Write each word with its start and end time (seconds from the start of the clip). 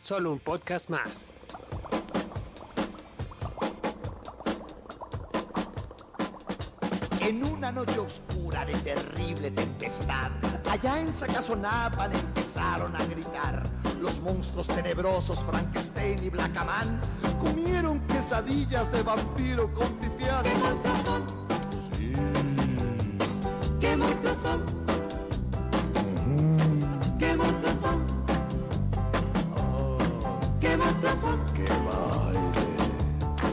solo 0.00 0.32
un 0.32 0.38
podcast 0.38 0.88
más. 0.88 1.32
En 7.20 7.44
una 7.44 7.70
noche 7.70 7.98
oscura 7.98 8.64
de 8.64 8.74
terrible 8.74 9.50
tempestad, 9.50 10.30
allá 10.70 11.00
en 11.00 11.12
Sacazonapan 11.12 12.12
empezaron 12.12 12.96
a 12.96 13.04
gritar. 13.04 13.62
Los 14.00 14.20
monstruos 14.22 14.68
tenebrosos 14.68 15.44
Frankenstein 15.44 16.22
y 16.24 16.30
Blackaman 16.30 17.00
comieron 17.40 18.00
quesadillas 18.06 18.90
de 18.92 19.02
vampiro 19.02 19.72
con 19.74 19.92
pipián. 19.98 20.42
¿Qué 20.42 20.54
monstruos 20.54 21.02
son? 21.04 21.26
Sí. 21.92 22.12
¿Qué 23.80 23.96
monstruos 23.96 24.38
son? 24.38 24.77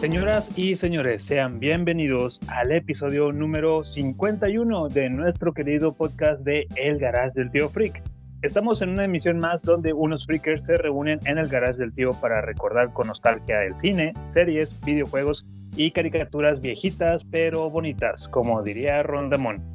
Señoras 0.05 0.55
y 0.55 0.75
señores, 0.75 1.23
sean 1.23 1.59
bienvenidos 1.59 2.39
al 2.49 2.71
episodio 2.71 3.31
número 3.31 3.83
51 3.83 4.89
de 4.89 5.09
nuestro 5.09 5.51
querido 5.51 5.95
podcast 5.95 6.41
de 6.41 6.67
El 6.75 6.99
Garage 6.99 7.33
del 7.33 7.49
Tío 7.49 7.69
Freak. 7.69 8.03
Estamos 8.43 8.83
en 8.83 8.89
una 8.89 9.05
emisión 9.05 9.39
más 9.39 9.63
donde 9.63 9.93
unos 9.93 10.27
freakers 10.27 10.65
se 10.65 10.77
reúnen 10.77 11.19
en 11.25 11.39
el 11.39 11.47
Garage 11.47 11.79
del 11.79 11.91
Tío 11.91 12.11
para 12.21 12.41
recordar 12.41 12.93
con 12.93 13.07
nostalgia 13.07 13.63
el 13.63 13.75
cine, 13.75 14.13
series, 14.21 14.79
videojuegos 14.85 15.43
y 15.75 15.89
caricaturas 15.89 16.61
viejitas 16.61 17.23
pero 17.23 17.71
bonitas, 17.71 18.29
como 18.29 18.61
diría 18.61 19.01
Rondamón. 19.01 19.74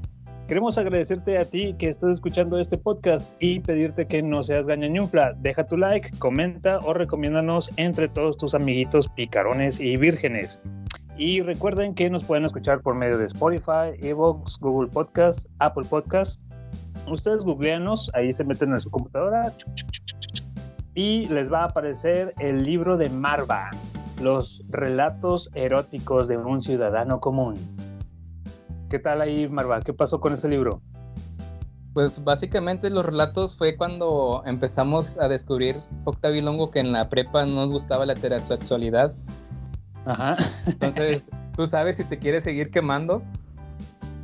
Queremos 0.51 0.77
agradecerte 0.79 1.39
a 1.39 1.45
ti 1.45 1.77
que 1.79 1.87
estás 1.87 2.11
escuchando 2.11 2.59
este 2.59 2.77
podcast 2.77 3.37
y 3.39 3.61
pedirte 3.61 4.09
que 4.09 4.21
no 4.21 4.43
seas 4.43 4.67
gañañufla. 4.67 5.35
Deja 5.35 5.65
tu 5.65 5.77
like, 5.77 6.11
comenta 6.19 6.81
o 6.81 6.93
recomiéndanos 6.93 7.71
entre 7.77 8.09
todos 8.09 8.37
tus 8.37 8.53
amiguitos 8.53 9.07
picarones 9.07 9.79
y 9.79 9.97
vírgenes. 9.97 10.59
Y 11.17 11.41
recuerden 11.43 11.95
que 11.95 12.11
nos 12.11 12.25
pueden 12.25 12.47
escuchar 12.47 12.81
por 12.81 12.97
medio 12.97 13.17
de 13.17 13.27
Spotify, 13.27 13.95
Evox, 14.03 14.59
Google 14.59 14.91
Podcast, 14.91 15.47
Apple 15.61 15.85
Podcast. 15.89 16.41
Ustedes 17.07 17.45
googleanos, 17.45 18.11
ahí 18.15 18.33
se 18.33 18.43
meten 18.43 18.73
en 18.73 18.81
su 18.81 18.91
computadora 18.91 19.53
y 20.97 21.27
les 21.27 21.53
va 21.53 21.61
a 21.61 21.67
aparecer 21.67 22.35
el 22.41 22.65
libro 22.65 22.97
de 22.97 23.09
Marva, 23.09 23.71
los 24.21 24.65
relatos 24.69 25.49
eróticos 25.55 26.27
de 26.27 26.39
un 26.39 26.61
ciudadano 26.61 27.21
común. 27.21 27.55
¿Qué 28.91 28.99
tal 28.99 29.21
ahí, 29.23 29.49
Marva? 29.49 29.81
¿Qué 29.83 29.93
pasó 29.93 30.21
con 30.21 30.33
ese 30.33 30.49
libro? 30.49 30.83
Pues 31.95 32.23
básicamente 32.25 32.91
los 32.91 33.07
relatos 33.07 33.57
fue 33.57 33.77
cuando 33.77 34.43
empezamos 34.47 35.17
a 35.19 35.29
descubrir 35.29 35.77
Octavio 36.05 36.43
Longo 36.43 36.73
que 36.73 36.81
en 36.81 36.91
la 36.91 37.09
prepa 37.09 37.47
no 37.47 37.55
nos 37.55 37.73
gustaba 37.73 38.05
la 38.05 38.15
heterosexualidad. 38.15 39.15
Ajá. 40.07 40.37
Entonces, 40.67 41.29
tú 41.57 41.69
sabes 41.69 41.99
si 41.99 42.05
te 42.05 42.19
quieres 42.19 42.43
seguir 42.43 42.73
quemando. 42.73 43.23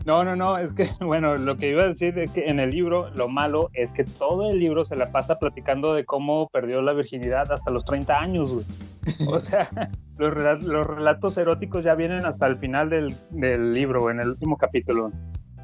No, 0.07 0.23
no, 0.23 0.37
no, 0.37 0.57
es 0.57 0.73
que, 0.73 0.85
bueno, 1.05 1.37
lo 1.37 1.57
que 1.57 1.69
iba 1.71 1.83
a 1.83 1.89
decir 1.89 2.17
es 2.19 2.31
que 2.33 2.49
en 2.49 2.61
el 2.61 2.71
libro, 2.71 3.11
lo 3.11 3.29
malo 3.29 3.71
es 3.75 3.93
que 3.93 4.05
todo 4.05 4.49
el 4.51 4.61
libro 4.61 4.85
se 4.85 4.95
la 4.95 5.11
pasa 5.11 5.39
platicando 5.41 5.95
de 5.95 6.05
cómo 6.05 6.49
perdió 6.49 6.81
la 6.81 6.93
virginidad 6.93 7.51
hasta 7.51 7.71
los 7.73 7.85
30 7.85 8.19
años, 8.19 8.53
güey. 8.53 8.65
O 9.29 9.39
sea, 9.41 9.69
los, 10.19 10.63
los 10.63 10.87
relatos 10.87 11.37
eróticos 11.37 11.83
ya 11.85 11.95
vienen 11.97 12.25
hasta 12.25 12.47
el 12.47 12.57
final 12.57 12.89
del, 12.89 13.15
del 13.31 13.75
libro, 13.75 14.09
en 14.11 14.21
el 14.21 14.31
último 14.31 14.57
capítulo. 14.57 15.11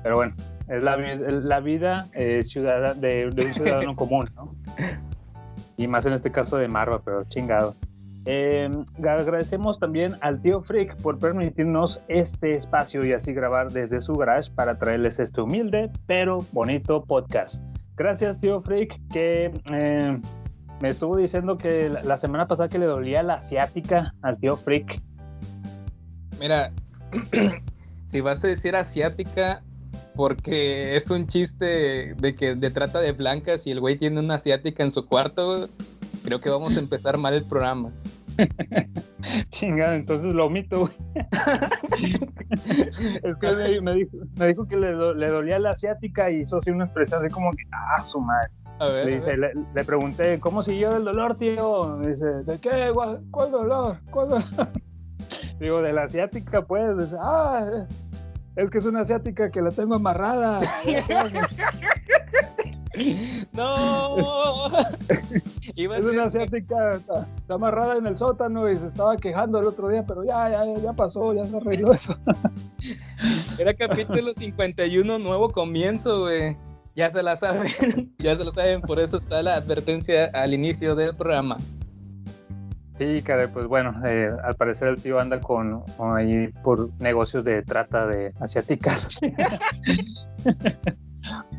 Pero 0.02 0.16
bueno, 0.16 0.34
es 0.68 0.82
la, 0.82 0.96
vi- 0.96 1.18
la 1.44 1.60
vida 1.60 2.06
eh, 2.12 2.42
ciudadana 2.42 2.94
de, 2.94 3.30
de 3.30 3.46
un 3.46 3.54
ciudadano 3.54 3.94
común, 3.94 4.28
¿no? 4.34 4.56
Y 5.76 5.86
más 5.86 6.04
en 6.06 6.12
este 6.14 6.32
caso 6.32 6.56
de 6.56 6.66
Marva, 6.66 7.00
pero 7.04 7.22
chingado. 7.28 7.76
Eh, 8.24 8.70
agradecemos 8.98 9.80
también 9.80 10.12
al 10.20 10.40
tío 10.40 10.62
Freak 10.62 10.96
por 11.02 11.18
permitirnos 11.18 12.00
este 12.06 12.54
espacio 12.54 13.04
y 13.04 13.12
así 13.12 13.32
grabar 13.32 13.72
desde 13.72 14.00
su 14.00 14.14
garage 14.14 14.52
para 14.52 14.78
traerles 14.78 15.18
este 15.18 15.40
humilde 15.40 15.90
pero 16.06 16.38
bonito 16.52 17.02
podcast. 17.02 17.64
Gracias 17.96 18.38
tío 18.38 18.60
Freak 18.60 19.00
que 19.12 19.50
eh, 19.72 20.20
me 20.80 20.88
estuvo 20.88 21.16
diciendo 21.16 21.58
que 21.58 21.90
la, 22.04 22.16
semana 22.16 22.46
pasada 22.46 22.68
que 22.68 22.78
le 22.78 22.86
dolía 22.86 23.24
la 23.24 23.34
asiática 23.34 24.14
al 24.22 24.38
tío 24.38 24.56
Freak. 24.56 25.02
Mira, 26.38 26.72
si 28.06 28.20
vas 28.20 28.44
a 28.44 28.48
decir 28.48 28.76
asiática, 28.76 29.64
porque 30.14 30.96
es 30.96 31.10
un 31.10 31.26
chiste 31.26 32.14
de 32.14 32.34
que 32.36 32.54
de 32.54 32.70
trata 32.70 33.00
de 33.00 33.12
blancas 33.12 33.66
y 33.66 33.72
el 33.72 33.80
güey 33.80 33.96
tiene 33.96 34.20
una 34.20 34.36
asiática 34.36 34.82
en 34.82 34.90
su 34.90 35.06
cuarto, 35.06 35.68
creo 36.24 36.40
que 36.40 36.50
vamos 36.50 36.76
a 36.76 36.80
empezar 36.80 37.18
mal 37.18 37.34
el 37.34 37.44
programa. 37.44 37.92
Chingada, 39.50 39.94
entonces 39.96 40.34
lo 40.34 40.46
omito. 40.46 40.80
güey. 40.80 40.92
es 43.22 43.36
que 43.38 43.50
me, 43.52 43.80
me 43.80 43.94
dijo, 43.94 44.10
me 44.36 44.46
dijo 44.48 44.66
que 44.66 44.76
le, 44.76 44.92
do- 44.92 45.14
le 45.14 45.28
dolía 45.28 45.58
la 45.58 45.70
asiática 45.72 46.30
y 46.30 46.40
hizo 46.40 46.58
así 46.58 46.70
una 46.70 46.84
expresión 46.84 47.24
así 47.24 47.32
como 47.32 47.50
que, 47.52 47.62
ah, 47.72 48.02
su 48.02 48.20
madre. 48.20 48.50
A 48.78 48.86
ver, 48.86 49.06
Le, 49.06 49.12
a 49.12 49.14
dice, 49.16 49.36
ver. 49.36 49.54
le, 49.54 49.64
le 49.74 49.84
pregunté, 49.84 50.40
¿cómo 50.40 50.62
siguió 50.62 50.96
el 50.96 51.04
dolor, 51.04 51.36
tío? 51.36 51.96
Me 51.98 52.08
dice, 52.08 52.26
¿de 52.26 52.58
qué? 52.58 52.90
¿Cuál, 52.94 53.22
cuál 53.30 53.50
dolor? 53.50 53.98
¿Cuál 54.10 54.28
dolor? 54.30 54.44
Digo, 55.60 55.82
de 55.82 55.92
la 55.92 56.02
asiática, 56.04 56.64
pues. 56.66 56.98
Dice, 56.98 57.16
ah, 57.20 57.86
es 58.56 58.70
que 58.70 58.78
es 58.78 58.86
una 58.86 59.00
asiática 59.02 59.50
que 59.50 59.60
la 59.62 59.70
tengo 59.70 59.94
amarrada. 59.94 60.60
No. 63.52 64.16
Iba 65.74 65.96
Es 65.96 66.04
ser- 66.04 66.12
una 66.14 66.24
asiática, 66.24 66.92
está, 66.92 67.26
está 67.36 67.54
amarrada 67.54 67.96
en 67.96 68.06
el 68.06 68.18
sótano 68.18 68.70
y 68.70 68.76
se 68.76 68.86
estaba 68.86 69.16
quejando 69.16 69.58
el 69.60 69.66
otro 69.66 69.88
día, 69.88 70.04
pero 70.06 70.24
ya, 70.24 70.50
ya, 70.50 70.64
ya 70.82 70.92
pasó, 70.92 71.32
ya 71.34 71.46
se 71.46 71.56
arregló 71.56 71.92
eso. 71.92 72.16
Era 73.58 73.74
capítulo 73.74 74.32
51, 74.34 75.18
nuevo 75.18 75.50
comienzo, 75.50 76.20
güey. 76.20 76.56
Ya 76.94 77.10
se 77.10 77.22
la 77.22 77.36
saben, 77.36 77.72
ya 78.18 78.36
se 78.36 78.44
lo 78.44 78.50
saben, 78.50 78.82
por 78.82 79.00
eso 79.00 79.16
está 79.16 79.42
la 79.42 79.54
advertencia 79.56 80.26
al 80.34 80.52
inicio 80.52 80.94
del 80.94 81.16
programa. 81.16 81.56
Sí, 82.94 83.22
caray, 83.22 83.46
pues 83.48 83.66
bueno, 83.66 83.94
eh, 84.06 84.30
al 84.44 84.54
parecer 84.56 84.88
el 84.88 85.00
tío 85.02 85.18
anda 85.18 85.40
con, 85.40 85.80
con 85.96 86.14
ahí 86.16 86.48
por 86.62 86.90
negocios 87.00 87.42
de 87.44 87.62
trata 87.62 88.06
de 88.06 88.34
asiáticas. 88.38 89.08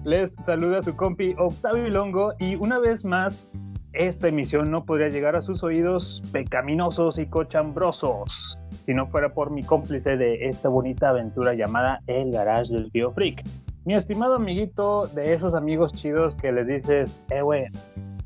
Les 0.04 0.36
saluda 0.44 0.82
su 0.82 0.96
compi 0.96 1.36
Octavio 1.38 1.88
Longo 1.90 2.34
y 2.40 2.56
una 2.56 2.80
vez 2.80 3.06
más, 3.06 3.50
esta 3.94 4.28
emisión 4.28 4.72
no 4.72 4.86
podría 4.86 5.10
llegar 5.10 5.36
a 5.36 5.42
sus 5.42 5.64
oídos 5.64 6.24
pecaminosos 6.32 7.20
y 7.20 7.28
cochambrosos 7.28 8.58
si 8.84 8.94
no 8.94 9.08
fuera 9.08 9.34
por 9.34 9.50
mi 9.50 9.64
cómplice 9.64 10.18
de 10.18 10.50
esta 10.50 10.68
bonita 10.68 11.10
aventura 11.10 11.54
llamada 11.54 12.02
El 12.08 12.32
Garage 12.32 12.74
del 12.74 12.92
Tío 12.92 13.12
Freak. 13.12 13.44
Mi 13.86 13.96
estimado 13.96 14.36
amiguito 14.36 15.08
de 15.08 15.34
esos 15.34 15.54
amigos 15.54 15.94
chidos 15.94 16.36
que 16.36 16.52
les 16.52 16.68
dices, 16.68 17.24
eh, 17.30 17.42
güey, 17.42 17.66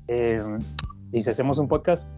eh, 0.08 0.42
¿y 1.12 1.22
si 1.22 1.30
hacemos 1.30 1.60
un 1.60 1.68
podcast? 1.68 2.10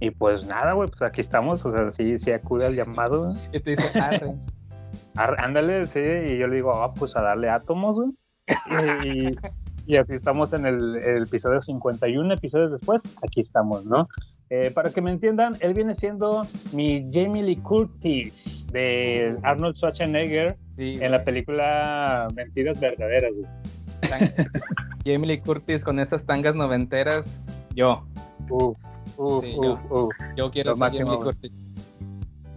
Y 0.00 0.10
pues 0.10 0.46
nada, 0.46 0.72
güey, 0.72 0.88
pues 0.88 1.02
aquí 1.02 1.20
estamos, 1.20 1.64
o 1.64 1.70
sea, 1.70 1.90
sí, 1.90 2.16
sí 2.16 2.30
acude 2.32 2.66
al 2.66 2.74
llamado. 2.74 3.34
Y 3.52 3.60
te 3.60 3.70
dice, 3.70 3.90
ándale, 5.14 5.86
sí, 5.86 6.00
y 6.00 6.38
yo 6.38 6.46
le 6.46 6.56
digo, 6.56 6.72
ah, 6.72 6.94
pues 6.94 7.16
a 7.16 7.22
darle 7.22 7.50
átomos, 7.50 7.96
güey. 7.96 8.10
Y, 9.04 9.30
y 9.86 9.96
así 9.96 10.14
estamos 10.14 10.52
en 10.52 10.66
el, 10.66 10.96
el 10.96 11.22
episodio 11.24 11.60
51 11.60 12.32
episodios 12.34 12.70
después, 12.72 13.08
aquí 13.26 13.40
estamos, 13.40 13.84
¿no? 13.86 14.08
Eh, 14.50 14.70
para 14.72 14.90
que 14.90 15.00
me 15.00 15.10
entiendan, 15.12 15.56
él 15.60 15.74
viene 15.74 15.94
siendo 15.94 16.44
mi 16.72 17.08
Jamie 17.12 17.42
Lee 17.42 17.56
Curtis 17.56 18.66
de 18.72 19.36
Arnold 19.44 19.76
Schwarzenegger 19.76 20.56
Sí, 20.76 20.98
en 21.00 21.12
la 21.12 21.22
película 21.24 22.28
Mentiras 22.34 22.80
Verdaderas, 22.80 23.36
Jamie 25.04 25.26
Lee 25.26 25.40
Curtis 25.40 25.84
con 25.84 25.98
estas 26.00 26.24
tangas 26.24 26.54
noventeras. 26.54 27.26
Yo, 27.74 28.04
Uf, 28.48 28.78
uf, 29.16 29.44
Sí, 29.44 29.54
yo. 29.62 29.78
uf, 29.90 30.10
yo 30.36 30.50
quiero 30.50 30.74
ser 30.74 30.92
Jamie 30.92 31.12
Lee. 31.16 31.22
Curtis. 31.22 31.62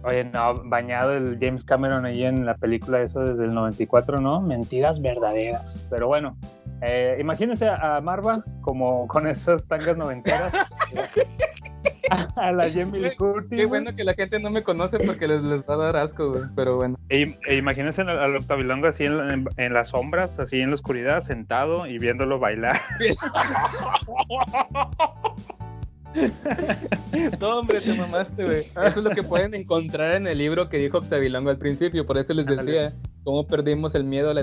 Oye, 0.04 0.24
no, 0.24 0.62
bañado 0.64 1.16
el 1.16 1.38
James 1.40 1.64
Cameron 1.64 2.04
ahí 2.04 2.24
en 2.24 2.44
la 2.44 2.56
película 2.56 3.00
esa 3.00 3.20
desde 3.24 3.44
el 3.44 3.54
94, 3.54 4.20
¿no? 4.20 4.40
Mentiras 4.40 5.00
verdaderas. 5.00 5.86
Pero 5.88 6.08
bueno, 6.08 6.36
eh, 6.82 7.16
imagínense 7.20 7.68
a 7.68 8.00
Marva 8.02 8.44
como 8.60 9.06
con 9.08 9.26
esas 9.26 9.66
tangas 9.66 9.96
noventeras. 9.96 10.54
a 12.36 12.52
la 12.52 12.70
Jamie 12.70 13.00
Lee 13.00 13.16
Curtis. 13.16 13.58
Qué 13.58 13.64
bueno 13.66 13.96
que 13.96 14.04
la 14.04 14.12
gente 14.12 14.38
no 14.38 14.50
me 14.50 14.62
conoce 14.62 14.98
porque 15.00 15.26
les, 15.26 15.42
les 15.42 15.62
va 15.62 15.74
a 15.74 15.78
dar 15.78 15.96
asco, 15.96 16.32
güey. 16.32 16.42
Pero 16.54 16.76
bueno. 16.76 16.96
E, 17.08 17.34
e 17.46 17.56
imagínense 17.56 18.02
al, 18.02 18.10
al 18.18 18.36
Octavilongo 18.36 18.88
así 18.88 19.06
en, 19.06 19.18
en- 19.30 19.48
en 19.56 19.72
las 19.72 19.88
sombras, 19.88 20.38
así 20.38 20.60
en 20.60 20.68
la 20.70 20.74
oscuridad, 20.74 21.20
sentado 21.20 21.86
y 21.86 21.98
viéndolo 21.98 22.38
bailar. 22.38 22.78
No, 27.40 27.58
hombre, 27.60 27.80
te 27.80 27.94
mamaste, 27.94 28.44
güey. 28.44 28.60
Eso 28.86 29.00
es 29.00 29.04
lo 29.04 29.10
que 29.10 29.22
pueden 29.22 29.54
encontrar 29.54 30.16
en 30.16 30.26
el 30.26 30.38
libro 30.38 30.68
que 30.68 30.78
dijo 30.78 30.98
Octavilongo 30.98 31.50
al 31.50 31.58
principio. 31.58 32.06
Por 32.06 32.18
eso 32.18 32.34
les 32.34 32.46
decía 32.46 32.92
cómo 33.24 33.46
perdimos 33.46 33.94
el 33.94 34.04
miedo 34.04 34.30
a 34.30 34.34
la, 34.34 34.42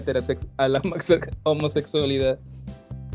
a 0.57 0.68
la 0.68 0.81
homosex- 0.81 1.33
homosexualidad. 1.44 2.39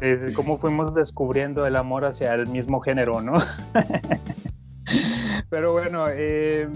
Es 0.00 0.34
cómo 0.34 0.58
fuimos 0.58 0.94
descubriendo 0.94 1.66
el 1.66 1.76
amor 1.76 2.04
hacia 2.04 2.34
el 2.34 2.46
mismo 2.48 2.80
género, 2.80 3.20
¿no? 3.22 3.36
Pero 5.50 5.72
bueno, 5.72 6.06
eh, 6.10 6.68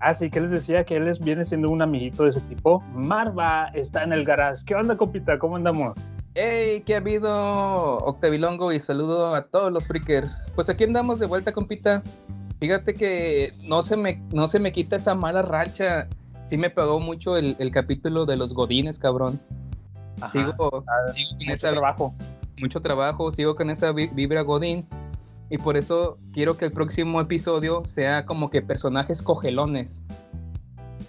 ah, 0.00 0.14
sí, 0.14 0.30
que 0.30 0.40
les 0.40 0.50
decía 0.50 0.84
que 0.84 0.96
él 0.96 1.06
es- 1.08 1.20
viene 1.20 1.44
siendo 1.44 1.70
un 1.70 1.82
amiguito 1.82 2.24
de 2.24 2.30
ese 2.30 2.40
tipo. 2.42 2.80
Marva 2.94 3.68
está 3.74 4.02
en 4.02 4.12
el 4.12 4.24
garage. 4.24 4.62
¿Qué 4.66 4.74
onda, 4.74 4.96
compita? 4.96 5.38
¿Cómo 5.38 5.56
andamos? 5.56 5.94
¡Hey! 6.34 6.82
¿Qué 6.84 6.94
ha 6.94 6.98
habido, 6.98 7.98
Octavilongo? 7.98 8.72
Y 8.72 8.80
saludo 8.80 9.34
a 9.34 9.46
todos 9.46 9.72
los 9.72 9.86
freakers. 9.86 10.44
Pues 10.54 10.68
aquí 10.68 10.84
andamos 10.84 11.20
de 11.20 11.26
vuelta, 11.26 11.52
compita. 11.52 12.02
Fíjate 12.60 12.94
que 12.94 13.52
no 13.62 13.82
se 13.82 13.96
me, 13.96 14.16
no 14.32 14.46
se 14.46 14.58
me 14.58 14.72
quita 14.72 14.96
esa 14.96 15.14
mala 15.14 15.42
racha. 15.42 16.08
Sí 16.44 16.56
me 16.56 16.70
pegó 16.70 16.98
mucho 16.98 17.36
el, 17.36 17.54
el 17.58 17.70
capítulo 17.70 18.26
de 18.26 18.36
los 18.36 18.52
godines, 18.52 18.98
cabrón. 18.98 19.40
Ajá. 20.20 20.32
Sigo, 20.32 20.84
Ah, 20.88 21.12
sigo 21.12 21.28
con 21.30 21.38
mucho 21.38 21.52
esa 21.54 21.70
trabajo. 21.70 22.14
mucho 22.58 22.80
trabajo, 22.80 23.32
sigo 23.32 23.54
con 23.54 23.70
esa 23.70 23.92
vi- 23.92 24.08
vibra 24.12 24.42
Godín. 24.42 24.88
Y 25.50 25.58
por 25.58 25.76
eso 25.76 26.18
quiero 26.32 26.56
que 26.56 26.64
el 26.64 26.72
próximo 26.72 27.20
episodio 27.20 27.84
sea 27.84 28.24
como 28.26 28.50
que 28.50 28.60
personajes 28.62 29.22
cogelones. 29.22 30.02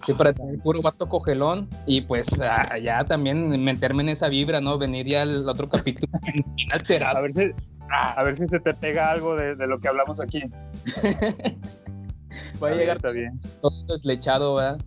Sí, 0.06 0.14
para 0.14 0.34
tener 0.34 0.60
puro 0.60 0.82
vato 0.82 1.08
cogelón 1.10 1.68
y 1.86 2.02
pues 2.02 2.28
ah, 2.42 2.78
ya 2.78 3.04
también 3.06 3.50
meterme 3.64 4.04
en 4.04 4.10
esa 4.10 4.28
vibra, 4.30 4.62
¿no? 4.62 4.78
Venir 4.78 5.08
ya 5.08 5.24
al 5.24 5.48
otro 5.50 5.68
capítulo 5.70 6.12
bien 6.56 6.70
A 6.72 6.76
alterado. 6.76 7.22
ver 7.22 7.32
si, 7.32 7.52
a 7.90 8.24
ver 8.24 8.36
si 8.36 8.48
se 8.48 8.60
te 8.60 8.74
pega 8.74 9.10
algo 9.12 9.36
de, 9.36 9.56
de 9.56 9.68
lo 9.68 9.80
que 9.80 9.88
hablamos 9.88 10.20
aquí. 10.22 10.44
Va 12.62 12.70
a 12.70 12.72
llegar 12.76 13.00
bien. 13.14 13.40
todo 13.62 13.84
deslechado, 13.88 14.56
¿verdad? 14.56 14.80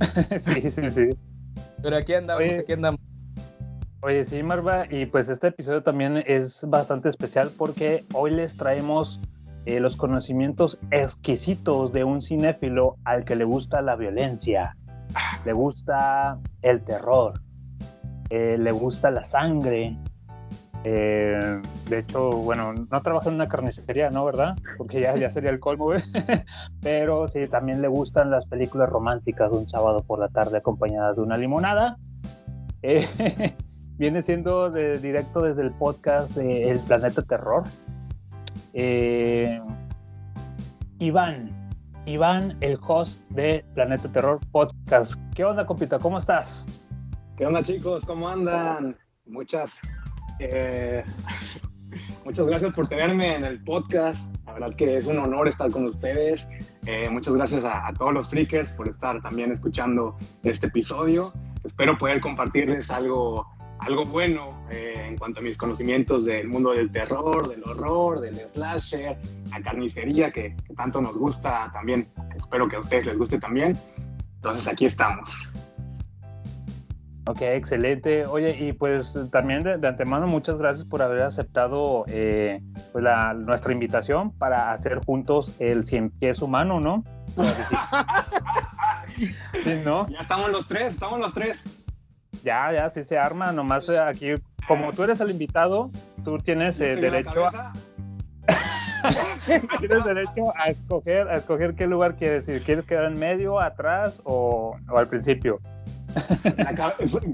sí, 0.38 0.70
sí, 0.70 0.90
sí. 0.90 1.08
Pero 1.82 1.96
aquí 1.96 2.14
andamos, 2.14 2.42
Oye. 2.42 2.60
aquí 2.60 2.72
andamos. 2.72 3.00
Oye, 4.02 4.24
sí, 4.24 4.42
Marva, 4.42 4.86
y 4.90 5.06
pues 5.06 5.28
este 5.28 5.48
episodio 5.48 5.82
también 5.82 6.22
es 6.26 6.64
bastante 6.68 7.08
especial 7.08 7.50
porque 7.56 8.04
hoy 8.12 8.30
les 8.30 8.56
traemos 8.56 9.20
eh, 9.66 9.80
los 9.80 9.96
conocimientos 9.96 10.78
exquisitos 10.92 11.92
de 11.92 12.04
un 12.04 12.20
cinéfilo 12.20 12.98
al 13.04 13.24
que 13.24 13.34
le 13.34 13.42
gusta 13.44 13.82
la 13.82 13.96
violencia, 13.96 14.76
le 15.44 15.52
gusta 15.52 16.38
el 16.62 16.84
terror, 16.84 17.40
eh, 18.30 18.56
le 18.58 18.70
gusta 18.70 19.10
la 19.10 19.24
sangre. 19.24 19.98
Eh, 20.84 21.60
de 21.88 21.98
hecho, 21.98 22.30
bueno, 22.30 22.74
no 22.74 23.02
trabaja 23.02 23.28
en 23.28 23.34
una 23.34 23.48
carnicería, 23.48 24.08
¿no? 24.10 24.24
¿Verdad? 24.24 24.56
Porque 24.78 25.00
ya, 25.00 25.16
ya 25.16 25.30
sería 25.30 25.50
el 25.50 25.58
colmo. 25.58 25.90
Pero 26.80 27.26
sí, 27.26 27.48
también 27.48 27.82
le 27.82 27.88
gustan 27.88 28.30
las 28.30 28.46
películas 28.46 28.88
románticas 28.88 29.50
un 29.50 29.68
sábado 29.68 30.04
por 30.04 30.20
la 30.20 30.28
tarde 30.28 30.58
acompañadas 30.58 31.16
de 31.16 31.22
una 31.22 31.36
limonada. 31.36 31.98
Viene 33.98 34.22
siendo 34.22 34.70
de, 34.70 34.98
directo 34.98 35.40
desde 35.40 35.62
el 35.62 35.72
podcast 35.72 36.36
de 36.36 36.70
El 36.70 36.78
Planeta 36.78 37.22
Terror. 37.22 37.64
Eh, 38.78 39.58
Iván, 40.98 41.50
Iván, 42.04 42.58
el 42.60 42.78
host 42.86 43.26
de 43.30 43.64
Planeta 43.72 44.12
Terror 44.12 44.38
Podcast. 44.52 45.18
¿Qué 45.34 45.46
onda, 45.46 45.64
compita? 45.64 45.98
¿Cómo 45.98 46.18
estás? 46.18 46.66
¿Qué 47.38 47.46
onda 47.46 47.62
chicos? 47.62 48.04
¿Cómo 48.04 48.28
andan? 48.28 48.94
Muchas, 49.24 49.80
eh, 50.40 51.02
muchas 52.26 52.44
gracias 52.44 52.74
por 52.74 52.86
tenerme 52.86 53.36
en 53.36 53.44
el 53.46 53.64
podcast. 53.64 54.30
La 54.44 54.52
verdad 54.52 54.74
que 54.76 54.98
es 54.98 55.06
un 55.06 55.20
honor 55.20 55.48
estar 55.48 55.70
con 55.70 55.86
ustedes. 55.86 56.46
Eh, 56.84 57.08
muchas 57.08 57.32
gracias 57.32 57.64
a, 57.64 57.86
a 57.86 57.94
todos 57.94 58.12
los 58.12 58.28
freakers 58.28 58.68
por 58.72 58.88
estar 58.88 59.22
también 59.22 59.52
escuchando 59.52 60.18
este 60.42 60.66
episodio. 60.66 61.32
Espero 61.64 61.96
poder 61.96 62.20
compartirles 62.20 62.90
algo, 62.90 63.46
algo 63.80 64.04
bueno 64.04 64.66
eh, 64.70 65.04
en 65.08 65.16
cuanto 65.16 65.40
a 65.40 65.42
mis 65.42 65.56
conocimientos 65.56 66.24
del 66.24 66.48
mundo 66.48 66.72
del 66.72 66.90
terror, 66.90 67.48
del 67.48 67.62
horror, 67.64 68.20
del 68.20 68.36
slasher, 68.36 69.18
la 69.50 69.60
carnicería 69.62 70.30
que, 70.32 70.56
que 70.66 70.74
tanto 70.74 71.00
nos 71.00 71.16
gusta 71.16 71.70
también. 71.72 72.08
Espero 72.36 72.68
que 72.68 72.76
a 72.76 72.80
ustedes 72.80 73.06
les 73.06 73.18
guste 73.18 73.38
también. 73.38 73.76
Entonces 74.36 74.66
aquí 74.68 74.86
estamos. 74.86 75.50
Ok, 77.28 77.42
excelente. 77.42 78.24
Oye, 78.26 78.56
y 78.56 78.72
pues 78.72 79.18
también 79.32 79.64
de, 79.64 79.78
de 79.78 79.88
antemano 79.88 80.28
muchas 80.28 80.58
gracias 80.58 80.86
por 80.86 81.02
haber 81.02 81.22
aceptado 81.22 82.04
eh, 82.06 82.62
pues, 82.92 83.02
la- 83.02 83.34
nuestra 83.34 83.72
invitación 83.72 84.30
para 84.30 84.70
hacer 84.70 85.00
juntos 85.04 85.52
el 85.58 85.82
cien 85.82 86.10
pies 86.10 86.40
humano, 86.40 86.78
¿no? 86.78 87.02
O 87.36 87.44
sea, 87.44 87.68
dijiste- 89.08 89.34
sí, 89.64 89.80
¿no? 89.84 90.08
Ya 90.08 90.20
estamos 90.20 90.50
los 90.52 90.66
tres, 90.68 90.94
estamos 90.94 91.18
los 91.18 91.34
tres. 91.34 91.64
Ya, 92.46 92.72
ya, 92.72 92.88
sí 92.88 93.02
se 93.02 93.18
arma. 93.18 93.50
Nomás 93.50 93.88
eh, 93.88 93.98
aquí, 93.98 94.34
como 94.68 94.92
tú 94.92 95.02
eres 95.02 95.18
el 95.18 95.32
invitado, 95.32 95.90
tú 96.22 96.38
tienes 96.38 96.80
eh, 96.80 96.94
derecho 96.94 97.44
a, 97.44 97.72
tienes 99.80 100.04
derecho 100.04 100.52
a 100.56 100.68
escoger, 100.68 101.26
a 101.26 101.38
escoger 101.38 101.74
qué 101.74 101.88
lugar 101.88 102.14
quieres 102.14 102.46
ir. 102.46 102.62
¿Quieres 102.62 102.86
quedar 102.86 103.06
en 103.06 103.18
medio, 103.18 103.58
atrás 103.60 104.22
o, 104.22 104.76
o 104.88 104.96
al 104.96 105.08
principio? 105.08 105.60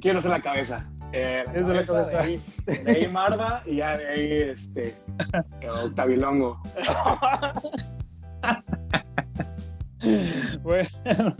Quiero 0.00 0.22
ser 0.22 0.30
la 0.30 0.40
cabeza. 0.40 0.86
Eh, 1.12 1.44
la 1.46 1.60
es 1.60 1.68
la 1.68 1.84
cabeza. 1.84 2.10
De, 2.10 2.16
ahí, 2.16 2.40
de 2.64 2.90
ahí 2.90 3.06
Marva 3.08 3.62
y 3.66 3.76
ya 3.76 3.98
de 3.98 4.08
ahí 4.08 4.32
este, 4.50 4.94
Octavilongo. 5.84 6.58
Bueno, 10.62 11.36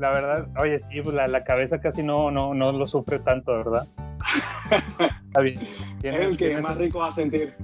la 0.00 0.10
verdad, 0.10 0.48
oye, 0.58 0.78
sí, 0.78 1.02
pues, 1.02 1.14
la, 1.14 1.28
la 1.28 1.44
cabeza 1.44 1.78
casi 1.78 2.02
no, 2.02 2.30
no, 2.30 2.54
no 2.54 2.72
lo 2.72 2.86
sufre 2.86 3.18
tanto, 3.18 3.52
¿verdad? 3.52 3.86
Está 5.26 5.40
bien. 5.40 5.58
Es 6.02 6.24
el 6.24 6.36
que 6.38 6.60
más 6.60 6.76
rico 6.78 7.00
va 7.00 7.08
a 7.08 7.12
sentir. 7.12 7.54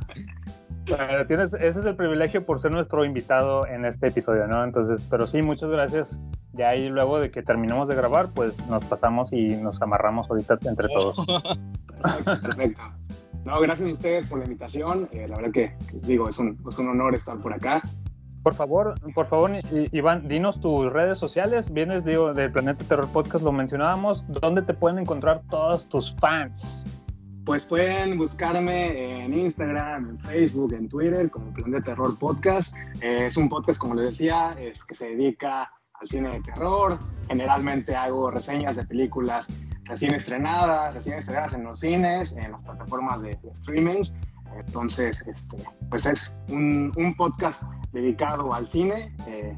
Bueno, 0.88 1.24
tienes, 1.24 1.52
ese 1.52 1.78
es 1.78 1.84
el 1.84 1.94
privilegio 1.94 2.44
por 2.44 2.58
ser 2.58 2.72
nuestro 2.72 3.04
invitado 3.04 3.64
en 3.64 3.84
este 3.84 4.08
episodio, 4.08 4.48
¿no? 4.48 4.64
Entonces, 4.64 5.06
pero 5.08 5.24
sí, 5.24 5.40
muchas 5.40 5.70
gracias. 5.70 6.20
Ya 6.52 6.70
ahí 6.70 6.88
luego 6.88 7.20
de 7.20 7.30
que 7.30 7.44
terminemos 7.44 7.86
de 7.86 7.94
grabar, 7.94 8.30
pues 8.34 8.66
nos 8.66 8.84
pasamos 8.86 9.32
y 9.32 9.50
nos 9.50 9.80
amarramos 9.82 10.28
ahorita 10.28 10.58
entre 10.64 10.88
todos. 10.88 11.24
Perfecto, 12.02 12.42
perfecto. 12.42 12.82
No, 13.44 13.60
gracias 13.60 13.88
a 13.88 13.92
ustedes 13.92 14.26
por 14.26 14.40
la 14.40 14.46
invitación. 14.46 15.08
Eh, 15.12 15.28
la 15.28 15.36
verdad 15.36 15.52
que, 15.52 15.76
que 15.88 15.98
digo, 16.00 16.28
es 16.28 16.38
un, 16.38 16.58
es 16.68 16.78
un 16.78 16.88
honor 16.88 17.14
estar 17.14 17.38
por 17.38 17.52
acá. 17.52 17.80
Por 18.42 18.54
favor, 18.54 18.94
por 19.14 19.26
favor, 19.26 19.50
Iván, 19.92 20.26
dinos 20.26 20.60
tus 20.60 20.90
redes 20.90 21.18
sociales. 21.18 21.70
Vienes, 21.72 22.06
digo, 22.06 22.32
del 22.32 22.50
Planeta 22.50 22.82
Terror 22.84 23.08
Podcast, 23.12 23.44
lo 23.44 23.52
mencionábamos. 23.52 24.24
¿Dónde 24.28 24.62
te 24.62 24.72
pueden 24.72 24.98
encontrar 24.98 25.42
todos 25.50 25.86
tus 25.88 26.16
fans? 26.16 26.86
Pues 27.44 27.66
pueden 27.66 28.16
buscarme 28.16 29.24
en 29.24 29.34
Instagram, 29.34 30.10
en 30.10 30.20
Facebook, 30.20 30.72
en 30.72 30.88
Twitter 30.88 31.30
como 31.30 31.52
Plan 31.52 31.70
de 31.70 31.82
Terror 31.82 32.18
Podcast. 32.18 32.74
Eh, 33.02 33.26
es 33.26 33.36
un 33.36 33.50
podcast, 33.50 33.78
como 33.78 33.94
les 33.94 34.12
decía, 34.12 34.54
es 34.58 34.84
que 34.84 34.94
se 34.94 35.08
dedica 35.08 35.70
al 36.00 36.08
cine 36.08 36.30
de 36.30 36.40
terror. 36.40 36.98
Generalmente 37.28 37.94
hago 37.94 38.30
reseñas 38.30 38.76
de 38.76 38.86
películas 38.86 39.46
recién 39.84 40.14
estrenadas, 40.14 40.94
recién 40.94 41.18
estrenadas 41.18 41.52
en 41.52 41.64
los 41.64 41.80
cines, 41.80 42.32
en 42.32 42.52
las 42.52 42.62
plataformas 42.62 43.20
de, 43.20 43.36
de 43.36 43.50
streaming. 43.50 44.02
Entonces, 44.58 45.22
este, 45.26 45.56
pues 45.88 46.06
es 46.06 46.34
un, 46.48 46.92
un 46.96 47.14
podcast 47.14 47.62
dedicado 47.92 48.52
al 48.52 48.68
cine. 48.68 49.14
Eh, 49.26 49.56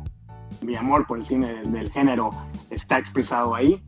mi 0.62 0.76
amor 0.76 1.06
por 1.06 1.18
el 1.18 1.24
cine 1.24 1.52
del, 1.52 1.72
del 1.72 1.90
género 1.90 2.30
está 2.70 2.98
expresado 2.98 3.54
ahí. 3.54 3.82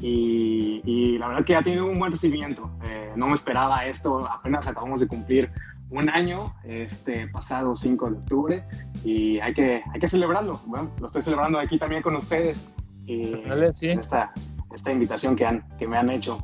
Y, 0.00 0.80
y 0.84 1.18
la 1.18 1.28
verdad 1.28 1.44
que 1.44 1.56
ha 1.56 1.62
tenido 1.62 1.86
un 1.86 1.98
buen 1.98 2.12
recibimiento. 2.12 2.70
Eh, 2.82 3.12
no 3.16 3.28
me 3.28 3.34
esperaba 3.34 3.84
esto, 3.86 4.26
apenas 4.26 4.66
acabamos 4.66 5.00
de 5.00 5.06
cumplir 5.06 5.50
un 5.90 6.08
año, 6.08 6.54
este 6.64 7.26
pasado 7.28 7.76
5 7.76 8.10
de 8.10 8.16
octubre, 8.16 8.64
y 9.04 9.40
hay 9.40 9.52
que, 9.52 9.82
hay 9.92 10.00
que 10.00 10.06
celebrarlo. 10.06 10.60
Bueno, 10.66 10.90
lo 11.00 11.06
estoy 11.06 11.22
celebrando 11.22 11.58
aquí 11.58 11.78
también 11.78 12.02
con 12.02 12.14
ustedes 12.16 12.72
y 13.04 13.42
Dale, 13.42 13.72
sí. 13.72 13.88
esta, 13.88 14.32
esta 14.74 14.92
invitación 14.92 15.34
que, 15.34 15.44
han, 15.44 15.68
que 15.78 15.88
me 15.88 15.98
han 15.98 16.10
hecho. 16.10 16.38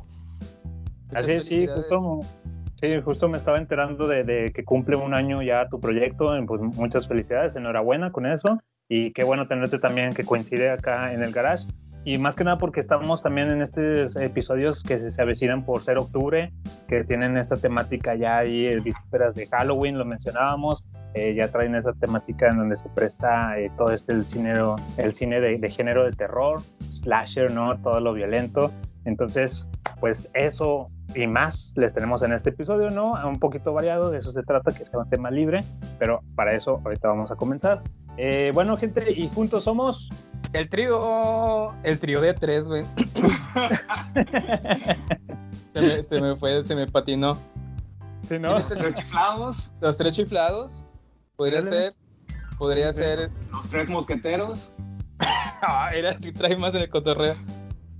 Así 1.13 1.31
es, 1.33 1.45
sí, 1.45 1.65
justo, 1.65 2.21
sí, 2.79 3.01
justo 3.03 3.27
me 3.27 3.37
estaba 3.37 3.57
enterando 3.57 4.07
de, 4.07 4.51
que 4.53 4.63
cumple 4.63 4.95
un 4.95 5.13
año 5.13 5.41
ya 5.41 5.67
tu 5.69 5.79
proyecto. 5.79 6.31
Pues 6.47 6.61
muchas 6.61 7.07
felicidades, 7.07 7.55
enhorabuena 7.55 8.11
con 8.11 8.25
eso. 8.25 8.59
Y 8.89 9.11
qué 9.11 9.23
bueno 9.23 9.47
tenerte 9.47 9.79
también 9.79 10.13
que 10.13 10.23
coincide 10.23 10.69
acá 10.69 11.13
en 11.13 11.23
el 11.23 11.31
garage. 11.31 11.67
Y 12.05 12.17
más 12.17 12.37
que 12.37 12.45
nada 12.45 12.57
porque 12.57 12.79
estamos 12.79 13.21
también 13.21 13.49
en 13.49 13.61
estos 13.61 14.15
episodios 14.15 14.81
que 14.81 14.97
se, 14.97 15.11
se 15.11 15.21
avecinan 15.21 15.65
por 15.65 15.81
ser 15.81 15.97
octubre, 15.97 16.53
que 16.87 17.03
tienen 17.03 17.35
esta 17.35 17.57
temática 17.57 18.15
ya 18.15 18.37
ahí, 18.37 18.65
el 18.65 18.79
vísperas 18.79 19.35
de 19.35 19.45
Halloween, 19.47 19.97
lo 19.97 20.05
mencionábamos. 20.05 20.85
eh, 21.15 21.33
ya 21.33 21.49
traen 21.49 21.75
esa 21.75 21.93
temática 21.93 22.49
en 22.49 22.57
donde 22.57 22.75
se 22.75 22.87
presta 22.89 23.59
eh, 23.59 23.71
todo 23.77 23.91
este 23.91 24.13
el 24.13 24.23
cine, 24.23 24.53
el 24.97 25.13
cine 25.13 25.41
de 25.41 25.69
género 25.69 26.05
de 26.05 26.11
terror, 26.11 26.61
slasher, 26.89 27.51
¿no? 27.51 27.77
Todo 27.81 27.99
lo 27.99 28.13
violento. 28.13 28.71
Entonces, 29.03 29.67
pues 29.99 30.29
eso 30.33 30.89
y 31.15 31.25
más 31.27 31.73
les 31.77 31.93
tenemos 31.93 32.21
en 32.21 32.33
este 32.33 32.49
episodio, 32.49 32.89
¿no? 32.91 33.13
Un 33.27 33.39
poquito 33.39 33.73
variado, 33.73 34.09
de 34.11 34.17
eso 34.19 34.31
se 34.31 34.43
trata, 34.43 34.71
que 34.71 34.85
sea 34.85 34.99
un 34.99 35.09
tema 35.09 35.31
libre, 35.31 35.61
pero 35.99 36.21
para 36.35 36.53
eso 36.53 36.81
ahorita 36.83 37.07
vamos 37.07 37.31
a 37.31 37.35
comenzar. 37.35 37.81
Eh, 38.17 38.51
bueno, 38.53 38.77
gente, 38.77 39.11
y 39.11 39.27
juntos 39.29 39.63
somos... 39.63 40.09
El 40.53 40.69
trío. 40.69 41.73
El 41.83 41.99
trío 41.99 42.21
de 42.21 42.33
tres, 42.33 42.67
güey. 42.67 42.83
se, 45.73 45.81
me, 45.81 46.03
se 46.03 46.21
me 46.21 46.35
fue, 46.35 46.65
se 46.65 46.75
me 46.75 46.87
patinó. 46.87 47.37
Sí, 48.23 48.39
¿no? 48.39 48.53
Los 48.53 48.67
tres 48.67 48.93
chiflados, 48.95 49.71
Los 49.81 49.97
tres 49.97 50.15
chiflados. 50.15 50.85
Podría 51.35 51.63
ser. 51.63 51.93
Podría 52.57 52.91
Sí. 52.91 52.99
ser. 52.99 53.29
los 53.51 53.69
tres 53.69 53.89
mosqueteros. 53.89 54.71
Ah, 55.59 55.89
era 55.91 56.15
si 56.19 56.31
trae 56.31 56.55
más 56.55 56.75
en 56.75 56.81
el 56.83 56.89
cotorreo. 56.91 57.33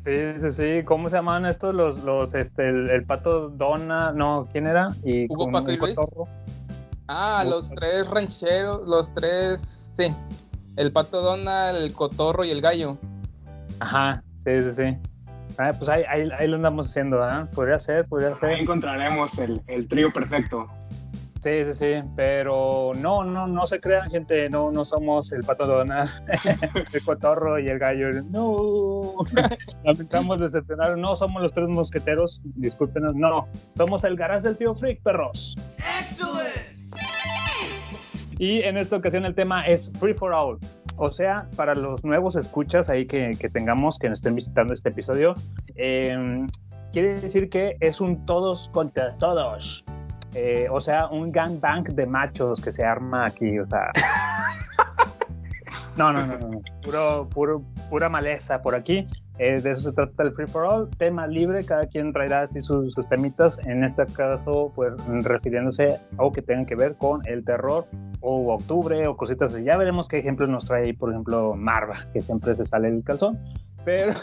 Sí, 0.08 0.40
sí, 0.40 0.52
sí. 0.52 0.84
¿Cómo 0.86 1.10
se 1.10 1.18
llaman 1.18 1.46
estos? 1.46 1.76
Los, 1.76 2.02
los, 2.06 2.34
este, 2.34 2.70
el, 2.70 2.90
el 2.90 3.04
pato 3.04 3.50
Dona, 3.50 4.14
no, 4.14 4.48
¿quién 4.54 4.66
era? 4.68 4.88
Y 5.04 5.26
Hugo, 5.26 5.44
con 5.46 5.52
Paco 5.52 5.72
y 5.72 5.78
Luis. 5.78 5.96
cotorro. 5.96 6.28
Ah, 7.10 7.42
Hugo, 7.44 7.56
los 7.56 7.66
Paco. 7.66 7.76
tres 7.82 8.10
rancheros. 8.10 8.88
Los 8.88 9.14
tres. 9.14 9.60
Sí. 9.96 10.08
El 10.78 10.94
pato 10.94 11.22
Donald, 11.22 11.78
el 11.80 11.94
cotorro 11.94 12.46
y 12.46 12.52
el 12.52 12.62
gallo. 12.62 12.98
Ajá, 13.80 14.24
sí, 14.36 14.62
sí, 14.62 14.72
sí. 14.72 14.98
Ah, 15.58 15.72
pues 15.78 15.90
ahí, 15.90 16.04
ahí, 16.08 16.30
ahí 16.40 16.48
lo 16.48 16.56
andamos 16.56 16.88
haciendo, 16.88 17.22
¿ah? 17.24 17.48
Podría 17.54 17.80
ser, 17.80 18.06
podría 18.06 18.30
Ahí 18.30 18.36
ser. 18.38 18.52
encontraremos 18.52 19.38
el, 19.40 19.62
el 19.68 19.88
trío 19.88 20.14
perfecto. 20.14 20.68
Sí, 21.42 21.66
sí, 21.66 21.74
sí. 21.74 22.04
Pero 22.16 22.92
no, 22.96 23.24
no, 23.24 23.48
no 23.48 23.68
se 23.68 23.80
crean, 23.80 24.10
gente. 24.10 24.50
No, 24.50 24.72
no 24.72 24.86
somos 24.86 25.32
el 25.32 25.44
pato 25.44 25.68
Donald, 25.68 26.10
el 26.94 27.04
cotorro 27.04 27.60
y 27.60 27.68
el 27.70 27.80
gallo. 27.80 28.10
No. 28.30 29.14
Lamentamos 29.84 30.40
decepcionar. 30.40 30.98
No 30.98 31.16
somos 31.16 31.42
los 31.42 31.54
tres 31.54 31.68
mosqueteros. 31.68 32.42
Discúlpenos. 32.44 33.16
No. 33.16 33.48
Somos 33.76 34.04
el 34.04 34.16
garage 34.16 34.48
del 34.48 34.58
tío 34.58 34.74
Freak, 34.74 35.02
perros. 35.02 35.56
Y 38.40 38.62
en 38.62 38.78
esta 38.78 38.98
ocasión 38.98 39.26
el 39.26 39.36
tema 39.36 39.66
es 39.66 39.92
Free 40.00 40.14
for 40.14 40.34
All. 40.34 40.60
O 40.98 41.12
sea, 41.12 41.48
para 41.56 41.76
los 41.76 42.04
nuevos 42.04 42.36
escuchas 42.36 42.90
ahí 42.90 43.06
que, 43.06 43.36
que 43.40 43.50
tengamos, 43.50 44.00
que 44.00 44.10
nos 44.10 44.20
estén 44.20 44.36
visitando 44.36 44.74
este 44.74 44.90
episodio, 44.90 45.36
eh, 45.76 46.48
quiere 46.92 47.20
decir 47.20 47.50
que 47.50 47.78
es 47.80 48.02
un 48.02 48.26
todos 48.26 48.70
contra 48.70 49.16
todos. 49.18 49.86
Eh, 50.34 50.68
o 50.72 50.80
sea, 50.80 51.08
un 51.08 51.32
gangbang 51.32 51.84
de 51.84 52.06
machos 52.06 52.62
que 52.62 52.72
se 52.72 52.84
arma 52.84 53.26
aquí. 53.26 53.60
O 53.60 53.68
sea. 53.68 53.92
No, 55.98 56.14
no, 56.14 56.28
no, 56.28 56.38
no. 56.38 56.62
Puro, 56.84 57.28
puro, 57.28 57.64
pura 57.90 58.08
maleza 58.08 58.62
por 58.62 58.76
aquí. 58.76 59.08
Eh, 59.40 59.60
de 59.62 59.72
eso 59.72 59.82
se 59.82 59.92
trata 59.92 60.24
el 60.24 60.32
Free 60.32 60.48
for 60.48 60.64
All, 60.64 60.90
tema 60.98 61.28
libre, 61.28 61.64
cada 61.64 61.86
quien 61.86 62.12
traerá 62.12 62.42
así 62.42 62.60
sus, 62.60 62.94
sus 62.94 63.08
temitas, 63.08 63.60
en 63.66 63.84
este 63.84 64.06
caso, 64.08 64.72
pues 64.76 64.94
refiriéndose 65.08 65.90
a 65.90 66.00
algo 66.18 66.32
que 66.32 66.42
tenga 66.42 66.66
que 66.66 66.76
ver 66.76 66.96
con 66.96 67.22
el 67.28 67.46
terror 67.46 67.86
o 68.22 68.52
octubre 68.54 69.08
o 69.08 69.16
cositas 69.16 69.54
así. 69.54 69.64
Ya 69.64 69.78
veremos 69.78 70.08
qué 70.08 70.18
ejemplos 70.18 70.50
nos 70.50 70.66
trae 70.66 70.86
ahí, 70.86 70.94
por 70.94 71.12
ejemplo, 71.12 71.54
Marva, 71.56 71.98
que 72.14 72.22
siempre 72.22 72.56
se 72.56 72.66
sale 72.66 72.88
el 72.88 73.04
calzón. 73.04 73.40
Pero, 73.86 74.14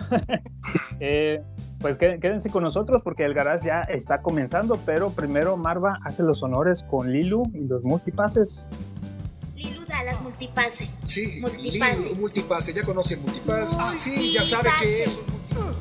eh, 1.00 1.42
pues 1.84 1.98
qué- 1.98 2.18
quédense 2.18 2.48
con 2.48 2.62
nosotros 2.62 3.02
porque 3.02 3.26
el 3.26 3.34
garage 3.34 3.66
ya 3.66 3.82
está 3.82 4.22
comenzando, 4.22 4.78
pero 4.86 5.10
primero 5.10 5.58
Marva 5.58 5.98
hace 6.02 6.22
los 6.22 6.42
honores 6.42 6.82
con 6.82 7.12
Lilu 7.12 7.42
y 7.52 7.58
los 7.66 7.82
multipases. 7.84 8.66
Lilu 9.54 9.84
da 9.84 10.02
las 10.02 10.18
multipase. 10.22 10.88
Sí, 11.04 11.40
Multipase. 11.42 11.96
Lili, 11.98 12.12
un 12.14 12.20
multipase, 12.20 12.72
ya 12.72 12.84
conoce 12.84 13.16
el 13.16 13.20
multipass. 13.20 13.76
Sí, 13.98 14.32
ya 14.32 14.42
sabe 14.42 14.70
que 14.80 15.02
es 15.02 15.18
un 15.18 15.24
multipase. 15.30 15.74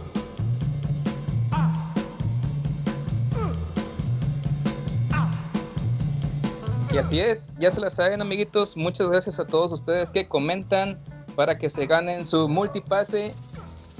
Y 6.93 6.97
así 6.97 7.19
es, 7.19 7.51
ya 7.59 7.71
se 7.71 7.79
la 7.79 7.89
saben, 7.89 8.21
amiguitos. 8.21 8.77
Muchas 8.77 9.09
gracias 9.09 9.39
a 9.39 9.45
todos 9.45 9.71
ustedes 9.71 10.11
que 10.11 10.27
comentan 10.27 10.99
para 11.35 11.57
que 11.57 11.69
se 11.69 11.87
ganen 11.87 12.27
su 12.27 12.47
multipase. 12.47 13.33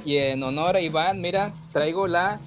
Y 0.05 0.17
en 0.17 0.43
honor 0.43 0.75
a 0.75 0.81
Iván, 0.81 1.21
mira, 1.21 1.51
traigo 1.71 2.07
la 2.07 2.37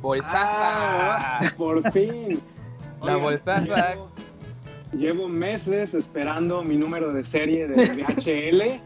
bolsaza. 0.00 0.36
Ah, 0.38 1.38
por 1.58 1.90
fin. 1.92 2.38
La 3.02 3.16
Oigan, 3.16 3.22
bolsaza. 3.22 3.90
Llevo, 3.90 4.10
llevo 4.92 5.28
meses 5.28 5.92
esperando 5.92 6.64
mi 6.64 6.76
número 6.76 7.12
de 7.12 7.24
serie 7.24 7.68
de 7.68 7.86
DHL 7.86 8.80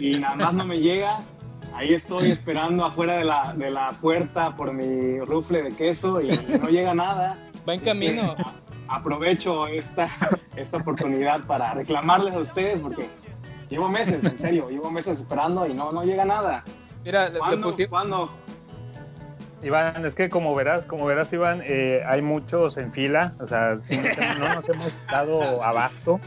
y 0.00 0.20
nada 0.20 0.36
más 0.36 0.54
no 0.54 0.64
me 0.64 0.78
llega. 0.78 1.18
Ahí 1.74 1.92
estoy 1.92 2.30
esperando 2.30 2.84
afuera 2.84 3.16
de 3.18 3.24
la, 3.24 3.54
de 3.56 3.70
la 3.70 3.88
puerta 4.00 4.54
por 4.54 4.72
mi 4.72 5.18
rufle 5.20 5.62
de 5.62 5.72
queso 5.72 6.20
y 6.20 6.28
no 6.58 6.68
llega 6.68 6.94
nada. 6.94 7.36
Va 7.68 7.74
en 7.74 7.80
camino. 7.80 8.36
Aprovecho 8.88 9.66
esta, 9.66 10.06
esta 10.54 10.76
oportunidad 10.76 11.44
para 11.46 11.74
reclamarles 11.74 12.34
a 12.34 12.38
ustedes 12.38 12.78
porque 12.78 13.08
llevo 13.68 13.88
meses, 13.88 14.22
en 14.22 14.38
serio, 14.38 14.70
llevo 14.70 14.90
meses 14.90 15.18
esperando 15.18 15.66
y 15.66 15.74
no, 15.74 15.90
no 15.90 16.04
llega 16.04 16.24
nada. 16.24 16.62
Mira, 17.06 17.28
le 17.30 17.38
¿Cuándo? 17.38 17.72
pusi- 17.72 17.88
¿Cuándo? 17.88 18.28
Iván, 19.62 20.04
es 20.04 20.14
que 20.14 20.28
como 20.28 20.54
verás, 20.54 20.84
como 20.86 21.06
verás, 21.06 21.32
Iván, 21.32 21.62
eh, 21.64 22.02
hay 22.06 22.20
muchos 22.20 22.76
en 22.76 22.92
fila, 22.92 23.30
o 23.40 23.48
sea, 23.48 23.74
no 24.38 24.54
nos 24.54 24.68
hemos 24.68 25.06
dado 25.10 25.62
abasto, 25.62 26.20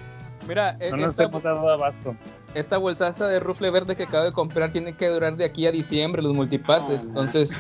Mira, 0.48 0.75
no 0.89 0.98
nos 0.98 1.12
esta, 1.12 1.24
hemos 1.24 1.43
dado 1.43 1.69
abasto. 1.69 2.15
esta 2.55 2.77
bolsaza 2.77 3.27
de 3.27 3.39
rufle 3.39 3.69
verde 3.69 3.95
que 3.95 4.03
acabo 4.03 4.24
de 4.24 4.31
comprar 4.31 4.71
tiene 4.71 4.93
que 4.93 5.07
durar 5.09 5.36
de 5.38 5.45
aquí 5.45 5.67
a 5.67 5.71
diciembre 5.71 6.21
los 6.24 6.33
multipases. 6.33 7.07
Entonces, 7.07 7.51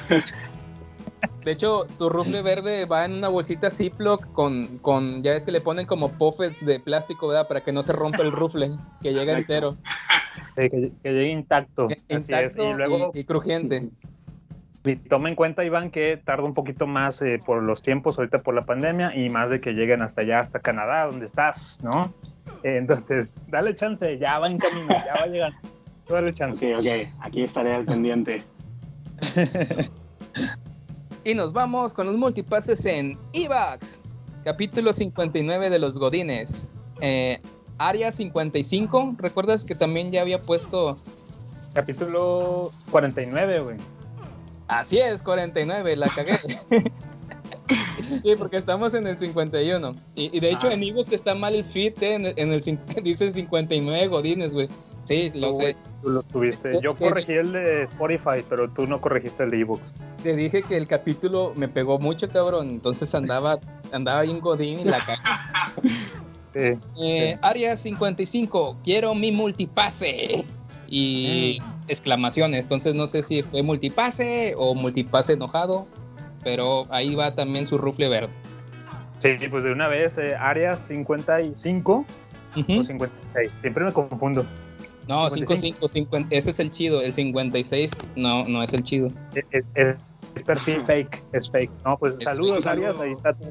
de 1.43 1.51
hecho, 1.51 1.85
tu 1.97 2.09
rufle 2.09 2.41
verde 2.41 2.85
va 2.85 3.05
en 3.05 3.13
una 3.13 3.27
bolsita 3.29 3.69
Ziploc 3.71 4.31
con, 4.31 4.77
con, 4.79 5.23
ya 5.23 5.31
ves 5.33 5.45
que 5.45 5.51
le 5.51 5.61
ponen 5.61 5.85
como 5.85 6.09
puffets 6.11 6.63
de 6.65 6.79
plástico, 6.79 7.27
¿verdad? 7.27 7.47
Para 7.47 7.61
que 7.61 7.71
no 7.71 7.81
se 7.81 7.91
rompa 7.93 8.23
el 8.23 8.31
rufle, 8.31 8.71
que 9.01 9.13
llega 9.13 9.33
Perfecto. 9.33 9.67
entero, 9.67 9.77
Sí, 10.55 10.69
que, 10.69 10.91
que 11.03 11.11
llegue 11.11 11.31
intacto. 11.31 11.87
que- 11.87 11.95
así 12.15 12.33
es. 12.33 12.55
intacto 12.55 12.69
Y 12.69 12.73
luego, 12.73 13.11
y, 13.13 13.19
y 13.19 13.23
crujiente. 13.23 13.89
y 14.85 14.95
toma 14.95 15.29
en 15.29 15.35
cuenta, 15.35 15.63
Iván, 15.65 15.91
que 15.91 16.17
tarda 16.17 16.43
un 16.43 16.53
poquito 16.53 16.87
más 16.87 17.21
eh, 17.21 17.41
por 17.45 17.61
los 17.63 17.81
tiempos 17.81 18.17
ahorita 18.17 18.39
por 18.39 18.53
la 18.55 18.65
pandemia 18.65 19.15
y 19.15 19.29
más 19.29 19.49
de 19.49 19.59
que 19.61 19.73
lleguen 19.73 20.01
hasta 20.01 20.21
allá, 20.21 20.39
hasta 20.39 20.59
Canadá, 20.59 21.05
donde 21.05 21.25
estás, 21.25 21.79
¿no? 21.83 22.13
Eh, 22.63 22.77
entonces, 22.77 23.39
dale 23.47 23.75
chance, 23.75 24.17
ya 24.17 24.39
va 24.39 24.47
en 24.49 24.57
camino, 24.57 24.93
ya 25.05 25.13
va 25.15 25.23
a 25.23 25.27
llegar. 25.27 25.53
Tú 26.07 26.13
Dale 26.13 26.33
chance. 26.33 26.75
Ok, 26.75 26.81
ok, 26.81 26.87
aquí 27.21 27.43
estaré 27.43 27.73
al 27.75 27.85
pendiente. 27.85 28.43
Y 31.23 31.33
nos 31.33 31.53
vamos 31.53 31.93
con 31.93 32.07
los 32.07 32.17
multipases 32.17 32.85
en 32.85 33.17
Evox, 33.33 33.99
capítulo 34.43 34.93
59 34.93 35.69
de 35.69 35.79
los 35.79 35.97
Godines. 35.97 36.67
Eh, 37.01 37.41
área 37.77 38.11
55, 38.11 39.15
¿recuerdas 39.17 39.65
que 39.65 39.75
también 39.75 40.11
ya 40.11 40.21
había 40.21 40.37
puesto 40.37 40.97
Capítulo 41.73 42.71
49, 42.89 43.59
güey. 43.59 43.77
Así 44.67 44.97
es, 44.97 45.21
49, 45.21 45.95
la 45.95 46.07
cagué. 46.07 46.33
sí, 48.23 48.33
porque 48.37 48.57
estamos 48.57 48.93
en 48.93 49.07
el 49.07 49.17
51. 49.17 49.95
Y, 50.15 50.35
y 50.35 50.39
de 50.39 50.51
hecho 50.51 50.67
Ah. 50.67 50.73
en 50.73 50.83
Evox 50.83 51.11
está 51.11 51.35
mal 51.35 51.55
el 51.55 51.63
feed, 51.63 51.93
eh, 52.01 52.15
en, 52.15 52.25
el- 52.25 52.33
en 52.37 52.49
el 52.53 52.61
dice 53.03 53.31
59 53.31 54.07
godines, 54.07 54.53
güey. 54.53 54.67
Sí, 55.05 55.31
lo 55.33 55.53
sé. 55.53 55.75
Tú 56.03 56.09
lo 56.09 56.21
subiste. 56.21 56.79
Yo 56.83 56.95
corregí 56.95 57.33
el 57.33 57.51
de 57.51 57.83
Spotify, 57.83 58.43
pero 58.47 58.69
tú 58.69 58.85
no 58.85 59.01
corregiste 59.01 59.43
el 59.43 59.49
de 59.51 59.61
ebooks. 59.61 59.95
Te 60.21 60.35
dije 60.35 60.61
que 60.61 60.77
el 60.77 60.85
capítulo 60.87 61.53
me 61.55 61.67
pegó 61.67 61.97
mucho, 61.97 62.29
cabrón. 62.29 62.69
Entonces 62.69 63.13
andaba, 63.15 63.57
andaba 63.91 64.21
bien 64.21 64.39
godín 64.39 64.81
y 64.81 64.83
la 64.83 64.97
cagué. 65.05 65.97
Sí. 66.53 66.79
Eh, 67.01 67.37
área 67.41 67.75
55, 67.75 68.77
quiero 68.83 69.15
mi 69.15 69.31
multipase. 69.31 70.45
Y 70.87 71.59
exclamaciones. 71.87 72.65
Entonces 72.65 72.95
no 72.95 73.07
sé 73.07 73.21
si 73.23 73.43
fue 73.43 73.61
multipase 73.63 74.53
o 74.57 74.73
multipase 74.75 75.33
enojado. 75.33 75.87
Pero 76.43 76.83
ahí 76.89 77.15
va 77.15 77.35
también 77.35 77.65
su 77.65 77.77
rufle 77.77 78.07
verde. 78.09 78.33
Sí, 79.19 79.35
pues 79.49 79.63
de 79.65 79.71
una 79.71 79.87
vez, 79.89 80.17
eh, 80.17 80.35
área 80.39 80.75
55 80.75 82.05
Ujú. 82.55 82.79
o 82.79 82.83
56. 82.83 83.51
Siempre 83.51 83.83
me 83.83 83.91
confundo. 83.91 84.45
No, 85.07 85.29
55. 85.29 85.87
55, 85.87 85.89
50, 85.89 86.35
ese 86.35 86.49
es 86.51 86.59
el 86.59 86.71
chido. 86.71 87.01
El 87.01 87.13
56 87.13 87.91
no, 88.15 88.43
no 88.45 88.63
es 88.63 88.73
el 88.73 88.83
chido. 88.83 89.09
Es, 89.33 89.65
es- 89.73 89.95
es 90.35 90.43
perfil 90.43 90.85
fake, 90.85 91.23
es 91.33 91.49
fake. 91.49 91.71
No, 91.83 91.97
pues 91.97 92.13
Es 92.19 92.23
saludos, 92.23 92.63
fake. 92.63 92.67
Arias. 92.67 92.99
Ahí 92.99 93.11
está 93.11 93.33
tu. 93.33 93.43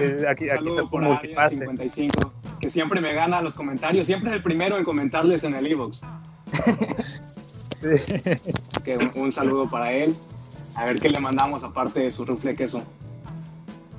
eh, 0.00 0.24
aquí, 0.28 0.48
aquí 0.50 0.68
está 0.68 0.80
tu 0.82 0.90
por 0.90 1.04
Área 1.04 1.14
multipase. 1.20 1.56
55, 1.58 2.32
que 2.60 2.70
siempre 2.70 3.00
me 3.00 3.12
gana 3.12 3.42
los 3.42 3.54
comentarios, 3.54 4.06
siempre 4.06 4.30
es 4.30 4.36
el 4.36 4.42
primero 4.42 4.78
en 4.78 4.84
comentarles 4.84 5.44
en 5.44 5.54
el 5.54 5.66
e-box. 5.66 6.00
Un 9.16 9.32
saludo 9.32 9.68
para 9.68 9.92
él. 9.92 10.14
A 10.78 10.84
ver 10.84 11.00
qué 11.00 11.08
le 11.08 11.18
mandamos 11.18 11.64
aparte 11.64 12.00
de 12.00 12.12
su 12.12 12.24
rufle 12.24 12.52
de 12.52 12.56
queso. 12.56 12.80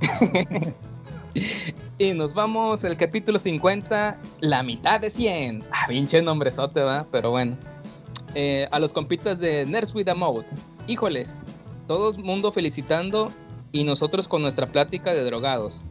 Y 2.01 2.13
nos 2.13 2.33
vamos 2.33 2.85
al 2.85 2.95
capítulo 2.95 3.37
50, 3.39 4.17
la 4.39 4.63
mitad 4.63 5.01
de 5.01 5.09
100. 5.09 5.63
Ah, 5.69 5.85
pinche 5.89 6.21
nombrezote, 6.21 6.81
¿va? 6.81 7.05
Pero 7.11 7.31
bueno. 7.31 7.57
Eh, 8.35 8.69
a 8.71 8.79
los 8.79 8.93
compitas 8.93 9.37
de 9.37 9.65
Nerds 9.65 9.93
with 9.93 10.07
a 10.07 10.15
Mode. 10.15 10.45
Híjoles, 10.87 11.37
todo 11.87 12.11
el 12.11 12.23
mundo 12.23 12.53
felicitando 12.53 13.29
y 13.73 13.83
nosotros 13.83 14.29
con 14.29 14.41
nuestra 14.41 14.65
plática 14.65 15.13
de 15.13 15.25
drogados. 15.25 15.83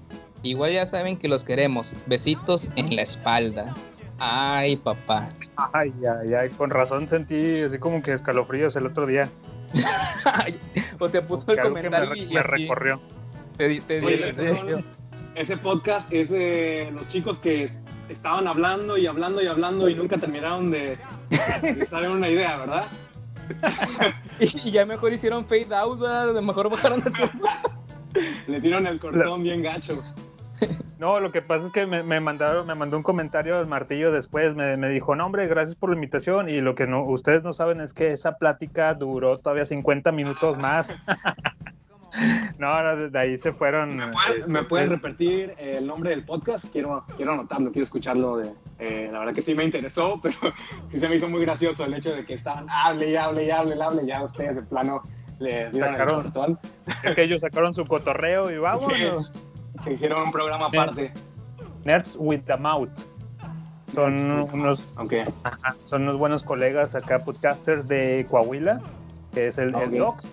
Igual 0.42 0.72
ya 0.72 0.86
saben 0.86 1.18
que 1.18 1.28
los 1.28 1.44
queremos. 1.44 1.94
Besitos 2.06 2.70
en 2.76 2.96
la 2.96 3.02
espalda. 3.02 3.74
Ay, 4.18 4.76
papá. 4.76 5.28
Ay, 5.74 5.92
ay, 6.22 6.32
ay, 6.32 6.48
con 6.48 6.70
razón 6.70 7.06
sentí 7.06 7.60
así 7.60 7.78
como 7.78 8.02
que 8.02 8.12
escalofríos 8.12 8.74
el 8.76 8.86
otro 8.86 9.06
día. 9.06 9.28
o 10.98 11.08
sea, 11.08 11.26
puso 11.26 11.50
el 11.50 11.56
Que 11.56 11.60
algo 11.62 11.74
que 11.74 11.82
me, 11.82 11.88
comentario 11.88 12.14
re- 12.14 12.18
y 12.30 12.34
me 12.34 12.42
recorrió. 12.42 13.00
te, 13.56 13.80
te 13.80 14.00
di- 14.00 14.14
ese, 14.14 14.54
son- 14.54 14.84
ese 15.34 15.56
podcast 15.56 16.12
es 16.12 16.30
de 16.30 16.90
los 16.92 17.06
chicos 17.08 17.38
que 17.38 17.70
estaban 18.08 18.46
hablando 18.48 18.96
y 18.96 19.06
hablando 19.06 19.42
y 19.42 19.46
hablando 19.46 19.88
y 19.88 19.94
nunca 19.94 20.16
terminaron 20.18 20.70
de, 20.70 20.96
de 21.62 21.86
saber 21.86 22.10
una 22.10 22.28
idea, 22.28 22.56
¿verdad? 22.56 22.86
y, 24.40 24.68
y 24.68 24.70
ya 24.72 24.84
mejor 24.84 25.12
hicieron 25.12 25.46
fade 25.46 25.74
out, 25.74 25.98
¿verdad? 26.00 26.34
De 26.34 26.40
mejor 26.40 26.68
bajaron 26.70 27.02
así. 27.06 27.22
Le 28.46 28.60
dieron 28.60 28.86
el 28.86 28.98
cortón 28.98 29.42
bien 29.42 29.62
gacho. 29.62 29.98
No, 30.98 31.20
lo 31.20 31.30
que 31.30 31.42
pasa 31.42 31.66
es 31.66 31.70
que 31.70 31.86
me, 31.86 32.02
me 32.02 32.18
mandaron, 32.18 32.66
me 32.66 32.74
mandó 32.74 32.96
un 32.96 33.04
comentario 33.04 33.56
al 33.56 33.68
martillo 33.68 34.10
después, 34.10 34.56
me, 34.56 34.76
me 34.76 34.88
dijo, 34.88 35.14
no 35.14 35.26
hombre, 35.26 35.46
gracias 35.46 35.76
por 35.76 35.90
la 35.90 35.94
invitación, 35.94 36.48
y 36.48 36.60
lo 36.60 36.74
que 36.74 36.88
no, 36.88 37.04
ustedes 37.04 37.44
no 37.44 37.52
saben 37.52 37.80
es 37.80 37.94
que 37.94 38.10
esa 38.10 38.36
plática 38.36 38.94
duró 38.94 39.38
todavía 39.38 39.64
50 39.64 40.10
minutos 40.10 40.58
más. 40.58 40.98
no, 42.58 42.82
no, 42.82 43.08
de 43.10 43.18
ahí 43.18 43.38
se 43.38 43.52
fueron. 43.52 44.00
este, 44.36 44.50
¿Me 44.50 44.64
puedes 44.64 44.88
repetir 44.88 45.54
el 45.58 45.86
nombre 45.86 46.10
del 46.10 46.24
podcast? 46.24 46.66
Quiero, 46.72 47.04
quiero 47.16 47.34
anotarlo, 47.34 47.70
quiero 47.70 47.84
escucharlo. 47.84 48.38
De, 48.38 48.52
eh, 48.78 49.08
la 49.12 49.20
verdad 49.20 49.34
que 49.34 49.42
sí 49.42 49.54
me 49.54 49.64
interesó, 49.64 50.18
pero 50.22 50.38
sí 50.88 50.98
se 50.98 51.08
me 51.08 51.16
hizo 51.16 51.28
muy 51.28 51.40
gracioso 51.42 51.84
el 51.84 51.94
hecho 51.94 52.14
de 52.14 52.24
que 52.24 52.34
estaban 52.34 52.66
hable 52.70 53.10
y 53.10 53.16
hable 53.16 53.44
y 53.44 53.50
hable 53.50 53.76
y 53.76 53.80
hable. 53.80 54.06
Ya 54.06 54.22
ustedes 54.22 54.56
de 54.56 54.62
plano 54.62 55.02
le 55.38 55.70
dieron 55.70 55.94
el 55.94 56.00
Sacaron. 56.00 56.58
Es 57.04 57.14
que 57.14 57.22
ellos 57.22 57.42
sacaron 57.42 57.74
su 57.74 57.84
cotorreo 57.84 58.50
y 58.50 58.58
vámonos. 58.58 59.32
Se 59.82 59.92
hicieron 59.92 60.22
un 60.22 60.32
programa 60.32 60.66
aparte. 60.66 61.12
Nerds 61.84 62.16
with 62.18 62.40
the 62.46 62.56
Mouth. 62.56 62.90
Son 63.94 64.14
unos, 64.52 64.92
ajá, 65.44 65.74
son 65.84 66.02
unos 66.02 66.18
buenos 66.18 66.42
colegas 66.42 66.94
acá, 66.94 67.18
podcasters 67.20 67.88
de 67.88 68.26
Coahuila, 68.30 68.80
que 69.32 69.46
es 69.46 69.56
el, 69.58 69.68
el 69.74 69.74
Ok. 70.02 70.10
Docs 70.12 70.26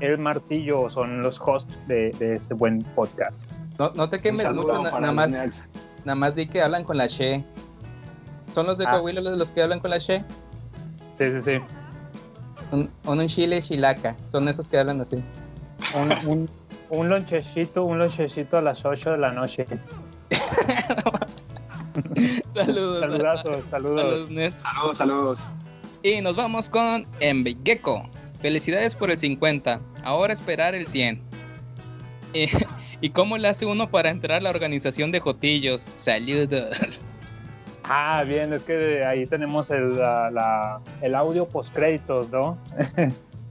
y 0.00 0.04
el 0.04 0.18
Martillo, 0.18 0.88
son 0.88 1.22
los 1.22 1.38
hosts 1.40 1.78
de, 1.86 2.10
de 2.12 2.36
ese 2.36 2.54
buen 2.54 2.78
podcast. 2.94 3.52
No, 3.78 3.90
no 3.94 4.08
te 4.08 4.20
quemes 4.20 4.50
mucho, 4.52 4.78
na- 4.78 5.00
nada 5.00 5.12
más, 5.12 5.30
nerds. 5.30 5.68
nada 6.04 6.16
más 6.16 6.34
di 6.34 6.48
que 6.48 6.62
hablan 6.62 6.84
con 6.84 6.96
la 6.96 7.06
She. 7.06 7.44
¿Son 8.52 8.66
los 8.66 8.78
de 8.78 8.86
Ah. 8.86 8.92
Coahuila 8.92 9.20
los, 9.20 9.36
los 9.36 9.50
que 9.50 9.62
hablan 9.62 9.80
con 9.80 9.90
la 9.90 9.98
She? 9.98 10.24
Sí, 11.14 11.30
sí, 11.30 11.42
sí. 11.42 11.58
Un, 12.72 12.88
un, 13.06 13.18
un 13.20 13.26
chile 13.28 13.60
chilaca, 13.62 14.16
son 14.32 14.48
esos 14.48 14.66
que 14.66 14.78
hablan 14.78 15.00
así. 15.02 15.16
Un, 15.94 16.12
un, 16.30 16.50
un 16.94 17.08
lonchecito, 17.08 17.84
un 17.84 17.98
lonchecito 17.98 18.58
a 18.58 18.62
las 18.62 18.84
8 18.84 19.12
de 19.12 19.18
la 19.18 19.32
noche. 19.32 19.66
Saludos. 22.54 23.00
Saludazos, 23.00 23.62
saludos. 23.64 24.26
Saludos. 24.26 24.54
Saludos, 24.62 24.98
saludos. 24.98 25.40
Y 26.02 26.20
nos 26.20 26.36
vamos 26.36 26.68
con 26.68 27.04
Gecko. 27.64 28.08
Felicidades 28.40 28.94
por 28.94 29.10
el 29.10 29.18
50. 29.18 29.80
Ahora 30.04 30.32
esperar 30.32 30.74
el 30.74 30.86
100. 30.88 31.20
¿Y, 32.34 32.48
¿Y 33.00 33.10
cómo 33.10 33.38
le 33.38 33.48
hace 33.48 33.66
uno 33.66 33.88
para 33.90 34.10
entrar 34.10 34.38
a 34.38 34.40
la 34.40 34.50
organización 34.50 35.12
de 35.12 35.20
Jotillos? 35.20 35.82
Saludos. 35.98 37.00
Ah, 37.86 38.24
bien, 38.26 38.50
es 38.54 38.64
que 38.64 39.04
ahí 39.04 39.26
tenemos 39.26 39.68
el, 39.70 39.96
la- 39.96 40.30
la- 40.30 40.80
el 41.02 41.14
audio 41.14 41.46
postcréditos, 41.46 42.30
¿no? 42.30 42.56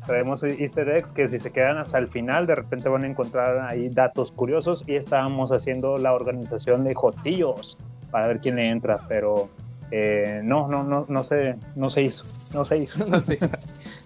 Traemos 0.06 0.44
easter 0.44 0.90
eggs 0.90 1.14
que 1.14 1.28
si 1.28 1.40
se 1.40 1.52
quedan 1.52 1.78
hasta 1.78 1.98
el 1.98 2.08
final, 2.08 2.46
de 2.46 2.56
repente 2.56 2.90
van 2.90 3.04
a 3.04 3.08
encontrar 3.08 3.60
ahí 3.62 3.90
datos 3.90 4.32
curiosos 4.32 4.84
y 4.88 4.96
estábamos 4.96 5.52
haciendo 5.52 5.98
la 5.98 6.14
organización 6.14 6.84
de 6.84 6.94
Jotillos 6.94 7.78
para 8.12 8.28
ver 8.28 8.40
quién 8.40 8.58
le 8.58 8.70
entra, 8.70 9.00
pero 9.08 9.50
eh, 9.92 10.42
no, 10.44 10.68
no, 10.68 10.84
no, 10.84 11.06
no 11.08 11.24
se, 11.24 11.56
no 11.76 11.90
se 11.90 12.02
hizo, 12.02 12.26
no 12.54 12.66
se 12.66 12.78
hizo. 12.78 13.06
No 13.10 13.20
se 13.20 13.34
hizo. 13.36 13.48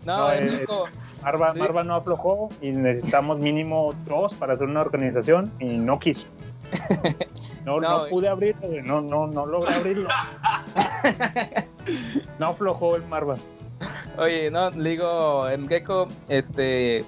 No, 0.06 0.32
eh, 0.32 0.66
Marva, 1.24 1.54
Sí. 1.54 1.60
Marva 1.60 1.84
no 1.84 1.96
aflojó 1.96 2.50
y 2.62 2.72
necesitamos 2.72 3.40
mínimo 3.40 3.90
dos 4.06 4.34
para 4.34 4.54
hacer 4.54 4.68
una 4.68 4.82
organización 4.82 5.52
y 5.60 5.78
no 5.78 6.00
quiso. 6.00 6.28
No, 7.66 7.80
No, 7.80 7.80
no 7.80 8.06
pude 8.10 8.30
abrirlo, 8.30 8.82
no, 8.82 9.02
no, 9.02 9.28
no 9.28 9.46
logré 9.46 9.74
abrirlo. 9.74 10.10
No 12.40 12.48
aflojó 12.48 12.96
el 12.98 13.04
Marva. 13.08 13.38
Oye, 14.18 14.50
no, 14.50 14.72
le 14.72 14.92
digo, 14.92 15.48
en 15.50 15.68
Gecko, 15.68 16.08
este. 16.28 17.04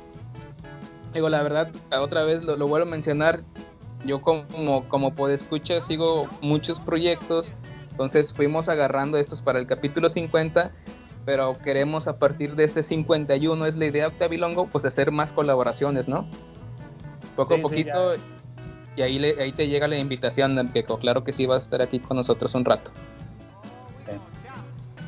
Digo, 1.14 1.30
la 1.30 1.42
verdad, 1.42 1.72
otra 2.00 2.24
vez 2.26 2.44
lo, 2.44 2.56
lo 2.56 2.68
vuelvo 2.68 2.88
a 2.88 2.92
mencionar. 2.92 3.40
Yo, 4.06 4.22
como, 4.22 4.46
como 4.88 5.28
escuchar 5.28 5.82
sigo 5.82 6.28
muchos 6.42 6.80
proyectos. 6.80 7.52
Entonces, 7.92 8.32
fuimos 8.34 8.70
agarrando 8.70 9.18
estos 9.18 9.42
para 9.42 9.60
el 9.60 9.68
capítulo 9.68 10.10
50. 10.10 10.72
Pero 11.26 11.56
queremos 11.58 12.08
a 12.08 12.18
partir 12.18 12.56
de 12.56 12.64
este 12.64 12.82
51, 12.82 13.66
es 13.66 13.76
la 13.76 13.86
idea, 13.86 14.08
Octavilongo, 14.08 14.68
pues 14.68 14.86
hacer 14.86 15.12
más 15.12 15.34
colaboraciones, 15.34 16.08
¿no? 16.08 16.28
Poco 17.36 17.50
Sí, 17.50 17.54
a 17.54 17.58
sí, 17.58 17.62
poquito. 17.62 18.14
y 18.96 19.02
ahí, 19.02 19.20
le- 19.20 19.36
ahí 19.42 19.52
te 19.52 19.68
llega 19.68 19.88
la 19.88 19.98
invitación, 19.98 20.72
Gecko. 20.72 20.98
Claro 20.98 21.24
que 21.24 21.34
sí, 21.34 21.46
vas 21.46 21.58
a 21.58 21.60
estar 21.62 21.82
aquí 21.82 22.00
con 22.00 22.18
nosotros 22.18 22.56
un 22.56 22.66
rato. 22.66 22.92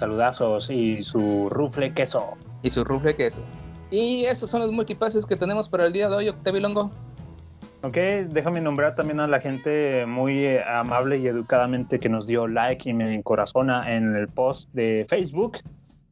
Saludazos 0.02 0.72
y 0.72 1.04
su 1.04 1.48
rufle 1.52 1.94
queso. 1.94 2.36
Y 2.64 2.72
su 2.72 2.84
rufle 2.84 3.14
queso. 3.14 3.44
Y 3.92 4.26
estos 4.26 4.50
son 4.50 4.62
los 4.62 4.72
multipases 4.72 5.28
que 5.28 5.36
tenemos 5.36 5.70
para 5.70 5.86
el 5.86 5.94
día 5.94 6.10
de 6.10 6.16
hoy, 6.16 6.28
Octavilongo. 6.28 6.90
Ok, 7.84 7.98
déjame 8.30 8.62
nombrar 8.62 8.96
también 8.96 9.20
a 9.20 9.28
la 9.28 9.40
gente 9.40 10.08
muy 10.08 10.44
eh, 10.44 10.64
amable 10.64 11.20
y 11.20 11.28
educadamente 11.28 12.00
que 12.00 12.10
nos 12.10 12.26
dio 12.26 12.48
like 12.48 12.90
y 12.90 12.94
me 12.94 13.14
encorazona 13.14 13.96
en 13.96 14.16
el 14.16 14.28
post 14.28 14.72
de 14.74 15.06
Facebook. 15.08 15.60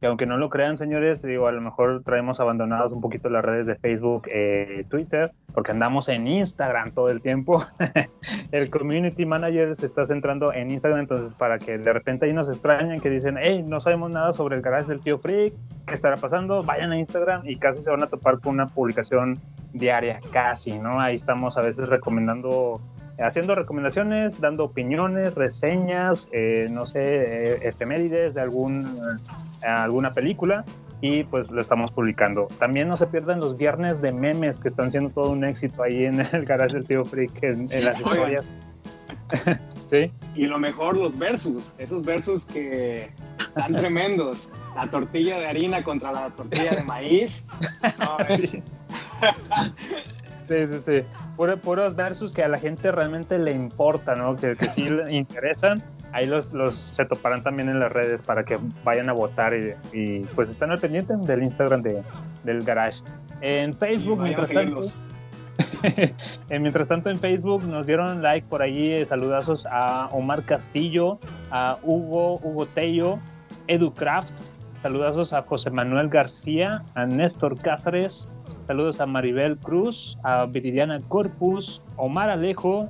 Que 0.00 0.06
aunque 0.06 0.24
no 0.26 0.38
lo 0.38 0.48
crean, 0.48 0.76
señores, 0.76 1.22
digo, 1.22 1.46
a 1.46 1.52
lo 1.52 1.60
mejor 1.60 2.02
traemos 2.02 2.40
abandonadas 2.40 2.92
un 2.92 3.02
poquito 3.02 3.28
las 3.28 3.44
redes 3.44 3.66
de 3.66 3.76
Facebook, 3.76 4.22
eh, 4.32 4.84
Twitter, 4.88 5.30
porque 5.52 5.72
andamos 5.72 6.08
en 6.08 6.26
Instagram 6.26 6.92
todo 6.92 7.10
el 7.10 7.20
tiempo. 7.20 7.62
el 8.52 8.70
community 8.70 9.26
manager 9.26 9.74
se 9.74 9.84
está 9.84 10.06
centrando 10.06 10.52
en 10.52 10.70
Instagram, 10.70 11.00
entonces 11.00 11.34
para 11.34 11.58
que 11.58 11.76
de 11.76 11.92
repente 11.92 12.26
ahí 12.26 12.32
nos 12.32 12.48
extrañen, 12.48 13.00
que 13.00 13.10
dicen, 13.10 13.36
hey, 13.38 13.62
no 13.66 13.80
sabemos 13.80 14.10
nada 14.10 14.32
sobre 14.32 14.56
el 14.56 14.62
garage 14.62 14.88
del 14.88 15.00
tío 15.00 15.18
Freak, 15.18 15.52
¿qué 15.86 15.94
estará 15.94 16.16
pasando? 16.16 16.62
Vayan 16.62 16.92
a 16.92 16.98
Instagram 16.98 17.42
y 17.44 17.56
casi 17.56 17.82
se 17.82 17.90
van 17.90 18.02
a 18.02 18.06
topar 18.06 18.40
con 18.40 18.54
una 18.54 18.66
publicación 18.66 19.38
diaria, 19.72 20.20
casi, 20.32 20.78
¿no? 20.78 21.00
Ahí 21.00 21.16
estamos 21.16 21.56
a 21.56 21.62
veces 21.62 21.88
recomendando, 21.88 22.80
haciendo 23.20 23.54
recomendaciones, 23.54 24.40
dando 24.40 24.64
opiniones, 24.64 25.34
reseñas, 25.34 26.28
eh, 26.32 26.68
no 26.72 26.86
sé, 26.86 27.00
eh, 27.54 27.58
efemérides 27.68 28.34
de 28.34 28.40
algún, 28.40 28.80
eh, 28.82 29.66
alguna 29.66 30.10
película 30.12 30.64
y 31.02 31.24
pues 31.24 31.50
lo 31.50 31.60
estamos 31.60 31.92
publicando. 31.92 32.48
También 32.58 32.88
no 32.88 32.96
se 32.96 33.06
pierdan 33.06 33.40
los 33.40 33.56
viernes 33.56 34.00
de 34.02 34.12
memes 34.12 34.58
que 34.58 34.68
están 34.68 34.90
siendo 34.90 35.10
todo 35.10 35.30
un 35.30 35.44
éxito 35.44 35.82
ahí 35.82 36.04
en 36.04 36.20
el 36.20 36.44
garage 36.44 36.74
del 36.74 36.84
tío 36.86 37.04
Freak, 37.04 37.42
en, 37.42 37.72
en 37.72 37.84
las 37.84 38.00
historias. 38.00 38.58
sí. 39.86 40.12
Y 40.34 40.46
lo 40.46 40.58
mejor, 40.58 40.96
los 40.96 41.16
versus. 41.18 41.72
Esos 41.78 42.04
versus 42.04 42.44
que 42.44 43.10
están 43.38 43.74
tremendos. 43.74 44.48
La 44.76 44.88
tortilla 44.90 45.38
de 45.38 45.46
harina 45.46 45.82
contra 45.82 46.12
la 46.12 46.30
tortilla 46.30 46.72
de 46.76 46.82
maíz. 46.84 47.44
No, 47.98 48.18
es- 48.28 48.50
Sí. 48.50 48.62
Sí, 50.50 50.66
sí, 50.66 50.80
sí. 50.80 51.02
Puro- 51.36 51.56
puros 51.58 51.94
versus 51.94 52.32
que 52.32 52.42
a 52.42 52.48
la 52.48 52.58
gente 52.58 52.90
realmente 52.90 53.38
le 53.38 53.52
importa, 53.52 54.16
¿no? 54.16 54.34
Que, 54.34 54.56
que 54.56 54.68
sí 54.68 54.88
le 54.88 55.04
interesan. 55.16 55.80
Ahí 56.12 56.26
los, 56.26 56.52
los 56.52 56.74
se 56.96 57.04
toparán 57.04 57.44
también 57.44 57.68
en 57.68 57.78
las 57.78 57.92
redes 57.92 58.20
para 58.20 58.42
que 58.44 58.58
vayan 58.82 59.08
a 59.08 59.12
votar 59.12 59.54
y, 59.54 59.74
y, 59.96 60.20
pues 60.34 60.50
están 60.50 60.72
al 60.72 60.80
pendiente 60.80 61.14
del 61.16 61.44
Instagram 61.44 61.82
de, 61.82 62.02
del 62.42 62.64
Garage. 62.64 63.04
En 63.42 63.72
Facebook, 63.74 64.20
mientras 64.20 64.50
tanto, 64.50 64.80
mientras 66.50 66.88
tanto 66.88 67.10
en 67.10 67.18
Facebook 67.20 67.64
nos 67.68 67.86
dieron 67.86 68.20
like 68.22 68.44
por 68.48 68.60
ahí, 68.60 68.90
eh, 68.94 69.06
saludazos 69.06 69.66
a 69.70 70.08
Omar 70.10 70.44
Castillo, 70.44 71.20
a 71.52 71.76
Hugo, 71.84 72.40
Hugo 72.42 72.66
Tello, 72.66 73.20
EduCraft, 73.68 74.34
saludazos 74.82 75.32
a 75.32 75.42
José 75.42 75.70
Manuel 75.70 76.08
García, 76.08 76.82
a 76.94 77.06
Néstor 77.06 77.58
Cázares, 77.58 78.28
saludos 78.66 79.00
a 79.00 79.06
Maribel 79.06 79.56
Cruz, 79.58 80.18
a 80.22 80.46
Viridiana 80.46 81.00
Corpus, 81.08 81.82
Omar 81.96 82.30
Alejo 82.30 82.88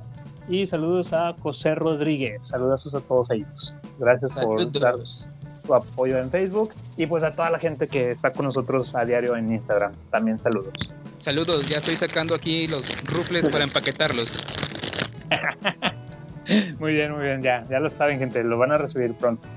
y 0.49 0.65
saludos 0.65 1.13
a 1.13 1.33
José 1.41 1.75
Rodríguez. 1.75 2.47
Saludos 2.47 2.93
a 2.93 2.99
todos 3.01 3.29
ellos. 3.31 3.75
Gracias 3.99 4.31
por 4.37 4.71
dar 4.71 4.95
su 5.05 5.73
apoyo 5.73 6.17
en 6.17 6.29
Facebook 6.29 6.71
y 6.97 7.05
pues 7.05 7.23
a 7.23 7.31
toda 7.31 7.49
la 7.49 7.59
gente 7.59 7.87
que 7.87 8.11
está 8.11 8.31
con 8.31 8.45
nosotros 8.45 8.95
a 8.95 9.05
diario 9.05 9.35
en 9.35 9.51
Instagram. 9.51 9.91
También 10.09 10.39
saludos. 10.39 10.73
Saludos, 11.19 11.67
ya 11.67 11.77
estoy 11.77 11.95
sacando 11.95 12.33
aquí 12.33 12.67
los 12.67 12.83
rufles 13.03 13.47
para 13.49 13.63
empaquetarlos. 13.63 14.31
muy 16.79 16.93
bien, 16.93 17.11
muy 17.11 17.23
bien, 17.23 17.43
ya, 17.43 17.63
ya 17.69 17.79
lo 17.79 17.89
saben, 17.89 18.17
gente, 18.17 18.43
lo 18.43 18.57
van 18.57 18.71
a 18.71 18.77
recibir 18.77 19.13
pronto. 19.13 19.47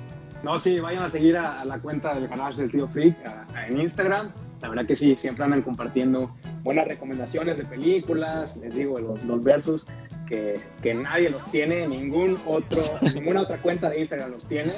No, 0.44 0.58
sí, 0.58 0.78
vayan 0.78 1.02
a 1.02 1.08
seguir 1.08 1.36
a, 1.38 1.62
a 1.62 1.64
la 1.64 1.78
cuenta 1.78 2.14
del 2.14 2.28
canal 2.28 2.54
del 2.54 2.70
Tío 2.70 2.86
Freak 2.86 3.16
a- 3.26 3.66
en 3.66 3.80
Instagram. 3.80 4.30
La 4.60 4.68
verdad 4.68 4.86
que 4.86 4.94
sí, 4.96 5.14
siempre 5.18 5.44
andan 5.44 5.62
compartiendo 5.62 6.34
buenas 6.62 6.86
recomendaciones 6.86 7.58
de 7.58 7.64
películas, 7.64 8.56
les 8.58 8.74
digo, 8.74 8.98
los, 8.98 9.24
los 9.24 9.42
versus 9.42 9.84
que, 10.26 10.58
que 10.82 10.94
nadie 10.94 11.28
los 11.30 11.44
tiene, 11.50 11.86
ningún 11.88 12.38
otro, 12.46 12.82
ninguna 13.14 13.42
otra 13.42 13.56
cuenta 13.58 13.90
de 13.90 14.00
Instagram 14.00 14.32
los 14.32 14.44
tiene. 14.46 14.72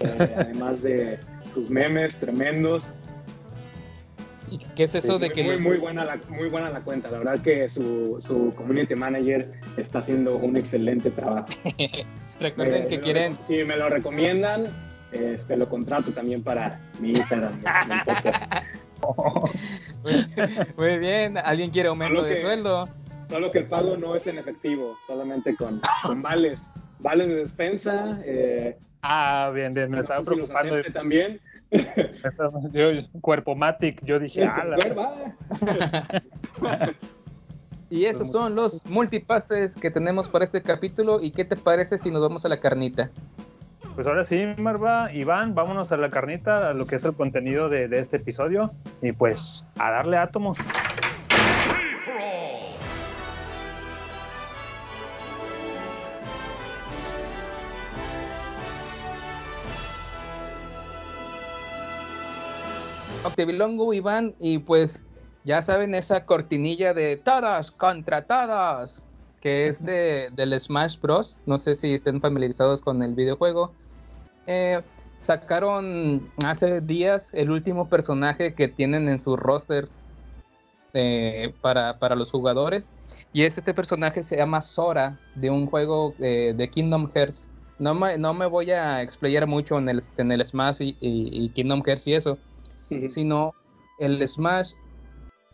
Eh, 0.00 0.34
además 0.36 0.82
de 0.82 1.18
sus 1.52 1.70
memes 1.70 2.16
tremendos. 2.16 2.88
¿Y 4.50 4.58
qué 4.76 4.84
es 4.84 4.94
eso 4.94 5.14
Sí, 5.14 5.18
de 5.18 5.26
muy, 5.26 5.34
que 5.34 5.42
muy, 5.44 5.58
muy 5.60 5.76
buena 5.78 6.04
la, 6.04 6.20
muy 6.30 6.48
buena 6.48 6.70
la 6.70 6.80
cuenta. 6.80 7.10
La 7.10 7.18
verdad 7.18 7.40
que 7.40 7.68
su, 7.68 8.18
su 8.20 8.54
community 8.54 8.94
manager 8.94 9.52
está 9.76 9.98
haciendo 9.98 10.36
un 10.36 10.56
excelente 10.56 11.10
trabajo. 11.10 11.48
Recuerden 12.40 12.86
que 12.86 12.96
lo 12.96 13.02
quieren 13.02 13.32
reco- 13.34 13.42
Si 13.42 13.64
me 13.64 13.76
lo 13.76 13.88
recomiendan, 13.88 14.66
este, 15.16 15.56
lo 15.56 15.68
contrato 15.68 16.12
también 16.12 16.42
para 16.42 16.78
mi 17.00 17.10
Instagram. 17.10 17.54
mi- 17.56 17.60
mi 17.60 18.00
podcast. 18.04 18.44
Muy 20.76 20.98
bien, 20.98 21.36
¿alguien 21.38 21.70
quiere 21.70 21.88
aumento 21.88 22.22
de 22.22 22.40
sueldo? 22.40 22.84
Solo 23.30 23.50
que 23.50 23.58
el 23.60 23.66
pago 23.66 23.96
no 23.96 24.14
es 24.14 24.26
en 24.26 24.38
efectivo, 24.38 24.96
solamente 25.06 25.54
con, 25.56 25.80
con 26.04 26.22
vales. 26.22 26.70
Vales 27.00 27.28
de 27.28 27.34
despensa. 27.36 28.18
Eh, 28.24 28.76
Ah, 29.02 29.52
bien, 29.54 29.72
bien, 29.74 29.88
me 29.90 29.96
no 29.96 30.00
estaba 30.00 30.20
si 30.22 30.26
preocupando. 30.30 30.76
también. 30.92 31.40
Yo, 32.72 32.88
cuerpo 33.20 33.54
Matic, 33.54 34.04
yo 34.04 34.18
dije, 34.18 34.44
ah, 34.44 34.64
la- 34.64 35.34
Y 37.90 38.04
esos 38.06 38.32
son 38.32 38.54
los 38.56 38.86
multipases 38.86 39.76
que 39.76 39.90
tenemos 39.92 40.28
para 40.28 40.44
este 40.44 40.60
capítulo. 40.62 41.20
¿Y 41.22 41.30
qué 41.30 41.44
te 41.44 41.54
parece 41.56 41.98
si 41.98 42.10
nos 42.10 42.20
vamos 42.22 42.44
a 42.44 42.48
la 42.48 42.58
carnita? 42.58 43.10
Pues 43.96 44.06
ahora 44.06 44.24
sí, 44.24 44.44
Marva, 44.58 45.10
Iván, 45.10 45.54
vámonos 45.54 45.90
a 45.90 45.96
la 45.96 46.10
carnita, 46.10 46.68
a 46.68 46.74
lo 46.74 46.86
que 46.86 46.96
es 46.96 47.04
el 47.04 47.14
contenido 47.14 47.70
de, 47.70 47.88
este 47.98 48.18
episodio. 48.18 48.70
Y 49.00 49.12
pues 49.12 49.64
a 49.78 49.90
darle 49.90 50.18
átomos. 50.18 50.58
Octavilongo, 63.24 63.94
Iván, 63.94 64.34
y 64.38 64.58
pues 64.58 65.06
ya 65.44 65.62
saben 65.62 65.94
esa 65.94 66.26
cortinilla 66.26 66.92
de 66.92 67.16
todos 67.16 67.70
contra 67.70 68.26
todos, 68.26 69.02
que 69.40 69.68
es 69.68 69.82
de, 69.82 70.28
del 70.36 70.60
Smash 70.60 71.00
Bros. 71.00 71.38
No 71.46 71.56
sé 71.56 71.74
si 71.74 71.94
estén 71.94 72.20
familiarizados 72.20 72.82
con 72.82 73.02
el 73.02 73.14
videojuego. 73.14 73.72
Eh, 74.46 74.82
sacaron 75.18 76.30
hace 76.44 76.80
días 76.80 77.30
el 77.32 77.50
último 77.50 77.88
personaje 77.88 78.54
que 78.54 78.68
tienen 78.68 79.08
en 79.08 79.18
su 79.18 79.36
roster 79.36 79.88
eh, 80.94 81.54
para, 81.60 81.98
para 81.98 82.16
los 82.16 82.30
jugadores. 82.30 82.92
Y 83.32 83.44
es 83.44 83.58
este 83.58 83.74
personaje 83.74 84.22
se 84.22 84.36
llama 84.36 84.60
Sora, 84.62 85.18
de 85.34 85.50
un 85.50 85.66
juego 85.66 86.14
eh, 86.20 86.54
de 86.56 86.70
Kingdom 86.70 87.10
Hearts. 87.14 87.48
No 87.78 87.94
me, 87.94 88.16
no 88.16 88.32
me 88.32 88.46
voy 88.46 88.70
a 88.70 89.02
explayar 89.02 89.46
mucho 89.46 89.78
en 89.78 89.88
el, 89.88 90.02
en 90.16 90.32
el 90.32 90.44
Smash 90.44 90.80
y, 90.80 90.96
y- 91.00 91.44
y 91.44 91.50
Kingdom 91.50 91.82
Hearts 91.84 92.06
y 92.06 92.14
eso, 92.14 92.38
sino 93.10 93.52
el 93.98 94.26
Smash 94.26 94.72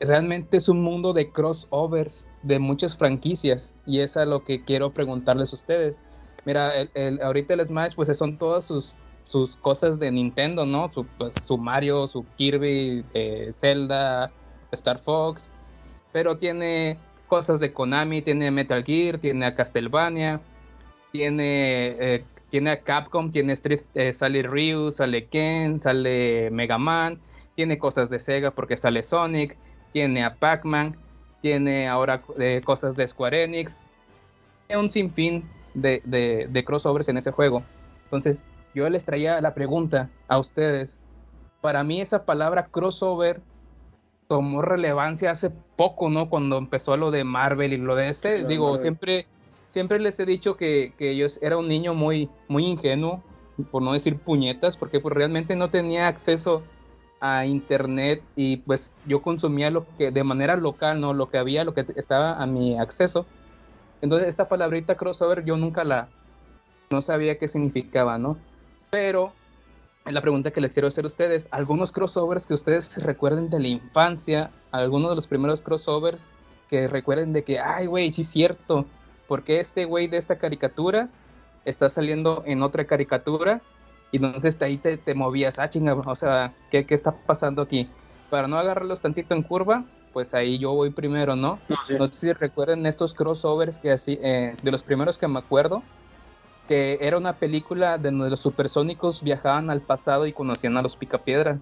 realmente 0.00 0.56
es 0.56 0.68
un 0.68 0.82
mundo 0.82 1.12
de 1.12 1.32
crossovers 1.32 2.26
de 2.42 2.58
muchas 2.58 2.96
franquicias 2.96 3.74
y 3.86 4.00
es 4.00 4.16
a 4.16 4.24
lo 4.24 4.44
que 4.44 4.64
quiero 4.64 4.92
preguntarles 4.92 5.52
a 5.52 5.56
ustedes. 5.56 6.02
Mira, 6.44 6.74
el, 6.76 6.90
el- 6.94 7.22
ahorita 7.22 7.54
el 7.54 7.66
Smash 7.66 7.94
pues 7.94 8.16
son 8.16 8.36
todas 8.36 8.64
sus, 8.64 8.94
sus 9.24 9.56
cosas 9.56 9.98
de 9.98 10.10
Nintendo, 10.10 10.66
¿no? 10.66 10.92
Su, 10.92 11.06
pues, 11.18 11.46
Mario, 11.58 12.06
su 12.06 12.26
Kirby, 12.36 13.04
eh, 13.14 13.50
Zelda, 13.52 14.32
Star 14.72 14.98
Fox, 15.00 15.48
pero 16.12 16.38
tiene 16.38 16.98
cosas 17.28 17.60
de 17.60 17.72
Konami, 17.72 18.22
tiene 18.22 18.50
Metal 18.50 18.84
Gear, 18.84 19.18
tiene 19.18 19.46
a 19.46 19.54
Castlevania, 19.54 20.40
tiene, 21.12 21.96
eh, 22.00 22.24
tiene 22.50 22.70
a 22.70 22.82
Capcom, 22.82 23.30
tiene 23.30 23.52
Street, 23.54 23.82
eh, 23.94 24.12
sale 24.12 24.42
Ryu, 24.42 24.92
sale 24.92 25.26
Ken, 25.28 25.78
sale 25.78 26.50
Mega 26.50 26.78
Man, 26.78 27.20
tiene 27.54 27.78
cosas 27.78 28.10
de 28.10 28.18
Sega 28.18 28.50
porque 28.50 28.76
sale 28.76 29.02
Sonic, 29.02 29.56
tiene 29.92 30.24
a 30.24 30.34
Pac-Man, 30.34 30.96
tiene 31.40 31.88
ahora 31.88 32.22
cosas 32.64 32.96
de 32.96 33.06
Square 33.06 33.44
Enix, 33.44 33.82
un 34.70 34.90
sinfín 34.90 35.44
de, 35.74 36.02
de, 36.04 36.48
de 36.50 36.64
crossovers 36.64 37.08
en 37.08 37.16
ese 37.16 37.30
juego. 37.30 37.62
Entonces, 38.04 38.44
yo 38.74 38.88
les 38.88 39.04
traía 39.04 39.40
la 39.40 39.54
pregunta 39.54 40.10
a 40.28 40.38
ustedes. 40.38 40.98
Para 41.60 41.84
mí 41.84 42.00
esa 42.00 42.24
palabra 42.24 42.64
crossover 42.64 43.40
tomó 44.28 44.62
relevancia 44.62 45.30
hace 45.30 45.50
poco, 45.76 46.08
¿no? 46.08 46.28
Cuando 46.30 46.58
empezó 46.58 46.96
lo 46.96 47.10
de 47.10 47.24
Marvel 47.24 47.72
y 47.72 47.76
lo 47.76 47.94
de 47.94 48.08
ese, 48.08 48.38
Sí, 48.38 48.44
digo, 48.44 48.64
Marvel. 48.64 48.80
siempre, 48.80 49.26
siempre 49.68 49.98
les 49.98 50.18
he 50.20 50.26
dicho 50.26 50.56
que, 50.56 50.94
que 50.96 51.16
yo 51.16 51.26
era 51.42 51.58
un 51.58 51.68
niño 51.68 51.94
muy, 51.94 52.30
muy 52.48 52.66
ingenuo, 52.66 53.22
por 53.70 53.82
no 53.82 53.92
decir 53.92 54.18
puñetas, 54.18 54.76
porque 54.76 55.00
pues 55.00 55.14
realmente 55.14 55.54
no 55.54 55.68
tenía 55.70 56.08
acceso 56.08 56.62
a 57.20 57.44
internet 57.46 58.22
y 58.34 58.56
pues 58.58 58.94
yo 59.06 59.22
consumía 59.22 59.70
lo 59.70 59.86
que 59.96 60.10
de 60.10 60.24
manera 60.24 60.56
local, 60.56 61.00
¿no? 61.00 61.12
Lo 61.12 61.28
que 61.28 61.38
había, 61.38 61.62
lo 61.64 61.74
que 61.74 61.86
estaba 61.94 62.42
a 62.42 62.46
mi 62.46 62.78
acceso. 62.78 63.26
Entonces 64.02 64.28
esta 64.28 64.48
palabrita 64.48 64.96
crossover 64.96 65.44
yo 65.44 65.56
nunca 65.56 65.84
la, 65.84 66.08
no 66.90 67.00
sabía 67.00 67.38
qué 67.38 67.48
significaba, 67.48 68.18
¿no? 68.18 68.36
Pero 68.90 69.32
la 70.04 70.20
pregunta 70.20 70.50
que 70.50 70.60
les 70.60 70.72
quiero 70.72 70.88
hacer 70.88 71.04
a 71.04 71.06
ustedes, 71.06 71.48
algunos 71.52 71.92
crossovers 71.92 72.46
que 72.46 72.54
ustedes 72.54 73.02
recuerden 73.02 73.48
de 73.48 73.60
la 73.60 73.68
infancia, 73.68 74.50
algunos 74.72 75.10
de 75.10 75.14
los 75.14 75.26
primeros 75.26 75.62
crossovers 75.62 76.28
que 76.68 76.88
recuerden 76.88 77.32
de 77.32 77.44
que, 77.44 77.60
ay, 77.60 77.86
güey, 77.86 78.10
sí 78.10 78.22
es 78.22 78.28
cierto, 78.28 78.86
porque 79.28 79.60
este 79.60 79.84
güey 79.84 80.08
de 80.08 80.16
esta 80.16 80.36
caricatura 80.36 81.08
está 81.64 81.88
saliendo 81.88 82.42
en 82.44 82.62
otra 82.62 82.86
caricatura 82.86 83.62
y 84.10 84.16
entonces 84.16 84.60
ahí 84.60 84.78
te, 84.78 84.98
te 84.98 85.14
movías, 85.14 85.58
ah, 85.60 85.70
chinga, 85.70 85.94
o 85.94 86.16
sea, 86.16 86.52
¿qué, 86.70 86.84
¿qué 86.84 86.94
está 86.94 87.12
pasando 87.12 87.62
aquí? 87.62 87.88
Para 88.30 88.48
no 88.48 88.58
agarrarlos 88.58 89.00
tantito 89.00 89.34
en 89.34 89.42
curva, 89.42 89.84
pues 90.12 90.34
ahí 90.34 90.58
yo 90.58 90.72
voy 90.72 90.90
primero, 90.90 91.36
¿no? 91.36 91.58
No 91.98 92.06
sé 92.06 92.14
si 92.14 92.32
recuerden 92.32 92.86
estos 92.86 93.14
crossovers 93.14 93.78
que 93.78 93.92
así, 93.92 94.18
eh, 94.22 94.54
de 94.62 94.70
los 94.70 94.82
primeros 94.82 95.18
que 95.18 95.28
me 95.28 95.38
acuerdo, 95.38 95.82
que 96.68 96.98
era 97.00 97.16
una 97.16 97.34
película 97.34 97.98
de 97.98 98.10
donde 98.10 98.30
los 98.30 98.40
supersónicos 98.40 99.22
viajaban 99.22 99.70
al 99.70 99.80
pasado 99.80 100.26
y 100.26 100.32
conocían 100.32 100.76
a 100.76 100.82
los 100.82 100.96
Picapiedra. 100.96 101.58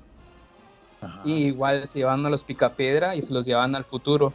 Y 1.25 1.47
igual 1.47 1.89
se 1.89 2.01
llevaban 2.01 2.25
a 2.27 2.31
los 2.31 2.45
Picapiedra 2.45 3.15
y 3.15 3.23
se 3.23 3.33
los 3.33 3.47
llevaban 3.47 3.75
al 3.75 3.85
futuro. 3.85 4.33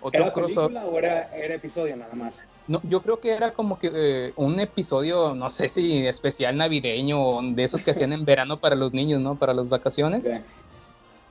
Otro 0.00 0.24
¿Era 0.24 0.32
crossover. 0.32 0.68
película 0.68 0.86
o 0.86 0.98
era, 0.98 1.36
era 1.36 1.54
episodio 1.54 1.96
nada 1.96 2.14
más? 2.14 2.40
No, 2.68 2.80
yo 2.84 3.02
creo 3.02 3.18
que 3.18 3.32
era 3.32 3.52
como 3.52 3.78
que 3.78 3.90
eh, 3.92 4.32
un 4.36 4.60
episodio, 4.60 5.34
no 5.34 5.48
sé 5.48 5.68
si 5.68 6.06
especial 6.06 6.56
navideño 6.56 7.20
o 7.20 7.42
de 7.42 7.64
esos 7.64 7.82
que 7.82 7.90
hacían 7.90 8.12
en 8.12 8.24
verano 8.24 8.60
para 8.60 8.76
los 8.76 8.92
niños, 8.92 9.20
¿no? 9.20 9.36
Para 9.36 9.54
las 9.54 9.68
vacaciones. 9.68 10.30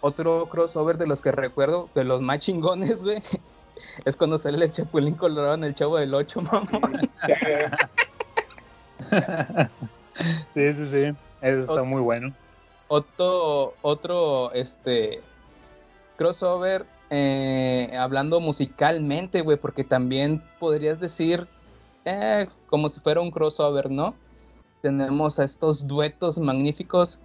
Otro 0.01 0.47
crossover 0.47 0.97
de 0.97 1.07
los 1.07 1.21
que 1.21 1.31
recuerdo, 1.31 1.89
de 1.95 2.03
los 2.03 2.21
más 2.21 2.39
chingones, 2.39 3.03
güey, 3.03 3.21
es 4.05 4.15
cuando 4.15 4.37
sale 4.37 4.63
el 4.63 4.71
Chapulín 4.71 5.15
Colorado 5.15 5.55
en 5.55 5.63
el 5.63 5.75
Chavo 5.75 5.97
del 5.97 6.13
8, 6.13 6.41
mamón. 6.41 7.09
Sí, 10.53 10.73
sí, 10.73 10.85
sí. 10.85 11.15
Eso 11.41 11.61
está 11.61 11.83
muy 11.83 12.01
bueno. 12.01 12.33
Otro, 12.87 13.75
otro, 13.81 14.51
este, 14.53 15.21
crossover, 16.17 16.85
eh, 17.09 17.91
hablando 17.97 18.39
musicalmente, 18.39 19.41
güey, 19.41 19.57
porque 19.57 19.83
también 19.83 20.41
podrías 20.59 20.99
decir, 20.99 21.47
eh, 22.05 22.47
como 22.67 22.89
si 22.89 22.99
fuera 22.99 23.21
un 23.21 23.31
crossover, 23.31 23.91
¿no? 23.91 24.15
Tenemos 24.81 25.39
a 25.39 25.43
estos 25.43 25.87
duetos 25.87 26.39
magníficos 26.39 27.19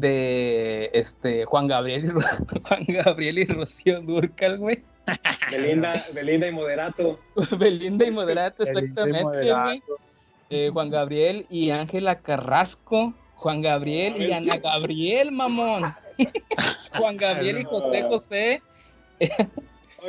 de, 0.00 0.90
este, 0.92 1.44
Juan 1.44 1.66
Gabriel 1.66 2.04
y, 2.04 2.08
Ro- 2.08 2.20
Juan 2.68 2.84
Gabriel 2.88 3.38
y 3.38 3.44
Rocío 3.44 4.00
Durcal, 4.02 4.58
güey. 4.58 4.82
Belinda, 5.50 6.04
Belinda 6.14 6.46
y 6.48 6.52
Moderato. 6.52 7.18
Belinda 7.58 8.06
y 8.06 8.10
Moderato, 8.10 8.64
y 8.64 8.68
exactamente, 8.68 9.22
Moderato. 9.24 9.64
güey. 9.64 9.82
Eh, 10.50 10.70
Juan 10.72 10.90
Gabriel 10.90 11.46
y 11.50 11.70
Ángela 11.70 12.20
Carrasco. 12.20 13.12
Juan 13.36 13.62
Gabriel 13.62 14.20
y 14.20 14.32
Ana 14.32 14.56
Gabriel, 14.56 15.30
mamón. 15.30 15.82
Juan 16.98 17.16
Gabriel 17.16 17.60
y 17.60 17.64
José 17.64 18.02
José. 18.02 18.62
Oye, 19.20 19.30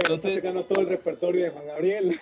entonces 0.02 0.36
sacando 0.36 0.64
todo 0.64 0.82
el 0.82 0.90
repertorio 0.90 1.44
de 1.46 1.50
Juan 1.52 1.68
Gabriel. 1.68 2.20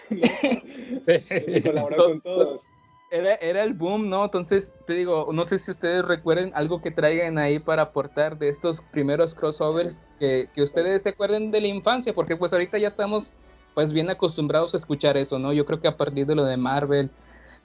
Se 1.06 1.62
colaboró 1.63 1.95
con 1.95 2.21
todos. 2.21 2.62
Era, 3.10 3.36
era 3.36 3.63
el 3.63 3.74
boom, 3.74 4.10
¿no? 4.10 4.26
Entonces, 4.26 4.74
te 4.86 4.93
digo, 4.93 5.30
no 5.32 5.46
sé 5.46 5.60
si 5.60 5.72
ustedes 5.72 6.04
recuerden 6.04 6.52
algo 6.54 6.82
que 6.82 6.91
traigan 6.91 7.38
ahí 7.38 7.58
para 7.60 7.84
aportar 7.84 8.38
de 8.38 8.50
estos 8.50 8.82
primeros 8.91 9.34
crossovers 9.34 9.98
que, 10.20 10.50
que 10.54 10.62
ustedes 10.62 11.04
se 11.04 11.10
acuerden 11.10 11.52
de 11.52 11.62
la 11.62 11.67
infancia, 11.67 12.13
porque 12.13 12.36
pues 12.36 12.52
ahorita 12.52 12.78
ya 12.78 12.89
estamos 12.89 13.34
pues 13.74 13.93
bien 13.93 14.10
acostumbrados 14.10 14.74
a 14.74 14.78
escuchar 14.78 15.15
eso, 15.17 15.39
¿no? 15.39 15.54
Yo 15.54 15.65
creo 15.65 15.80
que 15.80 15.88
a 15.88 15.96
partir 15.96 16.26
de 16.26 16.36
lo 16.36 16.43
de 16.43 16.58
Marvel, 16.58 17.10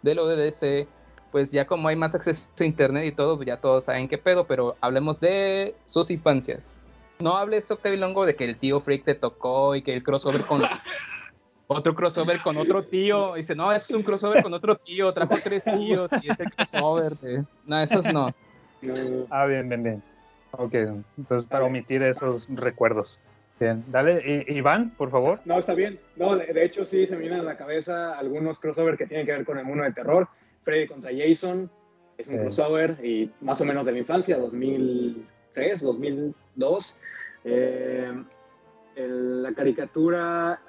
de 0.03 0.15
lo 0.15 0.29
de 0.29 0.37
DC, 0.37 0.87
pues 1.33 1.51
ya 1.51 1.67
como 1.67 1.89
hay 1.89 1.97
más 1.97 2.15
acceso 2.15 2.47
a 2.61 2.65
internet 2.65 3.07
y 3.07 3.13
todo, 3.13 3.37
pues 3.37 3.47
ya 3.47 3.57
todos 3.57 3.85
saben 3.85 4.09
qué 4.09 4.19
pedo, 4.19 4.47
pero 4.47 4.77
hablemos 4.81 5.19
de 5.19 5.75
sus 5.87 6.11
infancias. 6.11 6.71
No 7.21 7.37
hables, 7.37 7.71
Octavio 7.71 7.99
Longo, 7.99 8.27
de 8.27 8.37
que 8.37 8.45
el 8.45 8.59
tío 8.59 8.81
Freak 8.81 9.05
te 9.05 9.15
tocó 9.15 9.75
y 9.75 9.83
que 9.83 9.95
el 9.95 10.03
crossover 10.03 10.43
con 10.43 10.61
otro 11.67 11.95
crossover 11.95 12.41
con 12.43 12.57
otro 12.57 12.85
tío. 12.85 13.35
Dice, 13.35 13.55
no, 13.55 13.73
es 13.73 13.89
un 13.91 14.03
crossover 14.03 14.43
con 14.43 14.53
otro 14.55 14.77
tío, 14.77 15.13
trajo 15.13 15.35
tres 15.43 15.65
tíos 15.65 16.11
y 16.23 16.31
ese 16.31 16.45
crossover. 16.45 17.17
De... 17.19 17.45
No, 17.67 17.81
esos 17.81 18.13
no. 18.13 18.29
Ah, 19.31 19.47
bien, 19.47 19.69
bien, 19.69 19.83
bien. 19.85 20.03
Ok, 20.51 20.75
entonces 21.17 21.47
para 21.49 21.65
omitir 21.65 22.03
esos 22.03 22.49
recuerdos. 22.51 23.21
Bien, 23.61 23.85
dale, 23.89 24.21
I- 24.49 24.57
Iván, 24.59 24.91
por 24.97 25.09
favor. 25.11 25.39
No, 25.45 25.57
está 25.59 25.73
bien. 25.75 26.01
No, 26.17 26.35
de, 26.37 26.47
de 26.53 26.65
hecho 26.65 26.85
sí 26.85 27.07
se 27.07 27.15
me 27.15 27.21
vienen 27.23 27.41
a 27.41 27.45
la 27.45 27.57
cabeza 27.57 28.19
algunos 28.19 28.59
crossover 28.59 28.97
que 28.97 29.07
tienen 29.07 29.25
que 29.25 29.33
ver 29.33 29.45
con 29.45 29.57
el 29.59 29.65
mundo 29.65 29.85
de 29.85 29.93
terror. 29.93 30.27
Freddy 30.65 30.89
contra 30.89 31.11
Jason 31.17 31.71
es 32.19 32.27
un 32.27 32.35
Sí. 32.35 32.41
crossover 32.41 32.99
y 33.05 33.31
más 33.41 33.61
o 33.61 33.65
menos 33.65 33.87
de 33.87 33.93
mi 33.93 34.01
infancia, 34.01 34.37
2003, 34.37 35.81
2002. 35.81 36.97
Eh, 37.45 38.13
el- 38.97 39.43
la 39.45 39.53
caricatura, 39.53 40.61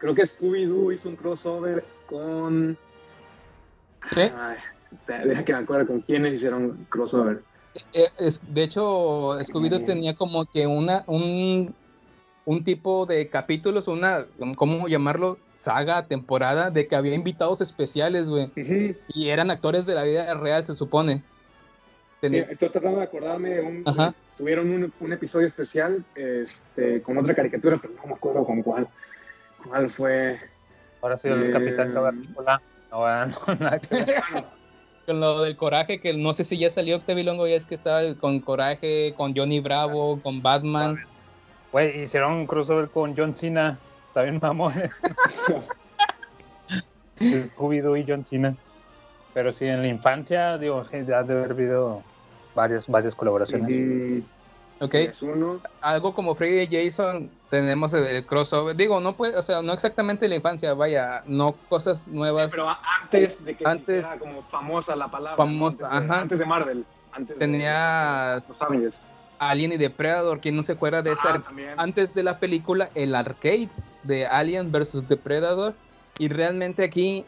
creo 0.00 0.14
que 0.14 0.22
Scooby-Doo 0.22 0.92
hizo 0.92 1.08
un 1.08 1.16
crossover 1.16 1.84
con... 2.06 2.76
Sí. 4.06 4.20
Ay, 4.20 4.56
deja 5.24 5.44
que 5.44 5.52
me 5.52 5.58
acuerdo 5.58 5.86
con 5.86 6.00
quiénes 6.00 6.34
hicieron 6.34 6.86
crossover. 6.88 7.42
Eh, 7.92 8.08
es- 8.18 8.40
de 8.52 8.62
hecho, 8.64 9.38
Scooby-Doo 9.40 9.84
tenía 9.84 10.16
como 10.16 10.46
que 10.46 10.66
una, 10.66 11.04
un, 11.06 11.72
un 12.46 12.64
tipo 12.64 13.04
de 13.06 13.28
capítulos, 13.28 13.86
una, 13.88 14.24
¿cómo 14.56 14.88
llamarlo? 14.88 15.36
Saga, 15.54 16.06
temporada, 16.06 16.70
de 16.70 16.88
que 16.88 16.96
había 16.96 17.14
invitados 17.14 17.60
especiales, 17.60 18.30
güey. 18.30 18.50
Y 19.08 19.28
eran 19.28 19.50
actores 19.50 19.84
de 19.84 19.94
la 19.94 20.02
vida 20.04 20.32
real, 20.34 20.64
se 20.64 20.74
supone. 20.74 21.22
Sí, 22.22 22.36
estoy 22.36 22.70
tratando 22.70 22.98
de 22.98 23.04
acordarme 23.04 23.50
de 23.50 23.60
un... 23.60 23.82
Ajá. 23.86 24.14
Tuvieron 24.36 24.70
un, 24.70 24.92
un 25.00 25.12
episodio 25.12 25.46
especial 25.48 26.02
este, 26.14 27.02
con 27.02 27.18
otra 27.18 27.34
caricatura, 27.34 27.78
pero 27.80 27.92
no 27.94 28.06
me 28.06 28.14
acuerdo 28.14 28.42
con 28.44 28.62
cuál. 28.62 28.88
¿Cuál 29.68 29.90
fue? 29.90 30.38
Ahora 31.02 31.16
sí, 31.16 31.28
el 31.28 31.44
Eh, 31.44 31.50
Capitán 31.50 31.92
Cavernícola. 31.92 32.62
No, 32.90 33.06
ah, 33.06 33.26
no, 33.46 33.54
nada 33.54 33.78
que 33.78 33.94
ver. 33.96 34.22
con 35.06 35.20
lo 35.20 35.42
del 35.42 35.56
coraje, 35.56 36.00
que 36.00 36.12
no 36.14 36.32
sé 36.32 36.44
si 36.44 36.58
ya 36.58 36.70
salió 36.70 36.96
Octavio 36.96 37.24
Longo, 37.24 37.46
ya 37.46 37.56
es 37.56 37.66
que 37.66 37.74
estaba 37.74 38.00
con 38.16 38.40
coraje, 38.40 39.14
con 39.16 39.34
Johnny 39.36 39.60
Bravo, 39.60 40.20
con 40.20 40.42
Batman. 40.42 40.98
Güey, 41.72 42.00
hicieron 42.02 42.32
un 42.32 42.46
crossover 42.46 42.88
con 42.90 43.16
John 43.16 43.34
Cena. 43.34 43.78
Está 44.04 44.22
bien 44.22 44.38
mamones. 44.42 45.00
Scooby-Doo 47.20 47.96
y 47.96 48.04
John 48.06 48.24
Cena. 48.24 48.56
Pero 49.34 49.52
sí, 49.52 49.66
en 49.66 49.82
la 49.82 49.88
infancia, 49.88 50.58
digo, 50.58 50.84
sí, 50.84 50.96
ya 51.06 51.22
de 51.22 51.34
haber 51.34 51.52
habido 51.52 52.02
varias, 52.54 52.88
varias 52.88 53.14
colaboraciones. 53.14 53.80
Mm, 53.80 54.20
Ok, 54.80 54.90
sí, 54.92 54.96
es 54.98 55.22
uno. 55.22 55.60
algo 55.82 56.14
como 56.14 56.34
Freddy 56.34 56.62
y 56.74 56.84
Jason, 56.86 57.30
tenemos 57.50 57.92
el, 57.92 58.24
crossover. 58.24 58.74
Digo, 58.74 58.98
no 59.00 59.14
puede, 59.14 59.36
o 59.36 59.42
sea, 59.42 59.60
no 59.60 59.72
exactamente 59.74 60.26
la 60.26 60.36
infancia, 60.36 60.72
vaya, 60.74 61.22
no 61.26 61.52
cosas 61.68 62.06
nuevas. 62.06 62.50
Pero 62.50 62.66
antes 63.02 63.44
de 63.44 63.56
que 63.56 63.64
Antes- 63.66 64.06
como 64.18 64.42
famosa 64.44 64.96
la 64.96 65.10
palabra. 65.10 65.36
Famosa, 65.36 65.84
antes, 65.86 66.00
de, 66.00 66.12
ajá. 66.12 66.20
antes 66.22 66.38
de 66.38 66.46
Marvel. 66.46 66.84
Antes 67.12 67.36
de- 67.36 67.40
Tenías 67.46 68.48
los 68.48 68.62
Avengers. 68.62 68.96
Alien 69.38 69.72
y 69.72 69.76
Depredador, 69.78 70.40
¿quién 70.40 70.56
no 70.56 70.62
se 70.62 70.72
acuerda 70.72 71.02
de 71.02 71.12
ese 71.12 71.26
Ah, 71.28 71.42
antes 71.78 72.14
de 72.14 72.22
la 72.22 72.38
película 72.38 72.90
el 72.94 73.14
arcade 73.14 73.70
de 74.02 74.26
Alien 74.26 74.70
versus 74.70 75.06
Depredador 75.08 75.74
y 76.18 76.28
realmente 76.28 76.84
aquí 76.84 77.24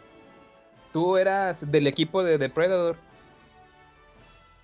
tú 0.93 1.17
eras 1.17 1.71
del 1.71 1.87
equipo 1.87 2.23
de 2.23 2.37
Depredador 2.39 2.97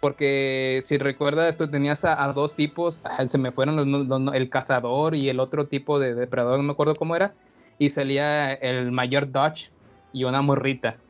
porque 0.00 0.80
si 0.84 0.98
recuerdas 0.98 1.56
tú 1.56 1.70
tenías 1.70 2.04
a, 2.04 2.24
a 2.24 2.32
dos 2.32 2.56
tipos 2.56 3.02
se 3.28 3.38
me 3.38 3.52
fueron 3.52 3.76
los, 3.76 3.86
los- 4.08 4.34
el 4.34 4.50
cazador 4.50 5.14
y 5.14 5.28
el 5.28 5.40
otro 5.40 5.68
tipo 5.68 5.98
de 5.98 6.14
depredador 6.14 6.58
no 6.58 6.64
me 6.64 6.72
acuerdo 6.72 6.96
cómo 6.96 7.16
era 7.16 7.36
y 7.78 7.90
salía 7.90 8.52
el 8.54 8.92
mayor 8.92 9.30
Dodge 9.32 9.72
y 10.12 10.24
una 10.24 10.42
morrita 10.42 11.02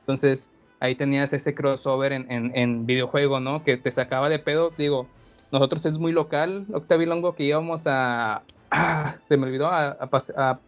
entonces 0.00 0.52
ahí 0.80 0.96
tenías 0.96 1.32
ese 1.32 1.54
crossover 1.54 2.12
en, 2.12 2.30
en, 2.30 2.56
en 2.56 2.86
videojuego 2.86 3.40
no 3.40 3.62
que 3.64 3.76
te 3.76 3.90
sacaba 3.90 4.28
de 4.28 4.38
pedo 4.38 4.70
digo 4.76 5.12
nosotros 5.52 5.86
es 5.86 5.96
muy 5.98 6.10
local, 6.12 6.66
Octavio 6.74 7.06
Longo, 7.06 7.34
que 7.36 7.44
íbamos 7.44 7.84
a. 7.86 8.48
ah, 8.70 9.20
se 9.28 9.36
me 9.36 9.46
olvidó, 9.46 9.68
a, 9.68 9.90
a 9.92 10.08
a 10.36 10.62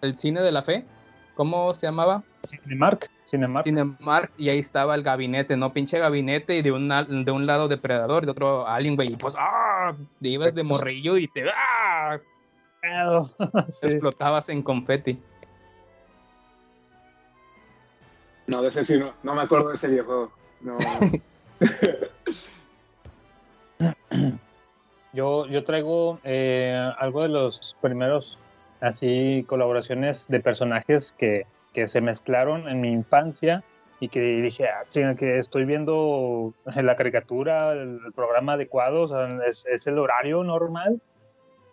el 0.00 0.16
cine 0.16 0.40
de 0.42 0.52
la 0.52 0.62
fe. 0.62 0.90
¿Cómo 1.34 1.70
se 1.72 1.86
llamaba? 1.86 2.22
Cinemark. 2.44 3.08
Cinemark. 3.24 3.64
Cinemark, 3.64 4.32
y 4.36 4.50
ahí 4.50 4.58
estaba 4.58 4.94
el 4.94 5.02
gabinete, 5.02 5.56
¿no? 5.56 5.72
Pinche 5.72 5.98
gabinete, 5.98 6.56
y 6.56 6.62
de 6.62 6.72
un, 6.72 6.92
al- 6.92 7.24
de 7.24 7.30
un 7.32 7.46
lado 7.46 7.68
depredador, 7.68 8.26
de 8.26 8.32
otro 8.32 8.66
alien, 8.66 8.96
güey. 8.96 9.12
Y 9.12 9.16
pues, 9.16 9.34
¡ah! 9.38 9.94
Te 10.20 10.28
ibas 10.28 10.54
de 10.54 10.62
morrillo 10.62 11.16
y 11.16 11.28
te. 11.28 11.44
¡ah! 11.50 12.18
Sí. 13.68 13.86
Explotabas 13.86 14.48
en 14.48 14.60
confeti. 14.62 15.18
No, 18.48 18.60
de 18.60 18.68
ese 18.70 18.84
sí, 18.84 18.98
no, 18.98 19.12
no 19.22 19.34
me 19.36 19.42
acuerdo 19.42 19.68
de 19.68 19.76
ese 19.76 19.86
videojuego. 19.88 20.32
No. 20.60 20.76
Yo, 25.14 25.46
yo 25.46 25.62
traigo 25.64 26.18
eh, 26.24 26.74
algo 26.98 27.22
de 27.22 27.28
los 27.28 27.76
primeros 27.82 28.38
así 28.82 29.44
colaboraciones 29.48 30.28
de 30.28 30.40
personajes 30.40 31.14
que, 31.16 31.46
que 31.72 31.88
se 31.88 32.00
mezclaron 32.02 32.68
en 32.68 32.80
mi 32.82 32.92
infancia 32.92 33.64
y 34.00 34.08
que 34.08 34.20
dije, 34.20 34.66
ah, 34.68 34.84
que 35.16 35.38
estoy 35.38 35.64
viendo 35.64 36.52
la 36.82 36.96
caricatura, 36.96 37.72
el, 37.72 38.00
el 38.04 38.12
programa 38.12 38.54
adecuado, 38.54 39.02
o 39.02 39.08
sea, 39.08 39.28
es, 39.46 39.64
es 39.66 39.86
el 39.86 39.98
horario 39.98 40.42
normal. 40.44 41.00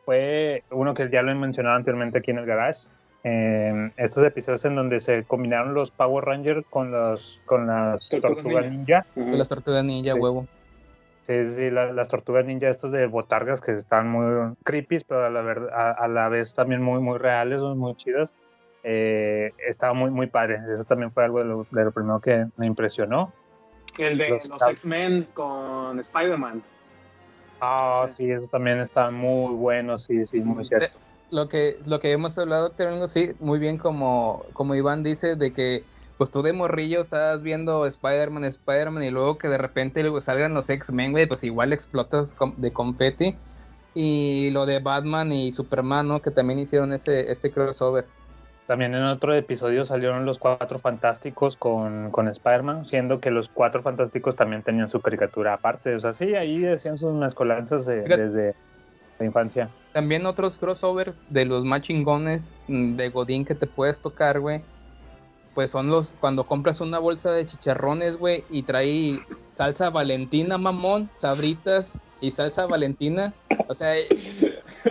Fue 0.06 0.64
uno 0.72 0.94
que 0.94 1.10
ya 1.12 1.22
lo 1.22 1.32
he 1.32 1.36
mencionado 1.36 1.76
anteriormente 1.76 2.20
aquí 2.20 2.32
en 2.32 2.38
el 2.40 2.46
garage. 2.46 2.90
eh, 3.24 3.92
estos 3.98 4.24
episodios 4.24 4.64
en 4.66 4.76
donde 4.76 5.00
se 5.00 5.24
combinaron 5.26 5.74
los 5.74 5.92
Power 5.92 6.24
Rangers 6.24 6.66
con, 6.70 6.90
los, 6.92 7.42
con 7.46 7.68
las 7.68 8.08
Tortugas 8.10 8.36
Tortugas 8.44 8.72
Ninja. 8.72 9.06
De 9.16 9.38
las 9.38 9.50
tortugas 9.50 9.84
ninja, 9.84 10.14
Sí. 10.14 10.20
huevo. 10.20 10.46
Sí, 11.30 11.46
sí, 11.46 11.52
sí, 11.52 11.70
la- 11.70 11.94
las 11.94 12.10
tortugas 12.10 12.44
ninja 12.44 12.70
estas 12.70 12.92
de 12.92 13.06
botargas 13.06 13.62
que 13.62 13.70
están 13.74 14.10
muy 14.10 14.56
creepy, 14.66 14.98
pero 15.08 15.26
a 15.26 15.30
la, 15.30 15.42
verdad, 15.44 15.70
a, 15.72 15.92
a 15.92 16.08
la 16.08 16.28
vez 16.28 16.56
también 16.56 16.82
muy, 16.82 17.00
muy 17.02 17.20
reales, 17.20 17.60
muy, 17.60 17.76
muy 17.76 17.94
chidas. 17.94 18.34
Eh, 18.82 19.52
estaba 19.68 19.94
muy, 19.94 20.10
muy 20.10 20.26
padre. 20.26 20.58
Eso 20.72 20.84
también 20.86 21.12
fue 21.12 21.26
algo 21.26 21.38
de 21.38 21.46
lo, 21.46 21.68
de 21.70 21.84
lo 21.84 21.92
primero 21.92 22.20
que 22.20 22.48
me 22.58 22.66
impresionó. 22.66 23.32
El 24.00 24.18
de 24.18 24.30
Los 24.32 24.50
los, 24.50 24.60
X-Men 24.70 25.28
con 25.36 26.00
Spider-Man. 26.00 26.64
Ah, 27.62 28.08
sí, 28.10 28.32
eso 28.32 28.48
también 28.48 28.80
está 28.80 29.12
muy 29.12 29.54
bueno, 29.54 30.00
sí, 30.00 30.26
sí, 30.26 30.42
muy 30.42 30.66
cierto. 30.66 31.00
lo 31.30 31.48
que 31.48 31.78
lo 31.86 32.00
que 32.00 32.12
hemos 32.12 32.36
hablado 32.40 32.70
Octavio, 32.70 33.06
sí 33.06 33.36
muy 33.40 33.60
bien 33.60 33.78
como 33.78 34.46
como 34.54 34.74
Iván 34.74 35.04
dice 35.04 35.36
de 35.36 35.54
que 35.54 35.86
pues 36.20 36.32
tú 36.32 36.44
de 36.44 36.54
morrillo 36.54 37.02
estabas 37.02 37.42
viendo 37.44 37.88
Spider-Man 37.88 38.46
Spider-Man 38.46 39.04
y 39.04 39.12
luego 39.12 39.40
que 39.40 39.48
de 39.50 39.58
repente 39.58 40.04
salgan 40.22 40.54
los 40.54 40.70
X-Men 40.70 41.14
güey 41.14 41.28
pues 41.28 41.44
igual 41.44 41.74
explotas 41.74 42.36
de 42.58 42.74
confeti 42.74 43.38
y 43.96 44.52
lo 44.52 44.68
de 44.68 44.80
Batman 44.80 45.32
y 45.32 45.52
Superman 45.54 46.08
no 46.10 46.22
que 46.22 46.32
también 46.32 46.60
hicieron 46.60 46.94
ese 46.94 47.32
ese 47.32 47.52
crossover 47.52 48.06
También 48.68 48.94
en 48.96 49.04
otro 49.04 49.34
episodio 49.34 49.84
salieron 49.86 50.26
los 50.26 50.38
Cuatro 50.38 50.78
Fantásticos 50.80 51.58
con, 51.58 52.12
con 52.12 52.28
Spider-Man, 52.28 52.86
siendo 52.86 53.20
que 53.20 53.32
los 53.32 53.50
Cuatro 53.50 53.82
Fantásticos 53.82 54.36
también 54.36 54.62
tenían 54.64 54.88
su 54.88 55.02
caricatura 55.02 55.54
aparte. 55.56 55.96
O 55.96 56.00
sea, 56.00 56.14
sí, 56.14 56.36
ahí 56.36 56.60
decían 56.60 56.98
sus 56.98 57.14
mezcolanzas 57.14 57.86
de- 57.88 58.12
desde 58.12 58.56
la 59.20 59.26
infancia. 59.26 59.76
también 59.92 60.26
otros 60.26 60.58
crossover 60.60 61.16
de 61.30 61.46
los 61.46 61.66
más 61.66 61.82
chingones 61.82 62.54
mm, 62.68 62.96
de 62.96 63.10
Godín 63.10 63.46
que 63.46 63.56
te 63.56 63.68
puedes 63.68 64.02
tocar 64.02 64.40
güey 64.40 64.64
pues 65.60 65.72
son 65.72 65.90
los 65.90 66.14
cuando 66.16 66.46
compras 66.48 66.82
una 66.82 67.00
bolsa 67.00 67.32
de 67.34 67.46
chicharrones 67.46 68.18
güey 68.18 68.46
y 68.50 68.64
trae 68.64 69.28
salsa 69.54 69.90
valentina 69.90 70.58
mamón 70.58 71.12
sabritas 71.16 72.00
y 72.20 72.32
salsa 72.32 72.66
valentina 72.68 73.38
o 73.68 73.74
sea 73.74 73.96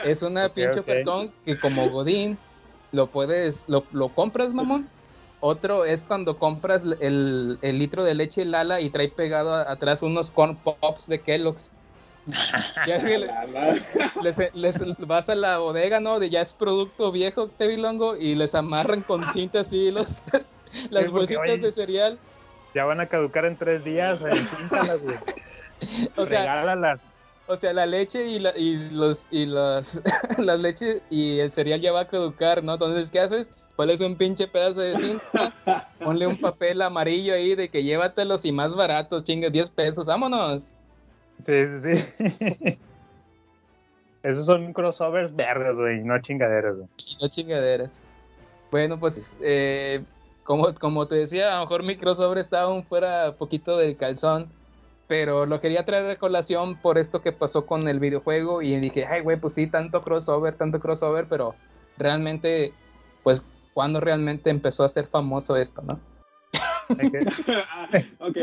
es 0.00 0.22
una 0.22 0.48
Ok, 0.52 0.54
pinche 0.54 0.80
ok. 0.80 0.88
ofertón 0.90 1.34
que 1.44 1.58
como 1.58 1.88
Godín 1.88 2.44
lo 2.90 3.10
puedes, 3.12 3.64
lo, 3.68 3.88
lo 3.92 4.14
compras, 4.14 4.54
mamón. 4.54 4.92
Otro 5.40 5.84
es 5.84 6.04
cuando 6.04 6.38
compras 6.38 6.82
el, 7.00 7.58
el 7.62 7.78
litro 7.78 8.04
de 8.04 8.14
leche 8.14 8.44
Lala 8.44 8.80
y 8.80 8.90
trae 8.90 9.08
pegado 9.10 9.52
a- 9.54 9.70
atrás 9.70 10.02
unos 10.02 10.30
corn 10.32 10.62
pops 10.62 11.06
de 11.06 11.22
Kellogg's. 11.22 11.72
Ya 12.84 12.96
es 12.96 13.04
que 13.04 13.18
le- 13.18 13.36
les, 14.18 14.38
les 14.54 14.78
vas 14.98 15.28
a 15.28 15.34
la 15.34 15.58
bodega, 15.58 16.00
¿no? 16.00 16.18
De 16.20 16.30
ya 16.30 16.40
es 16.40 16.52
producto 16.54 17.12
viejo, 17.12 17.50
Tevilongo, 17.52 18.16
y 18.16 18.34
les 18.34 18.54
amarran 18.54 19.02
con 19.02 19.28
cinta 19.28 19.60
así 19.60 19.90
los, 19.90 20.22
las 20.90 21.06
Sí, 21.06 21.10
bolsitas 21.12 21.42
oye, 21.42 21.58
de 21.58 21.72
cereal. 21.72 22.18
Ya 22.74 22.84
van 22.84 23.00
a 23.00 23.06
caducar 23.06 23.44
en 23.44 23.56
tres 23.56 23.84
días, 23.84 24.20
güey. 24.20 24.34
O 26.16 26.26
sea, 26.26 26.40
Regálalas. 26.40 27.14
O 27.46 27.56
sea, 27.56 27.72
la 27.72 27.86
leche 27.86 28.26
y, 28.26 28.40
la, 28.40 28.52
y 28.56 28.90
los 28.90 29.28
y 29.30 29.46
las 29.46 30.02
la 30.38 30.56
leche 30.56 31.02
y 31.08 31.38
el 31.38 31.52
cereal 31.52 31.80
ya 31.80 31.92
va 31.92 32.00
a 32.00 32.06
caducar, 32.08 32.62
¿no? 32.64 32.72
Entonces, 32.74 33.10
¿qué 33.10 33.20
haces? 33.20 33.52
Pones 33.76 34.00
un 34.00 34.16
pinche 34.16 34.48
pedazo 34.48 34.80
de 34.80 34.98
cinta, 34.98 35.88
ponle 36.00 36.26
un 36.26 36.36
papel 36.36 36.82
amarillo 36.82 37.32
ahí 37.32 37.54
de 37.54 37.68
que 37.68 37.84
llévatelos 37.84 38.44
y 38.44 38.50
más 38.50 38.74
baratos, 38.74 39.22
chingue, 39.22 39.50
10 39.50 39.70
pesos, 39.70 40.06
vámonos. 40.06 40.64
Sí, 41.38 41.62
sí, 41.68 41.94
sí. 41.96 42.78
Esos 44.24 44.46
son 44.46 44.72
crossovers 44.72 45.34
verdes, 45.34 45.76
güey, 45.76 46.02
no 46.02 46.20
chingaderas, 46.20 46.76
güey. 46.76 46.88
No 47.22 47.28
chingaderas. 47.28 48.02
Bueno, 48.72 48.98
pues, 48.98 49.36
eh, 49.40 50.02
como, 50.48 50.74
como 50.76 51.06
te 51.06 51.16
decía, 51.16 51.52
a 51.52 51.54
lo 51.56 51.60
mejor 51.60 51.82
mi 51.82 51.98
crossover 51.98 52.38
está 52.38 52.62
aún 52.62 52.82
fuera 52.82 53.34
poquito 53.36 53.76
del 53.76 53.98
calzón, 53.98 54.50
pero 55.06 55.44
lo 55.44 55.60
quería 55.60 55.84
traer 55.84 56.10
a 56.10 56.16
colación 56.16 56.80
por 56.80 56.96
esto 56.96 57.20
que 57.20 57.32
pasó 57.32 57.66
con 57.66 57.86
el 57.86 58.00
videojuego 58.00 58.62
y 58.62 58.80
dije, 58.80 59.04
ay, 59.04 59.20
güey, 59.20 59.38
pues 59.38 59.52
sí, 59.52 59.66
tanto 59.66 60.00
crossover, 60.00 60.56
tanto 60.56 60.80
crossover, 60.80 61.26
pero 61.28 61.54
realmente, 61.98 62.72
pues, 63.22 63.44
¿cuándo 63.74 64.00
realmente 64.00 64.48
empezó 64.48 64.84
a 64.84 64.88
ser 64.88 65.06
famoso 65.06 65.54
esto, 65.54 65.82
no? 65.82 66.00
ok. 68.18 68.36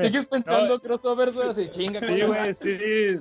¿Sigues 0.00 0.26
pensando 0.26 0.80
crossovers 0.80 1.34
güey? 1.36 1.48
así, 1.48 1.68
chinga? 1.70 2.00
Sí, 2.00 2.22
güey, 2.22 2.54
sí. 2.54 2.76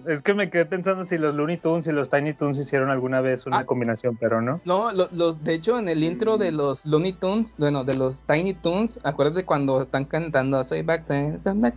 Es 0.08 0.22
que 0.22 0.34
me 0.34 0.50
quedé 0.50 0.66
pensando 0.66 1.06
si 1.06 1.18
los 1.18 1.36
Looney 1.36 1.58
Tunes 1.58 1.88
y 1.88 1.92
los 1.92 2.10
Tiny 2.10 2.34
Toons 2.34 2.58
hicieron 2.60 2.90
alguna 2.90 3.22
vez 3.22 3.46
una 3.46 3.60
Ah. 3.60 3.66
combinación, 3.66 4.18
pero 4.18 4.42
no. 4.42 4.62
No, 4.66 4.92
lo- 4.92 5.10
los, 5.12 5.44
de 5.44 5.54
hecho, 5.56 5.78
en 5.80 5.90
el 5.90 6.04
intro 6.04 6.38
de 6.38 6.52
los 6.52 6.86
Looney 6.86 7.14
Tunes, 7.14 7.56
bueno, 7.58 7.84
de 7.84 7.94
los 7.96 8.22
Tiny 8.24 8.54
Toons, 8.54 9.00
acuérdate 9.04 9.46
cuando 9.46 9.82
están 9.82 10.06
cantando 10.06 10.64
Soy 10.64 10.82
back 10.82 11.06
soy 11.08 11.54
back. 11.56 11.76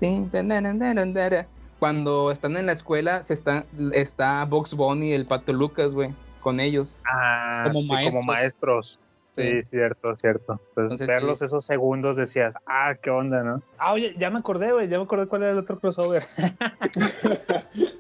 Cuando 1.78 2.30
están 2.30 2.56
en 2.56 2.66
la 2.66 2.72
escuela, 2.72 3.22
se 3.22 3.34
está, 3.34 3.66
está 3.92 4.44
Box 4.46 4.72
Bunny 4.74 5.10
y 5.10 5.12
el 5.12 5.26
Pato 5.26 5.52
Lucas, 5.52 5.92
güey, 5.92 6.14
con 6.40 6.58
ellos. 6.58 6.98
Ah, 7.04 7.64
Como 7.66 7.82
sí, 7.82 7.88
maestros. 7.92 8.14
como 8.14 8.26
maestros. 8.32 9.00
Sí, 9.36 9.62
Sí. 9.62 9.66
cierto, 9.66 10.16
cierto. 10.16 10.52
Entonces, 10.54 10.74
Entonces, 10.76 11.06
verlos 11.06 11.38
sí. 11.40 11.44
esos 11.44 11.64
segundos 11.64 12.16
decías, 12.16 12.56
ah, 12.66 12.94
qué 13.00 13.10
onda, 13.10 13.42
¿no? 13.42 13.62
Ah, 13.78 13.92
oye, 13.92 14.14
ya 14.18 14.30
me 14.30 14.38
acordé, 14.38 14.72
güey, 14.72 14.88
ya 14.88 14.98
me 14.98 15.04
acordé 15.04 15.26
cuál 15.26 15.42
era 15.42 15.52
el 15.52 15.58
otro 15.58 15.78
crossover. 15.78 16.22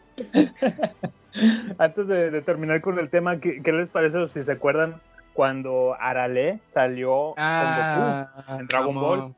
Antes 1.78 2.06
de, 2.06 2.30
de 2.30 2.42
terminar 2.42 2.80
con 2.80 2.98
el 2.98 3.10
tema, 3.10 3.38
¿qué, 3.40 3.62
qué 3.62 3.72
les 3.72 3.88
parece 3.88 4.26
si 4.28 4.42
se 4.42 4.52
acuerdan 4.52 5.00
cuando 5.34 5.94
Arale 6.00 6.60
salió 6.68 7.34
Ah, 7.36 8.28
con 8.36 8.44
Goku 8.46 8.60
en 8.60 8.66
Dragon. 8.66 8.94
Ball? 8.94 9.34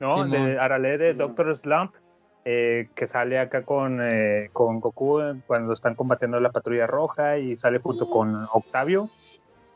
¿no? 0.00 0.14
Simón. 0.24 0.30
De 0.30 0.58
Arale 0.58 0.98
de 0.98 1.14
Doctor 1.14 1.54
Slump, 1.56 1.94
eh, 2.44 2.88
que 2.94 3.06
sale 3.06 3.38
acá 3.38 3.64
con, 3.64 4.00
eh, 4.02 4.50
con 4.52 4.80
Goku 4.80 5.20
cuando 5.46 5.72
están 5.72 5.94
combatiendo 5.94 6.38
la 6.40 6.50
patrulla 6.52 6.86
roja 6.86 7.38
y 7.38 7.56
sale 7.56 7.78
junto 7.78 8.08
con 8.08 8.34
Octavio, 8.52 9.08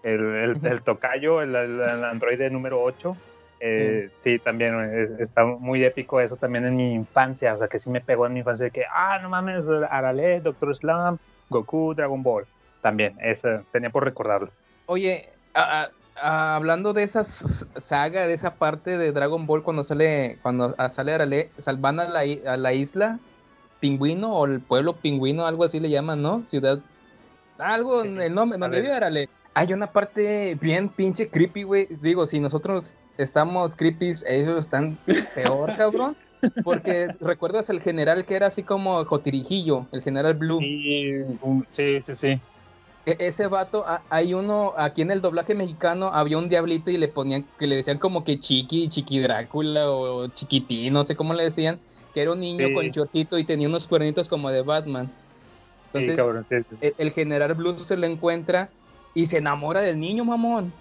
el, 0.02 0.20
el, 0.20 0.66
el 0.66 0.82
tocayo, 0.82 1.42
el, 1.42 1.54
el- 1.54 1.82
androide 2.04 2.50
número 2.50 2.82
8. 2.82 3.16
Eh, 3.64 4.08
sí, 4.18 4.40
también 4.40 4.74
eh, 4.92 5.06
está 5.20 5.44
muy 5.44 5.84
épico 5.84 6.20
eso 6.20 6.34
también 6.36 6.66
en 6.66 6.76
mi 6.76 6.94
infancia, 6.94 7.54
o 7.54 7.58
sea 7.58 7.68
que 7.68 7.78
sí 7.78 7.90
me 7.90 8.00
pegó 8.00 8.26
en 8.26 8.32
mi 8.32 8.40
infancia 8.40 8.64
de 8.64 8.72
que, 8.72 8.82
ah, 8.92 9.20
no 9.22 9.28
mames, 9.28 9.68
Arale, 9.88 10.40
Doctor 10.40 10.74
Slump, 10.76 11.20
Goku, 11.48 11.94
Dragon 11.94 12.22
Ball. 12.24 12.44
También, 12.80 13.16
eso 13.22 13.48
tenía 13.70 13.90
por 13.90 14.02
recordarlo. 14.04 14.50
Oye, 14.86 15.28
a- 15.54 15.90
hablando 16.16 16.92
de 16.92 17.04
esa 17.04 17.22
saga, 17.22 18.26
de 18.26 18.34
esa 18.34 18.56
parte 18.56 18.98
de 18.98 19.12
Dragon 19.12 19.46
Ball 19.46 19.62
cuando 19.62 19.84
sale, 19.84 20.38
cuando 20.42 20.74
ah, 20.76 20.88
sale 20.88 21.12
Arale, 21.12 21.50
sal- 21.58 21.76
van 21.78 22.00
a 22.00 22.08
la, 22.08 22.20
a 22.46 22.56
la 22.56 22.72
isla 22.72 23.20
Pingüino 23.78 24.34
o 24.34 24.46
el 24.46 24.60
pueblo 24.60 24.94
Pingüino, 24.94 25.46
algo 25.46 25.62
así 25.64 25.78
le 25.78 25.88
llaman, 25.88 26.20
¿no? 26.20 26.44
Ciudad, 26.46 26.80
algo, 27.58 28.02
Sí, 28.02 28.08
en 28.08 28.20
el 28.20 28.34
nombre, 28.34 28.58
donde 28.58 28.80
vive 28.80 28.92
Arale. 28.92 29.28
Hay 29.54 29.72
una 29.72 29.92
parte 29.92 30.54
bien 30.60 30.88
pinche 30.88 31.30
creepy, 31.30 31.62
güey. 31.64 31.88
Digo, 32.00 32.26
si 32.26 32.40
nosotros 32.40 32.96
estamos 33.18 33.76
creepy, 33.76 34.12
ellos 34.26 34.58
están 34.58 34.98
peor, 35.34 35.70
cabrón. 35.76 36.16
Porque 36.64 37.08
recuerdas 37.20 37.68
el 37.70 37.80
general 37.82 38.24
que 38.24 38.34
era 38.36 38.46
así 38.48 38.62
como 38.64 39.04
Jotirijillo, 39.04 39.88
el 39.92 40.02
general 40.02 40.34
Blue. 40.34 40.60
Sí, 40.60 41.14
sí, 41.70 42.00
sí, 42.00 42.14
sí. 42.14 42.42
E- 43.04 43.16
ese 43.18 43.46
vato, 43.48 43.84
hay 44.08 44.32
uno, 44.34 44.74
aquí 44.76 45.02
en 45.02 45.10
el 45.10 45.20
doblaje 45.20 45.54
mexicano 45.54 46.08
había 46.12 46.38
un 46.38 46.48
diablito 46.48 46.90
y 46.90 46.98
le 46.98 47.08
ponían, 47.08 47.48
que 47.58 47.66
le 47.66 47.76
decían 47.76 47.98
como 47.98 48.22
que 48.24 48.38
Chiqui, 48.38 48.88
Chiqui 48.88 49.20
Drácula 49.20 49.90
o 49.90 50.28
Chiquitín, 50.28 50.92
no 50.92 51.02
sé 51.02 51.16
cómo 51.16 51.34
le 51.34 51.44
decían, 51.44 51.80
que 52.14 52.22
era 52.22 52.32
un 52.32 52.40
niño 52.40 52.68
Sí. 52.68 52.74
con 52.74 52.90
chorcito 52.92 53.38
y 53.38 53.44
tenía 53.44 53.66
unos 53.68 53.86
cuernitos 53.88 54.28
como 54.28 54.50
de 54.50 54.62
Batman. 54.62 55.12
Entonces, 55.86 56.20
sí, 56.48 56.54
el, 56.80 56.94
el 56.96 57.10
general 57.12 57.54
Blue 57.54 57.78
se 57.78 57.96
lo 57.96 58.06
encuentra 58.06 58.72
y 59.14 59.26
se 59.26 59.38
enamora 59.38 59.80
del 59.80 59.98
niño, 60.00 60.24
mamón. 60.24 60.72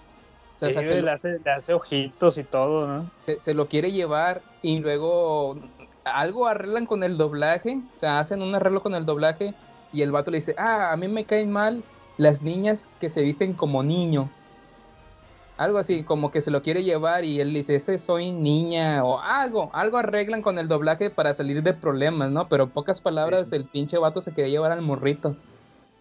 O 0.56 0.58
sea, 0.58 0.70
Sí, 0.70 0.78
o 0.78 0.82
sea, 0.82 0.82
se, 0.96 1.02
le, 1.02 1.10
hace, 1.10 1.38
le 1.44 1.50
hace 1.50 1.72
ojitos 1.74 2.38
y 2.38 2.44
todo, 2.44 2.86
¿no? 2.86 3.10
se- 3.26 3.38
se 3.40 3.54
lo 3.54 3.66
quiere 3.68 3.92
llevar 3.92 4.42
y 4.62 4.78
luego 4.78 5.56
algo 6.04 6.46
arreglan 6.46 6.86
con 6.86 7.02
el 7.02 7.16
doblaje, 7.18 7.80
o 7.92 7.96
sea, 7.96 8.20
hacen 8.20 8.42
un 8.42 8.54
arreglo 8.54 8.82
con 8.82 8.94
el 8.94 9.06
doblaje 9.06 9.54
y 9.92 10.02
el 10.02 10.12
vato 10.12 10.30
le 10.30 10.38
dice, 10.38 10.54
ah, 10.58 10.92
a 10.92 10.96
mí 10.96 11.08
me 11.08 11.24
caen 11.24 11.50
mal 11.50 11.84
las 12.18 12.42
niñas 12.42 12.88
que 13.00 13.08
se 13.10 13.22
visten 13.22 13.54
como 13.54 13.82
niño. 13.82 14.28
Algo 15.58 15.78
así, 15.78 16.02
como 16.02 16.30
que 16.30 16.40
se 16.40 16.50
lo 16.50 16.62
quiere 16.62 16.82
llevar 16.82 17.24
y 17.24 17.40
él 17.40 17.52
dice, 17.54 17.76
ese 17.76 17.98
soy 17.98 18.32
niña 18.32 19.04
o 19.04 19.20
algo, 19.20 19.70
algo 19.74 19.98
arreglan 19.98 20.42
con 20.42 20.58
el 20.58 20.66
doblaje 20.66 21.10
para 21.10 21.34
salir 21.34 21.62
de 21.62 21.72
problemas, 21.74 22.30
¿no? 22.30 22.48
Pero 22.48 22.64
en 22.64 22.70
pocas 22.70 23.00
palabras, 23.00 23.52
el 23.52 23.66
pinche 23.66 23.98
vato 23.98 24.20
se 24.20 24.32
quería 24.32 24.50
llevar 24.50 24.72
al 24.72 24.82
morrito. 24.82 25.36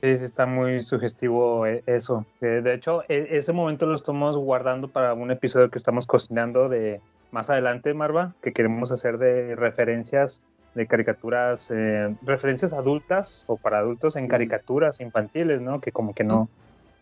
Sí, 0.01 0.17
sí, 0.17 0.25
está 0.25 0.45
muy 0.47 0.81
sugestivo 0.81 1.65
eh, 1.67 1.83
eso. 1.85 2.25
Eh, 2.41 2.61
De 2.63 2.73
hecho, 2.73 3.03
e- 3.07 3.27
ese 3.31 3.53
momento 3.53 3.85
lo 3.85 3.95
estamos 3.95 4.35
guardando 4.37 4.89
para 4.89 5.13
un 5.13 5.29
episodio 5.29 5.69
que 5.69 5.77
estamos 5.77 6.07
cocinando 6.07 6.69
de 6.69 6.99
más 7.31 7.49
adelante, 7.49 7.93
Marva, 7.93 8.33
que 8.41 8.51
queremos 8.51 8.91
hacer 8.91 9.17
de 9.19 9.55
referencias 9.55 10.41
de 10.73 10.87
caricaturas, 10.87 11.71
eh, 11.75 12.15
referencias 12.23 12.73
adultas 12.73 13.43
o 13.47 13.57
para 13.57 13.79
adultos 13.79 14.15
en 14.15 14.27
caricaturas 14.27 15.01
infantiles, 15.01 15.61
¿no? 15.61 15.81
Que 15.81 15.91
como 15.91 16.13
que 16.13 16.23
no, 16.23 16.49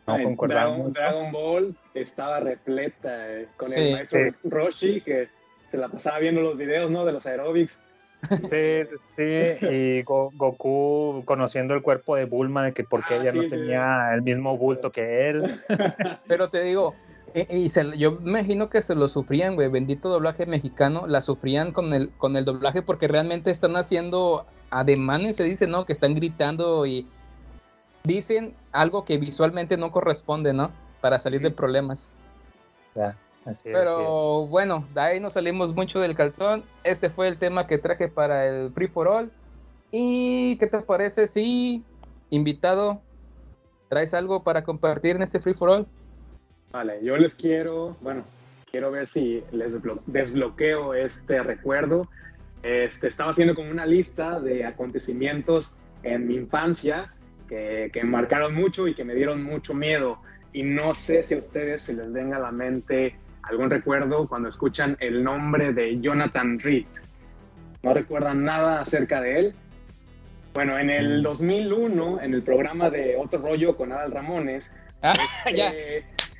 no 0.08 0.16
Ay, 0.16 0.36
Dragon, 0.48 1.32
Ball 1.32 1.76
estaba 1.94 2.40
repleta 2.40 3.30
eh, 3.32 3.48
con 3.56 3.70
Sí, 3.70 3.80
el 3.80 3.92
maestro 3.94 4.20
sí. 4.20 4.50
Roshi 4.50 5.02
que 5.02 5.30
se 5.72 5.78
la 5.78 5.88
pasaba 5.88 6.20
viendo 6.20 6.42
los 6.42 6.58
videos 6.58 6.90
¿no? 6.90 7.06
de 7.06 7.12
los 7.14 7.26
aerobics. 7.26 7.78
Sí, 8.48 8.84
sí, 8.84 9.04
sí, 9.08 9.68
y 9.70 10.04
Go- 10.04 10.32
Goku 10.36 11.24
conociendo 11.26 11.74
el 11.74 11.82
cuerpo 11.82 12.16
de 12.16 12.26
Bulma, 12.26 12.64
de 12.66 12.74
que 12.74 12.84
porque 12.84 13.14
Ah, 13.16 13.18
ella 13.22 13.32
no 13.34 13.44
sí, 13.44 13.50
sí. 13.50 13.56
tenía 13.56 14.14
el 14.14 14.22
mismo 14.22 14.58
bulto 14.58 14.92
que 14.92 15.30
él. 15.30 15.44
Pero 16.28 16.50
te 16.50 16.62
digo, 16.64 16.96
e- 17.34 17.48
y 17.58 17.70
se- 17.70 17.98
yo 17.98 18.14
me 18.20 18.30
imagino 18.40 18.70
que 18.70 18.82
se 18.82 18.94
lo 18.96 19.08
sufrían, 19.08 19.56
güey, 19.56 19.70
bendito 19.70 20.10
doblaje 20.10 20.46
mexicano, 20.46 21.08
la 21.08 21.22
sufrían 21.22 21.72
con 21.72 21.94
el, 21.94 22.12
con 22.18 22.36
el 22.36 22.46
doblaje 22.46 22.82
porque 22.82 23.08
realmente 23.08 23.52
están 23.52 23.76
haciendo 23.78 24.46
ademanes, 24.70 25.38
se 25.38 25.44
dice, 25.44 25.66
¿no? 25.68 25.86
Que 25.86 25.94
están 25.94 26.14
gritando 26.14 26.86
y 26.86 27.08
dicen 28.04 28.54
algo 28.72 29.06
que 29.06 29.18
visualmente 29.18 29.78
no 29.78 29.92
corresponde, 29.92 30.54
¿no? 30.54 30.72
Para 31.02 31.20
salir 31.20 31.42
de 31.42 31.52
problemas. 31.52 32.12
Ya, 32.96 33.16
así 33.50 33.70
así 33.70 33.70
es. 33.70 33.74
Pero 33.86 34.46
bueno, 34.48 34.88
de 34.94 35.02
ahí 35.02 35.20
nos 35.20 35.34
salimos 35.34 35.74
mucho 35.76 36.00
del 36.00 36.16
calzón. 36.16 36.64
Este 36.84 37.10
fue 37.10 37.28
el 37.28 37.38
tema 37.38 37.68
que 37.68 37.78
traje 37.78 38.08
para 38.08 38.48
el 38.48 38.72
Free 38.72 38.88
for 38.88 39.08
All. 39.08 39.32
¿Y 39.92 40.58
qué 40.58 40.68
te 40.68 40.80
parece 40.80 41.28
si, 41.28 41.84
invitado, 42.30 43.02
traes 43.90 44.14
algo 44.14 44.44
para 44.44 44.64
compartir 44.64 45.16
en 45.16 45.24
este 45.24 45.40
Free 45.40 45.54
for 45.54 45.70
All? 45.70 45.88
Vale, 46.72 47.04
yo 47.04 47.18
les 47.18 47.34
quiero, 47.34 47.96
bueno, 48.02 48.24
quiero 48.72 48.92
ver 48.92 49.08
si 49.08 49.44
les 49.52 49.72
desblo- 49.74 50.02
desbloqueo 50.06 50.94
este 50.94 51.42
recuerdo. 51.42 52.08
Este, 52.62 53.08
estaba 53.08 53.32
haciendo 53.32 53.56
como 53.56 53.72
una 53.72 53.86
lista 53.86 54.40
de 54.40 54.66
acontecimientos 54.66 55.72
en 56.04 56.28
mi 56.28 56.36
infancia 56.36 57.12
que, 57.48 57.90
que 57.92 58.04
marcaron 58.04 58.54
mucho 58.54 58.88
y 58.88 58.94
que 58.94 59.04
me 59.04 59.16
dieron 59.16 59.44
mucho 59.44 59.74
miedo. 59.74 60.20
Y 60.54 60.64
no 60.64 60.94
sé 60.94 61.24
si 61.24 61.34
a 61.34 61.38
ustedes 61.38 61.84
se 61.84 61.94
les 61.94 62.12
venga 62.12 62.38
a 62.38 62.40
la 62.40 62.52
mente 62.52 63.16
algún 63.50 63.70
recuerdo 63.70 64.28
cuando 64.28 64.50
escuchan 64.50 64.96
el 65.00 65.24
nombre 65.24 65.74
de 65.74 66.00
Jonathan 66.00 66.60
Reed. 66.60 66.86
¿No 67.82 67.94
recuerdan 67.94 68.44
nada 68.44 68.82
acerca 68.82 69.22
de 69.22 69.40
él? 69.40 69.54
Bueno, 70.54 70.78
en 70.78 70.90
el 70.90 71.24
2001, 71.24 72.22
en 72.22 72.34
el 72.34 72.42
programa 72.44 72.90
de 72.90 73.16
Otro 73.18 73.40
Rollo 73.40 73.76
con 73.76 73.92
Adal 73.92 74.12
Ramones, 74.12 74.72
Ah, 75.02 75.14
este, 75.46 75.56
ya. 75.58 75.72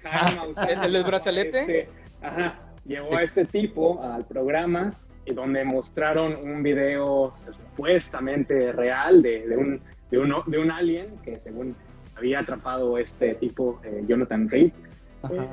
Ah, 0.04 0.48
¿el 0.84 1.04
brazalete? 1.06 1.60
este- 1.62 1.90
ajá, 2.22 2.56
llevó 2.86 3.16
a 3.16 3.22
este 3.22 3.46
tipo 3.46 4.04
al 4.04 4.26
programa 4.26 4.92
y 5.26 5.34
donde 5.34 5.64
mostraron 5.64 6.36
un 6.36 6.62
video 6.62 7.34
supuestamente 7.52 8.74
real 8.74 9.22
de, 9.22 9.48
de 9.48 9.56
un, 9.58 9.82
de, 10.12 10.18
un, 10.18 10.34
de 10.48 10.58
un 10.60 10.72
alien 10.72 11.18
que 11.24 11.40
según 11.40 11.74
había 12.18 12.40
atrapado 12.40 12.98
este 12.98 13.36
tipo, 13.36 13.80
eh, 13.86 14.04
Jonathan 14.08 14.50
Reed. 14.50 14.72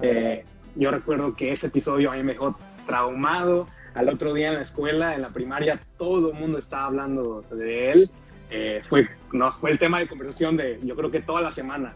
Eh, 0.02 0.44
yo 0.76 0.90
recuerdo 0.90 1.34
que 1.34 1.52
ese 1.52 1.68
episodio 1.68 2.12
a 2.12 2.16
mí 2.16 2.22
me 2.22 2.32
dejó 2.32 2.56
traumado. 2.86 3.66
Al 3.94 4.10
otro 4.10 4.34
día 4.34 4.48
en 4.48 4.54
la 4.54 4.60
escuela, 4.60 5.14
en 5.14 5.22
la 5.22 5.30
primaria, 5.30 5.80
todo 5.96 6.30
el 6.30 6.38
mundo 6.38 6.58
estaba 6.58 6.86
hablando 6.86 7.42
de 7.50 7.92
él. 7.92 8.10
Eh, 8.50 8.82
fue, 8.88 9.08
no, 9.32 9.52
fue 9.54 9.70
el 9.70 9.78
tema 9.78 9.98
de 9.98 10.06
conversación 10.06 10.56
de, 10.56 10.78
yo 10.84 10.94
creo 10.94 11.10
que 11.10 11.20
toda 11.20 11.40
la 11.40 11.50
semana. 11.50 11.94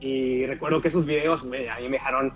Y 0.00 0.44
recuerdo 0.46 0.80
que 0.80 0.88
esos 0.88 1.06
videos 1.06 1.44
me, 1.44 1.70
a 1.70 1.76
mí 1.76 1.84
me 1.84 1.92
dejaron 1.92 2.32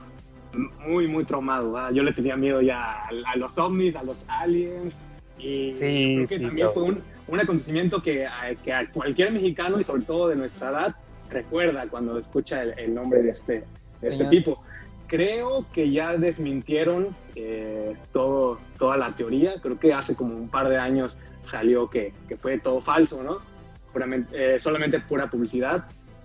muy, 0.87 1.07
muy 1.07 1.25
traumado. 1.25 1.73
¿verdad? 1.73 1.93
Yo 1.93 2.03
le 2.03 2.13
tenía 2.13 2.37
miedo 2.37 2.63
ya 2.63 3.03
a, 3.03 3.09
a, 3.27 3.37
los 3.37 3.57
ovnis, 3.59 3.95
a 3.95 4.03
los 4.03 4.25
aliens. 4.27 4.99
Y 5.39 5.77
sí, 5.77 6.15
creo 6.15 6.21
que 6.21 6.27
sí, 6.27 6.43
también 6.43 6.69
fue 6.73 6.83
un, 6.85 7.03
un 7.29 7.41
acontecimiento 7.41 8.03
que 8.03 8.27
a, 8.27 8.55
que 8.55 8.73
a 8.73 8.91
cualquier 8.91 9.33
mexicano 9.33 9.79
y 9.81 9.85
sobre 9.85 10.03
todo 10.03 10.29
de 10.29 10.37
nuestra 10.37 10.71
edad 10.71 10.97
recuerda 11.31 11.87
cuando 11.89 12.19
escucha 12.19 12.63
el, 12.63 12.79
el 12.79 12.95
nombre 12.95 13.23
de 13.23 13.31
este, 13.31 13.65
de 14.01 14.09
este 14.09 14.25
tipo. 14.27 14.63
Creo 15.07 15.67
que 15.73 15.91
ya 15.91 16.17
desmintieron 16.17 17.15
eh, 17.37 17.95
todo, 18.13 18.59
toda 18.79 18.97
la 18.97 19.15
teoría. 19.15 19.55
Creo 19.61 19.79
que 19.79 19.93
hace 19.93 20.15
como 20.17 20.35
un 20.35 20.49
par 20.49 20.69
de 20.69 20.79
años 20.79 21.17
salió 21.43 21.91
que, 21.91 22.13
que 22.29 22.37
fue 22.37 22.59
todo 22.59 22.81
falso, 22.81 23.23
¿no? 23.23 23.39
Puramente- 23.93 24.57
eh, 24.57 24.59
solamente 24.61 24.99
pura 25.01 25.29
publicidad, 25.31 25.85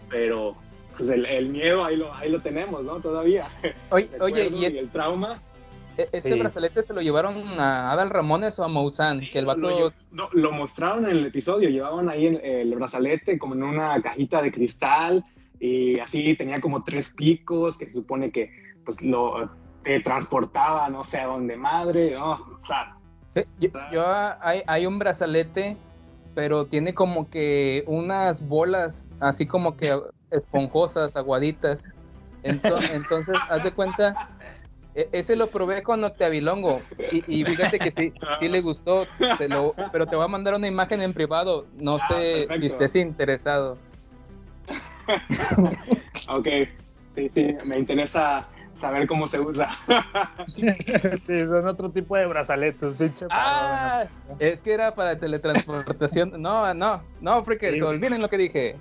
pero 0.10 0.56
pues, 0.98 1.10
el, 1.10 1.26
el 1.26 1.50
miedo 1.50 1.84
ahí 1.84 1.98
lo, 1.98 2.14
ahí 2.14 2.30
lo 2.32 2.42
tenemos, 2.42 2.84
¿no? 2.84 3.00
Todavía. 3.00 3.50
Oye, 3.92 4.10
El 4.16 4.22
oye, 4.22 4.48
y 4.50 4.66
es- 4.66 4.74
el 4.74 4.90
trauma. 4.90 5.36
e- 5.98 6.08
este 6.14 6.32
Sí. 6.34 6.40
brazalete 6.40 6.82
se 6.82 6.94
lo 6.94 7.02
llevaron 7.02 7.36
a 7.60 7.92
Adal 7.92 8.10
Ramones 8.10 8.58
o 8.60 8.64
a 8.64 8.70
Maussan, 8.70 9.20
que 9.20 9.40
el 9.40 9.46
vato... 9.46 9.60
Lo, 9.60 9.94
no, 10.12 10.30
lo 10.32 10.52
mostraron 10.54 11.04
en 11.06 11.18
el 11.18 11.26
episodio, 11.26 11.70
llevaban 11.70 12.08
ahí 12.10 12.26
el, 12.28 12.38
el 12.38 12.74
brazalete 12.76 13.38
como 13.38 13.54
en 13.56 13.64
una 13.64 14.02
cajita 14.02 14.42
de 14.42 14.52
cristal 14.54 15.26
y 15.60 16.00
así 16.00 16.34
tenía 16.36 16.62
como 16.62 16.86
tres 16.86 17.10
picos 17.10 17.78
que 17.78 17.86
se 17.88 17.92
supone 17.92 18.32
que 18.32 18.50
pues 18.90 19.02
lo 19.04 19.50
te 19.84 20.00
transportaba 20.02 20.90
no 20.90 21.04
sé 21.04 21.20
a 21.20 21.28
dónde 21.28 21.56
madre, 21.56 22.12
no, 22.12 22.32
o 22.34 22.38
sea, 22.64 22.92
Yo, 23.60 23.70
yo, 23.92 24.04
ah, 24.06 24.38
hay, 24.42 24.64
hay 24.68 24.86
un 24.88 24.98
brazalete, 25.00 25.78
pero 26.34 26.66
tiene 26.66 26.94
como 26.96 27.30
que 27.30 27.84
unas 27.88 28.42
bolas 28.48 29.08
así 29.20 29.46
como 29.46 29.78
que 29.78 29.96
esponjosas, 30.32 31.16
aguaditas. 31.16 31.88
Entonces, 32.44 32.90
entonces 32.96 33.40
haz 33.50 33.64
de 33.64 33.72
cuenta, 33.72 34.18
e- 34.96 35.08
ese 35.12 35.36
lo 35.36 35.50
probé 35.52 35.84
con 35.84 36.04
Octavilongo 36.04 36.82
y, 37.12 37.24
y 37.28 37.46
fíjate 37.46 37.78
que 37.80 37.92
sí, 37.92 38.12
sí 38.40 38.48
le 38.50 38.62
gustó, 38.62 39.08
te 39.38 39.48
lo- 39.48 39.76
pero 39.92 40.08
te 40.08 40.16
voy 40.16 40.26
a 40.26 40.30
mandar 40.30 40.56
una 40.56 40.68
imagen 40.68 41.02
en 41.04 41.14
privado, 41.14 41.68
no 41.78 42.00
sé 42.00 42.04
Ah, 42.04 42.48
perfecto. 42.48 42.60
si 42.60 42.66
estés 42.66 42.96
interesado. 42.96 43.78
ok, 46.28 46.48
sí, 47.16 47.30
sí, 47.30 47.56
me 47.66 47.80
interesa 47.80 48.48
saber 48.80 49.08
cómo 49.08 49.28
se 49.28 49.40
usa. 49.40 49.70
sí, 50.48 51.40
son 51.46 51.68
otro 51.68 51.92
tipo 51.92 52.16
de 52.16 52.26
brazaletes, 52.26 52.96
pinche. 52.96 53.26
Ah, 53.30 54.06
es 54.40 54.62
que 54.62 54.74
era 54.74 54.96
para 54.96 55.20
teletransportación. 55.20 56.34
No, 56.42 56.74
no, 56.74 57.02
no, 57.22 57.44
freakers, 57.44 57.78
Sí. 57.78 57.82
olviden 57.84 58.22
lo 58.22 58.30
que 58.30 58.38
dije. 58.38 58.76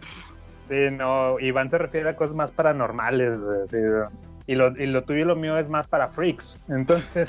Sí, 0.68 0.90
no, 0.92 1.38
Iván 1.40 1.70
se 1.70 1.78
refiere 1.78 2.10
a 2.10 2.16
cosas 2.16 2.34
más 2.34 2.52
paranormales. 2.52 3.38
sí, 3.70 3.76
y, 4.46 4.54
lo, 4.54 4.68
y 4.80 4.86
lo 4.86 5.02
tuyo 5.04 5.20
y 5.20 5.24
lo 5.24 5.36
mío 5.36 5.58
es 5.58 5.68
más 5.68 5.86
para 5.86 6.08
freaks. 6.08 6.60
Entonces. 6.68 7.28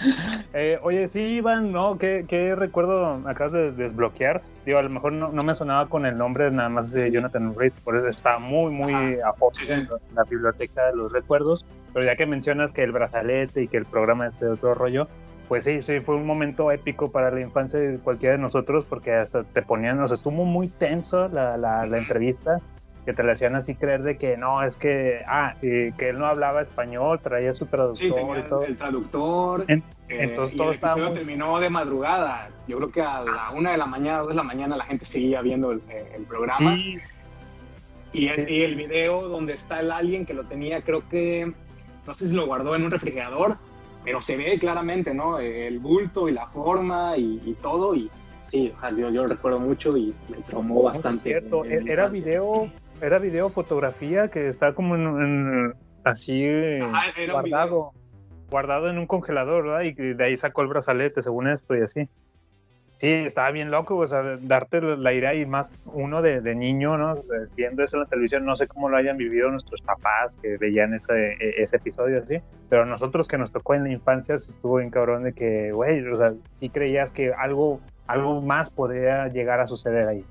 Eh, 0.52 0.80
oye, 0.82 1.06
sí, 1.06 1.20
Iván, 1.20 1.70
¿no? 1.70 1.96
¿Qué, 1.96 2.24
qué 2.26 2.56
recuerdo 2.56 3.22
acabas 3.28 3.52
de 3.52 3.70
desbloquear? 3.70 4.42
Digo, 4.66 4.78
a 4.78 4.82
lo 4.82 4.90
mejor 4.90 5.12
no, 5.12 5.30
no 5.30 5.42
me 5.42 5.54
sonaba 5.54 5.88
con 5.88 6.06
el 6.06 6.18
nombre 6.18 6.50
nada 6.50 6.68
más 6.68 6.90
de 6.90 7.10
Jonathan 7.10 7.54
Reed, 7.56 7.72
por 7.84 7.96
eso 7.96 8.08
está 8.08 8.38
muy, 8.40 8.72
muy 8.72 9.20
a 9.20 9.32
fondo 9.34 9.60
en 9.68 9.88
la 10.14 10.24
biblioteca 10.24 10.86
de 10.86 10.96
los 10.96 11.12
recuerdos. 11.12 11.64
Pero 11.92 12.04
ya 12.04 12.16
que 12.16 12.26
mencionas 12.26 12.72
que 12.72 12.82
el 12.82 12.90
brazalete 12.90 13.62
y 13.62 13.68
que 13.68 13.76
el 13.76 13.84
programa 13.84 14.26
este 14.26 14.48
otro 14.48 14.74
rollo, 14.74 15.06
pues 15.48 15.64
sí, 15.64 15.82
sí, 15.82 16.00
fue 16.00 16.16
un 16.16 16.26
momento 16.26 16.70
épico 16.70 17.10
para 17.10 17.30
la 17.30 17.40
infancia 17.40 17.78
de 17.78 17.98
cualquiera 17.98 18.36
de 18.36 18.42
nosotros 18.42 18.86
porque 18.86 19.12
hasta 19.12 19.44
te 19.44 19.62
ponían, 19.62 20.00
o 20.00 20.06
sea, 20.06 20.14
estuvo 20.14 20.44
muy 20.44 20.68
tenso 20.68 21.28
la, 21.28 21.56
la, 21.56 21.86
la 21.86 21.98
entrevista, 21.98 22.60
que 23.04 23.12
te 23.14 23.22
le 23.22 23.32
hacían 23.32 23.54
así 23.56 23.74
creer 23.74 24.02
de 24.02 24.18
que 24.18 24.36
no, 24.36 24.62
es 24.62 24.76
que, 24.76 25.20
ah, 25.26 25.54
que 25.60 25.92
él 25.98 26.18
no 26.18 26.26
hablaba 26.26 26.60
español, 26.62 27.18
traía 27.22 27.54
su 27.54 27.66
traductor 27.66 27.96
Sí, 28.08 28.12
tenía 28.12 28.38
y 28.40 28.42
todo. 28.42 28.64
el 28.64 28.76
traductor. 28.76 29.64
En- 29.68 29.78
eh, 30.08 30.18
entonces 30.24 30.56
todo 30.80 30.96
muy- 30.98 31.14
terminó 31.14 31.58
de 31.60 31.70
madrugada. 31.70 32.50
Yo 32.66 32.76
creo 32.76 32.90
que 32.92 33.00
a 33.02 33.22
la 33.24 33.50
una 33.52 33.72
de 33.72 33.78
la 33.78 33.86
mañana, 33.86 34.18
dos 34.18 34.28
de 34.28 34.34
la 34.34 34.42
mañana, 34.42 34.76
la 34.76 34.84
gente 34.84 35.06
seguía 35.06 35.40
viendo 35.40 35.72
el, 35.72 35.80
eh, 35.88 36.12
el 36.16 36.24
programa. 36.24 36.74
Sí, 36.76 36.98
Y 38.12 38.26
el, 38.26 38.50
y 38.50 38.62
el 38.62 38.74
video 38.74 39.28
donde 39.28 39.52
está 39.54 39.78
el 39.80 39.92
alien 39.92 40.26
que 40.26 40.34
lo 40.34 40.42
tenía, 40.44 40.82
creo 40.82 41.08
que, 41.08 41.52
no 42.06 42.14
sé 42.14 42.26
si 42.26 42.32
lo 42.34 42.44
guardó 42.44 42.74
en 42.74 42.82
un 42.82 42.90
refrigerador, 42.90 43.56
pero 44.04 44.20
se 44.20 44.36
ve 44.36 44.58
claramente, 44.58 45.14
¿no? 45.14 45.38
El 45.38 45.78
bulto 45.78 46.28
y 46.28 46.32
la 46.32 46.46
forma 46.48 47.16
y, 47.16 47.40
y 47.44 47.54
todo. 47.62 47.94
Y 47.94 48.10
sí, 48.48 48.72
yo, 48.96 49.10
yo 49.10 49.26
recuerdo 49.28 49.60
mucho 49.60 49.96
y 49.96 50.12
me 50.28 50.38
traumó 50.38 50.82
No, 50.82 50.88
es 50.88 50.94
bastante. 50.94 51.20
cierto, 51.20 51.64
en- 51.64 51.72
en 51.72 51.84
mi 51.84 51.90
era 51.90 52.08
video, 52.08 52.68
era 53.02 53.18
video 53.18 53.48
fotografía 53.48 54.28
que 54.28 54.48
está 54.48 54.74
como 54.74 54.94
en, 54.96 55.02
en- 55.02 55.74
así 56.04 56.46
Ajá, 56.82 57.06
guardado, 57.30 57.92
guardado 58.50 58.90
en 58.90 58.98
un 58.98 59.06
congelador, 59.06 59.64
¿verdad? 59.64 59.82
Y 59.82 59.92
de 59.92 60.24
ahí 60.24 60.36
sacó 60.36 60.62
el 60.62 60.68
brazalete, 60.68 61.22
según 61.22 61.48
esto 61.48 61.76
y 61.76 61.82
así. 61.82 62.08
Sí, 62.96 63.08
estaba 63.10 63.50
bien 63.50 63.70
loco, 63.70 63.96
o 63.96 64.06
sea, 64.06 64.22
darte 64.42 64.82
la 64.82 65.14
idea 65.14 65.32
y 65.34 65.46
más 65.46 65.72
uno 65.86 66.20
de, 66.20 66.42
de 66.42 66.54
niño, 66.54 66.98
¿no? 66.98 67.14
Viendo 67.56 67.82
eso 67.82 67.96
en 67.96 68.02
la 68.02 68.08
televisión, 68.08 68.44
no 68.44 68.56
sé 68.56 68.66
cómo 68.66 68.90
lo 68.90 68.98
hayan 68.98 69.16
vivido 69.16 69.50
nuestros 69.50 69.80
papás 69.80 70.36
que 70.42 70.58
veían 70.58 70.92
ese, 70.92 71.28
e- 71.40 71.62
ese 71.62 71.76
episodio 71.78 72.18
así, 72.18 72.42
pero 72.68 72.84
nosotros 72.84 73.26
que 73.26 73.38
nos 73.38 73.52
tocó 73.52 73.72
en 73.74 73.84
la 73.84 73.90
infancia, 73.90 74.36
sí 74.36 74.50
estuvo 74.50 74.76
bien 74.76 74.90
cabrón 74.90 75.24
de 75.24 75.32
que, 75.32 75.72
güey, 75.72 76.06
o 76.06 76.18
sea, 76.18 76.34
sí 76.52 76.68
creías 76.68 77.10
que 77.10 77.32
algo, 77.32 77.80
algo 78.06 78.42
más 78.42 78.68
podría 78.68 79.28
llegar 79.28 79.60
a 79.60 79.66
suceder 79.66 80.06
ahí. 80.06 80.24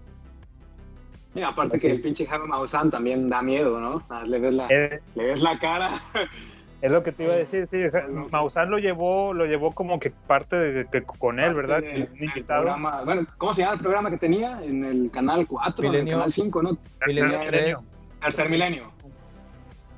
Y 1.36 1.42
aparte 1.42 1.78
Así. 1.78 1.88
que 1.88 1.94
el 1.94 2.02
pinche 2.02 2.26
Jaime 2.26 2.48
Maussan 2.48 2.90
también 2.90 3.30
da 3.30 3.42
miedo, 3.42 3.80
¿no? 3.80 4.02
Le 4.26 4.40
ves 4.40 4.54
la, 4.54 4.68
Eh, 4.70 5.00
le 5.16 5.24
ves 5.26 5.40
la 5.42 5.58
cara. 5.60 5.90
Es 6.82 6.90
lo 6.90 7.04
que 7.04 7.12
te 7.12 7.26
iba 7.26 7.34
a 7.34 7.38
decir, 7.38 7.68
sí, 7.68 7.84
Maussan 8.32 8.72
lo 8.72 8.80
llevó, 8.80 9.34
lo 9.34 9.46
llevó 9.46 9.74
como 9.74 10.00
que 10.00 10.12
parte 10.12 10.56
de 10.56 10.86
que 10.86 11.04
con 11.04 11.40
él, 11.42 11.54
¿verdad? 11.54 11.80
Un 11.80 11.84
del 11.84 12.10
invitado. 12.22 12.62
programa- 12.64 13.04
bueno, 13.04 13.28
¿cómo 13.38 13.54
se 13.54 13.62
llama 13.64 13.74
el 13.74 13.80
programa 13.82 14.10
que 14.10 14.18
tenía? 14.18 14.64
En 14.64 14.86
el 14.86 15.12
canal 15.12 15.46
4, 15.46 15.88
en 15.88 15.96
el 15.96 16.10
canal 16.10 16.32
5, 16.32 16.64
¿no? 16.64 16.78
Milenio 17.06 17.38
Tercer 17.38 17.50
3. 17.76 18.06
Tercer 18.22 18.50
milenio. 18.50 18.92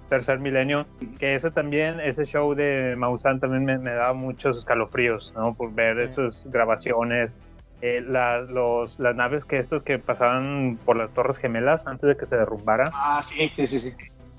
Tercer 0.10 0.40
milenio, 0.40 0.86
que 1.20 1.36
ese 1.36 1.52
también, 1.52 2.00
ese 2.02 2.26
show 2.26 2.54
de 2.54 2.96
Maussan 2.98 3.40
también 3.40 3.64
me, 3.64 3.78
me 3.78 3.92
daba 3.94 4.14
muchos 4.14 4.58
escalofríos, 4.58 5.32
¿no? 5.38 5.54
Por 5.54 5.74
ver 5.74 6.00
esas 6.00 6.46
grabaciones, 6.52 7.38
eh, 7.82 8.02
la- 8.08 8.42
los, 8.42 9.00
las 9.00 9.16
naves 9.16 9.46
que 9.46 9.58
estos 9.58 9.84
que 9.84 10.00
pasaban 10.00 10.78
por 10.86 10.96
las 10.96 11.14
Torres 11.14 11.38
Gemelas 11.38 11.88
antes 11.88 12.08
de 12.08 12.16
que 12.18 12.26
se 12.26 12.38
derrumbaran. 12.38 12.90
Ah, 12.94 13.22
sí, 13.24 13.52
sí, 13.56 13.68
sí. 13.68 13.80
sí. 13.80 13.94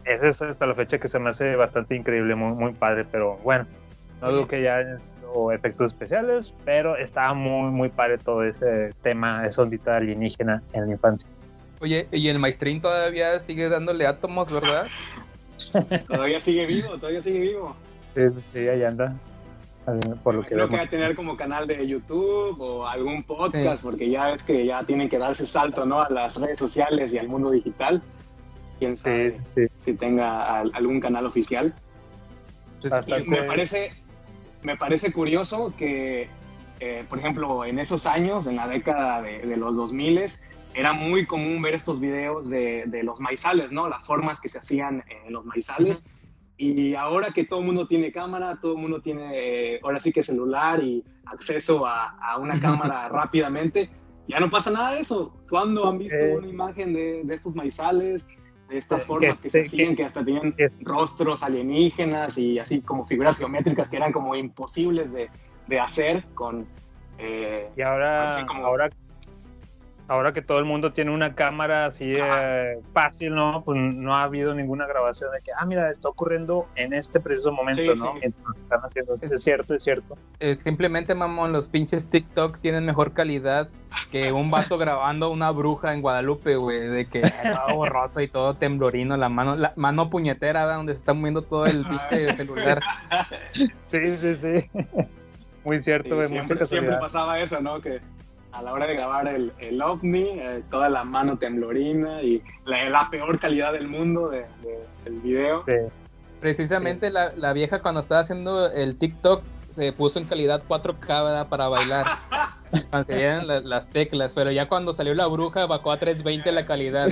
Ese 0.05 0.28
es 0.28 0.43
hasta 0.43 0.66
la 0.66 0.74
fecha 0.74 0.99
que 0.99 1.09
se 1.09 1.18
me 1.18 1.30
hace 1.30 1.55
bastante 1.57 1.95
increíble, 1.95 2.34
muy, 2.34 2.55
muy 2.55 2.72
padre, 2.72 3.05
pero 3.05 3.36
bueno, 3.45 3.66
no 4.20 4.30
digo 4.30 4.49
que 4.49 4.62
ya 4.62 4.80
es 4.80 5.16
o 5.32 5.53
efectos 5.53 5.93
especiales, 5.93 6.55
pero 6.64 6.97
estaba 6.97 7.34
muy, 7.34 7.70
muy 7.70 7.88
padre 7.88 8.18
todo 8.18 8.43
ese 8.45 8.93
tema, 9.03 9.47
esa 9.47 9.62
ondita 9.62 9.97
alienígena 9.97 10.62
en 10.72 10.86
la 10.86 10.93
infancia. 10.93 11.28
Oye, 11.80 12.09
y 12.12 12.28
el 12.28 12.38
maestrín 12.38 12.80
todavía 12.80 13.38
sigue 13.40 13.68
dándole 13.68 14.07
átomos, 14.07 14.53
¿verdad? 14.53 14.88
Todavía 16.09 16.40
sigue 16.40 16.66
vivo, 16.66 16.97
todavía 16.99 17.22
sigue 17.22 17.40
vivo. 17.40 17.76
Sí, 18.14 18.22
sí, 18.36 18.68
ahí 18.68 18.82
anda, 18.84 19.16
por 20.22 20.35
lo 20.37 20.43
que 20.43 20.55
Creo 20.55 20.68
que 20.68 20.76
va 20.76 20.83
a 20.83 20.87
tener 20.87 21.14
como 21.16 21.37
canal 21.37 21.66
de 21.66 21.87
YouTube 21.87 22.61
o 22.61 22.87
algún 22.87 23.22
podcast, 23.24 23.83
porque 23.83 24.09
ya 24.09 24.30
es 24.33 24.43
que 24.43 24.64
ya 24.64 24.85
tienen 24.85 25.09
que 25.09 25.18
darse 25.18 25.45
salto, 25.47 25.85
¿no? 25.85 26.01
A 26.03 26.09
las 26.11 26.37
redes 26.37 26.59
sociales 26.59 27.12
y 27.12 27.18
al 27.18 27.28
mundo 27.28 27.51
digital. 27.51 28.03
Quién 28.78 28.97
sabe 28.99 29.33
Sí, 29.33 29.43
sí, 29.43 29.66
sí. 29.68 29.74
si 29.85 29.95
tenga 29.95 30.61
al- 30.61 30.70
algún 30.74 31.01
canal 31.01 31.26
oficial. 31.26 31.74
Pues, 32.80 32.93
Hasta 32.93 33.18
Y 33.20 33.26
me 33.26 33.37
que- 33.39 33.43
parece, 33.45 33.91
me 34.62 34.76
parece 34.76 35.12
curioso 35.12 35.72
que, 35.76 36.28
eh, 36.80 37.05
por 37.09 37.18
ejemplo, 37.18 37.64
en 37.64 37.78
esos 37.78 38.07
años, 38.07 38.47
en 38.47 38.57
la 38.57 38.66
década 38.68 39.22
de, 39.22 39.41
de 39.41 39.57
los 39.57 39.74
2000, 39.76 40.26
era 40.74 40.93
muy 40.93 41.26
común 41.26 41.61
ver 41.61 41.74
estos 41.74 42.01
videos 42.01 42.49
de, 42.49 42.85
de 42.87 43.03
los 43.03 43.20
maizales, 43.20 43.72
¿no? 43.72 43.89
Las 43.89 44.05
formas 44.05 44.41
que 44.41 44.49
se 44.49 44.59
hacían 44.59 45.05
en 45.26 45.33
los 45.33 45.45
maizales. 45.45 46.03
Y 46.57 46.94
ahora 46.94 47.32
que 47.32 47.44
todo 47.44 47.61
el 47.61 47.66
mundo 47.66 47.86
tiene 47.86 48.12
cámara, 48.12 48.59
todo 48.61 48.72
el 48.74 48.78
mundo 48.78 49.00
tiene, 49.00 49.30
eh, 49.76 49.80
ahora 49.82 49.98
sí 50.00 50.12
que 50.12 50.22
celular 50.22 50.82
y 50.82 51.03
acceso 51.26 51.86
a, 51.86 52.11
a 52.18 52.38
una 52.38 52.61
cámara 52.61 53.09
rápidamente, 53.11 53.90
ya 54.28 54.38
no 54.38 54.50
pasa 54.50 54.70
nada 54.70 54.92
de 54.92 55.00
eso. 55.00 55.34
¿Cuándo 55.50 55.88
han 55.88 55.98
visto 55.98 56.16
Eh. 56.16 56.36
una 56.36 56.46
imagen 56.48 56.92
de, 56.92 57.22
de 57.24 57.34
estos 57.34 57.55
maizales, 57.55 58.26
de 58.68 58.78
estas 58.78 59.03
Eh, 59.03 59.05
formas 59.05 59.40
que 59.40 59.44
que, 59.48 59.50
se 59.50 59.61
este- 59.62 59.76
hacían, 59.82 59.96
que 59.96 60.05
hasta 60.05 60.24
tenían 60.24 60.55
rostros 60.82 61.42
alienígenas 61.42 62.38
y 62.38 62.59
así 62.59 62.80
como 62.80 63.05
figuras 63.05 63.38
geométricas 63.38 63.88
que 63.88 63.96
eran 63.96 64.12
como 64.12 64.36
imposibles 64.36 65.12
de, 65.12 65.28
de 65.66 65.80
hacer 65.80 66.24
con... 66.34 66.66
eh, 67.18 67.68
Y 67.76 67.82
ahora, 67.82 68.24
Así 68.26 68.44
como- 68.46 68.64
ahora, 68.66 68.88
ahora 70.12 70.32
que 70.32 70.42
todo 70.42 70.58
el 70.58 70.64
mundo 70.64 70.92
tiene 70.92 71.10
una 71.10 71.34
cámara 71.34 71.86
así 71.86 72.12
eh, 72.16 72.78
fácil, 72.92 73.34
¿no? 73.34 73.62
Pues 73.64 73.78
no 73.78 74.14
ha 74.16 74.24
habido 74.24 74.54
ninguna 74.54 74.86
grabación 74.86 75.32
de 75.32 75.40
que, 75.40 75.50
ah, 75.56 75.64
mira, 75.64 75.90
está 75.90 76.08
ocurriendo 76.08 76.66
en 76.76 76.92
este 76.92 77.18
preciso 77.18 77.50
momento, 77.52 77.82
Sí, 77.82 77.88
¿no? 77.88 77.94
sí. 77.94 78.18
Mientras 78.20 78.56
están 78.56 78.80
haciendo. 78.80 79.14
Es 79.14 79.42
cierto, 79.42 79.74
es 79.74 79.82
cierto. 79.82 80.16
Eh, 80.40 80.56
simplemente, 80.56 81.14
mamón, 81.14 81.52
los 81.52 81.68
pinches 81.68 82.06
TikToks 82.06 82.60
tienen 82.60 82.84
mejor 82.84 83.12
calidad 83.12 83.68
que 84.10 84.32
un 84.32 84.50
vato 84.50 84.78
grabando 84.78 85.30
una 85.30 85.50
bruja 85.50 85.92
en 85.92 86.02
Guadalupe, 86.02 86.56
güey, 86.56 86.88
de 86.88 87.06
que 87.06 87.22
todo 87.22 87.76
borroso 87.76 88.20
y 88.20 88.28
todo 88.28 88.54
temblorino, 88.54 89.16
la 89.16 89.28
mano, 89.28 89.56
la 89.56 89.72
mano 89.76 90.10
puñetera, 90.10 90.62
¿verdad? 90.62 90.76
donde 90.76 90.94
se 90.94 90.98
está 91.00 91.14
moviendo 91.14 91.42
todo 91.42 91.66
el 91.66 91.84
pinche 91.84 92.32
celular. 92.36 92.80
Sí, 93.86 94.10
sí, 94.16 94.36
sí. 94.36 94.70
Muy 95.64 95.80
cierto, 95.80 96.08
Sí, 96.08 96.14
güey, 96.14 96.28
mucha 96.28 96.46
siempre, 96.46 96.66
siempre 96.66 96.96
pasaba 96.96 97.38
eso, 97.38 97.60
¿no? 97.60 97.80
Que 97.80 98.00
a 98.53 98.62
la 98.62 98.72
hora 98.72 98.86
de 98.86 98.94
grabar 98.94 99.26
el, 99.28 99.53
el 99.59 99.80
ovni, 99.82 100.28
eh, 100.38 100.62
toda 100.70 100.88
la 100.88 101.05
mano 101.05 101.38
temblorina 101.38 102.22
y 102.22 102.42
la, 102.64 102.84
la 102.90 103.09
peor 103.11 103.38
calidad 103.38 103.72
del 103.72 103.88
mundo 103.88 104.28
de- 104.28 104.46
de- 104.62 104.86
del 105.05 105.20
video. 105.20 105.64
Sí. 105.66 105.72
Precisamente 106.40 107.11
la, 107.11 107.32
la 107.36 107.53
vieja 107.53 107.80
cuando 107.82 108.00
estaba 108.00 108.20
haciendo 108.20 108.70
el 108.70 108.96
TikTok 108.98 109.42
se 109.70 109.92
puso 109.92 110.18
en 110.18 110.26
calidad 110.26 110.62
4K 110.68 111.07
¿verdad? 111.24 111.48
para 111.48 111.68
bailar. 111.68 112.05
Cuando 112.88 113.05
se 113.05 113.14
vieran 113.14 113.46
la- 113.46 113.61
las 113.61 113.90
teclas, 113.90 114.32
pero 114.34 114.50
ya 114.50 114.66
cuando 114.66 114.94
salió 114.94 115.12
la 115.14 115.26
bruja 115.26 115.66
bajó 115.66 115.92
a 115.92 115.98
320 115.98 116.53
la 116.53 116.64
calidad. 116.64 117.09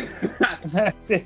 sí. 0.95 1.23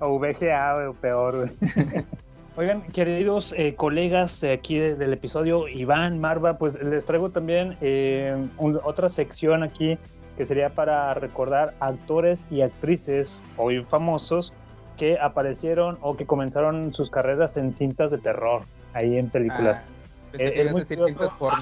O 0.00 0.18
VGA, 0.18 0.90
o 0.90 0.94
peor. 0.94 1.48
Oigan, 2.56 2.82
queridos 2.92 3.52
eh, 3.56 3.74
colegas 3.74 4.40
de 4.40 4.52
aquí 4.52 4.78
de- 4.78 4.94
del 4.94 5.12
episodio, 5.12 5.66
Iván, 5.66 6.20
Marva, 6.20 6.56
pues 6.56 6.80
les 6.80 7.04
traigo 7.04 7.30
también 7.30 7.76
eh, 7.80 8.36
un- 8.58 8.78
otra 8.84 9.08
sección 9.08 9.64
aquí 9.64 9.98
que 10.36 10.46
sería 10.46 10.70
para 10.70 11.14
recordar 11.14 11.74
actores 11.80 12.46
y 12.50 12.60
actrices 12.62 13.44
hoy 13.56 13.84
famosos 13.88 14.52
que 14.96 15.18
aparecieron 15.18 15.98
o 16.00 16.16
que 16.16 16.26
comenzaron 16.26 16.92
sus 16.92 17.10
carreras 17.10 17.56
en 17.56 17.74
cintas 17.74 18.12
de 18.12 18.18
terror, 18.18 18.62
ahí 18.92 19.18
en 19.18 19.30
películas. 19.30 19.84
Ah, 19.84 19.90
pensé 20.32 20.48
Eh, 20.48 20.52
que 20.52 20.62
es 20.62 20.70
muy 20.70 20.80
decir 20.82 20.98
curioso. 20.98 21.18
cintas 21.20 21.38
porno. 21.38 21.58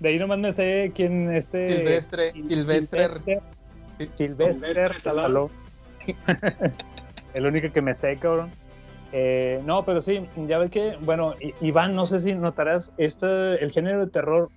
De 0.00 0.08
ahí 0.08 0.18
nomás 0.18 0.38
me 0.38 0.52
sé 0.52 0.90
quién 0.94 1.32
este... 1.34 1.66
Silvestre- 1.66 2.32
Sil- 2.32 2.46
Silvestre- 2.48 3.40
Silvestre, 4.16 4.88
Silvestre. 5.00 5.50
Stallone. 7.36 7.46
El 7.46 7.46
único 7.46 7.72
que 7.72 7.82
me 7.82 7.94
sé, 7.94 8.16
cabrón. 8.16 8.50
Eh, 9.12 9.60
no, 9.64 9.84
pero 9.84 10.00
sí, 10.00 10.26
ya 10.46 10.58
ves 10.58 10.70
que, 10.70 10.96
bueno, 11.02 11.34
Iván, 11.60 11.94
no 11.94 12.06
sé 12.06 12.20
si 12.20 12.34
notarás 12.34 12.92
este, 12.98 13.62
el 13.62 13.70
género 13.70 14.00
de 14.04 14.10
terror, 14.10 14.50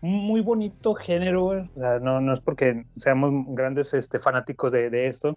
muy 0.00 0.40
bonito 0.40 0.94
género, 0.94 1.44
güey. 1.44 1.60
O 1.76 1.80
sea, 1.80 1.98
no, 2.00 2.20
no 2.20 2.32
es 2.32 2.40
porque 2.40 2.84
seamos 2.96 3.30
grandes 3.48 3.94
este, 3.94 4.18
fanáticos 4.18 4.72
de, 4.72 4.90
de 4.90 5.06
esto, 5.06 5.34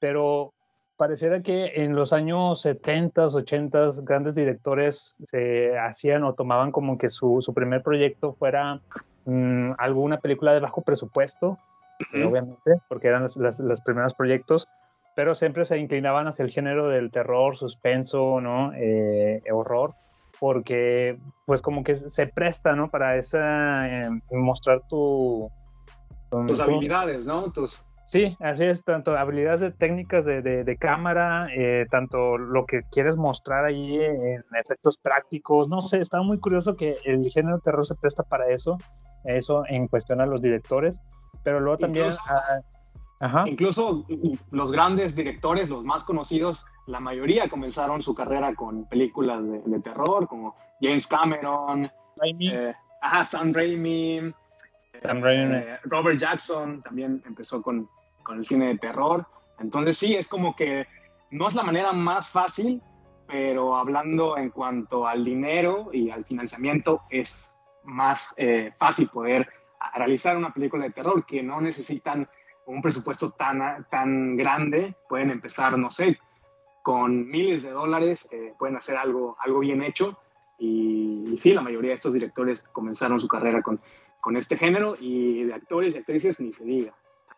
pero 0.00 0.52
pareciera 0.96 1.40
que 1.40 1.72
en 1.76 1.94
los 1.94 2.12
años 2.12 2.60
70, 2.62 3.26
80, 3.26 3.86
grandes 4.02 4.34
directores 4.34 5.14
se 5.24 5.78
hacían 5.78 6.24
o 6.24 6.34
tomaban 6.34 6.72
como 6.72 6.98
que 6.98 7.08
su, 7.08 7.38
su 7.40 7.54
primer 7.54 7.82
proyecto 7.82 8.34
fuera 8.34 8.80
mm, 9.24 9.72
alguna 9.78 10.18
película 10.18 10.52
de 10.52 10.60
bajo 10.60 10.82
presupuesto, 10.82 11.56
eh, 12.12 12.24
obviamente, 12.24 12.80
porque 12.88 13.08
eran 13.08 13.22
las- 13.22 13.60
los 13.60 13.80
primeros 13.82 14.14
proyectos, 14.14 14.66
pero 15.20 15.34
siempre 15.34 15.66
se 15.66 15.76
inclinaban 15.76 16.28
hacia 16.28 16.46
el 16.46 16.50
género 16.50 16.88
del 16.88 17.10
terror, 17.10 17.54
suspenso, 17.54 18.40
¿no? 18.40 18.72
Eh, 18.72 19.42
horror, 19.52 19.92
porque 20.38 21.18
pues 21.44 21.60
como 21.60 21.84
que 21.84 21.94
se 21.94 22.26
presta, 22.26 22.74
¿no? 22.74 22.88
Para 22.88 23.18
esa, 23.18 23.86
eh, 23.86 24.08
mostrar 24.30 24.80
tu... 24.88 25.50
Tus 26.30 26.56
¿cómo- 26.56 26.62
habilidades, 26.62 27.26
¿no? 27.26 27.52
Tus, 27.52 27.84
Sí, 28.02 28.34
así 28.40 28.64
es, 28.64 28.82
tanto 28.82 29.14
habilidades 29.14 29.60
de 29.60 29.72
técnicas 29.72 30.24
de, 30.24 30.40
de- 30.40 30.64
de 30.64 30.76
cámara, 30.78 31.48
eh, 31.54 31.84
tanto 31.90 32.38
lo 32.38 32.64
que 32.64 32.80
quieres 32.90 33.16
mostrar 33.18 33.66
ahí 33.66 34.00
en 34.02 34.42
efectos 34.58 34.96
prácticos, 34.96 35.68
no 35.68 35.82
sé, 35.82 36.00
está 36.00 36.22
muy 36.22 36.40
curioso 36.40 36.76
que 36.76 36.96
el 37.04 37.26
género 37.26 37.58
terror 37.58 37.84
se 37.84 37.94
presta 37.94 38.22
para 38.22 38.48
eso, 38.48 38.78
eso 39.24 39.64
en 39.68 39.86
cuestión 39.86 40.22
a 40.22 40.26
los 40.26 40.40
directores, 40.40 41.02
pero 41.42 41.60
luego 41.60 41.76
también... 41.76 42.06
Incluso- 42.06 42.22
ah, 42.26 42.60
ajá, 43.20 43.48
Incluso 43.48 44.06
los 44.50 44.72
grandes 44.72 45.14
directores, 45.14 45.68
los 45.68 45.84
más 45.84 46.04
conocidos, 46.04 46.64
la 46.86 47.00
mayoría 47.00 47.48
comenzaron 47.48 48.02
su 48.02 48.14
carrera 48.14 48.54
con 48.54 48.86
películas 48.86 49.42
de, 49.44 49.62
de 49.64 49.80
terror, 49.80 50.26
como 50.26 50.56
James 50.80 51.06
Cameron, 51.06 51.90
eh, 52.22 52.74
ajá, 53.00 53.24
Sam 53.24 53.52
Raimi, 53.52 54.32
Sam 55.02 55.22
Raimi. 55.22 55.54
eh, 55.56 55.78
Robert 55.84 56.18
Jackson 56.18 56.82
también 56.82 57.22
empezó 57.26 57.62
con, 57.62 57.88
con 58.22 58.38
el 58.38 58.46
cine 58.46 58.68
de 58.68 58.78
terror. 58.78 59.26
Entonces 59.58 59.96
sí, 59.96 60.14
es 60.14 60.26
como 60.26 60.56
que 60.56 60.86
no 61.30 61.48
es 61.48 61.54
la 61.54 61.62
manera 61.62 61.92
más 61.92 62.30
fácil, 62.30 62.82
pero 63.26 63.76
hablando 63.76 64.36
en 64.36 64.50
cuanto 64.50 65.06
al 65.06 65.24
dinero 65.24 65.90
y 65.92 66.10
al 66.10 66.24
financiamiento, 66.24 67.02
es 67.10 67.52
más 67.84 68.34
eh, 68.36 68.72
fácil 68.78 69.08
poder 69.08 69.48
realizar 69.94 70.36
una 70.36 70.52
película 70.52 70.84
de 70.84 70.90
terror 70.90 71.24
que 71.24 71.42
no 71.42 71.60
necesitan 71.60 72.28
un 72.70 72.82
presupuesto 72.82 73.30
tan, 73.32 73.86
tan 73.90 74.36
grande. 74.36 74.94
Pueden 75.08 75.30
empezar, 75.30 75.76
no 75.78 75.90
sé, 75.90 76.18
con 76.82 77.28
miles 77.28 77.62
de 77.62 77.70
dólares, 77.70 78.26
eh, 78.30 78.54
pueden 78.58 78.76
hacer 78.76 78.96
algo, 78.96 79.36
algo 79.40 79.60
bien 79.60 79.82
hecho. 79.82 80.18
Y, 80.58 81.24
y 81.32 81.38
sí, 81.38 81.52
la 81.54 81.62
mayoría 81.62 81.90
de 81.90 81.96
estos 81.96 82.12
directores 82.12 82.62
comenzaron 82.72 83.18
su 83.20 83.28
carrera 83.28 83.62
con, 83.62 83.80
con 84.20 84.36
este 84.36 84.56
género 84.56 84.94
y 85.00 85.44
de 85.44 85.54
actores 85.54 85.94
y 85.94 85.98
actrices 85.98 86.40
ni 86.40 86.52
se 86.52 86.64
diga. 86.64 86.94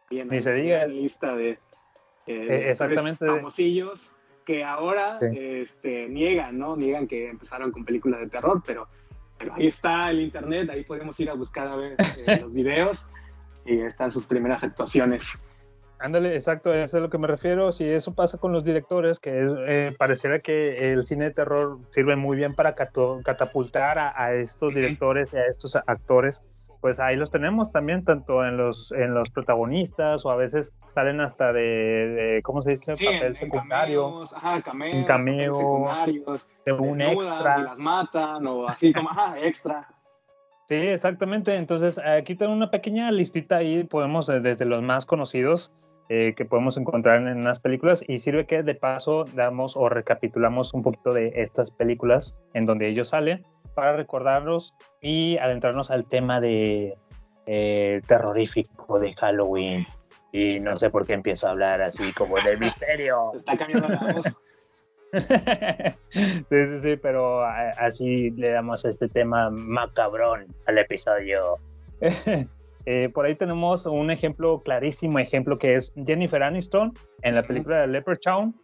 También 0.09 0.29
Ni 0.29 0.41
se 0.41 0.53
diga. 0.55 0.87
lista 0.87 1.35
de, 1.37 1.59
eh, 2.27 2.41
actores 2.41 2.69
exactamente. 2.69 3.27
famosillos 3.27 4.13
que 4.45 4.65
ahora 4.65 5.19
Sí. 5.21 5.27
este, 5.39 6.09
niegan, 6.09 6.59
¿no? 6.59 6.77
Niegan 6.77 7.07
que 7.07 7.29
empezaron 7.29 7.71
con 7.71 7.85
películas 7.85 8.21
de 8.21 8.29
terror, 8.29 8.61
pero, 8.67 8.89
pero 9.39 9.55
ahí 9.55 9.69
está 9.69 10.11
el 10.11 10.21
internet, 10.21 10.69
ahí 10.71 10.83
podemos 10.85 11.19
ir 11.21 11.31
a 11.31 11.35
buscar 11.35 11.69
a 11.69 11.77
ver 11.77 11.93
eh, 11.93 11.97
los 12.43 12.53
videos 12.53 13.07
y 13.65 13.81
están 13.81 14.11
sus 14.11 14.27
primeras 14.27 14.63
actuaciones. 14.63 15.43
Ándale, 15.99 16.35
exacto, 16.35 16.73
eso 16.73 16.83
es 16.83 16.95
a 16.95 17.01
lo 17.01 17.11
que 17.11 17.19
me 17.19 17.29
refiero. 17.29 17.71
Si 17.71 17.89
eso 17.89 18.13
pasa 18.13 18.37
con 18.37 18.53
los 18.53 18.65
directores, 18.65 19.21
que 19.21 19.31
eh, 19.69 19.95
pareciera 19.97 20.41
que 20.41 20.93
el 20.93 21.05
cine 21.05 21.27
de 21.27 21.31
terror 21.31 21.79
sirve 21.91 22.17
muy 22.17 22.37
bien 22.37 22.55
para 22.55 22.75
catapultar 22.75 24.01
a, 24.01 24.13
a 24.17 24.35
estos 24.35 24.75
directores 24.75 25.33
y 25.33 25.37
a 25.37 25.47
estos 25.47 25.77
actores, 25.77 26.43
pues 26.83 26.99
ahí 26.99 27.15
los 27.15 27.31
tenemos 27.31 27.71
también, 27.71 28.03
tanto 28.03 28.45
en 28.45 28.57
los, 28.57 28.91
en 28.91 29.15
los 29.15 29.31
protagonistas 29.31 30.27
o 30.27 30.31
a 30.33 30.37
veces 30.37 30.75
salen 30.89 31.21
hasta 31.21 31.53
de, 31.53 31.63
de, 31.63 32.43
¿cómo 32.43 32.61
se 32.61 32.71
dice? 32.71 32.97
Sí, 32.97 33.05
Papel 33.05 33.23
en 33.23 33.37
secundario, 33.37 34.03
cameos, 34.03 34.33
ajá, 34.35 34.63
cameos, 34.63 35.07
cameo, 35.07 35.55
secundarios, 35.55 36.47
de 36.67 36.73
un 36.73 37.01
extra. 37.01 37.61
y 37.61 37.63
las 37.63 37.79
matan 37.79 38.45
o 38.49 38.67
así 38.67 38.93
como, 38.93 39.09
ajá, 39.11 39.39
extra. 39.39 39.89
Sí, 40.67 40.77
exactamente. 40.77 41.57
Entonces, 41.57 41.99
aquí 41.99 42.35
tengo 42.35 42.53
una 42.53 42.71
pequeña 42.71 43.11
listita 43.11 43.57
ahí, 43.57 43.85
podemos, 43.85 44.29
eh, 44.29 44.41
desde 44.41 44.65
los 44.65 44.83
más 44.83 45.07
conocidos, 45.07 45.73
eh, 46.09 46.35
que 46.37 46.45
podemos 46.45 46.77
encontrar 46.77 47.27
en 47.27 47.39
unas 47.39 47.59
películas, 47.59 48.05
y 48.07 48.19
sirve 48.19 48.47
que 48.47 48.63
de 48.63 48.75
paso 48.75 49.25
damos 49.35 49.77
o 49.77 49.89
recapitulamos 49.89 50.75
un 50.75 50.83
poquito 50.83 51.13
de 51.13 51.33
estas 51.37 51.71
películas 51.71 52.35
en 52.55 52.65
donde 52.65 52.89
ellos 52.89 53.09
salen, 53.11 53.45
para 53.75 53.97
recordarlos 53.97 54.75
y 55.01 55.39
adentrarnos 55.39 55.91
al 55.91 56.07
tema 56.07 56.41
de 56.41 56.97
eh, 57.47 58.03
terrorífico 58.07 58.99
de 58.99 59.15
Halloween. 59.15 59.87
Y 60.33 60.61
no 60.61 60.77
sé 60.77 60.91
por 60.91 61.07
qué 61.07 61.15
empiezo 61.15 61.47
a 61.47 61.51
hablar 61.51 61.83
así 61.83 62.13
como 62.13 62.37
del 62.41 62.59
misterio. 62.59 63.33
Está 63.35 63.57
cambiando 63.57 63.89
la 63.89 64.13
voz. 64.13 64.27
sí, 66.11 66.67
sí, 66.67 66.79
sí, 66.83 66.97
pero 66.97 67.45
así 67.45 68.31
le 68.31 68.51
damos 68.51 68.85
este 68.85 69.09
tema 69.09 69.51
macabrón 69.51 70.47
al 70.67 70.79
episodio. 70.79 71.59
Eh, 72.85 73.11
por 73.15 73.25
ahí 73.27 73.37
tenemos 73.37 73.87
un 73.87 74.11
ejemplo, 74.11 74.61
clarísimo 74.61 75.21
ejemplo, 75.21 75.57
que 75.57 75.75
es 75.77 75.93
Jennifer 76.05 76.43
Aniston 76.43 76.93
en 77.23 77.37
la 77.37 77.45
película 77.45 77.83
de 77.83 77.87
Leprechaun, 77.87 78.57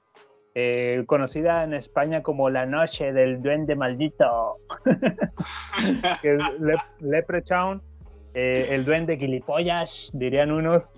eh, 0.57 1.05
conocida 1.07 1.63
en 1.63 1.73
España 1.73 2.21
como 2.21 2.51
La 2.51 2.67
Noche 2.67 3.13
del 3.13 3.41
Duende 3.41 3.77
Maldito, 3.77 4.55
que 6.23 6.33
es 6.33 6.41
Le- 6.59 6.75
Leprechaun, 6.99 7.81
eh, 8.35 8.67
el 8.71 8.85
Duende 8.85 9.17
Gilipollas, 9.19 10.11
dirían 10.15 10.51
unos, 10.51 10.91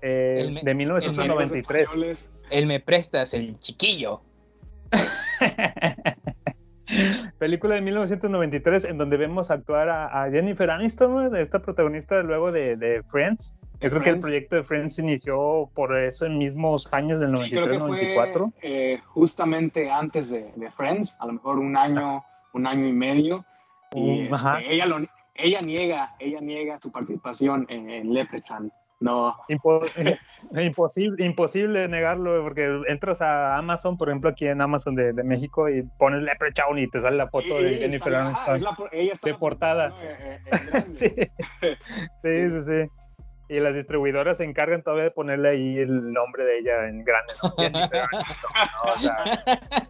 eh, 0.00 0.36
El 0.38 0.52
me- 0.52 0.62
de 0.62 0.70
el 0.70 0.76
1993. 0.78 1.82
Españoles. 1.82 2.30
Él 2.50 2.66
me 2.66 2.80
prestas 2.80 3.34
el 3.34 3.60
chiquillo. 3.60 4.22
Película 7.38 7.76
de 7.76 7.80
1993 7.80 8.84
en 8.84 8.98
donde 8.98 9.16
vemos 9.16 9.50
actuar 9.50 9.88
a, 9.88 10.24
a 10.24 10.30
Jennifer 10.30 10.70
Aniston, 10.70 11.34
esta 11.36 11.60
protagonista 11.62 12.22
luego 12.22 12.52
de, 12.52 12.76
de 12.76 13.02
Friends. 13.04 13.54
Yo 13.80 13.88
creo 13.90 13.90
que 13.90 13.96
el 13.96 14.02
Friends. 14.02 14.20
proyecto 14.20 14.56
de 14.56 14.64
Friends 14.64 14.98
inició 14.98 15.70
por 15.74 15.96
esos 15.96 16.28
mismos 16.30 16.92
años 16.92 17.18
del 17.18 17.34
Sí, 17.36 17.50
creo 17.50 17.66
que 17.66 17.78
93-94. 17.78 18.52
fue 18.52 18.60
eh, 18.62 19.00
justamente 19.06 19.90
antes 19.90 20.28
de, 20.28 20.52
de 20.54 20.70
Friends, 20.72 21.16
a 21.18 21.26
lo 21.26 21.32
mejor 21.34 21.58
un 21.58 21.76
año 21.76 22.22
un 22.52 22.66
año 22.66 22.86
y 22.86 22.92
medio. 22.92 23.44
Y 23.94 24.28
Uh, 24.28 24.34
este, 24.34 24.74
ella, 24.74 24.86
lo, 24.86 24.98
ella, 25.34 25.60
niega, 25.60 26.14
ella 26.18 26.40
niega 26.40 26.78
su 26.80 26.90
participación 26.92 27.66
en, 27.68 27.90
en 27.90 28.14
Leprechaun. 28.14 28.70
No, 29.02 29.36
Impo- 29.48 29.84
eh, 29.96 30.18
imposible, 30.64 31.24
imposible 31.24 31.88
negarlo, 31.88 32.42
porque 32.42 32.82
entras 32.88 33.20
a 33.20 33.56
Amazon, 33.56 33.96
por 33.98 34.08
ejemplo, 34.08 34.30
aquí 34.30 34.46
en 34.46 34.60
Amazon 34.60 34.94
de, 34.94 35.12
de 35.12 35.24
México, 35.24 35.68
y 35.68 35.82
pones 35.98 36.22
Leprechaun 36.22 36.78
y 36.78 36.88
te 36.88 37.00
sale 37.00 37.16
la 37.16 37.28
foto 37.28 37.60
de 37.60 37.72
Y- 37.72 37.78
Jennifer 37.80 38.12
sale- 38.12 38.16
ah, 38.16 38.26
Aniston 38.26 38.56
es 38.56 38.62
la 38.62 38.72
por- 38.72 38.94
ella 38.94 39.12
está 39.12 39.28
de 39.28 39.34
portada. 39.34 39.88
¿no? 39.88 39.96
Eh, 40.02 40.16
eh, 40.20 40.40
grande. 40.70 40.86
sí. 40.86 41.08
sí, 42.22 42.50
sí, 42.50 42.62
sí. 42.62 42.90
Y 43.48 43.60
las 43.60 43.74
distribuidoras 43.74 44.38
se 44.38 44.44
encargan 44.44 44.82
todavía 44.82 45.04
de 45.04 45.10
ponerle 45.10 45.50
ahí 45.50 45.78
el 45.78 46.12
nombre 46.12 46.44
de 46.44 46.58
ella 46.58 46.88
en 46.88 47.04
grande, 47.04 47.34
¿no? 47.42 47.50
Jennifer 47.58 48.00
Aniston, 48.12 48.50
¿no? 48.86 48.92
O 48.92 48.98
sea, 48.98 49.88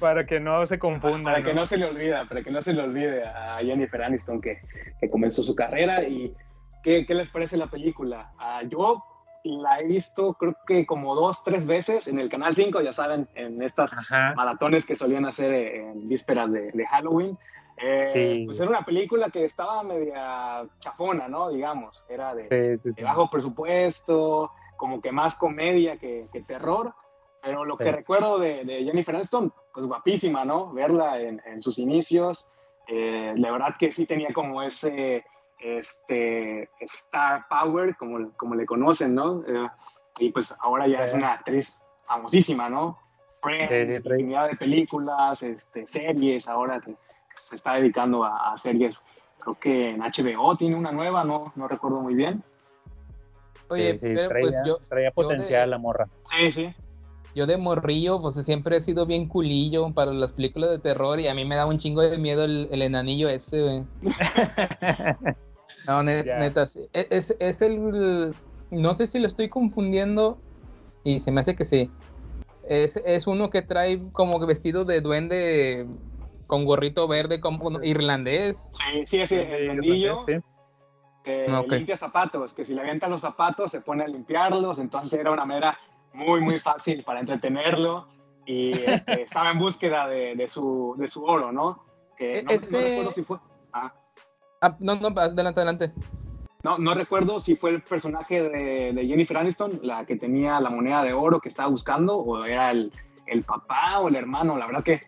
para 0.00 0.26
que 0.26 0.40
no 0.40 0.66
se 0.66 0.78
confundan. 0.78 1.34
para 1.34 1.44
que 1.44 1.54
¿no? 1.54 1.60
no 1.60 1.66
se 1.66 1.76
le 1.76 1.84
olvida, 1.86 2.24
para 2.24 2.42
que 2.42 2.50
no 2.50 2.60
se 2.62 2.72
le 2.72 2.82
olvide 2.82 3.24
a 3.24 3.58
Jennifer 3.62 4.02
Aniston 4.02 4.40
que, 4.40 4.58
que 5.00 5.08
comenzó 5.10 5.42
su 5.44 5.54
carrera 5.54 6.02
y 6.02 6.34
¿qué, 6.82 7.06
qué 7.06 7.14
les 7.14 7.28
parece 7.28 7.56
la 7.56 7.66
película? 7.66 8.32
Ah, 8.38 8.62
yo 8.62 9.04
la 9.42 9.80
he 9.80 9.86
visto 9.86 10.34
creo 10.34 10.54
que 10.66 10.84
como 10.84 11.14
dos, 11.14 11.42
tres 11.42 11.64
veces 11.66 12.08
en 12.08 12.18
el 12.18 12.28
Canal 12.28 12.54
5, 12.54 12.80
ya 12.82 12.92
saben, 12.92 13.28
en 13.34 13.62
estas 13.62 13.92
Ajá. 13.92 14.34
maratones 14.34 14.84
que 14.84 14.96
solían 14.96 15.24
hacer 15.24 15.52
en 15.52 16.08
vísperas 16.08 16.52
de, 16.52 16.70
de 16.72 16.86
Halloween. 16.86 17.38
Eh, 17.78 18.06
Sí. 18.08 18.42
Pues 18.44 18.60
era 18.60 18.68
una 18.68 18.84
película 18.84 19.30
que 19.30 19.44
estaba 19.44 19.82
media 19.82 20.66
chafona, 20.80 21.28
¿no? 21.28 21.48
Digamos, 21.48 22.04
era 22.08 22.34
de, 22.34 22.78
Sí, 22.82 22.92
sí, 22.92 23.00
de 23.00 23.04
bajo 23.04 23.30
presupuesto, 23.30 24.50
como 24.76 25.00
que 25.00 25.12
más 25.12 25.34
comedia 25.34 25.96
que, 25.96 26.26
que 26.32 26.42
terror. 26.42 26.94
Pero 27.42 27.64
lo 27.64 27.78
que 27.78 27.90
recuerdo 27.90 28.38
de, 28.38 28.64
de 28.66 28.84
Jennifer 28.84 29.16
Aniston, 29.16 29.50
pues 29.72 29.86
guapísima, 29.86 30.44
¿no? 30.44 30.72
Verla 30.74 31.18
en, 31.20 31.40
en 31.46 31.62
sus 31.62 31.78
inicios. 31.78 32.46
Eh, 32.86 33.32
la 33.36 33.50
verdad 33.50 33.76
que 33.78 33.92
sí 33.92 34.04
tenía 34.04 34.32
como 34.34 34.62
ese 34.62 35.24
este, 35.60 36.68
star 36.80 37.46
power, 37.48 37.96
como, 37.96 38.32
como 38.36 38.54
le 38.54 38.66
conocen, 38.66 39.14
¿no? 39.14 39.42
Eh, 39.46 39.68
y 40.18 40.30
pues 40.32 40.54
ahora 40.60 40.86
ya 40.88 41.04
es 41.04 41.12
una 41.12 41.32
actriz 41.32 41.76
famosísima, 42.06 42.68
¿no? 42.68 42.98
Friends, 43.42 43.68
Sí, 43.68 43.86
sí, 43.86 43.92
infinidad 43.94 44.48
de 44.50 44.56
películas, 44.56 45.42
este, 45.42 45.86
series, 45.86 46.46
ahora 46.48 46.80
que 46.80 46.94
se 47.34 47.56
está 47.56 47.74
dedicando 47.74 48.24
a, 48.24 48.52
a 48.52 48.58
series. 48.58 49.02
Creo 49.38 49.54
que 49.54 49.90
en 49.90 50.00
HBO 50.02 50.56
tiene 50.56 50.76
una 50.76 50.92
nueva, 50.92 51.24
no, 51.24 51.52
no 51.56 51.68
recuerdo 51.68 52.00
muy 52.00 52.14
bien. 52.14 52.42
Oye, 53.68 53.96
Sí, 53.96 54.08
sí, 54.08 54.14
pero 54.14 54.28
traía, 54.28 54.44
pues 54.48 54.62
yo, 54.66 54.76
traía 54.88 55.08
yo 55.08 55.10
de- 55.10 55.14
potencial 55.14 55.70
la 55.70 55.78
morra. 55.78 56.06
Sí, 56.24 56.52
sí. 56.52 56.74
yo 57.34 57.46
de 57.46 57.56
morrillo, 57.56 58.20
pues 58.20 58.34
siempre 58.44 58.76
he 58.76 58.80
sido 58.82 59.06
bien 59.06 59.26
culillo 59.28 59.90
para 59.94 60.12
las 60.12 60.32
películas 60.34 60.70
de 60.70 60.80
terror 60.80 61.18
y 61.20 61.28
a 61.28 61.34
mí 61.34 61.44
me 61.46 61.54
da 61.54 61.64
un 61.66 61.78
chingo 61.78 62.02
de 62.02 62.18
miedo 62.18 62.44
el, 62.44 62.68
el 62.72 62.82
enanillo 62.82 63.28
ese, 63.30 63.62
güey. 63.62 63.84
No, 65.86 66.02
neta, 66.02 66.66
sí. 66.66 66.88
E- 66.92 67.08
es, 67.10 67.36
es 67.40 67.62
el... 67.62 68.34
No 68.70 68.94
sé 68.94 69.06
si 69.06 69.18
lo 69.18 69.26
estoy 69.26 69.48
confundiendo 69.48 70.38
y 71.02 71.18
se 71.20 71.32
me 71.32 71.40
hace 71.40 71.56
que 71.56 71.64
sí. 71.64 71.90
Es, 72.68 72.96
es 72.96 73.26
uno 73.26 73.50
que 73.50 73.62
trae 73.62 74.00
como 74.12 74.38
vestido 74.46 74.84
de 74.84 75.00
duende 75.00 75.86
con 76.46 76.64
gorrito 76.64 77.08
verde 77.08 77.40
como 77.40 77.82
irlandés. 77.82 78.72
Sí, 78.82 79.06
sí, 79.06 79.18
es 79.20 79.32
el 79.32 79.48
Sí, 79.60 79.66
duendillo 79.66 80.18
sí. 80.20 80.32
que 81.24 81.46
Ah, 81.48 81.62
limpia 81.66 81.96
zapatos, 81.96 82.54
que 82.54 82.64
si 82.64 82.74
le 82.74 82.82
avientan 82.82 83.10
los 83.10 83.20
zapatos 83.20 83.70
se 83.70 83.80
pone 83.80 84.04
a 84.04 84.08
limpiarlos, 84.08 84.78
entonces 84.78 85.18
era 85.18 85.30
una 85.30 85.44
manera 85.44 85.78
muy, 86.12 86.40
muy 86.40 86.58
fácil 86.58 87.02
para 87.04 87.20
entretenerlo 87.20 88.08
y 88.46 88.72
este, 88.82 89.22
estaba 89.22 89.50
en 89.50 89.58
búsqueda 89.58 90.06
de, 90.08 90.34
de 90.36 90.48
su, 90.48 90.94
de 90.98 91.08
su 91.08 91.24
oro, 91.24 91.50
¿no? 91.52 91.84
Que 92.16 92.42
no, 92.42 92.52
no 92.52 92.56
Ese- 92.56 92.80
recuerdo 92.80 93.12
si 93.12 93.22
fue... 93.24 93.38
ah, 93.72 93.92
Ah, 94.60 94.76
no, 94.78 94.96
no, 94.96 95.08
adelante, 95.08 95.60
adelante. 95.60 95.92
No, 96.62 96.76
no 96.76 96.94
recuerdo 96.94 97.40
si 97.40 97.56
fue 97.56 97.70
el 97.70 97.82
personaje 97.82 98.42
de, 98.42 98.92
de 98.92 99.06
Jennifer 99.06 99.38
Aniston, 99.38 99.80
la 99.82 100.04
que 100.04 100.16
tenía 100.16 100.60
la 100.60 100.68
moneda 100.68 101.02
de 101.02 101.14
oro 101.14 101.40
que 101.40 101.48
estaba 101.48 101.70
buscando, 101.70 102.18
o 102.18 102.44
era 102.44 102.70
el, 102.70 102.92
el 103.26 103.42
papá 103.42 103.98
o 104.00 104.08
el 104.08 104.16
hermano. 104.16 104.58
La 104.58 104.66
verdad 104.66 104.84
que 104.84 105.00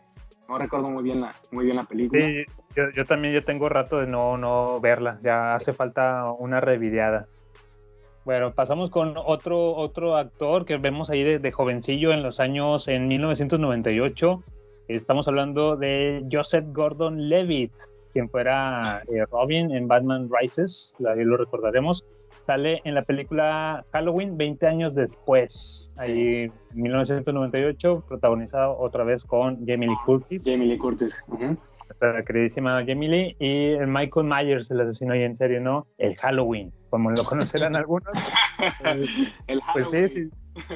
no 0.49 0.57
recuerdo 0.57 0.89
muy 0.89 1.03
bien 1.03 1.21
la, 1.21 1.35
muy 1.51 1.67
bien 1.67 1.77
la 1.77 1.85
película. 1.85 2.27
Sí, 2.27 2.45
yo, 2.75 2.85
yo 2.97 3.05
también 3.05 3.35
ya 3.35 3.43
tengo 3.43 3.69
rato 3.69 3.99
de 3.99 4.07
no, 4.07 4.39
no 4.39 4.81
verla, 4.81 5.19
ya 5.23 5.55
hace 5.55 5.75
falta 5.75 6.33
una 6.39 6.61
revideada. 6.61 7.27
Bueno, 8.25 8.55
pasamos 8.55 8.89
con 8.89 9.15
otro, 9.17 9.75
otro 9.75 10.17
actor 10.17 10.65
que 10.65 10.79
vemos 10.79 11.11
ahí 11.11 11.23
de, 11.25 11.39
de 11.39 11.53
jovencillo 11.53 12.13
en 12.13 12.23
los 12.23 12.41
años, 12.41 12.89
en 12.89 13.09
1998. 13.09 14.43
Estamos 14.89 15.29
hablando 15.29 15.77
de 15.77 16.25
Joseph 16.31 16.65
Gordon-Levitt, 16.69 17.73
quien 18.13 18.29
fuera 18.29 19.03
eh, 19.09 19.25
Robin 19.31 19.71
en 19.75 19.89
Batman 19.89 20.29
Rises, 20.31 20.95
la- 20.99 21.15
lo 21.17 21.37
recordaremos. 21.37 22.05
Sale 22.45 22.81
en 22.85 22.95
la 22.95 23.03
película 23.03 23.85
Halloween 23.93 24.37
20 24.37 24.67
años 24.67 24.95
después, 24.97 25.91
ahí 25.97 26.45
en 26.45 26.53
1998, 26.75 28.05
protagonizado 28.09 28.77
otra 28.79 29.05
vez 29.05 29.25
con 29.25 29.65
Jamie 29.67 29.89
Lee 29.89 29.97
Curtis 30.05 30.45
Jamie 30.51 30.67
Lee 30.69 30.79
Curtis. 30.79 31.15
ujú. 31.29 31.57
nuestra 31.89 32.25
queridísima 32.25 32.73
Jamie 32.87 33.09
Lee, 33.09 33.37
y 33.39 33.73
el 33.75 33.87
Michael 33.87 34.27
Myers, 34.27 34.71
el 34.73 34.81
asesino 34.81 35.13
ahí 35.13 35.23
en 35.23 35.37
serio, 35.37 35.61
¿no? 35.61 35.87
El 35.99 36.17
Halloween, 36.17 36.73
como 36.91 37.11
lo 37.11 37.23
conocerán 37.25 37.77
algunos. 37.77 38.11
El 39.47 39.61
pues 39.73 39.91
sí, 39.91 40.09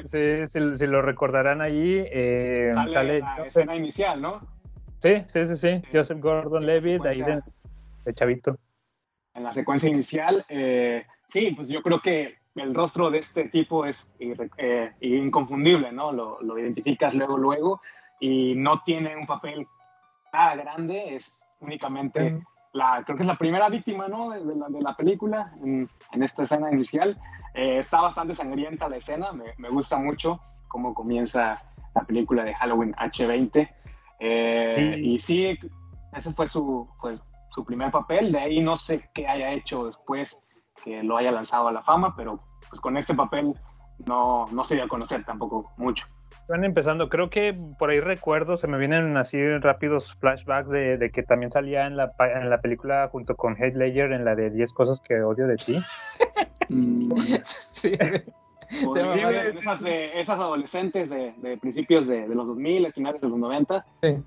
sí, 0.03 0.47
sí, 0.47 0.87
lo 0.87 1.01
recordarán 1.01 1.61
allí. 1.61 2.03
eh, 2.11 2.71
Sale, 2.73 2.91
sale, 2.91 3.19
la 3.19 3.43
escena 3.43 3.75
inicial, 3.75 4.21
¿no? 4.21 4.41
Sí, 4.99 5.23
sí, 5.25 5.47
sí, 5.47 5.55
sí, 5.55 5.81
Joseph 5.91 6.19
Gordon-Levitt, 6.19 7.05
ahí 7.05 7.21
de, 7.21 7.41
de 8.05 8.13
chavito. 8.13 8.57
en 9.33 9.43
la 9.43 9.51
secuencia 9.51 9.89
inicial. 9.89 10.45
eh, 10.49 11.05
sí, 11.27 11.51
pues 11.55 11.67
yo 11.69 11.81
creo 11.81 12.01
que 12.01 12.35
el 12.55 12.73
rostro 12.73 13.11
de 13.11 13.19
este 13.19 13.49
tipo 13.49 13.85
es 13.85 14.07
eh, 14.19 14.91
inconfundible, 15.01 15.91
¿no? 15.91 16.11
Lo, 16.11 16.41
lo 16.41 16.57
identificas 16.57 17.13
luego, 17.13 17.37
luego, 17.37 17.81
y 18.19 18.55
no 18.55 18.81
tiene 18.83 19.15
un 19.15 19.27
papel 19.27 19.67
nada 20.33 20.55
grande, 20.55 21.15
es 21.15 21.45
únicamente 21.59 22.41
la, 22.73 23.03
creo 23.05 23.15
que 23.15 23.23
es 23.23 23.27
la 23.27 23.37
primera 23.37 23.69
víctima, 23.69 24.07
¿no? 24.07 24.31
De, 24.31 24.43
de 24.43 24.55
la, 24.55 24.67
de 24.69 24.81
la 24.81 24.95
película 24.95 25.53
en, 25.63 25.87
en 26.11 26.23
esta 26.23 26.43
escena 26.43 26.71
inicial. 26.71 27.17
Eh, 27.53 27.77
está 27.77 28.01
bastante 28.01 28.33
sangrienta 28.35 28.89
la 28.89 28.97
escena, 28.97 29.31
me, 29.31 29.53
me 29.57 29.69
gusta 29.69 29.97
mucho 29.97 30.39
cómo 30.67 30.93
comienza 30.95 31.61
la 31.95 32.03
película 32.03 32.43
de 32.43 32.53
Halloween 32.55 32.93
H20. 32.95 33.69
Eh, 34.19 34.69
Sí. 34.71 34.81
Y 34.81 35.19
sí, 35.19 35.57
ese 36.13 36.33
fue 36.33 36.47
su, 36.47 36.87
fue 36.99 37.17
su 37.49 37.63
primer 37.65 37.91
papel, 37.91 38.31
de 38.31 38.39
ahí 38.39 38.61
no 38.61 38.75
sé 38.77 39.09
qué 39.13 39.27
haya 39.27 39.51
hecho 39.51 39.85
después 39.85 40.37
que 40.83 41.01
lo 41.03 41.17
haya 41.17 41.31
lanzado 41.31 41.67
a 41.67 41.71
la 41.71 41.81
fama, 41.83 42.15
pero 42.15 42.37
pues 42.69 42.79
con 42.81 42.97
este 42.97 43.13
papel 43.13 43.53
no, 44.07 44.45
no 44.51 44.63
se 44.63 44.75
dio 44.75 44.83
a 44.83 44.87
conocer 44.87 45.23
tampoco 45.23 45.71
mucho. 45.77 46.05
Van 46.49 46.63
empezando, 46.63 47.09
creo 47.09 47.29
que 47.29 47.57
por 47.77 47.89
ahí 47.89 47.99
recuerdo, 47.99 48.57
se 48.57 48.67
me 48.67 48.77
vienen 48.77 49.17
así 49.17 49.37
rápidos 49.57 50.15
flashbacks 50.15 50.69
de, 50.69 50.97
de 50.97 51.09
que 51.09 51.23
también 51.23 51.51
salía 51.51 51.87
en 51.87 51.97
la, 51.97 52.13
en 52.19 52.49
la 52.49 52.61
película 52.61 53.09
junto 53.11 53.35
con 53.35 53.57
Heath 53.57 53.75
Ledger 53.75 54.13
en 54.13 54.23
la 54.23 54.35
de 54.35 54.49
10 54.49 54.71
cosas 54.73 55.01
que 55.01 55.21
odio 55.21 55.47
de 55.47 55.55
ti. 55.57 55.79
Sí. 57.43 57.93
Esas, 59.49 59.79
sí. 59.79 59.85
de- 59.85 60.19
esas 60.19 60.39
adolescentes 60.39 61.09
de, 61.09 61.33
de 61.37 61.57
principios 61.57 62.07
de, 62.07 62.27
de 62.27 62.35
los 62.35 62.47
2000, 62.47 62.91
finales 62.93 63.21
de 63.21 63.29
los 63.29 63.37
90. 63.37 63.85
Sí. 64.01 64.17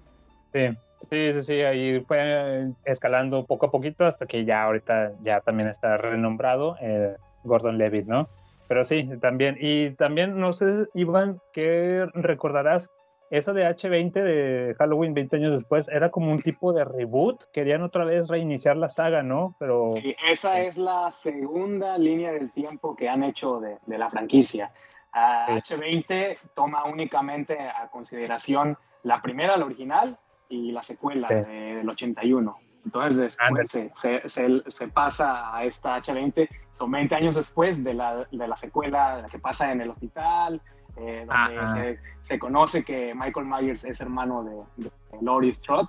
Sí, 0.52 0.68
sí, 1.08 1.32
sí, 1.32 1.42
sí, 1.42 1.52
ahí 1.62 2.00
fue 2.00 2.18
eh, 2.20 2.72
escalando 2.84 3.44
poco 3.46 3.66
a 3.66 3.70
poquito 3.70 4.04
hasta 4.04 4.26
que 4.26 4.44
ya 4.44 4.64
ahorita 4.64 5.12
ya 5.22 5.40
también 5.40 5.68
está 5.68 5.96
renombrado 5.96 6.76
eh, 6.80 7.16
Gordon 7.44 7.78
Levitt, 7.78 8.06
¿no? 8.06 8.28
Pero 8.68 8.84
sí, 8.84 9.08
también, 9.20 9.56
y 9.60 9.90
también, 9.90 10.38
no 10.38 10.52
sé, 10.52 10.86
Iván, 10.94 11.40
¿qué 11.52 12.06
recordarás? 12.14 12.90
Esa 13.30 13.52
de 13.52 13.64
H20 13.64 14.12
de 14.12 14.74
Halloween 14.76 15.14
20 15.14 15.36
años 15.36 15.52
después 15.52 15.86
era 15.88 16.10
como 16.10 16.32
un 16.32 16.40
tipo 16.40 16.72
de 16.72 16.84
reboot, 16.84 17.44
querían 17.52 17.82
otra 17.82 18.04
vez 18.04 18.28
reiniciar 18.28 18.76
la 18.76 18.90
saga, 18.90 19.22
¿no? 19.22 19.54
Pero 19.58 19.88
Sí, 19.90 20.14
esa 20.28 20.60
es 20.60 20.76
la 20.76 21.10
segunda 21.12 21.96
línea 21.96 22.32
del 22.32 22.50
tiempo 22.50 22.96
que 22.96 23.08
han 23.08 23.22
hecho 23.22 23.60
de, 23.60 23.78
de 23.86 23.98
la 23.98 24.10
franquicia. 24.10 24.72
Ah, 25.12 25.60
Sí. 25.62 25.74
H20 25.74 26.36
toma 26.54 26.84
únicamente 26.84 27.58
a 27.60 27.88
consideración 27.88 28.76
la 29.04 29.22
primera, 29.22 29.56
la 29.56 29.64
original, 29.64 30.18
y 30.48 30.72
la 30.72 30.82
secuela 30.82 31.28
Sí. 31.28 31.34
de- 31.34 31.74
del 31.76 31.88
81. 31.88 32.56
Entonces 32.84 33.16
después 33.16 33.70
se, 33.70 33.92
se- 33.94 34.28
se- 34.28 34.62
se 34.70 34.88
pasa 34.88 35.54
a 35.56 35.64
esta 35.64 35.96
H20, 35.96 36.48
son 36.72 36.90
20 36.90 37.14
años 37.14 37.36
después 37.36 37.84
de 37.84 37.94
la, 37.94 38.26
de 38.30 38.48
la 38.48 38.56
secuela 38.56 39.16
de 39.16 39.22
la 39.22 39.28
que 39.28 39.38
pasa 39.38 39.70
en 39.70 39.82
el 39.82 39.90
hospital, 39.90 40.60
eh, 40.96 41.24
donde 41.26 41.58
Ajá. 41.58 41.68
se, 41.74 41.98
se 42.22 42.38
conoce 42.38 42.84
que 42.84 43.14
Michael 43.14 43.46
Myers 43.46 43.84
es 43.84 44.00
hermano 44.00 44.42
de, 44.44 44.84
de 44.84 44.90
Laurie 45.22 45.54
Strode. 45.54 45.88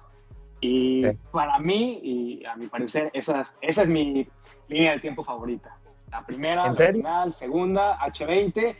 Y 0.64 1.04
Sí. 1.06 1.18
para 1.32 1.58
mí, 1.60 2.00
y 2.04 2.46
a 2.46 2.56
mi 2.56 2.68
parecer, 2.68 3.10
esa, 3.14 3.42
es- 3.42 3.54
esa 3.62 3.82
es 3.84 3.88
mi 3.88 4.28
línea 4.68 4.92
del 4.92 5.02
tiempo 5.02 5.24
favorita. 5.24 5.76
La 6.12 6.24
primera, 6.26 6.68
¿En 6.68 6.74
la 6.74 6.84
original, 6.86 7.34
segunda, 7.34 7.98
H20, 8.00 8.76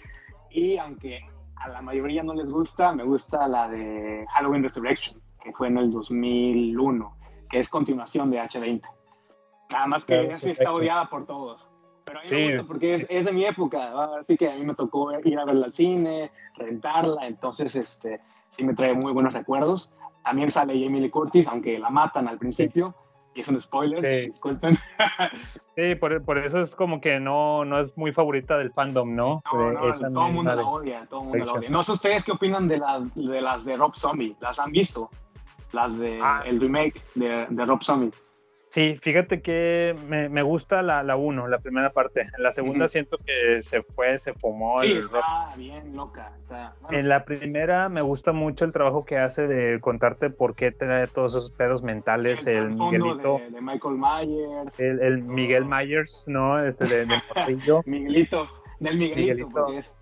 y 0.52 0.78
aunque 0.78 1.20
a 1.56 1.70
la 1.70 1.82
mayoría 1.82 2.22
no 2.24 2.34
les 2.34 2.50
gusta, 2.50 2.92
me 2.94 3.04
gusta 3.04 3.48
la 3.48 3.68
de 3.70 4.26
Halloween 4.34 4.64
Resurrection. 4.64 5.20
que 5.44 5.52
fue 5.54 5.70
en 5.70 5.78
el 5.80 5.90
2001, 5.90 7.18
que 7.50 7.58
es 7.60 7.68
continuación 7.68 8.30
de 8.30 8.40
H20. 8.40 8.84
Nada 9.74 9.88
más 9.88 10.06
que 10.06 10.30
esa 10.30 10.52
está 10.52 10.72
odiada 10.72 11.10
por 11.10 11.26
todos. 11.26 11.68
Pero 12.12 12.20
a 12.20 12.24
mí 12.24 12.28
Sí. 12.28 12.36
me 12.36 12.46
gusta 12.48 12.64
porque 12.66 12.94
es, 12.94 13.08
es 13.10 13.24
de 13.24 13.32
mi 13.32 13.46
época, 13.46 13.92
así 14.20 14.36
que 14.36 14.50
a 14.52 14.56
mí 14.56 14.66
me 14.66 14.76
tocó 14.76 15.12
ir 15.24 15.40
a 15.40 15.46
verla 15.46 15.66
al 15.68 15.72
cine, 15.72 16.30
rentarla, 16.58 17.26
entonces 17.26 17.74
este, 17.76 18.20
sí 18.50 18.64
me 18.66 18.74
trae 18.74 18.94
muy 18.94 19.14
buenos 19.14 19.32
recuerdos. 19.34 19.90
También 20.26 20.52
sale 20.52 20.74
Jamie 20.74 21.00
Lee 21.02 21.10
Curtis, 21.10 21.48
aunque 21.48 21.80
la 21.80 21.90
matan 21.90 22.28
al 22.28 22.38
principio, 22.38 22.94
y 23.34 23.40
es 23.42 23.48
un 23.48 23.62
spoiler, 23.62 24.04
Sí. 24.26 24.30
disculpen. 24.32 24.78
Sí, 25.78 25.96
por, 25.96 26.22
por 26.26 26.38
eso 26.38 26.60
es 26.60 26.76
como 26.76 27.00
que 27.00 27.18
no, 27.22 27.64
no 27.64 27.80
es 27.80 27.96
muy 27.98 28.12
favorita 28.12 28.58
del 28.58 28.74
fandom, 28.74 29.16
¿no? 29.16 29.42
No, 29.54 29.72
no, 29.72 29.90
esa 29.90 30.12
todo 30.12 30.28
el 30.28 30.34
mundo 30.34 30.54
la 30.54 30.64
odia, 30.68 31.08
todo 31.10 31.22
el 31.22 31.28
mundo 31.30 31.46
la 31.46 31.52
odia. 31.54 31.70
No 31.70 31.82
sé 31.82 31.94
ustedes 31.94 32.26
qué 32.26 32.34
opinan 32.34 32.68
de, 32.68 32.78
la- 32.78 33.02
de 33.16 33.40
las 33.42 33.64
de 33.64 33.78
Rob 33.78 33.96
Zombie, 33.96 34.36
¿las 34.42 34.60
han 34.60 34.72
visto? 34.74 35.10
Las 35.72 35.98
de 35.98 36.20
Ah. 36.22 36.44
el 36.46 36.60
remake 36.60 37.02
de, 37.16 37.48
de 37.50 37.66
Rob 37.66 37.82
Zombie. 37.84 38.12
Sí, 38.72 38.98
fíjate 39.02 39.42
que 39.42 39.94
me, 40.08 40.30
me 40.30 40.44
gusta 40.44 40.82
la, 40.82 41.04
la 41.04 41.18
uno, 41.18 41.46
la 41.50 41.60
primera 41.60 41.92
parte. 41.92 42.22
En 42.22 42.42
la 42.42 42.54
segunda 42.54 42.88
siento 42.88 43.18
que 43.18 43.62
se 43.62 43.84
fue, 43.84 44.18
se 44.18 44.34
fumó. 44.34 44.80
Sí, 44.80 44.94
el 44.94 45.04
rock. 45.04 45.16
está 45.16 45.58
bien 45.58 45.94
loca. 45.94 46.32
Está, 46.42 46.74
bueno, 46.80 46.98
En 46.98 47.10
la 47.10 47.26
primera 47.26 47.90
me 47.90 48.02
gusta 48.02 48.32
mucho 48.32 48.64
el 48.64 48.72
trabajo 48.72 49.04
que 49.04 49.18
hace 49.18 49.46
de 49.46 49.82
contarte 49.82 50.30
por 50.30 50.56
qué 50.56 50.72
trae 50.72 51.08
todos 51.08 51.36
esos 51.36 51.52
pedos 51.52 51.84
mentales 51.84 52.48
el 52.48 52.58
el 52.60 52.70
Miguelito, 52.72 53.40
de, 53.40 53.50
de 53.50 53.62
Michael 53.62 53.98
Myers, 53.98 54.80
el, 54.80 55.02
el 55.02 55.24
Miguel 55.24 55.66
Myers, 55.66 56.26
¿no? 56.30 56.58
Este 56.58 56.86
de. 56.86 57.08
Miguelito, 57.86 58.48
del 58.80 58.98
Miguelito, 58.98 59.22
Miguelito. 59.22 59.50
porque 59.52 59.78
es 59.80 59.94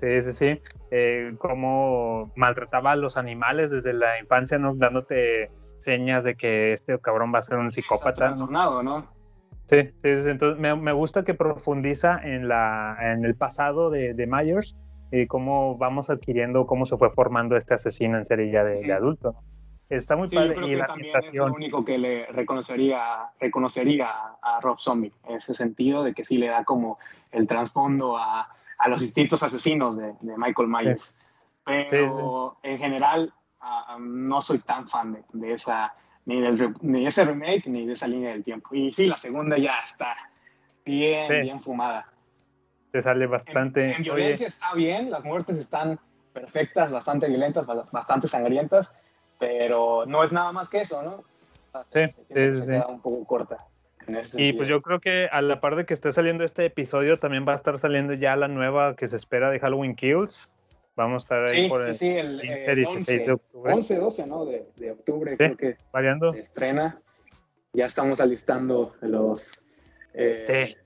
Sí, 0.00 0.22
sí, 0.22 0.32
sí. 0.32 0.62
Eh, 0.90 1.34
cómo 1.36 2.32
maltrataba 2.34 2.92
a 2.92 2.96
los 2.96 3.18
animales 3.18 3.70
desde 3.70 3.92
la 3.92 4.18
infancia, 4.18 4.58
¿no? 4.58 4.74
Dándote 4.74 5.50
señas 5.74 6.24
de 6.24 6.36
que 6.36 6.72
este 6.72 6.98
cabrón 7.00 7.34
va 7.34 7.40
a 7.40 7.42
ser 7.42 7.58
un 7.58 7.70
psicópata. 7.70 8.30
¿no? 8.30 8.36
trastornado, 8.36 8.82
¿no? 8.82 9.06
Sí, 9.66 9.90
sí, 9.98 10.16
sí, 10.16 10.30
entonces 10.30 10.58
me, 10.58 10.74
me 10.74 10.92
gusta 10.92 11.22
que 11.22 11.34
profundiza 11.34 12.18
en, 12.24 12.48
la, 12.48 12.96
en 12.98 13.26
el 13.26 13.34
pasado 13.34 13.90
de, 13.90 14.14
de 14.14 14.26
Myers 14.26 14.74
y 15.12 15.26
cómo 15.26 15.76
vamos 15.76 16.08
adquiriendo, 16.08 16.66
cómo 16.66 16.86
se 16.86 16.96
fue 16.96 17.10
formando 17.10 17.56
este 17.56 17.74
asesino 17.74 18.16
en 18.16 18.24
serie 18.24 18.50
ya 18.50 18.64
de, 18.64 18.76
de 18.76 18.84
Ujú. 18.84 18.92
adulto. 18.92 19.32
¿no? 19.32 19.42
Está 19.90 20.16
muy 20.16 20.28
Sí, 20.28 20.36
yo 20.36 20.40
padre 20.40 20.54
creo 20.54 20.66
y 20.66 20.70
que 20.70 20.76
la 20.76 20.86
también 20.86 21.16
es 21.18 21.34
lo 21.34 21.52
único 21.52 21.84
que 21.84 21.98
le 21.98 22.26
reconocería, 22.26 23.32
reconocería 23.38 24.08
a, 24.08 24.56
a 24.56 24.60
Rob 24.60 24.78
Zombie, 24.78 25.12
ese 25.28 25.52
sentido 25.52 26.02
de 26.04 26.14
que 26.14 26.24
sí 26.24 26.38
le 26.38 26.46
da 26.46 26.64
como 26.64 26.98
el 27.32 27.46
trasfondo 27.46 28.16
a, 28.16 28.48
a 28.80 28.88
los 28.88 29.00
distintos 29.00 29.42
asesinos 29.42 29.96
de, 29.96 30.14
de 30.20 30.36
Michael 30.36 30.68
Myers. 30.68 31.14
Pero 31.64 31.88
Sí, 31.88 31.96
sí. 32.62 32.68
en 32.70 32.78
general 32.78 33.32
ah, 33.60 33.96
no 34.00 34.40
soy 34.42 34.58
tan 34.60 34.88
fan 34.88 35.12
de, 35.12 35.24
de 35.32 35.52
esa, 35.54 35.94
ni, 36.24 36.40
del, 36.40 36.74
ni 36.80 37.02
de 37.02 37.08
ese 37.08 37.24
remake 37.24 37.66
ni 37.66 37.86
de 37.86 37.92
esa 37.92 38.06
línea 38.08 38.30
del 38.32 38.42
tiempo. 38.42 38.74
Y 38.74 38.92
sí, 38.92 39.06
la 39.06 39.16
segunda 39.16 39.58
ya 39.58 39.78
está 39.84 40.16
bien, 40.84 41.28
Sí. 41.28 41.36
bien 41.40 41.60
fumada. 41.60 42.06
Te 42.90 43.00
sale 43.02 43.26
En, 43.26 43.30
bastante. 43.30 43.94
en 43.94 44.02
violencia 44.02 44.48
está 44.48 44.74
bien, 44.74 45.10
las 45.10 45.22
muertes 45.22 45.56
están 45.58 46.00
perfectas, 46.32 46.90
bastante 46.90 47.28
violentas, 47.28 47.66
ba- 47.66 47.86
bastante 47.92 48.26
sangrientas, 48.26 48.90
pero 49.38 50.04
no 50.06 50.24
es 50.24 50.32
nada 50.32 50.50
más 50.52 50.68
que 50.68 50.80
eso, 50.80 51.02
¿no? 51.02 51.24
Sí, 51.90 52.00
sí, 52.08 52.22
sí, 52.26 52.34
se 52.34 52.62
sí. 52.62 52.70
queda 52.72 52.86
un 52.88 53.00
poco 53.00 53.24
corta. 53.26 53.58
Y 54.36 54.52
pues 54.54 54.68
yo 54.68 54.82
creo 54.82 55.00
que 55.00 55.26
a 55.30 55.42
la 55.42 55.60
par 55.60 55.76
de 55.76 55.84
que 55.86 55.94
esté 55.94 56.12
saliendo 56.12 56.44
este 56.44 56.64
episodio, 56.66 57.18
también 57.18 57.46
va 57.46 57.52
a 57.52 57.56
estar 57.56 57.78
saliendo 57.78 58.14
ya 58.14 58.36
la 58.36 58.48
nueva 58.48 58.96
que 58.96 59.06
se 59.06 59.16
espera 59.16 59.50
de 59.50 59.58
Halloween 59.60 59.94
Kills. 59.94 60.52
Vamos 60.96 61.22
a 61.22 61.24
estar 61.24 61.48
ahí 61.56 61.62
Sí, 61.64 61.68
por 61.68 61.82
sí, 61.82 61.88
el 61.88 61.94
sí, 61.94 62.08
el, 62.08 62.40
15, 62.40 62.72
eh, 62.72 62.74
16 62.74 63.06
de 63.06 63.14
11, 63.22 63.32
octubre. 63.32 63.72
11, 63.72 63.96
12, 63.96 64.26
¿no? 64.26 64.44
De, 64.44 64.66
de 64.76 64.90
octubre 64.90 65.30
Sí. 65.32 65.36
creo 65.38 65.56
que 65.56 65.76
variando. 65.92 66.32
se 66.32 66.40
estrena. 66.40 67.00
Ya 67.72 67.86
estamos 67.86 68.20
alistando 68.20 68.94
los, 69.00 69.62
eh, 70.12 70.42
Sí. 70.46 70.76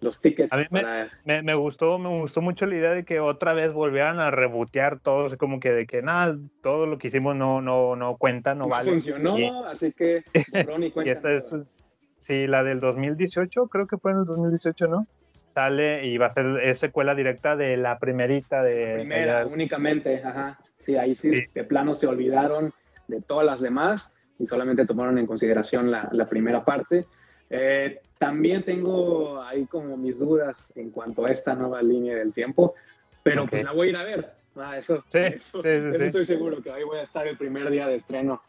los 0.00 0.20
tickets 0.20 0.52
A 0.52 0.56
mí 0.58 0.64
me- 0.70 0.82
para... 0.82 1.08
Me, 1.24 1.42
me 1.42 1.54
gustó, 1.54 1.96
me 1.98 2.08
gustó 2.08 2.40
mucho 2.42 2.66
la 2.66 2.74
idea 2.76 2.90
de 2.90 3.04
que 3.04 3.20
otra 3.20 3.52
vez 3.54 3.72
volvieran 3.72 4.18
a 4.18 4.32
rebotear 4.32 4.98
todo, 4.98 5.26
así 5.26 5.36
como 5.36 5.60
que 5.60 5.70
de 5.70 5.86
que 5.86 6.02
nada, 6.02 6.36
todo 6.60 6.86
lo 6.86 6.98
que 6.98 7.06
hicimos 7.06 7.36
no, 7.36 7.60
no, 7.60 7.94
no 7.94 8.16
cuenta, 8.16 8.54
no, 8.56 8.64
No 8.64 8.70
vale. 8.70 8.90
funcionó, 8.90 9.38
Y- 9.38 9.48
así 9.68 9.92
que 9.92 10.24
borrón 10.66 10.82
y 10.82 10.86
Y 10.86 10.90
cuenta 10.90 11.12
esta 11.12 11.32
es. 11.32 11.54
Sí, 12.22 12.46
la 12.46 12.62
del 12.62 12.80
2018, 12.80 13.66
creo 13.68 13.86
que 13.86 13.98
fue 13.98 14.12
en 14.12 14.18
el 14.18 14.24
2018, 14.24 14.86
¿no? 14.88 15.06
Sale 15.46 16.06
y 16.06 16.16
va 16.16 16.26
a 16.26 16.30
ser 16.30 16.46
es 16.62 16.78
secuela 16.78 17.14
directa 17.14 17.56
de 17.56 17.76
la 17.76 17.98
primerita 17.98 18.62
de... 18.62 18.94
primera 18.94 19.46
únicamente, 19.46 20.22
ajá. 20.24 20.58
Sí, 20.78 20.96
ahí 20.96 21.14
sí, 21.14 21.30
Sí. 21.30 21.44
de 21.54 21.64
plano 21.64 21.94
se 21.94 22.06
olvidaron 22.06 22.72
de 23.08 23.20
todas 23.20 23.44
las 23.44 23.60
demás 23.60 24.10
y 24.38 24.46
solamente 24.46 24.86
tomaron 24.86 25.18
en 25.18 25.26
consideración 25.26 25.90
la, 25.90 26.08
la 26.12 26.28
primera 26.28 26.64
parte. 26.64 27.04
Eh, 27.50 28.00
también 28.18 28.64
tengo 28.64 29.42
ahí 29.42 29.66
como 29.66 29.96
mis 29.96 30.18
dudas 30.18 30.72
en 30.74 30.90
cuanto 30.90 31.26
a 31.26 31.30
esta 31.30 31.54
nueva 31.54 31.82
línea 31.82 32.16
del 32.16 32.32
tiempo, 32.32 32.74
pero 33.22 33.46
pues 33.46 33.62
la 33.62 33.72
voy 33.72 33.88
a 33.88 33.90
ir 33.90 33.96
a 33.96 34.04
ver. 34.04 34.30
Ah, 34.56 34.78
eso, 34.78 35.04
Sí, 35.08 35.18
eso, 35.18 35.60
sí, 35.60 35.68
eso 35.68 35.94
sí. 35.98 36.04
estoy 36.04 36.24
seguro 36.24 36.62
que 36.62 36.70
ahí 36.70 36.84
voy 36.84 36.98
a 36.98 37.02
estar 37.02 37.26
el 37.26 37.36
primer 37.36 37.68
día 37.70 37.86
de 37.86 37.96
estreno, 37.96 38.42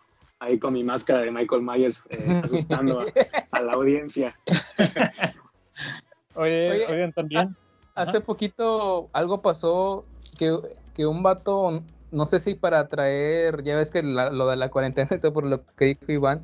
ahí 0.44 0.60
con 0.60 0.74
mi 0.74 0.84
máscara 0.84 1.22
de 1.22 1.32
Michael 1.32 1.62
Myers, 1.62 2.02
eh, 2.10 2.42
asustando 2.44 3.02
a, 3.02 3.06
a 3.52 3.62
la 3.62 3.74
audiencia. 3.74 4.36
Oye, 6.36 6.72
Oye, 6.72 6.86
oigan, 6.90 7.14
también... 7.14 7.56
Hace 7.96 8.22
poquito 8.22 9.08
algo 9.14 9.44
pasó 9.44 10.04
que, 10.40 10.58
que 10.96 11.06
un 11.06 11.22
vato, 11.22 11.84
no 12.12 12.26
sé 12.26 12.40
si 12.40 12.56
para 12.56 12.80
atraer, 12.80 13.64
ya 13.64 13.76
ves 13.78 13.92
que 13.92 14.02
la- 14.02 14.32
lo 14.32 14.48
de 14.48 14.56
la 14.56 14.70
cuarentena, 14.70 15.10
y 15.12 15.20
todo 15.20 15.32
por 15.32 15.46
lo 15.46 15.62
que 15.78 15.86
dijo 15.86 16.12
Iván, 16.12 16.42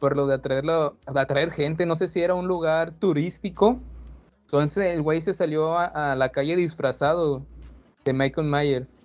por 0.00 0.16
lo 0.16 0.26
de 0.26 0.34
atraerlo, 0.34 0.96
de 1.06 1.20
atraer 1.20 1.52
gente, 1.52 1.86
no 1.86 1.94
sé 1.94 2.08
si 2.08 2.20
era 2.20 2.34
un 2.34 2.48
lugar 2.48 2.90
turístico. 2.98 3.78
Entonces 4.46 4.86
el 4.92 5.02
güey 5.02 5.20
se 5.20 5.32
salió 5.34 5.78
a, 5.78 5.84
a 5.84 6.16
la 6.16 6.30
calle 6.30 6.56
disfrazado 6.56 7.42
de 8.04 8.12
Michael 8.12 8.48
Myers. 8.48 8.97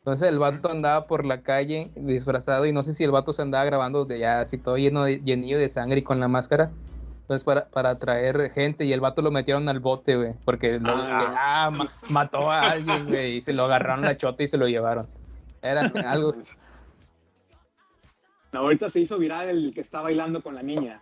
Entonces 0.00 0.28
el 0.28 0.38
vato 0.38 0.70
andaba 0.70 1.06
por 1.06 1.24
la 1.26 1.42
calle 1.42 1.90
disfrazado 1.94 2.64
y 2.66 2.72
no 2.72 2.82
sé 2.82 2.94
si 2.94 3.04
el 3.04 3.10
vato 3.10 3.32
se 3.32 3.42
andaba 3.42 3.64
grabando 3.64 4.04
de 4.06 4.18
ya 4.18 4.40
así 4.40 4.56
todo 4.58 4.76
lleno 4.78 5.04
de, 5.04 5.20
llenillo 5.20 5.58
de 5.58 5.68
sangre 5.68 5.98
y 6.00 6.02
con 6.02 6.18
la 6.20 6.28
máscara. 6.28 6.70
Entonces 7.22 7.44
para, 7.44 7.66
para 7.68 7.90
atraer 7.90 8.50
gente 8.50 8.84
y 8.86 8.92
el 8.92 9.00
vato 9.00 9.20
lo 9.22 9.30
metieron 9.30 9.68
al 9.68 9.78
bote, 9.78 10.16
güey, 10.16 10.32
porque 10.44 10.78
lo- 10.80 10.90
Ah. 10.90 11.18
que, 11.20 11.36
ah, 11.38 11.70
ma- 11.70 11.92
mató 12.08 12.50
a 12.50 12.70
alguien, 12.70 13.06
güey, 13.08 13.36
y 13.36 13.40
se 13.42 13.52
lo 13.52 13.64
agarraron 13.66 14.02
la 14.02 14.16
chota 14.16 14.42
y 14.42 14.48
se 14.48 14.56
lo 14.56 14.66
llevaron. 14.66 15.06
Era 15.62 15.82
algo, 16.08 16.34
Ahorita 18.52 18.88
se 18.88 19.00
hizo 19.00 19.16
viral 19.18 19.48
el 19.48 19.72
que 19.74 19.80
está 19.80 20.00
bailando 20.00 20.42
con 20.42 20.54
la 20.56 20.62
niña. 20.62 21.00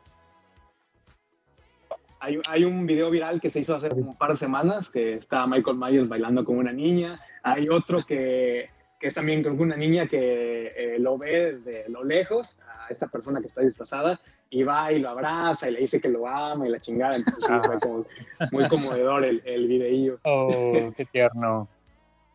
Hay, 2.20 2.38
hay 2.48 2.64
un 2.64 2.84
video 2.84 3.10
viral 3.10 3.40
que 3.40 3.48
se 3.48 3.60
hizo 3.60 3.74
hace 3.76 3.88
un 3.94 4.14
par 4.16 4.30
de 4.30 4.36
semanas 4.36 4.90
que 4.90 5.14
está 5.14 5.46
Michael 5.46 5.76
Myers 5.78 6.08
bailando 6.08 6.44
con 6.44 6.58
una 6.58 6.72
niña. 6.72 7.20
Hay 7.42 7.68
otro 7.70 7.98
que, 8.06 8.68
que 8.98 9.06
es 9.06 9.14
también 9.14 9.42
con 9.42 9.60
una 9.60 9.76
niña 9.76 10.06
que 10.08 10.72
eh, 10.76 10.98
lo 10.98 11.16
ve 11.18 11.54
desde 11.54 11.88
lo 11.88 12.02
lejos 12.04 12.58
a 12.66 12.88
esta 12.90 13.06
persona 13.06 13.40
que 13.40 13.46
está 13.46 13.60
disfrazada 13.60 14.18
y 14.50 14.62
va 14.62 14.92
y 14.92 14.98
lo 14.98 15.10
abraza 15.10 15.68
y 15.68 15.72
le 15.72 15.80
dice 15.80 16.00
que 16.00 16.08
lo 16.08 16.26
ama 16.26 16.66
y 16.66 16.70
la 16.70 16.80
chingada. 16.80 17.16
Entonces 17.16 17.44
sí, 17.46 17.52
fue 17.64 17.78
como 17.80 18.06
muy 18.50 18.66
conmovedor 18.68 19.24
el, 19.24 19.42
el 19.44 19.68
videillo. 19.68 20.18
Oh, 20.24 20.90
qué 20.96 21.04
tierno. 21.04 21.68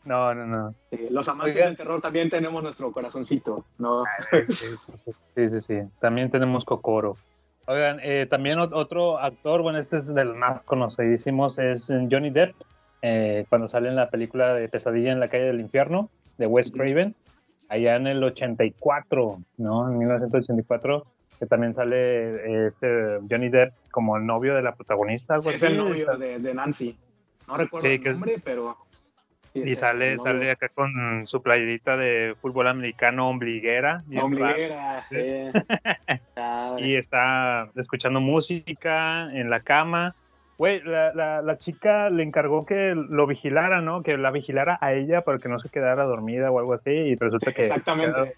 No, 0.05 0.34
no, 0.36 0.45
no. 0.45 0.76
Eh, 0.91 1.07
los 1.09 1.28
amantes 1.30 1.55
Oigan. 1.55 1.70
del 1.70 1.78
terror 1.78 2.01
también 2.01 2.30
tenemos 2.30 2.61
nuestro 2.61 2.91
corazoncito, 2.91 3.66
¿no? 3.78 4.03
Sí, 4.49 4.68
sí, 4.78 4.93
sí, 4.95 5.11
sí, 5.34 5.49
sí, 5.49 5.61
sí. 5.61 5.80
También 5.99 6.30
tenemos 6.30 6.66
Kokoro. 6.66 7.16
Oigan, 7.66 7.99
eh, 8.03 8.26
también 8.30 8.59
ot- 8.59 8.74
otro 8.74 9.18
actor, 9.18 9.61
bueno, 9.61 9.80
este 9.80 9.95
es 9.97 10.14
de 10.14 10.26
los 10.26 10.36
más 10.36 10.66
conocidísimos, 10.66 11.57
es 11.59 11.89
eh, 11.89 12.05
Johnny 12.11 12.30
Depp, 12.30 12.53
eh, 13.01 13.45
cuando 13.47 13.70
sale 13.70 13.88
en 13.88 13.95
la 13.95 14.09
película 14.09 14.53
de 14.53 14.68
Pesadilla 14.68 15.14
en 15.14 15.22
la 15.22 15.30
calle 15.30 15.45
del 15.45 15.61
infierno, 15.61 16.09
de 16.38 16.47
Wes 16.47 16.71
Craven, 16.71 17.15
allá 17.69 17.95
en 17.95 18.07
el 18.07 18.23
84, 18.23 19.39
¿no? 19.57 19.89
En 19.89 19.97
1984, 19.99 21.05
que 21.39 21.45
también 21.45 21.73
sale 21.73 22.36
eh, 22.36 22.67
este 22.67 23.19
Johnny 23.29 23.49
Depp 23.49 23.71
como 23.91 24.17
el 24.17 24.25
novio 24.25 24.55
de 24.55 24.61
la 24.61 24.75
protagonista, 24.75 25.36
algo 25.36 25.43
Sí, 25.43 25.49
así. 25.49 25.57
es 25.57 25.63
el 25.71 25.77
novio 25.77 26.17
de, 26.17 26.39
de 26.39 26.53
Nancy. 26.53 26.97
No 27.47 27.57
recuerdo 27.57 27.86
Sí, 27.88 27.93
el 27.93 27.99
que 27.99 28.09
es- 28.09 28.13
nombre, 28.15 28.36
pero... 28.43 28.77
sí, 29.53 29.61
Y 29.65 29.75
sale, 29.75 30.17
sale 30.17 30.51
acá 30.51 30.69
con 30.69 31.27
su 31.27 31.41
playerita 31.41 31.97
de 31.97 32.36
fútbol 32.41 32.67
americano 32.67 33.29
ombliguera. 33.29 34.03
Ombliguera, 34.21 35.05
eh. 35.11 35.51
Y 36.79 36.95
está 36.95 37.69
escuchando 37.75 38.19
música 38.19 39.29
en 39.34 39.49
la 39.49 39.59
cama. 39.59 40.15
Güey, 40.57 40.81
la, 40.83 41.13
la, 41.13 41.41
la 41.41 41.57
chica 41.57 42.09
le 42.09 42.23
encargó 42.23 42.65
que 42.65 42.93
lo 42.95 43.25
vigilara, 43.27 43.81
¿no? 43.81 44.03
Que 44.03 44.17
la 44.17 44.31
vigilara 44.31 44.77
a 44.81 44.93
ella 44.93 45.21
para 45.21 45.39
que 45.39 45.49
no 45.49 45.59
se 45.59 45.69
quedara 45.69 46.03
dormida 46.03 46.51
o 46.51 46.59
algo 46.59 46.73
así. 46.73 46.91
Y 46.91 47.15
resulta 47.15 47.51
que 47.53 47.61
Exactamente. 47.61 48.35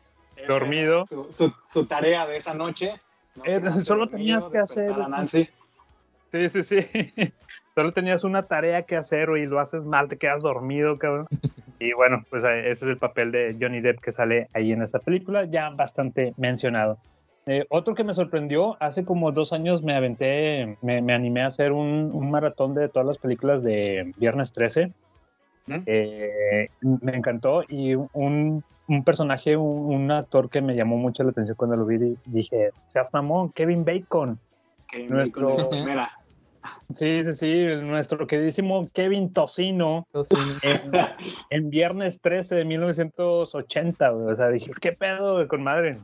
dormido. 0.47 1.05
Su, 1.07 1.31
su- 1.31 1.53
su 1.67 1.85
tarea 1.85 2.25
de 2.25 2.37
esa 2.37 2.53
noche. 2.53 2.93
¿no? 3.35 3.43
Eh, 3.45 3.61
solo 3.81 4.07
tenías 4.07 4.47
que 4.47 4.57
hacer- 4.59 4.93
a 4.93 5.07
Nancy. 5.07 5.49
Sí, 6.31 6.49
sí, 6.49 6.63
sí. 6.63 6.79
solo 7.75 7.91
tenías 7.91 8.23
una 8.23 8.43
tarea 8.43 8.83
que 8.83 8.95
hacer 8.95 9.29
y 9.37 9.45
lo 9.45 9.59
haces 9.59 9.83
mal, 9.83 10.07
te 10.07 10.17
quedas 10.17 10.41
dormido, 10.41 10.97
cabrón. 10.97 11.27
Y 11.77 11.91
bueno, 11.91 12.23
pues 12.29 12.45
eh, 12.45 12.61
ese 12.69 12.85
es 12.85 12.91
el 12.91 12.97
papel 12.97 13.33
de 13.33 13.57
Johnny 13.59 13.81
Depp 13.81 13.99
que 13.99 14.13
sale 14.13 14.47
ahí 14.53 14.71
en 14.71 14.81
esta 14.81 14.99
película, 14.99 15.43
ya 15.43 15.69
bastante 15.71 16.33
mencionado. 16.37 16.97
Eh, 17.47 17.65
otro 17.69 17.93
que 17.93 18.03
me 18.03 18.13
sorprendió, 18.13 18.75
hace 18.79 19.05
como 19.05 19.31
dos 19.31 19.53
años 19.53 19.83
me 19.83 19.93
aventé, 19.93 20.77
me, 20.81 21.01
me 21.01 21.13
animé 21.13 21.41
a 21.43 21.47
hacer 21.47 21.71
un, 21.71 22.09
un, 22.11 22.31
maratón 22.31 22.73
de 22.73 22.89
todas 22.89 23.05
las 23.05 23.17
películas 23.19 23.61
de 23.61 24.13
Viernes 24.17 24.51
13. 24.51 24.91
Eh, 25.67 26.69
me 26.81 27.15
encantó 27.15 27.63
y 27.67 27.95
un, 27.95 28.63
un 28.87 29.03
personaje, 29.03 29.57
un, 29.57 29.93
un, 29.93 30.11
actor 30.11 30.49
que 30.49 30.61
me 30.61 30.75
llamó 30.75 30.97
mucho 30.97 31.23
la 31.23 31.31
atención 31.31 31.55
cuando 31.55 31.75
lo 31.75 31.85
vi, 31.85 32.17
dije, 32.25 32.71
seas 32.87 33.13
mamón, 33.13 33.51
Kevin 33.51 33.85
Bacon. 33.85 34.39
Kevin 34.87 35.09
nuestro... 35.09 35.55
Bacon, 35.55 35.85
mira. 35.85 36.11
Sí, 36.93 37.23
sí, 37.23 37.33
sí, 37.33 37.65
nuestro 37.83 38.25
queridísimo 38.25 38.89
Kevin 38.91 39.31
Tocino, 39.31 40.07
En, 40.63 40.91
en, 41.51 41.69
Viernes 41.69 42.21
13 42.21 42.55
de 42.55 42.65
1980, 42.65 44.11
o 44.11 44.35
sea, 44.35 44.49
dije, 44.49 44.71
¿qué 44.81 44.91
pedo 44.93 45.47
con 45.47 45.61
madre? 45.61 45.99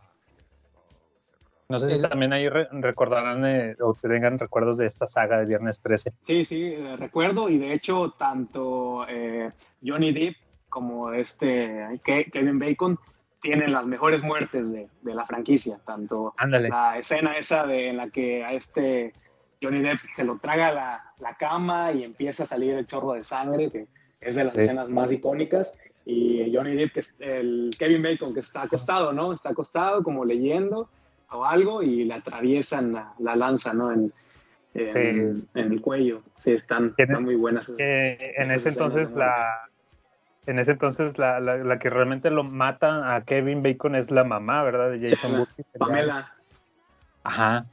No 1.71 1.79
sé 1.79 1.87
si 1.87 1.95
el... 1.95 2.09
también 2.09 2.33
ahí 2.33 2.49
re 2.49 2.67
recordarán 2.71 3.45
eh, 3.45 3.75
o 3.79 3.93
tengan 3.93 4.37
recuerdos 4.37 4.77
de 4.77 4.85
esta 4.85 5.07
saga 5.07 5.39
de 5.39 5.45
Viernes 5.45 5.79
13. 5.81 6.11
Sí, 6.21 6.43
sí, 6.43 6.63
eh, 6.65 6.97
recuerdo 6.97 7.47
y 7.47 7.57
de 7.57 7.73
hecho 7.73 8.11
tanto 8.17 9.05
eh, 9.07 9.49
Johnny 9.81 10.11
Depp 10.11 10.35
como 10.67 11.13
este 11.13 12.01
Kevin 12.03 12.59
Bacon 12.59 12.99
tienen 13.41 13.71
las 13.71 13.85
mejores 13.85 14.21
muertes 14.21 14.69
de, 14.71 14.89
de 15.01 15.15
la 15.15 15.25
franquicia, 15.25 15.79
tanto 15.85 16.33
Ándale. 16.37 16.67
la 16.67 16.97
escena 16.97 17.37
esa 17.37 17.65
de, 17.65 17.87
en 17.87 17.97
la 17.97 18.09
que 18.09 18.43
a 18.43 18.51
este 18.51 19.13
Johnny 19.61 19.81
Depp 19.81 19.99
se 20.13 20.25
lo 20.25 20.39
traga 20.39 20.73
la, 20.73 21.13
la, 21.19 21.35
cama 21.35 21.93
y 21.93 22.03
empieza 22.03 22.43
a 22.43 22.47
salir 22.47 22.73
el 22.73 22.85
chorro 22.85 23.13
de 23.13 23.23
sangre, 23.23 23.71
que 23.71 23.87
es 24.19 24.35
de 24.35 24.43
las 24.43 24.53
sí. 24.55 24.61
escenas 24.61 24.89
más 24.89 25.11
icónicas, 25.11 25.73
y 26.05 26.53
Johnny 26.53 26.75
Depp, 26.75 26.97
el 27.19 27.71
Kevin 27.77 28.03
Bacon 28.03 28.33
que 28.33 28.41
está 28.41 28.63
acostado, 28.63 29.13
¿no? 29.13 29.33
Está 29.33 29.49
acostado 29.49 30.03
como 30.03 30.25
leyendo 30.25 30.89
o 31.31 31.45
algo 31.45 31.81
y 31.81 32.05
le 32.05 32.13
atraviesan 32.13 32.93
la, 32.93 33.13
la 33.19 33.35
lanza, 33.35 33.73
¿no? 33.73 33.91
En, 33.91 34.13
en, 34.73 34.91
sí. 34.91 34.99
en, 34.99 35.47
el 35.71 35.81
cuello. 35.81 36.21
Sí, 36.37 36.51
están, 36.51 36.93
están 36.97 37.23
muy 37.23 37.35
buenas. 37.35 37.71
Eh, 37.77 38.33
en 38.37 38.51
ese 38.51 38.69
entonces 38.69 39.15
la... 39.15 39.67
En 40.47 40.57
ese 40.57 40.71
entonces 40.71 41.19
la, 41.19 41.39
la, 41.39 41.57
la, 41.57 41.77
que 41.77 41.91
realmente 41.91 42.31
lo 42.31 42.43
mata 42.43 43.15
a 43.15 43.23
Kevin 43.25 43.61
Bacon 43.61 43.95
es 43.95 44.09
la 44.09 44.23
mamá, 44.23 44.63
¿verdad? 44.63 44.89
De 44.89 45.07
Jason 45.07 45.35
Wood. 45.35 45.47
Pamela. 45.77 46.33
Ajá. 47.23 47.67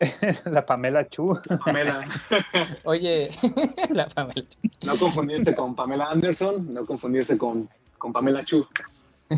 la 0.50 0.64
Pamela 0.64 1.08
Chu. 1.08 1.36
La 1.46 1.58
Pamela. 1.58 2.08
Oye, 2.84 3.30
la 3.90 4.06
Pamela 4.08 4.42
Chu. 4.48 4.58
No 4.82 4.96
confundirse 4.96 5.56
con 5.56 5.74
Pamela 5.74 6.06
Anderson, 6.10 6.70
no 6.70 6.86
confundirse 6.86 7.36
con, 7.36 7.68
con 7.98 8.12
Pamela 8.12 8.44
Chu. 8.44 8.64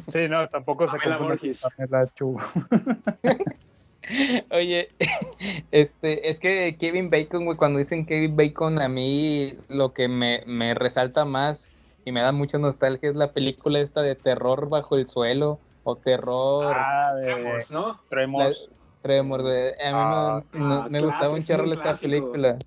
Sí, 0.08 0.28
no, 0.28 0.48
tampoco 0.48 0.86
Pamela 0.86 1.38
se 1.38 1.52
Pamela 1.76 2.06
Chu. 2.14 2.36
Oye, 4.52 4.88
este, 5.72 6.30
es 6.30 6.38
que 6.38 6.76
Kevin 6.78 7.10
Bacon, 7.10 7.44
güey, 7.44 7.56
cuando 7.56 7.78
dicen 7.78 8.06
Kevin 8.06 8.36
Bacon, 8.36 8.80
a 8.80 8.88
mí 8.88 9.54
lo 9.68 9.92
que 9.92 10.08
me, 10.08 10.42
me 10.46 10.74
resalta 10.74 11.24
más 11.24 11.64
y 12.04 12.12
me 12.12 12.20
da 12.20 12.30
mucha 12.32 12.58
nostalgia 12.58 13.10
es 13.10 13.16
la 13.16 13.32
película 13.32 13.80
esta 13.80 14.02
de 14.02 14.14
terror 14.14 14.68
bajo 14.68 14.96
el 14.96 15.08
suelo 15.08 15.60
o 15.82 15.96
terror. 15.96 16.72
Ah, 16.76 17.14
de 17.16 17.22
Tremors, 17.24 17.70
¿no? 17.72 18.00
Tremors. 18.08 18.70
La, 18.70 18.76
Tremors, 19.02 19.42
güey. 19.42 19.68
A 19.68 19.70
mí 19.70 19.74
Ah, 19.82 20.40
me, 20.52 20.60
me, 20.60 20.74
ah, 20.74 20.88
me 20.90 21.00
gustaba 21.00 21.30
un 21.30 21.36
clásico, 21.36 21.52
chorro 21.52 21.64
es 21.64 21.66
un 21.66 21.72
esta 21.72 21.82
clásico. 21.82 22.08
película. 22.08 22.58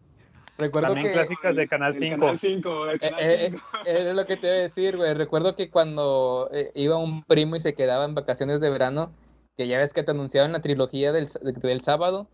Recuerdo 0.60 0.90
También 0.90 1.08
que 1.08 1.14
clásicas 1.14 1.56
de 1.56 1.68
Canal 1.68 1.94
El 1.94 2.00
5. 2.00 2.20
Canal 2.20 2.38
5, 2.38 2.90
el 2.90 3.00
Canal 3.00 3.20
Eh, 3.22 3.46
eh, 3.46 3.50
5. 3.52 3.66
Era 3.86 4.14
lo 4.14 4.26
que 4.26 4.36
te 4.36 4.48
iba 4.48 4.56
a 4.56 4.60
decir, 4.60 4.98
güey. 4.98 5.14
Recuerdo 5.14 5.56
que 5.56 5.70
cuando 5.70 6.50
eh, 6.52 6.72
iba 6.76 6.98
un 6.98 7.24
primo 7.24 7.56
y 7.56 7.62
se 7.62 7.74
quedaba 7.74 8.04
en 8.04 8.14
vacaciones 8.14 8.60
de 8.60 8.70
verano, 8.70 9.14
que 9.56 9.68
ya 9.68 9.80
ves 9.80 9.94
que 9.94 10.04
te 10.04 10.12
anunciaban 10.12 10.52
la 10.52 10.62
trilogía 10.62 11.14
del, 11.14 11.30
del 11.42 11.82
sábado, 11.82 12.28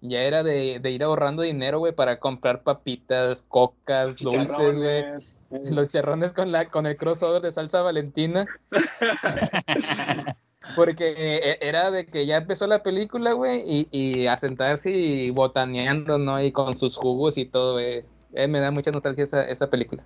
ya 0.00 0.22
era 0.22 0.44
de, 0.44 0.78
de 0.80 0.90
ir 0.92 1.02
ahorrando 1.02 1.42
dinero, 1.42 1.80
güey, 1.80 1.92
para 1.92 2.20
comprar 2.20 2.62
papitas, 2.62 3.42
cocas, 3.42 4.16
dulces, 4.16 4.78
güey. 4.78 5.04
Los 5.50 5.92
charrones 5.92 6.32
con, 6.32 6.50
la, 6.52 6.70
con 6.70 6.86
el 6.86 6.96
crossover 6.96 7.42
de 7.42 7.52
salsa 7.52 7.82
valentina. 7.82 8.46
Porque 10.76 11.14
eh, 11.16 11.58
era 11.60 11.90
de 11.90 12.06
que 12.06 12.24
ya 12.26 12.36
empezó 12.38 12.66
la 12.66 12.82
película, 12.82 13.32
güey, 13.32 13.62
y, 13.66 13.88
y 13.90 14.26
a 14.26 14.36
sentarse 14.36 14.90
y 14.90 15.30
botaneando, 15.30 16.18
¿no? 16.18 16.42
Y 16.42 16.52
con 16.52 16.76
sus 16.76 16.96
jugos 16.96 17.36
y 17.38 17.44
todo, 17.46 17.74
güey. 17.74 18.04
Eh, 18.34 18.48
me 18.48 18.60
da 18.60 18.70
mucha 18.70 18.90
nostalgia 18.90 19.24
esa, 19.24 19.44
esa 19.44 19.68
película. 19.68 20.02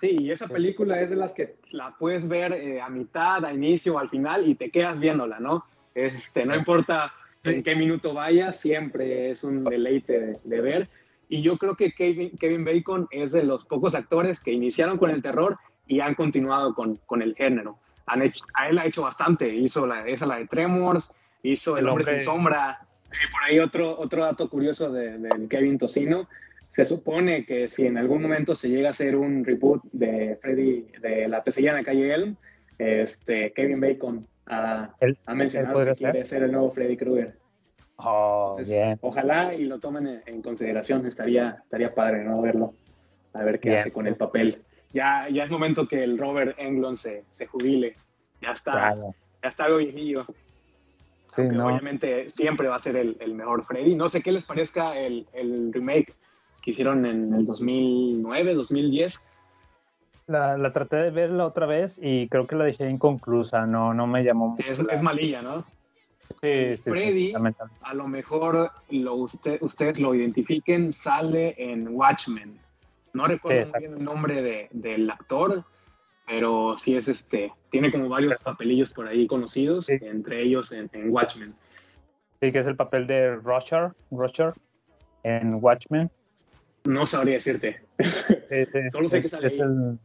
Sí, 0.00 0.16
y 0.18 0.30
esa 0.32 0.48
película 0.48 1.00
es 1.00 1.10
de 1.10 1.16
las 1.16 1.32
que 1.32 1.54
la 1.70 1.94
puedes 1.98 2.26
ver 2.28 2.52
eh, 2.52 2.80
a 2.80 2.88
mitad, 2.88 3.44
a 3.44 3.52
inicio, 3.54 3.98
al 3.98 4.10
final 4.10 4.48
y 4.48 4.56
te 4.56 4.70
quedas 4.70 4.98
viéndola, 4.98 5.38
¿no? 5.38 5.64
Este, 5.94 6.44
no 6.44 6.54
importa 6.56 7.12
Sí. 7.44 7.54
en 7.54 7.62
qué 7.64 7.74
minuto 7.74 8.14
vayas, 8.14 8.60
siempre 8.60 9.30
es 9.32 9.42
un 9.42 9.64
deleite 9.64 10.20
de, 10.20 10.38
de 10.44 10.60
ver. 10.60 10.88
Y 11.28 11.42
yo 11.42 11.58
creo 11.58 11.74
que 11.74 11.90
Kevin, 11.92 12.30
Kevin 12.38 12.64
Bacon 12.64 13.08
es 13.10 13.32
de 13.32 13.42
los 13.42 13.64
pocos 13.64 13.96
actores 13.96 14.38
que 14.38 14.52
iniciaron 14.52 14.96
con 14.96 15.10
el 15.10 15.22
terror 15.22 15.58
y 15.88 15.98
han 15.98 16.14
continuado 16.14 16.72
con, 16.74 16.98
con 17.04 17.20
el 17.20 17.34
género. 17.34 17.78
Han 18.06 18.22
hecho, 18.22 18.42
a 18.54 18.68
él 18.68 18.78
ha 18.78 18.86
hecho 18.86 19.02
bastante, 19.02 19.48
hizo 19.48 19.86
la, 19.86 20.06
esa 20.06 20.26
la 20.26 20.38
de 20.38 20.46
Tremors, 20.46 21.10
hizo 21.42 21.76
El, 21.76 21.84
El 21.84 21.90
Hombre, 21.90 22.04
Hombre- 22.04 22.20
sin 22.20 22.24
Sombra. 22.24 22.78
Y 23.10 23.30
por 23.30 23.42
ahí 23.44 23.58
otro, 23.58 23.98
otro 23.98 24.24
dato 24.24 24.48
curioso 24.48 24.90
de, 24.90 25.18
de 25.18 25.48
Kevin 25.48 25.78
Tocino, 25.78 26.28
se 26.68 26.86
supone 26.86 27.44
que 27.44 27.68
si 27.68 27.86
en 27.86 27.98
algún 27.98 28.22
momento 28.22 28.56
se 28.56 28.70
llega 28.70 28.88
a 28.88 28.90
hacer 28.92 29.14
un 29.14 29.44
reboot 29.44 29.82
de 29.92 30.38
Freddy, 30.40 30.86
de 31.00 31.28
la 31.28 31.44
pesadilla 31.44 31.72
en 31.72 31.76
la 31.76 31.84
calle 31.84 32.14
Elm, 32.14 32.36
este, 32.78 33.52
Kevin 33.52 33.80
Bacon 33.80 34.26
ha, 34.46 34.90
mencionado 35.34 35.84
que 35.84 35.92
quiere 35.92 36.24
ser 36.24 36.44
el 36.44 36.52
nuevo 36.52 36.70
Freddy 36.70 36.96
Krueger. 36.96 37.36
Oh, 37.96 38.56
Entonces. 38.58 38.98
Ojalá 39.02 39.54
y 39.54 39.64
lo 39.64 39.78
tomen 39.78 40.06
en, 40.06 40.22
en 40.24 40.42
consideración, 40.42 41.06
estaría, 41.06 41.58
estaría 41.62 41.94
padre 41.94 42.24
no 42.24 42.40
verlo, 42.40 42.72
a 43.34 43.44
ver 43.44 43.60
qué 43.60 43.76
hace 43.76 43.92
con 43.92 44.06
el 44.06 44.16
papel. 44.16 44.62
Ya, 44.92 45.28
ya 45.30 45.44
es 45.44 45.50
momento 45.50 45.86
que 45.88 46.02
el 46.04 46.18
Robert 46.18 46.54
Englund 46.58 46.96
se, 46.96 47.24
se 47.32 47.46
jubile, 47.46 47.96
ya 48.40 48.50
está, 48.50 48.72
Claro. 48.72 49.14
ya 49.42 49.48
está 49.48 49.68
viejillo. 49.68 50.26
Sí, 51.28 51.40
Aunque 51.40 51.56
no. 51.56 51.66
obviamente 51.68 52.28
siempre 52.28 52.68
va 52.68 52.76
a 52.76 52.78
ser 52.78 52.96
el, 52.96 53.16
el 53.20 53.34
mejor 53.34 53.64
Freddy. 53.64 53.94
No 53.94 54.08
sé 54.10 54.20
qué 54.22 54.32
les 54.32 54.44
parezca 54.44 54.98
el, 54.98 55.26
el 55.32 55.72
remake 55.72 56.12
que 56.60 56.72
hicieron 56.72 57.06
en 57.06 57.32
el 57.32 57.46
2009, 57.46 58.54
2010. 58.54 59.22
La, 60.26 60.56
la 60.58 60.72
traté 60.72 60.96
de 60.96 61.10
ver 61.10 61.30
la 61.30 61.46
otra 61.46 61.66
vez 61.66 61.98
y 62.02 62.28
creo 62.28 62.46
que 62.46 62.54
la 62.54 62.64
dejé 62.64 62.88
inconclusa. 62.88 63.66
No, 63.66 63.94
no 63.94 64.06
me 64.06 64.22
llamó 64.22 64.56
Es, 64.58 65.02
malilla, 65.02 65.40
¿no? 65.42 65.64
Sí, 66.40 66.76
sí, 66.76 66.78
sí, 66.78 66.90
Freddy, 66.90 67.32
a 67.82 67.94
lo 67.94 68.08
mejor 68.08 68.70
lo 68.90 69.14
usted, 69.14 69.58
ustedes 69.60 69.98
lo 69.98 70.14
identifiquen, 70.14 70.92
sale 70.92 71.54
en 71.58 71.88
Watchmen. 71.88 72.58
No 73.14 73.26
recuerdo 73.26 73.70
bien 73.78 73.94
el 73.94 74.04
nombre 74.04 74.42
de, 74.42 74.68
del 74.72 75.10
actor, 75.10 75.64
pero 76.26 76.76
sí 76.78 76.96
es 76.96 77.08
este, 77.08 77.52
tiene 77.70 77.90
como 77.92 78.08
varios 78.08 78.42
papelillos 78.42 78.90
por 78.90 79.06
ahí 79.08 79.26
conocidos, 79.26 79.86
Sí. 79.86 79.98
entre 80.00 80.42
ellos 80.42 80.72
en, 80.72 80.88
en 80.92 81.10
Watchmen. 81.10 81.54
Sí, 82.40 82.50
que 82.50 82.58
es 82.58 82.66
el 82.66 82.76
papel 82.76 83.06
de 83.06 83.36
Rusher, 83.36 83.92
Rusher 84.10 84.52
en 85.22 85.54
Watchmen. 85.62 86.10
No 86.84 87.06
sabría 87.06 87.34
decirte. 87.34 87.82
Sí, 87.98 88.08
Solo 88.90 89.08
sé 89.08 89.16
que 89.16 89.18
es, 89.18 89.28
sale 89.30 89.46
es 89.46 89.58
el, 89.58 89.98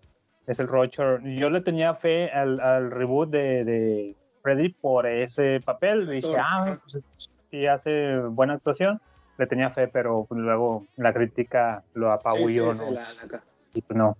es 0.45 0.59
el 0.59 0.67
Roger. 0.67 1.21
Yo 1.23 1.49
le 1.49 1.61
tenía 1.61 1.93
fe 1.93 2.29
al, 2.29 2.59
al 2.59 2.91
reboot 2.91 3.29
de, 3.29 3.63
de 3.65 4.15
Freddy 4.43 4.69
por 4.69 5.07
ese 5.07 5.59
papel. 5.65 6.07
Dije, 6.07 6.35
ah, 6.37 6.77
pues, 6.83 7.03
sí 7.49 7.65
hace 7.65 8.19
buena 8.19 8.53
actuación. 8.53 9.01
Le 9.37 9.47
tenía 9.47 9.69
fe, 9.69 9.87
pero 9.87 10.25
pues, 10.27 10.39
luego 10.41 10.85
la 10.97 11.13
crítica 11.13 11.83
lo 11.93 12.11
apabulló, 12.11 12.73
Sí, 12.73 12.79
sí, 12.79 12.83
¿no? 12.85 12.89
sí, 12.89 12.95
la- 12.95 13.13
la- 13.13 13.43
Y 13.73 13.81
pues 13.81 13.97
no. 13.97 14.17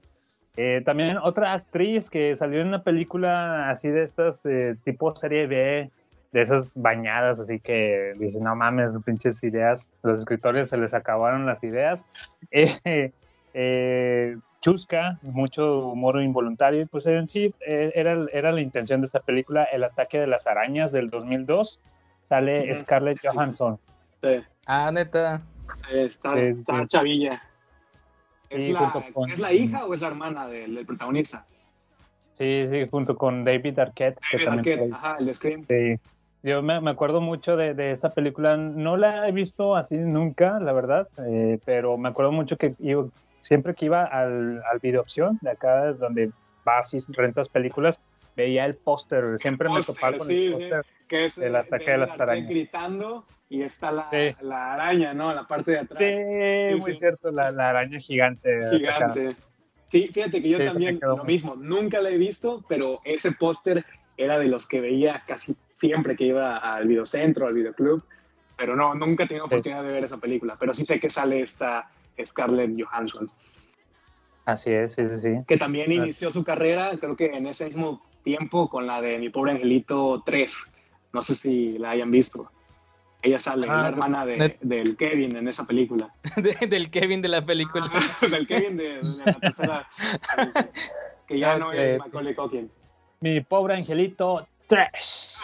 Eh, 0.55 0.81
también 0.85 1.17
otra 1.17 1.53
actriz 1.53 2.09
que 2.09 2.35
salió 2.35 2.61
en 2.61 2.67
una 2.69 2.83
película 2.83 3.69
así 3.69 3.89
de 3.89 4.03
estas, 4.03 4.45
eh, 4.45 4.75
tipo 4.83 5.15
serie 5.15 5.45
B, 5.47 5.91
de 6.31 6.41
esas 6.41 6.73
bañadas, 6.75 7.39
así 7.39 7.59
que 7.59 8.13
dicen, 8.17 8.43
no 8.43 8.55
mames, 8.55 8.97
pinches 9.05 9.43
ideas, 9.43 9.89
los 10.03 10.19
escritores 10.19 10.69
se 10.69 10.77
les 10.77 10.93
acabaron 10.93 11.45
las 11.45 11.63
ideas. 11.63 12.05
Eh, 13.59 14.37
chusca, 14.61 15.17
mucho 15.23 15.87
humor 15.87 16.21
involuntario, 16.21 16.81
y 16.81 16.85
pues 16.85 17.07
en 17.07 17.27
sí 17.27 17.55
era, 17.59 18.15
era 18.31 18.51
la 18.51 18.61
intención 18.61 19.01
de 19.01 19.05
esta 19.05 19.19
película, 19.21 19.63
El 19.63 19.83
ataque 19.83 20.19
de 20.19 20.27
las 20.27 20.45
arañas 20.45 20.91
del 20.91 21.09
2002, 21.09 21.79
sale 22.21 22.75
Scarlett. 22.77 23.17
Johansson. 23.23 23.79
Sí, 24.21 24.43
Ah, 24.67 24.91
neta. 24.91 25.41
sí, 25.73 25.97
está, 25.99 26.33
Sí, 26.35 26.39
está 26.59 26.81
sí. 26.81 26.87
chavilla. 26.89 27.41
¿Es, 28.49 28.65
Sí, 28.65 28.71
la, 28.73 28.79
junto 28.89 29.13
con- 29.13 29.31
¿Es 29.31 29.39
la 29.39 29.53
hija 29.53 29.85
o 29.85 29.93
es 29.93 30.01
la 30.01 30.07
hermana 30.07 30.47
del, 30.47 30.75
del 30.75 30.85
protagonista? 30.85 31.45
Sí, 32.33 32.67
sí, 32.69 32.87
junto 32.89 33.15
con 33.17 33.43
David 33.43 33.79
Arquette. 33.79 34.19
que 34.31 34.37
David 34.37 34.45
también 34.45 34.59
Arquette, 34.79 34.89
fue- 34.89 34.97
ajá, 34.97 35.17
el 35.19 35.33
Scream. 35.35 35.65
Sí. 35.67 35.95
Yo 36.43 36.61
me, 36.61 36.79
me 36.81 36.91
acuerdo 36.91 37.19
mucho 37.19 37.57
de, 37.57 37.73
de 37.73 37.91
esa 37.91 38.09
película. 38.11 38.55
No 38.57 38.95
la 38.95 39.27
he 39.27 39.31
visto 39.31 39.75
así 39.75 39.97
nunca, 39.97 40.59
la 40.59 40.71
verdad, 40.71 41.07
eh, 41.27 41.59
pero 41.65 41.97
me 41.97 42.09
acuerdo 42.09 42.31
mucho 42.31 42.57
que 42.57 42.75
iba- 42.79 43.09
siempre 43.39 43.73
que 43.73 43.85
iba 43.85 44.03
al, 44.05 44.61
al 44.71 44.79
videoopción 44.81 45.39
de 45.41 45.51
acá, 45.51 45.93
donde 45.93 46.31
vas 46.63 46.93
y 46.93 46.99
rentas 47.13 47.49
películas, 47.49 47.99
veía 48.37 48.63
el 48.65 48.75
póster, 48.75 49.37
siempre 49.37 49.67
me 49.67 49.81
topaba 49.81 50.17
con 50.19 50.27
sí, 50.27 50.45
el 50.45 50.47
sí, 50.47 50.53
póster 50.53 50.85
que 51.07 51.25
es 51.25 51.35
del 51.35 51.55
ataque 51.55 51.91
de 51.91 51.97
las 51.97 52.19
arañas. 52.19 52.49
gritando 52.49 53.25
y 53.49 53.63
está 53.63 53.91
la, 53.91 54.09
Sí. 54.11 54.35
la 54.41 54.73
araña, 54.75 55.13
¿no? 55.13 55.33
La 55.33 55.47
parte 55.47 55.71
de 55.71 55.79
atrás. 55.79 56.01
Sí, 56.01 56.75
muy 56.79 56.93
sí. 56.93 56.99
cierto, 56.99 57.31
la, 57.31 57.51
la 57.51 57.69
araña 57.69 57.99
gigante. 57.99 58.49
Gigante. 58.71 59.33
Sí, 59.89 60.09
fíjate 60.13 60.41
que 60.41 60.49
yo 60.49 60.57
Sí, 60.57 60.65
también 60.65 60.99
lo 61.01 61.17
muy- 61.17 61.25
mismo, 61.27 61.55
nunca 61.55 61.99
la 62.01 62.09
he 62.09 62.17
visto, 62.17 62.63
pero 62.69 62.99
ese 63.05 63.31
póster 63.31 63.85
era 64.17 64.37
de 64.37 64.47
los 64.47 64.67
que 64.67 64.81
veía 64.81 65.23
casi 65.25 65.55
siempre 65.75 66.15
que 66.15 66.25
iba 66.25 66.57
al 66.57 66.87
videocentro, 66.87 67.47
al 67.47 67.53
videoclub, 67.53 68.03
pero 68.57 68.75
no, 68.75 68.93
nunca 68.95 69.23
he 69.23 69.27
tenido 69.27 69.45
oportunidad 69.45 69.83
de 69.83 69.91
ver 69.93 70.03
esa 70.03 70.17
película, 70.17 70.57
pero 70.59 70.73
sí 70.73 70.85
sé 70.85 70.99
que 70.99 71.09
sale 71.09 71.39
esta 71.41 71.89
Scarlett 72.25 72.71
Johansson, 72.77 73.29
Así 74.45 74.71
es, 74.71 74.93
sí, 74.93 75.09
sí, 75.09 75.17
sí. 75.19 75.29
que 75.47 75.57
también 75.57 75.91
inició 75.91 76.31
su 76.31 76.43
carrera, 76.43 76.91
creo 76.99 77.15
que 77.17 77.25
en 77.27 77.47
ese 77.47 77.65
mismo 77.65 78.01
tiempo 78.23 78.69
con 78.69 78.85
la 78.87 79.01
de 79.01 79.17
Mi 79.17 79.29
Pobre 79.29 79.51
Angelito 79.53 80.21
3, 80.25 80.71
no 81.13 81.21
sé 81.21 81.35
si 81.35 81.77
la 81.77 81.91
hayan 81.91 82.11
visto. 82.11 82.51
Ella 83.21 83.39
sale, 83.39 83.65
es 83.65 83.71
Ah, 83.71 83.81
la 83.81 83.87
hermana 83.89 84.25
de- 84.25 84.57
del 84.61 84.95
Kevin 84.95 85.35
en 85.35 85.47
esa 85.47 85.65
película. 85.65 86.09
De- 86.37 86.67
del 86.67 86.91
Kevin 86.91 87.21
de 87.21 87.27
la 87.29 87.45
película. 87.45 87.89
del 88.29 88.47
Kevin 88.47 88.77
de, 88.77 89.01
de 89.01 89.25
la 89.25 89.33
tercera, 89.39 89.87
que 91.27 91.39
ya 91.39 91.57
no 91.57 91.71
es. 91.73 91.97
Macaulay 91.97 92.35
Culkin. 92.35 92.71
Mi 93.19 93.41
pobre 93.41 93.73
angelito, 93.75 94.47
trash. 94.67 95.37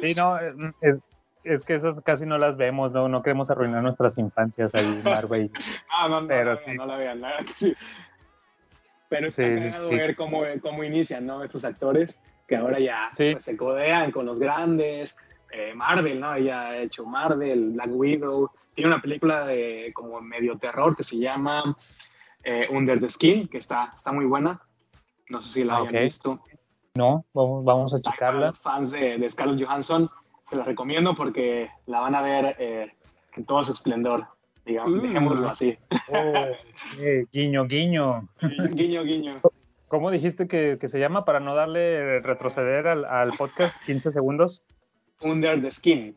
sí, 0.00 0.14
no, 0.14 0.38
es, 0.38 0.96
es 1.44 1.64
que 1.64 1.74
esas 1.74 2.00
casi 2.02 2.26
no 2.26 2.36
las 2.36 2.58
vemos, 2.58 2.92
no, 2.92 3.08
no 3.08 3.22
queremos 3.22 3.50
arruinar 3.50 3.82
nuestras 3.82 4.18
infancias 4.18 4.74
ahí, 4.74 5.00
Marvel. 5.02 5.50
Ah, 5.90 6.08
no, 6.08 6.20
no, 6.20 6.28
Pero 6.28 6.50
la 6.50 6.56
sí. 6.58 6.66
vean, 6.66 6.76
no 6.76 6.86
la 6.86 6.96
vean, 6.96 7.20
la 7.22 7.28
verdad 7.28 7.46
que 7.46 7.52
sí. 7.54 7.74
Pero 9.08 9.26
está 9.26 9.42
Sí, 9.42 9.70
sí, 9.86 9.94
ver 9.94 10.14
cómo, 10.16 10.42
cómo 10.62 10.84
inician, 10.84 11.24
¿no? 11.26 11.42
Estos 11.42 11.64
actores 11.64 12.18
que 12.46 12.56
ahora 12.56 12.78
ya 12.78 13.08
pues, 13.16 13.44
se 13.44 13.56
codean 13.56 14.10
con 14.10 14.26
los 14.26 14.38
grandes. 14.38 15.14
Eh, 15.50 15.72
Marvel, 15.74 16.20
¿no? 16.20 16.34
Ella 16.34 16.68
ha 16.68 16.78
hecho 16.78 17.06
Marvel, 17.06 17.70
Black 17.70 17.90
Widow. 17.90 18.50
Tiene 18.74 18.90
una 18.92 19.00
película 19.00 19.46
de 19.46 19.90
como 19.94 20.20
medio 20.20 20.58
terror 20.58 20.94
que 20.94 21.04
se 21.04 21.16
llama 21.18 21.74
eh, 22.44 22.66
Under 22.70 23.00
the 23.00 23.08
Skin, 23.08 23.48
que 23.48 23.58
está, 23.58 23.92
está 23.96 24.12
muy 24.12 24.26
buena. 24.26 24.60
No 25.30 25.40
sé 25.42 25.50
si 25.50 25.64
la 25.64 25.76
Ah, 25.76 25.78
hayan 25.80 25.94
ok. 25.96 26.00
visto. 26.02 26.40
No, 26.94 27.24
vamos, 27.32 27.64
vamos 27.64 27.94
a 27.94 27.98
Para 27.98 28.14
checarla. 28.14 28.46
los 28.48 28.58
fans 28.58 28.90
de, 28.90 29.18
de 29.18 29.30
Scarlett 29.30 29.64
Johansson, 29.66 30.10
se 30.44 30.56
las 30.56 30.66
recomiendo 30.66 31.14
porque 31.14 31.70
la 31.86 32.00
van 32.00 32.14
a 32.14 32.22
ver 32.22 32.56
eh, 32.58 32.92
en 33.36 33.44
todo 33.46 33.62
su 33.64 33.72
esplendor. 33.72 34.24
Digamos, 34.68 34.92
Mm. 34.98 35.00
dejémoslo 35.02 35.48
así. 35.48 35.78
Oh, 36.12 36.46
eh, 37.00 37.24
guiño, 37.32 37.64
guiño. 37.66 38.28
guiño, 38.72 39.02
guiño. 39.02 39.40
¿Cómo 39.88 40.10
dijiste 40.10 40.46
que, 40.46 40.76
que 40.78 40.88
se 40.88 41.00
llama 41.00 41.24
para 41.24 41.40
no 41.40 41.54
darle 41.54 42.20
retroceder 42.20 42.86
al, 42.86 43.06
al 43.06 43.30
podcast 43.30 43.82
15 43.84 44.10
segundos? 44.10 44.62
Under 45.22 45.60
the 45.62 45.70
Skin. 45.70 46.14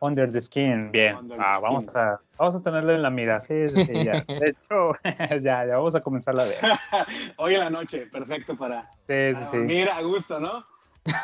Under 0.00 0.32
the 0.32 0.40
Skin, 0.40 0.90
bien. 0.90 1.16
Under 1.16 1.38
Ah, 1.38 1.56
Skin. 1.56 1.62
vamos, 1.68 1.88
a, 1.94 2.18
vamos 2.38 2.54
a 2.56 2.62
tenerlo 2.62 2.94
en 2.94 3.02
la 3.02 3.10
mira. 3.10 3.40
Sí, 3.40 3.68
sí, 3.68 3.84
sí, 3.84 3.92
ya. 4.04 4.24
De 4.28 4.48
hecho, 4.48 4.92
ya, 5.42 5.66
ya 5.66 5.76
vamos 5.76 5.94
a 5.94 6.00
comenzar 6.00 6.40
a 6.40 6.44
ver. 6.44 6.58
Hoy 7.36 7.54
en 7.54 7.60
la 7.60 7.70
noche, 7.70 8.06
perfecto 8.06 8.56
para, 8.56 8.90
Sí, 9.06 9.08
para 9.08 9.34
sí, 9.34 9.44
sí. 9.44 9.56
dormir 9.58 9.88
a 9.90 10.00
gusto, 10.00 10.40
¿no? 10.40 10.64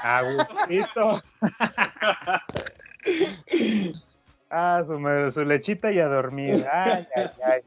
A 0.03 0.23
gustito. 0.37 1.19
Ah, 4.55 4.83
su, 4.87 4.99
su 5.31 5.45
lechita 5.47 5.91
y 5.93 5.99
a 5.99 6.09
dormir. 6.09 6.67
Ay, 6.73 7.07
ay, 7.17 7.31
ay. 7.45 7.61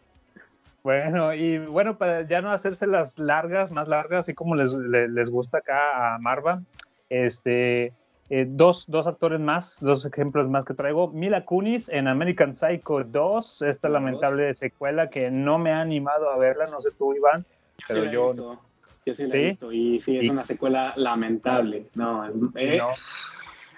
Bueno, 0.83 1.33
y 1.33 1.57
bueno, 1.57 1.97
para 1.97 2.21
ya 2.27 2.41
no 2.41 2.51
hacerse 2.51 2.85
las 2.85 3.17
largas, 3.17 3.71
más 3.71 3.87
largas, 3.87 4.19
así 4.19 4.35
como 4.35 4.53
les, 4.55 4.75
le- 4.75 5.07
les, 5.07 5.29
gusta 5.31 5.57
acá 5.57 6.13
a 6.13 6.19
Marva, 6.19 6.61
este, 7.09 7.85
eh, 8.29 8.45
dos, 8.47 8.85
dos 8.87 9.07
actores 9.07 9.39
más, 9.39 9.79
dos 9.81 10.05
ejemplos 10.05 10.47
más 10.47 10.63
que 10.63 10.75
traigo. 10.75 11.07
Mila 11.07 11.43
Kunis 11.43 11.89
en 11.89 12.07
American 12.07 12.53
Psycho 12.53 13.03
2, 13.03 13.63
esta 13.63 13.87
Dos. 13.87 13.93
lamentable 13.93 14.53
secuela 14.53 15.09
que 15.09 15.31
no 15.31 15.57
me 15.57 15.71
ha 15.71 15.81
animado 15.81 16.29
a 16.29 16.37
verla, 16.37 16.67
no 16.67 16.79
sé 16.79 16.91
tú, 16.95 17.15
Iván, 17.15 17.43
Yo 17.79 17.85
pero 17.87 18.03
sí 18.03 18.11
yo... 18.11 18.23
visto. 18.25 18.61
Yo 19.07 19.13
sí 19.15 19.23
la 19.23 19.29
¿Sí? 19.29 19.37
he 19.37 19.43
visto. 19.45 19.71
Y 19.71 19.99
sí, 20.01 20.17
es 20.19 20.23
Y- 20.25 20.29
una 20.29 20.45
secuela 20.45 20.93
lamentable. 20.97 21.87
No, 21.95 22.25
eh, 22.55 22.77
no. 22.77 22.89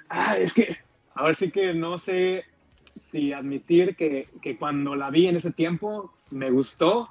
ah, 0.09 0.37
es 0.37 0.53
que, 0.53 0.75
a 1.15 1.23
ver, 1.23 1.35
sí 1.35 1.51
que 1.51 1.73
no 1.73 1.97
sé 1.97 2.43
si 2.99 3.33
admitir 3.33 3.95
que, 3.95 4.27
que 4.41 4.57
cuando 4.57 4.95
la 4.95 5.09
vi 5.09 5.27
en 5.27 5.35
ese 5.35 5.51
tiempo 5.51 6.13
me 6.31 6.49
gustó, 6.51 7.09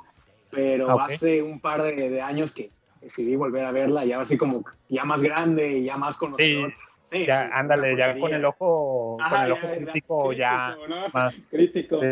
pero 0.50 1.00
hace 1.00 1.42
un 1.42 1.60
par 1.60 1.82
de, 1.82 2.10
de 2.10 2.20
años 2.20 2.52
que 2.52 2.70
decidí 3.00 3.36
volver 3.36 3.64
a 3.64 3.70
verla, 3.72 4.04
ya 4.04 4.20
así 4.20 4.36
como 4.36 4.64
ya 4.88 5.04
más 5.04 5.22
grande 5.22 5.78
y 5.78 5.84
ya 5.84 5.96
más 5.96 6.16
conocedor. 6.16 6.72
Sí, 7.10 7.24
ya, 7.24 7.38
sí, 7.38 7.44
ándale, 7.52 7.96
ya 7.96 8.18
con 8.18 8.34
el 8.34 8.44
ojo, 8.44 9.16
con 9.30 9.42
el 9.42 9.48
ya, 9.48 9.54
ojo 9.54 9.62
ya, 9.62 9.76
crítico, 9.76 10.32
ya 10.32 10.74
crítico, 10.76 10.88
¿no? 10.88 11.08
más. 11.12 11.46
Crítico. 11.50 12.00
Sí. 12.00 12.06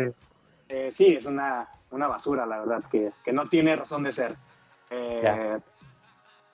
Eh, 0.69 0.89
sí, 0.91 1.15
es 1.15 1.25
una, 1.25 1.67
una 1.91 2.07
basura, 2.07 2.45
la 2.45 2.59
verdad, 2.59 2.83
que, 2.89 3.11
que 3.23 3.33
no 3.33 3.47
tiene 3.49 3.75
razón 3.75 4.03
de 4.03 4.13
ser. 4.13 4.35
Eh, 4.89 5.19
Ya. 5.23 5.59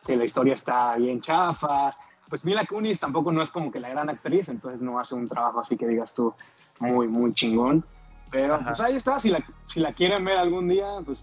que 0.05 0.15
la 0.15 0.25
historia 0.25 0.55
está 0.55 0.95
bien 0.95 1.21
chafa. 1.21 1.95
Pues 2.31 2.45
Mila 2.45 2.65
Kunis 2.65 2.97
tampoco 2.99 3.31
no 3.33 3.41
es 3.43 3.51
como 3.51 3.71
que 3.71 3.79
la 3.81 3.89
gran 3.89 4.09
actriz, 4.09 4.47
entonces 4.47 4.81
no 4.81 4.97
hace 4.99 5.13
un 5.15 5.27
trabajo 5.27 5.59
así 5.59 5.75
que 5.75 5.85
digas 5.85 6.13
tú 6.15 6.33
muy, 6.79 7.07
muy 7.09 7.33
chingón. 7.33 7.83
Pero 8.31 8.55
Ajá. 8.55 8.67
pues 8.67 8.79
ahí 8.79 8.95
está, 8.95 9.19
si 9.19 9.29
la, 9.29 9.43
si 9.67 9.81
la 9.81 9.91
quieren 9.91 10.23
ver 10.23 10.37
algún 10.37 10.69
día, 10.69 10.87
pues... 11.05 11.21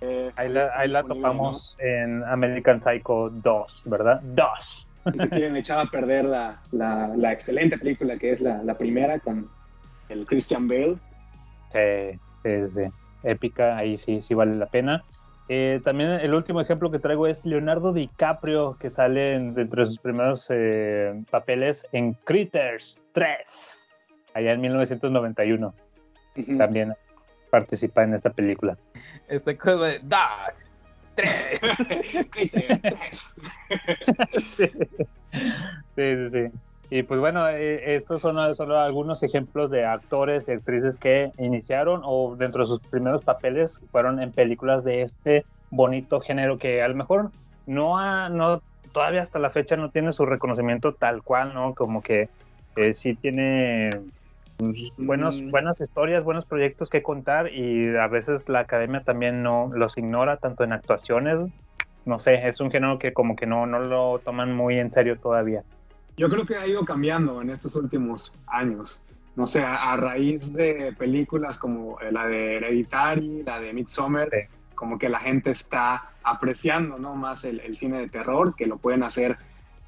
eh, 0.00 0.30
Ahí 0.36 0.48
la, 0.48 0.70
ahí 0.76 0.88
la 0.88 1.02
topamos 1.02 1.76
en 1.80 2.22
American 2.22 2.80
Psycho 2.80 3.30
2, 3.30 3.84
¿verdad? 3.88 4.20
2. 4.22 4.88
¿no? 5.06 5.12
Si 5.12 5.18
se 5.18 5.28
quieren 5.28 5.56
echar 5.56 5.80
a 5.80 5.86
perder 5.86 6.24
la, 6.26 6.60
la, 6.70 7.08
la 7.16 7.32
excelente 7.32 7.76
película 7.76 8.16
que 8.16 8.30
es 8.30 8.40
la, 8.40 8.62
la 8.62 8.78
primera 8.78 9.18
con 9.18 9.48
el 10.08 10.24
Christian 10.24 10.68
Bale. 10.68 10.98
Sí, 11.72 12.18
sí, 12.44 12.50
sí. 12.70 12.82
Épica, 13.24 13.76
ahí 13.76 13.96
sí, 13.96 14.20
sí 14.20 14.34
vale 14.34 14.54
la 14.54 14.66
pena. 14.66 15.02
Eh, 15.48 15.80
también 15.82 16.10
el 16.10 16.34
último 16.34 16.60
ejemplo 16.60 16.90
que 16.90 16.98
traigo 16.98 17.26
es 17.26 17.44
Leonardo 17.46 17.92
DiCaprio, 17.92 18.76
que 18.78 18.90
sale 18.90 19.34
en- 19.34 19.54
dentro 19.54 19.80
de 19.82 19.86
sus 19.86 19.98
primeros 19.98 20.46
eh, 20.50 21.22
papeles 21.30 21.86
en 21.92 22.12
Critters 22.24 23.00
3, 23.12 23.88
allá 24.34 24.52
en 24.52 24.60
1991. 24.60 25.74
Ujú. 26.36 26.56
También 26.58 26.94
participa 27.50 28.02
en 28.04 28.12
esta 28.14 28.30
película. 28.30 28.76
Este 29.28 29.56
cosa 29.56 29.86
de 29.86 29.98
dos, 30.00 30.70
tres. 31.14 31.60
Critters. 32.30 33.34
sí. 34.38 34.70
sí, 35.96 36.16
sí, 36.16 36.28
sí. 36.28 36.44
Y 36.90 37.02
pues 37.02 37.20
bueno, 37.20 37.46
eh, 37.48 37.94
estos 37.94 38.22
son 38.22 38.54
solo 38.54 38.78
algunos 38.78 39.22
ejemplos 39.22 39.70
de 39.70 39.84
actores 39.84 40.48
y 40.48 40.52
actrices 40.52 40.96
que 40.98 41.30
iniciaron 41.36 42.00
o 42.04 42.34
dentro 42.36 42.62
de 42.62 42.66
sus 42.68 42.80
primeros 42.88 43.22
papeles 43.22 43.78
fueron 43.90 44.20
en 44.22 44.32
películas 44.32 44.84
de 44.84 45.02
este 45.02 45.44
bonito 45.70 46.20
género 46.20 46.56
que 46.58 46.82
a 46.82 46.88
lo 46.88 46.94
mejor 46.94 47.30
no 47.66 47.98
ha, 47.98 48.30
no, 48.30 48.62
todavía 48.92 49.20
hasta 49.20 49.38
la 49.38 49.50
fecha 49.50 49.76
no 49.76 49.90
tiene 49.90 50.12
su 50.12 50.24
reconocimiento 50.24 50.94
tal 50.94 51.22
cual, 51.22 51.52
¿no? 51.52 51.74
Como 51.74 52.00
que 52.00 52.30
eh, 52.76 52.92
sí 52.94 53.16
tiene 53.16 53.90
pues, 54.56 54.92
buenos, 54.96 55.42
Mm. 55.42 55.50
buenas 55.50 55.80
historias, 55.82 56.24
buenos 56.24 56.46
proyectos 56.46 56.88
que 56.88 57.02
contar 57.02 57.52
y 57.52 57.94
a 57.96 58.08
veces 58.08 58.48
la 58.48 58.60
academia 58.60 59.02
también 59.02 59.42
no 59.42 59.70
los 59.74 59.98
ignora 59.98 60.38
tanto 60.38 60.64
en 60.64 60.72
actuaciones. 60.72 61.38
No 62.04 62.18
sé, 62.18 62.48
es 62.48 62.60
un 62.60 62.70
género 62.70 62.98
que 62.98 63.12
como 63.12 63.36
que 63.36 63.46
no, 63.46 63.66
no 63.66 63.80
lo 63.80 64.20
toman 64.24 64.54
muy 64.56 64.78
en 64.78 64.90
serio 64.90 65.18
todavía. 65.18 65.62
Yo 66.18 66.28
creo 66.28 66.44
que 66.44 66.56
ha 66.56 66.66
ido 66.66 66.84
cambiando 66.84 67.40
en 67.40 67.50
estos 67.50 67.74
últimos 67.76 68.32
años. 68.48 69.00
No 69.36 69.46
sé, 69.46 69.62
a, 69.62 69.92
a 69.92 69.96
raíz 69.96 70.52
de 70.52 70.92
películas 70.98 71.58
como 71.58 72.00
eh, 72.00 72.10
la 72.10 72.26
de 72.26 72.56
Hereditary, 72.56 73.44
la 73.44 73.60
de 73.60 73.72
Midsommar, 73.72 74.28
Sí. 74.30 74.38
como 74.74 74.98
que 74.98 75.08
la 75.08 75.20
gente 75.20 75.50
está 75.52 76.10
apreciando 76.24 76.98
¿no? 76.98 77.14
más 77.14 77.44
el, 77.44 77.60
el 77.60 77.76
cine 77.76 78.00
de 78.00 78.08
terror, 78.08 78.54
que 78.56 78.66
lo 78.66 78.78
pueden 78.78 79.02
hacer 79.04 79.36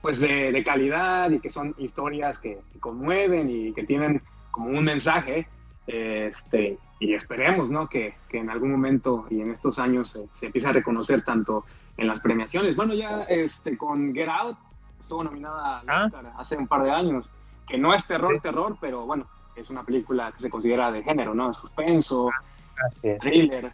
pues 0.03 0.20
de, 0.20 0.51
de 0.53 0.62
calidad 0.64 1.31
y 1.31 1.41
que 1.41 1.51
son 1.51 1.74
historias 1.78 2.39
que, 2.39 2.59
que 2.72 2.78
conmueven 2.78 3.51
y 3.51 3.72
que 3.74 3.83
tienen 3.85 4.22
como 4.53 4.70
un 4.70 4.85
mensaje. 4.85 5.47
Este, 5.87 6.78
y 7.01 7.14
esperemos 7.14 7.70
¿no? 7.70 7.89
que, 7.89 8.14
que 8.28 8.39
en 8.39 8.51
algún 8.51 8.70
momento 8.70 9.26
y 9.31 9.41
en 9.41 9.51
estos 9.51 9.78
años 9.81 10.11
se, 10.11 10.28
se 10.39 10.47
empiece 10.47 10.68
a 10.68 10.72
reconocer 10.72 11.22
tanto 11.22 11.64
en 11.97 12.07
las 12.07 12.20
premiaciones. 12.20 12.76
Bueno, 12.76 12.95
ya 12.95 13.22
este, 13.24 13.76
con 13.76 14.14
Get 14.14 14.28
Out 14.28 14.57
estuvo 15.11 15.24
nominada 15.24 15.80
al 15.80 15.90
Ah. 15.90 16.04
Oscar 16.06 16.32
hace 16.38 16.56
un 16.56 16.68
par 16.68 16.84
de 16.84 16.92
años, 16.92 17.28
que 17.66 17.76
no 17.76 17.92
es 17.92 18.06
terror, 18.06 18.34
Sí. 18.34 18.40
terror, 18.40 18.76
pero 18.80 19.04
bueno, 19.06 19.26
es 19.56 19.68
una 19.68 19.82
película 19.82 20.30
que 20.30 20.40
se 20.40 20.48
considera 20.50 20.92
de 20.92 21.02
género, 21.02 21.34
¿no? 21.34 21.52
Suspenso, 21.52 22.30
Así 22.86 23.08
es. 23.08 23.18
thriller. 23.18 23.72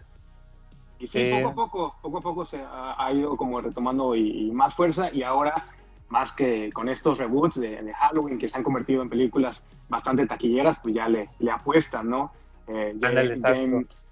Y 0.99 1.07
sí, 1.07 1.21
Sí. 1.21 1.31
poco 1.31 1.49
a 1.51 1.55
poco, 1.55 1.95
poco 2.01 2.19
a 2.19 2.21
poco 2.23 2.45
se 2.47 2.63
ha, 2.63 2.95
ha 2.97 3.13
ido 3.13 3.37
como 3.37 3.61
retomando 3.61 4.15
y, 4.15 4.49
y 4.49 4.51
más 4.51 4.75
fuerza 4.75 5.13
y 5.13 5.23
ahora 5.25 5.67
más 6.09 6.33
que 6.33 6.71
con 6.73 6.89
estos 6.89 7.19
reboots 7.19 7.61
de, 7.61 7.83
de 7.83 7.93
Halloween 7.93 8.39
que 8.39 8.49
se 8.49 8.57
han 8.57 8.63
convertido 8.63 9.03
en 9.03 9.11
películas 9.11 9.61
bastante 9.91 10.27
taquilleras, 10.27 10.79
pues 10.83 10.95
ya 10.95 11.07
le, 11.07 11.29
le 11.41 11.51
apuestan, 11.51 12.09
¿no? 12.09 12.31
Eh, 12.69 12.95
exacto. 12.97 13.43
James, 13.61 14.03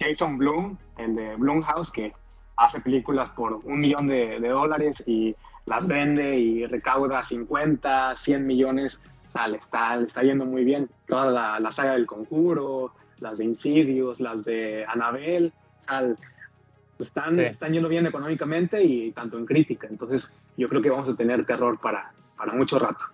Jason 0.00 0.36
Bloom, 0.36 0.76
el 0.96 1.14
de 1.14 1.36
Blumhouse, 1.36 1.92
que 1.92 2.12
hace 2.56 2.80
películas 2.80 3.28
por 3.30 3.52
un 3.62 3.78
millón 3.78 4.08
de, 4.08 4.40
de 4.40 4.48
dólares 4.48 5.00
y 5.06 5.36
las 5.66 5.86
vende 5.86 6.36
y 6.36 6.66
recauda 6.66 7.22
50, 7.22 8.16
100 8.16 8.46
millones. 8.46 9.00
O 9.28 9.32
sea, 9.32 9.48
le 9.48 9.56
está, 9.58 9.96
le 9.96 10.06
está 10.06 10.22
yendo 10.22 10.44
muy 10.44 10.64
bien. 10.64 10.88
Toda 11.06 11.30
la, 11.30 11.60
la 11.60 11.72
saga 11.72 11.92
del 11.92 12.06
Conjuro, 12.06 12.92
las 13.20 13.38
de 13.38 13.44
Insidious, 13.44 14.20
las 14.20 14.44
de 14.44 14.84
Annabelle, 14.86 15.52
o 15.80 15.84
sea, 15.84 16.14
están, 16.98 17.34
Sí. 17.34 17.40
están 17.42 17.72
yendo 17.72 17.88
bien 17.88 18.06
económicamente 18.06 18.82
y 18.82 19.10
tanto 19.12 19.38
en 19.38 19.46
crítica. 19.46 19.86
Entonces, 19.90 20.32
yo 20.56 20.68
creo 20.68 20.82
que 20.82 20.90
vamos 20.90 21.08
a 21.08 21.16
tener 21.16 21.44
terror 21.46 21.78
para, 21.80 22.12
para 22.36 22.52
mucho 22.52 22.78
rato. 22.78 23.04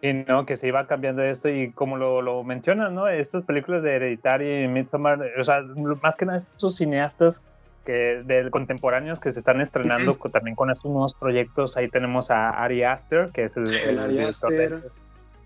Y 0.00 0.12
no, 0.12 0.46
que 0.46 0.56
se 0.56 0.68
iba 0.68 0.86
cambiando 0.86 1.22
esto 1.22 1.48
y 1.48 1.70
como 1.72 1.96
lo, 1.96 2.22
lo 2.22 2.42
mencionan, 2.42 2.94
¿no? 2.94 3.06
Estas 3.08 3.44
películas 3.44 3.82
de 3.82 3.94
Hereditary 3.96 4.64
y 4.64 4.68
Midsommar, 4.68 5.20
o 5.38 5.44
sea, 5.44 5.62
más 6.02 6.16
que 6.16 6.26
nada 6.26 6.38
estos 6.38 6.76
cineastas 6.76 7.42
que 7.84 8.22
de 8.24 8.50
contemporáneos 8.50 9.20
que 9.20 9.32
se 9.32 9.38
están 9.38 9.60
estrenando 9.60 10.18
con- 10.18 10.30
también 10.32 10.56
con 10.56 10.70
estos 10.70 10.90
nuevos 10.90 11.14
proyectos. 11.14 11.76
Ahí 11.76 11.88
tenemos 11.88 12.30
a 12.30 12.50
Ari 12.50 12.82
Aster, 12.84 13.30
que 13.32 13.44
es 13.44 13.56
el, 13.56 13.66
Sí, 13.66 13.76
el 13.76 14.08
director 14.10 14.50
de 14.50 14.80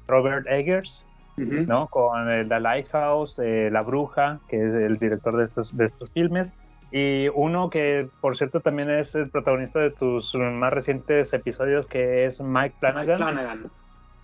Robert 0.08 0.46
Eggers, 0.48 1.06
Ujú. 1.38 1.64
¿no? 1.66 1.86
Con 1.88 2.30
el 2.30 2.48
The 2.48 2.60
Lighthouse, 2.60 3.38
eh, 3.38 3.68
La 3.70 3.82
Bruja, 3.82 4.40
que 4.48 4.56
es 4.56 4.74
el 4.74 4.96
director 4.98 5.36
de 5.36 5.44
estos, 5.44 5.76
de 5.76 5.86
estos 5.86 6.10
filmes. 6.10 6.54
Y 6.92 7.28
uno 7.34 7.68
que, 7.68 8.08
por 8.20 8.36
cierto, 8.36 8.60
también 8.60 8.90
es 8.90 9.14
el 9.16 9.28
protagonista 9.28 9.80
de 9.80 9.90
tus 9.90 10.34
más 10.34 10.72
recientes 10.72 11.32
episodios, 11.34 11.88
que 11.88 12.24
es 12.24 12.40
Mike 12.40 12.76
Flanagan. 12.78 13.06
Mike 13.06 13.16
Flanagan. 13.16 13.70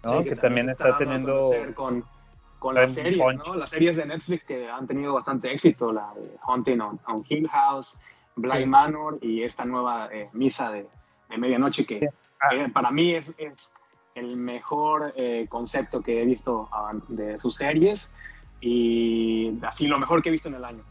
¿no? 0.05 0.23
Sí, 0.23 0.29
que, 0.29 0.37
también 0.37 0.67
se 0.67 0.73
está 0.73 0.89
a 0.95 0.99
teniendo 0.99 1.51
con, 1.75 2.05
con 2.63 2.75
las 2.77 2.95
series. 2.95 3.19
¿no? 3.19 3.55
Las 3.57 3.71
series 3.71 3.97
de 3.97 4.07
Netflix 4.07 4.45
que 4.45 4.71
han 4.71 4.87
tenido 4.87 5.13
bastante 5.15 5.53
éxito, 5.53 5.93
la 5.93 6.13
de 6.15 6.37
Haunting 6.47 6.81
on, 6.81 7.01
on 7.09 7.25
Hill 7.29 7.49
House, 7.49 7.99
Blind 8.37 8.65
Sí. 8.65 8.67
Manor 8.71 9.19
y 9.21 9.43
esta 9.43 9.65
nueva 9.65 10.09
eh, 10.13 10.31
Misa 10.33 10.71
de, 10.71 10.87
de 11.29 11.39
Medianoche 11.39 11.85
que 11.85 12.09
Ah. 12.41 12.55
eh, 12.57 12.69
para 12.73 12.91
mí 12.91 13.15
es, 13.15 13.33
es 13.39 13.73
el 14.17 14.37
mejor 14.37 15.13
eh, 15.17 15.47
concepto 15.49 16.01
que 16.03 16.21
he 16.23 16.25
visto 16.27 16.69
ah, 16.73 16.93
de 17.09 17.39
sus 17.39 17.55
series 17.55 18.11
y 18.61 19.59
así 19.63 19.87
lo 19.87 19.99
mejor 19.99 20.23
que 20.23 20.29
he 20.29 20.33
visto 20.33 20.49
en 20.49 20.55
el 20.57 20.65
año. 20.65 20.83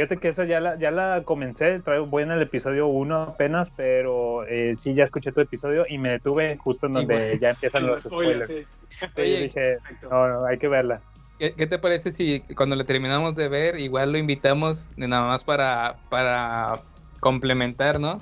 Fíjate 0.00 0.16
que 0.16 0.28
esa 0.28 0.46
ya 0.46 0.60
la, 0.60 0.78
ya 0.78 0.90
la 0.90 1.24
comencé, 1.26 1.78
traigo, 1.80 2.06
voy 2.06 2.22
en 2.22 2.30
el 2.30 2.40
episodio 2.40 2.86
1 2.86 3.22
apenas, 3.22 3.70
pero 3.70 4.46
eh, 4.46 4.72
sí, 4.74 4.94
ya 4.94 5.04
escuché 5.04 5.30
tu 5.30 5.42
episodio 5.42 5.84
y 5.86 5.98
me 5.98 6.08
detuve 6.08 6.56
justo 6.56 6.86
en 6.86 6.94
donde 6.94 7.38
ya 7.38 7.50
empiezan 7.50 7.86
los 7.86 8.00
Spoiler, 8.00 8.46
spoilers. 8.46 8.66
sí. 8.88 9.06
Sí, 9.14 9.20
Oye, 9.20 9.40
dije, 9.42 9.60
Perfecto. 9.60 10.08
no, 10.08 10.28
no, 10.28 10.46
hay 10.46 10.56
que 10.56 10.68
verla. 10.68 11.02
¿Qué, 11.38 11.52
qué 11.54 11.66
te 11.66 11.78
parece 11.78 12.12
si 12.12 12.40
cuando 12.56 12.76
le 12.76 12.84
terminamos 12.84 13.36
de 13.36 13.50
ver, 13.50 13.78
igual 13.78 14.12
lo 14.12 14.16
invitamos 14.16 14.88
nada 14.96 15.26
más 15.26 15.44
para, 15.44 15.96
para 16.08 16.80
complementar, 17.20 18.00
¿no? 18.00 18.20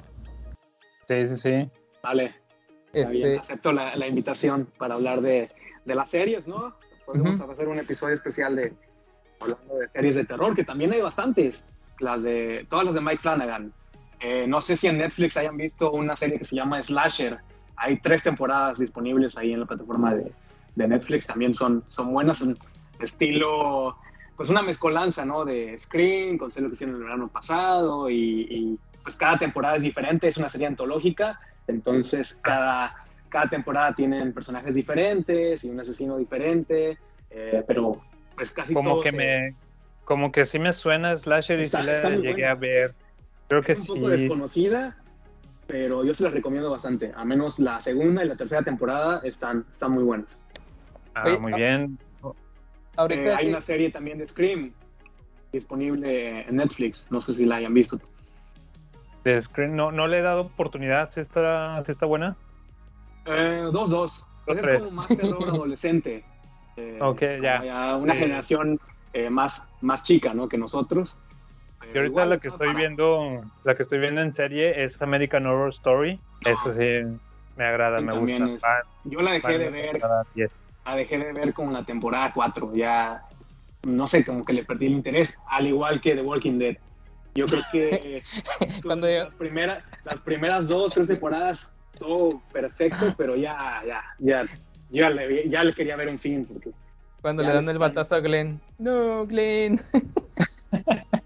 Sí, 1.06 1.26
sí, 1.26 1.36
sí. 1.36 1.70
Vale, 2.02 2.34
bien, 2.92 3.06
Este, 3.06 3.38
acepto 3.38 3.70
la, 3.70 3.94
la 3.94 4.08
invitación 4.08 4.66
para 4.78 4.94
hablar 4.96 5.20
de, 5.20 5.48
de 5.84 5.94
las 5.94 6.10
series, 6.10 6.48
¿no? 6.48 6.74
Podemos 7.06 7.40
hacer 7.40 7.68
un 7.68 7.78
episodio 7.78 8.16
especial 8.16 8.56
de 8.56 8.72
hablando 9.40 9.78
de 9.78 9.88
series 9.88 10.14
de 10.14 10.24
terror, 10.24 10.54
que 10.54 10.64
también 10.64 10.92
hay 10.92 11.00
bastantes, 11.00 11.64
las 12.00 12.22
de 12.22 12.66
todas 12.68 12.84
las 12.84 12.94
de 12.94 13.00
Mike 13.00 13.22
Flanagan. 13.22 13.72
Eh, 14.20 14.46
no 14.46 14.60
sé 14.60 14.76
si 14.76 14.86
en 14.86 14.98
Netflix 14.98 15.36
hayan 15.36 15.56
visto 15.56 15.92
una 15.92 16.16
serie 16.16 16.38
que 16.38 16.44
se 16.44 16.56
llama 16.56 16.82
Slasher. 16.82 17.38
Hay 17.76 17.98
tres 17.98 18.22
temporadas 18.22 18.78
disponibles 18.78 19.36
ahí 19.36 19.52
en 19.52 19.60
la 19.60 19.66
plataforma 19.66 20.14
de, 20.14 20.32
de 20.74 20.88
Netflix. 20.88 21.26
También 21.26 21.54
son, 21.54 21.84
son 21.88 22.12
buenas, 22.12 22.38
son 22.38 22.56
estilo, 23.00 23.96
pues 24.36 24.50
una 24.50 24.62
mezcolanza, 24.62 25.24
¿no? 25.24 25.44
De 25.44 25.78
Scream, 25.78 26.38
con 26.38 26.50
lo 26.54 26.68
que 26.68 26.74
hicieron 26.74 26.96
el 26.96 27.02
verano 27.02 27.28
pasado 27.28 28.10
y, 28.10 28.46
y, 28.50 28.78
pues 29.02 29.16
cada 29.16 29.38
temporada 29.38 29.76
es 29.76 29.82
diferente, 29.82 30.28
es 30.28 30.36
una 30.36 30.50
serie 30.50 30.66
antológica, 30.66 31.40
entonces 31.66 32.36
cada, 32.42 32.94
cada 33.30 33.48
temporada 33.48 33.94
tienen 33.94 34.34
personajes 34.34 34.74
diferentes 34.74 35.64
y 35.64 35.70
un 35.70 35.80
asesino 35.80 36.18
diferente, 36.18 36.98
eh, 37.30 37.64
pero 37.66 37.92
pues 38.38 38.52
casi 38.52 38.72
Como 38.74 39.00
que 39.02 39.10
se- 39.10 39.16
me, 39.16 39.54
como 40.04 40.32
que 40.32 40.44
sí 40.44 40.58
me 40.58 40.72
suena 40.72 41.16
Slasher 41.16 41.58
y 41.58 41.62
Está- 41.62 41.80
sí 41.80 41.84
la 41.86 41.94
está 41.96 42.08
muy 42.08 42.18
llegué 42.18 42.32
buena. 42.34 42.50
a 42.50 42.54
ver. 42.54 42.94
Creo 43.48 43.62
que 43.62 43.72
es 43.72 43.80
un 43.80 43.84
sí. 43.86 43.92
poco 43.94 44.08
desconocida, 44.10 44.96
pero 45.66 46.04
yo 46.04 46.14
se 46.14 46.24
la 46.24 46.30
recomiendo 46.30 46.70
bastante. 46.70 47.12
A 47.16 47.24
menos 47.24 47.58
la 47.58 47.80
segunda 47.80 48.24
y 48.24 48.28
la 48.28 48.36
tercera 48.36 48.62
temporada 48.62 49.20
están, 49.24 49.64
están 49.72 49.90
muy 49.92 50.04
buenas. 50.04 50.38
Ah, 51.14 51.24
Oye, 51.26 51.38
muy 51.38 51.52
ah, 51.52 51.56
bien. 51.56 51.98
ahorita 52.96 53.22
Eh, 53.22 53.34
hay 53.34 53.44
que- 53.44 53.50
una 53.50 53.60
serie 53.60 53.90
también 53.90 54.18
de 54.18 54.28
Scream 54.28 54.72
disponible 55.52 56.42
en 56.48 56.56
Netflix. 56.56 57.06
No 57.10 57.20
sé 57.20 57.34
si 57.34 57.44
la 57.44 57.56
hayan 57.56 57.74
visto. 57.74 58.00
De 59.24 59.40
Scream, 59.42 59.74
no, 59.74 59.90
no 59.92 60.06
le 60.06 60.18
he 60.18 60.22
dado 60.22 60.42
oportunidad. 60.42 61.10
¿Sí 61.10 61.20
está, 61.20 61.82
sí 61.84 61.90
está 61.90 62.06
buena? 62.06 62.36
Eh, 63.26 63.68
dos, 63.72 63.90
dos. 63.90 64.22
Pues 64.46 64.58
es 64.58 64.64
tres. 64.64 64.80
como 64.82 64.90
más 64.92 65.08
terror 65.08 65.48
adolescente. 65.48 66.24
Eh, 66.78 66.98
Ok, 67.00 67.22
ya. 67.42 67.58
como 67.92 67.98
una 68.04 68.12
Sí. 68.14 68.18
generación 68.20 68.80
eh, 69.12 69.30
más, 69.30 69.62
más 69.80 70.02
chica 70.04 70.32
¿no? 70.34 70.48
que 70.48 70.58
nosotros. 70.58 71.16
Y 71.82 71.86
ahorita 71.86 72.04
igual 72.04 72.28
la 72.30 72.38
que 72.38 72.48
estoy 72.48 72.68
para- 72.68 72.78
viendo, 72.78 73.40
la 73.64 73.74
que 73.74 73.82
estoy 73.82 73.98
viendo 73.98 74.20
en 74.20 74.34
serie 74.34 74.82
es 74.84 75.00
American 75.02 75.46
Horror 75.46 75.70
Story. 75.70 76.20
Ah. 76.44 76.50
Eso 76.50 76.72
sí 76.72 76.86
me 77.56 77.64
agrada, 77.64 77.98
Sí, 77.98 78.04
me 78.04 78.12
gusta. 78.18 78.36
es- 78.36 78.60
Fan- 78.60 78.82
Yo 79.04 79.22
la 79.22 79.32
dejé 79.32 79.58
de 79.58 79.70
ver 79.70 79.90
temporada 79.92 80.24
10. 80.34 80.52
la 80.84 80.96
dejé 80.96 81.18
de 81.18 81.32
ver 81.32 81.52
con 81.54 81.72
la 81.72 81.84
temporada 81.84 82.30
4. 82.34 82.72
Ya, 82.74 83.22
no 83.86 84.06
sé, 84.06 84.24
como 84.24 84.44
que 84.44 84.52
le 84.52 84.64
perdí 84.64 84.86
el 84.86 84.92
interés, 84.92 85.34
al 85.48 85.66
igual 85.66 86.00
que 86.00 86.14
The 86.14 86.22
Walking 86.22 86.58
Dead. 86.58 86.76
Yo 87.34 87.46
creo 87.46 87.62
que 87.72 88.22
Cuando 88.84 89.06
las, 89.06 89.32
primeras, 89.34 89.82
las 90.04 90.20
primeras 90.20 90.66
dos, 90.68 90.92
tres 90.92 91.06
temporadas, 91.08 91.72
todo 91.98 92.42
perfecto, 92.52 93.14
pero 93.16 93.34
ya, 93.36 93.82
ya, 93.86 94.02
ya, 94.18 94.42
ya 94.90 95.10
le, 95.10 95.48
ya 95.48 95.64
le 95.64 95.72
quería 95.74 95.96
ver 95.96 96.08
un 96.08 96.18
fin. 96.18 96.44
Porque 96.44 96.70
cuando 97.20 97.42
le 97.42 97.52
dan 97.52 97.68
el 97.68 97.78
batazo 97.78 98.14
a 98.16 98.20
Glenn. 98.20 98.60
No, 98.78 99.26
Glenn. 99.26 99.80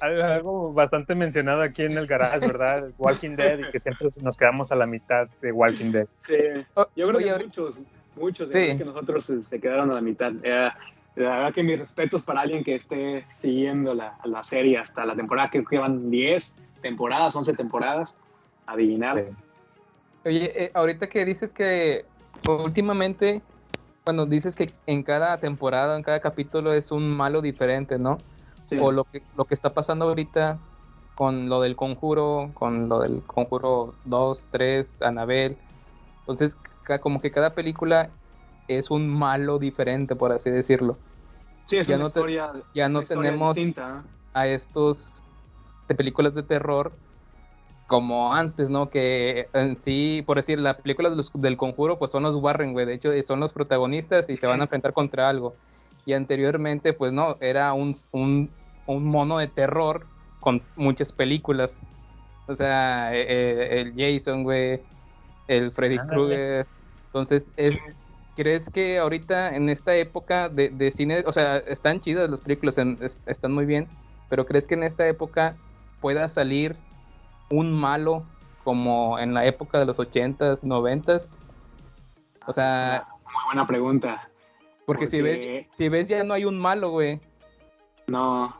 Algo, 0.00 0.72
bastante 0.72 1.14
mencionado 1.14 1.62
aquí 1.62 1.82
en 1.82 1.96
el 1.98 2.06
garage, 2.06 2.40
¿verdad? 2.40 2.90
Walking 2.98 3.36
Dead 3.36 3.58
y 3.58 3.70
que 3.70 3.78
siempre 3.78 4.08
nos 4.22 4.36
quedamos 4.36 4.72
a 4.72 4.76
la 4.76 4.86
mitad 4.86 5.28
de 5.42 5.52
Walking 5.52 5.92
Dead. 5.92 6.06
sí, 6.18 6.34
yo 6.74 7.08
creo 7.08 7.16
oye, 7.16 7.36
que 7.38 7.44
muchos, 7.44 7.80
muchos 8.16 8.50
Sí. 8.50 8.58
de 8.60 8.78
que 8.78 8.84
nosotros 8.84 9.24
se, 9.26 9.42
se 9.42 9.60
quedaron 9.60 9.90
a 9.90 9.94
la 9.94 10.00
mitad. 10.00 10.32
Eh, 10.42 10.70
la 11.16 11.30
verdad 11.36 11.52
que 11.54 11.62
mis 11.62 11.78
respetos 11.78 12.22
para 12.22 12.40
alguien 12.40 12.64
que 12.64 12.76
esté 12.76 13.20
siguiendo 13.28 13.94
la, 13.94 14.16
la 14.24 14.42
serie 14.42 14.78
hasta 14.78 15.04
la 15.04 15.14
temporada, 15.14 15.50
creo 15.50 15.64
que 15.64 15.78
van 15.78 16.10
10 16.10 16.54
temporadas, 16.80 17.36
11 17.36 17.52
temporadas. 17.52 18.14
Adivinar. 18.66 19.20
Sí. 19.20 19.26
Oye, 20.24 20.64
eh, 20.64 20.70
ahorita 20.74 21.08
que 21.08 21.24
dices 21.24 21.52
que 21.52 22.06
últimamente, 22.46 23.42
cuando 24.04 24.26
dices 24.26 24.56
que 24.56 24.72
en 24.86 25.02
cada 25.02 25.38
temporada, 25.38 25.96
en 25.96 26.02
cada 26.02 26.20
capítulo 26.20 26.72
es 26.72 26.90
un 26.90 27.08
malo 27.10 27.42
diferente, 27.42 27.98
¿no? 27.98 28.20
Sí. 28.68 28.78
O 28.80 28.90
lo 28.90 29.04
que, 29.04 29.22
lo 29.36 29.44
que 29.44 29.54
está 29.54 29.70
pasando 29.70 30.06
ahorita 30.06 30.58
con 31.14 31.48
lo 31.48 31.60
del 31.60 31.76
conjuro, 31.76 32.50
con 32.54 32.88
lo 32.88 33.00
del 33.00 33.22
conjuro 33.22 33.94
2, 34.04 34.48
3, 34.50 35.02
Anabel. 35.02 35.56
Entonces, 36.20 36.56
como 37.00 37.20
que 37.20 37.30
cada 37.30 37.54
película 37.54 38.10
es 38.66 38.90
un 38.90 39.08
malo 39.08 39.58
diferente, 39.58 40.16
por 40.16 40.32
así 40.32 40.50
decirlo. 40.50 40.96
Sí, 41.66 41.76
es 41.78 41.86
Ya 41.86 41.96
una 41.96 42.04
no 42.04 42.10
te- 42.10 42.18
historia, 42.20 42.52
ya 42.74 42.88
no 42.88 43.02
tenemos- 43.02 43.54
distinta. 43.56 44.02
¿eh? 44.04 44.10
a 44.36 44.48
estos 44.48 45.22
de 45.86 45.94
películas 45.94 46.34
de 46.34 46.42
terror 46.42 46.90
como 47.86 48.34
antes, 48.34 48.70
¿no? 48.70 48.90
Que 48.90 49.50
en 49.52 49.76
sí, 49.78 50.22
por 50.26 50.36
decir, 50.38 50.58
las 50.58 50.76
películas 50.80 51.16
de 51.16 51.40
del 51.40 51.56
conjuro, 51.56 51.98
pues 51.98 52.10
son 52.10 52.22
los 52.24 52.36
Warren, 52.36 52.72
güey. 52.72 52.86
De 52.86 52.94
hecho, 52.94 53.10
son 53.22 53.40
los 53.40 53.52
protagonistas 53.52 54.28
y 54.30 54.36
se 54.36 54.46
van 54.46 54.60
a 54.60 54.64
enfrentar 54.64 54.92
contra 54.94 55.28
algo. 55.28 55.60
Y 56.04 56.12
anteriormente, 56.14 56.92
pues 56.94 57.12
no, 57.12 57.38
era 57.40 57.72
un, 57.74 57.94
un, 58.12 58.56
un 58.86 59.04
mono 59.06 59.38
de 59.38 59.48
terror 59.48 60.10
con 60.40 60.68
muchas 60.76 61.12
películas. 61.12 61.82
O 62.46 62.54
sea, 62.56 63.14
eh, 63.14 63.80
el 63.80 63.94
Jason, 63.96 64.42
güey, 64.44 64.86
el 65.46 65.72
Freddy. 65.72 65.98
Krueger. 65.98 66.68
Entonces, 67.06 67.52
es, 67.56 67.78
¿crees 68.34 68.68
que 68.70 68.98
ahorita 68.98 69.54
en 69.56 69.68
esta 69.68 69.96
época 69.96 70.48
de, 70.48 70.70
de 70.70 70.90
cine, 70.92 71.24
o 71.26 71.32
sea, 71.32 71.58
están 71.58 72.00
chidas 72.00 72.30
las 72.30 72.40
películas, 72.40 72.78
en- 72.78 72.98
es- 73.02 73.20
están 73.26 73.52
muy 73.52 73.66
bien, 73.66 73.88
pero 74.28 74.46
¿crees 74.46 74.66
que 74.66 74.74
en 74.74 74.82
esta 74.84 75.06
época 75.08 75.60
pueda 76.00 76.28
salir 76.28 76.82
un 77.50 77.72
malo 77.72 78.24
como 78.62 79.18
en 79.18 79.34
la 79.34 79.44
época 79.46 79.78
de 79.78 79.86
los 79.86 79.98
80s, 79.98 80.62
90s? 80.62 81.38
O 82.46 82.52
sea, 82.52 83.06
Muy 83.24 83.44
buena 83.46 83.66
pregunta. 83.66 84.28
porque, 84.86 85.06
si 85.06 85.20
ves 85.22 85.66
si 85.70 85.88
ves 85.88 86.08
ya 86.08 86.24
no 86.24 86.34
hay 86.34 86.44
un 86.44 86.58
malo, 86.58 86.90
güey. 86.90 87.20
No, 88.06 88.54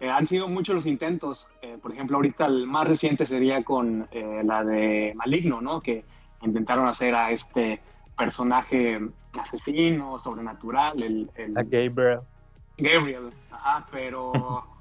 eh, 0.00 0.08
han 0.10 0.26
sido 0.26 0.48
muchos 0.48 0.74
los 0.74 0.86
intentos. 0.86 1.46
Eh, 1.62 1.78
por 1.80 1.92
ejemplo, 1.92 2.16
ahorita 2.16 2.46
el 2.46 2.66
más 2.66 2.86
reciente 2.86 3.26
sería 3.26 3.62
con 3.64 4.08
eh, 4.12 4.42
la 4.44 4.62
de 4.64 5.12
Maligno, 5.16 5.60
¿no? 5.60 5.80
Que 5.80 6.04
intentaron 6.42 6.86
hacer 6.86 7.14
a 7.14 7.30
este 7.30 7.80
personaje 8.16 9.00
asesino, 9.40 10.18
sobrenatural, 10.20 11.02
el, 11.02 11.30
el 11.34 11.56
A 11.58 11.62
Gabriel. 11.62 12.20
Gabriel. 12.78 13.30
Ajá, 13.50 13.86
pero 13.90 14.32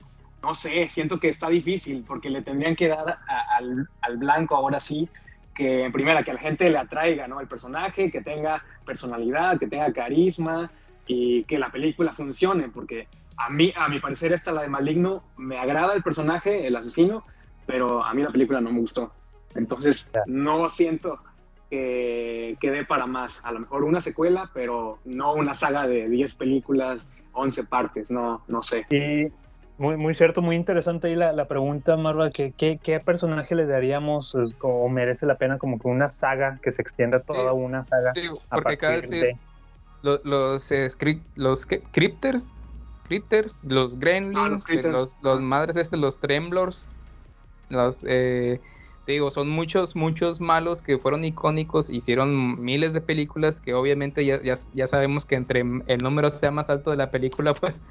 no 0.44 0.54
sé, 0.54 0.90
siento 0.90 1.20
que 1.20 1.30
está 1.30 1.48
difícil 1.50 2.04
porque 2.06 2.30
le 2.30 2.42
tendrían 2.42 2.76
que 2.76 2.90
dar 2.90 3.18
a- 3.28 3.56
al, 3.58 3.88
al 4.02 4.18
blanco 4.18 4.56
ahora 4.56 4.80
sí 4.80 5.10
que 5.56 5.84
en 5.86 5.92
primera 5.92 6.24
que 6.24 6.32
a 6.32 6.34
la 6.34 6.40
gente 6.40 6.70
le 6.70 6.80
atraiga, 6.80 7.28
¿no? 7.28 7.40
El 7.40 7.48
personaje, 7.48 8.10
que 8.12 8.22
tenga 8.22 8.64
personalidad, 8.86 9.60
que 9.60 9.68
tenga 9.68 9.94
carisma 9.94 10.72
y 11.06 11.44
que 11.44 11.60
la 11.60 11.72
película 11.72 12.12
funcione, 12.14 12.70
porque 12.70 13.08
a 13.38 13.52
mí, 13.52 13.72
a 13.76 13.88
mi 13.88 14.00
parecer 14.00 14.34
esta, 14.34 14.52
la 14.52 14.64
de 14.64 14.68
Maligno, 14.70 15.24
me 15.38 15.60
agrada 15.60 15.94
el 15.94 16.02
personaje, 16.02 16.66
el 16.66 16.76
asesino, 16.76 17.24
pero 17.68 18.04
a 18.04 18.14
mí 18.16 18.24
la 18.24 18.32
película 18.32 18.62
no 18.62 18.72
me 18.72 18.80
gustó. 18.80 19.14
Entonces, 19.54 20.12
no 20.26 20.70
siento 20.72 21.20
que, 21.70 22.58
que 22.60 22.72
dé 22.72 22.84
para 22.84 23.06
más. 23.06 23.40
A 23.44 23.52
lo 23.52 23.60
mejor 23.60 23.84
una 23.84 24.02
secuela, 24.02 24.50
pero 24.56 25.00
no 25.06 25.34
una 25.34 25.54
saga 25.54 25.86
de 25.88 26.10
10 26.10 26.34
películas, 26.34 27.06
11 27.34 27.64
partes, 27.64 28.10
no, 28.10 28.44
no 28.48 28.64
sé. 28.64 28.86
Y 28.90 29.28
muy, 29.84 29.98
muy 29.98 30.14
cierto, 30.14 30.42
muy 30.42 30.56
interesante 30.56 31.08
ahí 31.08 31.16
la, 31.16 31.34
la 31.34 31.46
pregunta, 31.46 31.98
Marva, 31.98 32.32
que 32.32 32.54
¿qué, 32.54 32.76
qué 32.82 33.00
personaje 33.02 33.54
le 33.54 33.66
daríamos 33.66 34.34
eh, 34.34 34.40
o 34.62 34.88
merece 34.88 35.26
la 35.26 35.38
pena 35.38 35.58
como 35.58 35.78
que 35.78 35.90
una 35.90 36.10
saga 36.10 36.58
que 36.64 36.72
se 36.72 36.82
extienda 36.82 37.22
toda 37.22 37.52
Sí. 37.52 37.58
una 37.58 37.84
saga? 37.84 38.14
Porque 38.50 38.78
de- 38.78 39.40
lo- 40.02 40.22
los, 40.24 40.72
eh, 40.72 40.88
script- 40.90 41.26
los. 41.36 41.66
Crypters, 41.66 42.54
Critters, 43.04 43.62
los 43.64 44.00
Gremlins, 44.00 44.40
Ah, 44.40 44.50
los 44.50 44.64
eh, 44.64 44.66
Critters. 44.68 44.94
los, 44.94 45.18
los 45.22 45.42
madres 45.42 45.76
este, 45.76 45.98
los 45.98 46.20
Tremblors, 46.20 46.88
los, 47.68 48.06
eh, 48.08 48.62
digo, 49.06 49.32
son 49.32 49.50
muchos, 49.50 49.98
muchos 49.98 50.40
malos 50.40 50.82
que 50.82 50.98
fueron 50.98 51.26
icónicos, 51.26 51.90
hicieron 51.90 52.64
miles 52.64 52.94
de 52.94 53.02
películas 53.02 53.60
que 53.60 53.74
obviamente 53.74 54.26
ya, 54.26 54.42
ya, 54.42 54.56
ya 54.72 54.88
sabemos 54.88 55.26
que 55.26 55.36
entre 55.36 55.60
el 55.88 55.98
número 56.02 56.32
sea 56.32 56.52
más 56.52 56.70
alto 56.70 56.92
de 56.92 56.98
la 56.98 57.12
película, 57.12 57.54
pues 57.54 57.84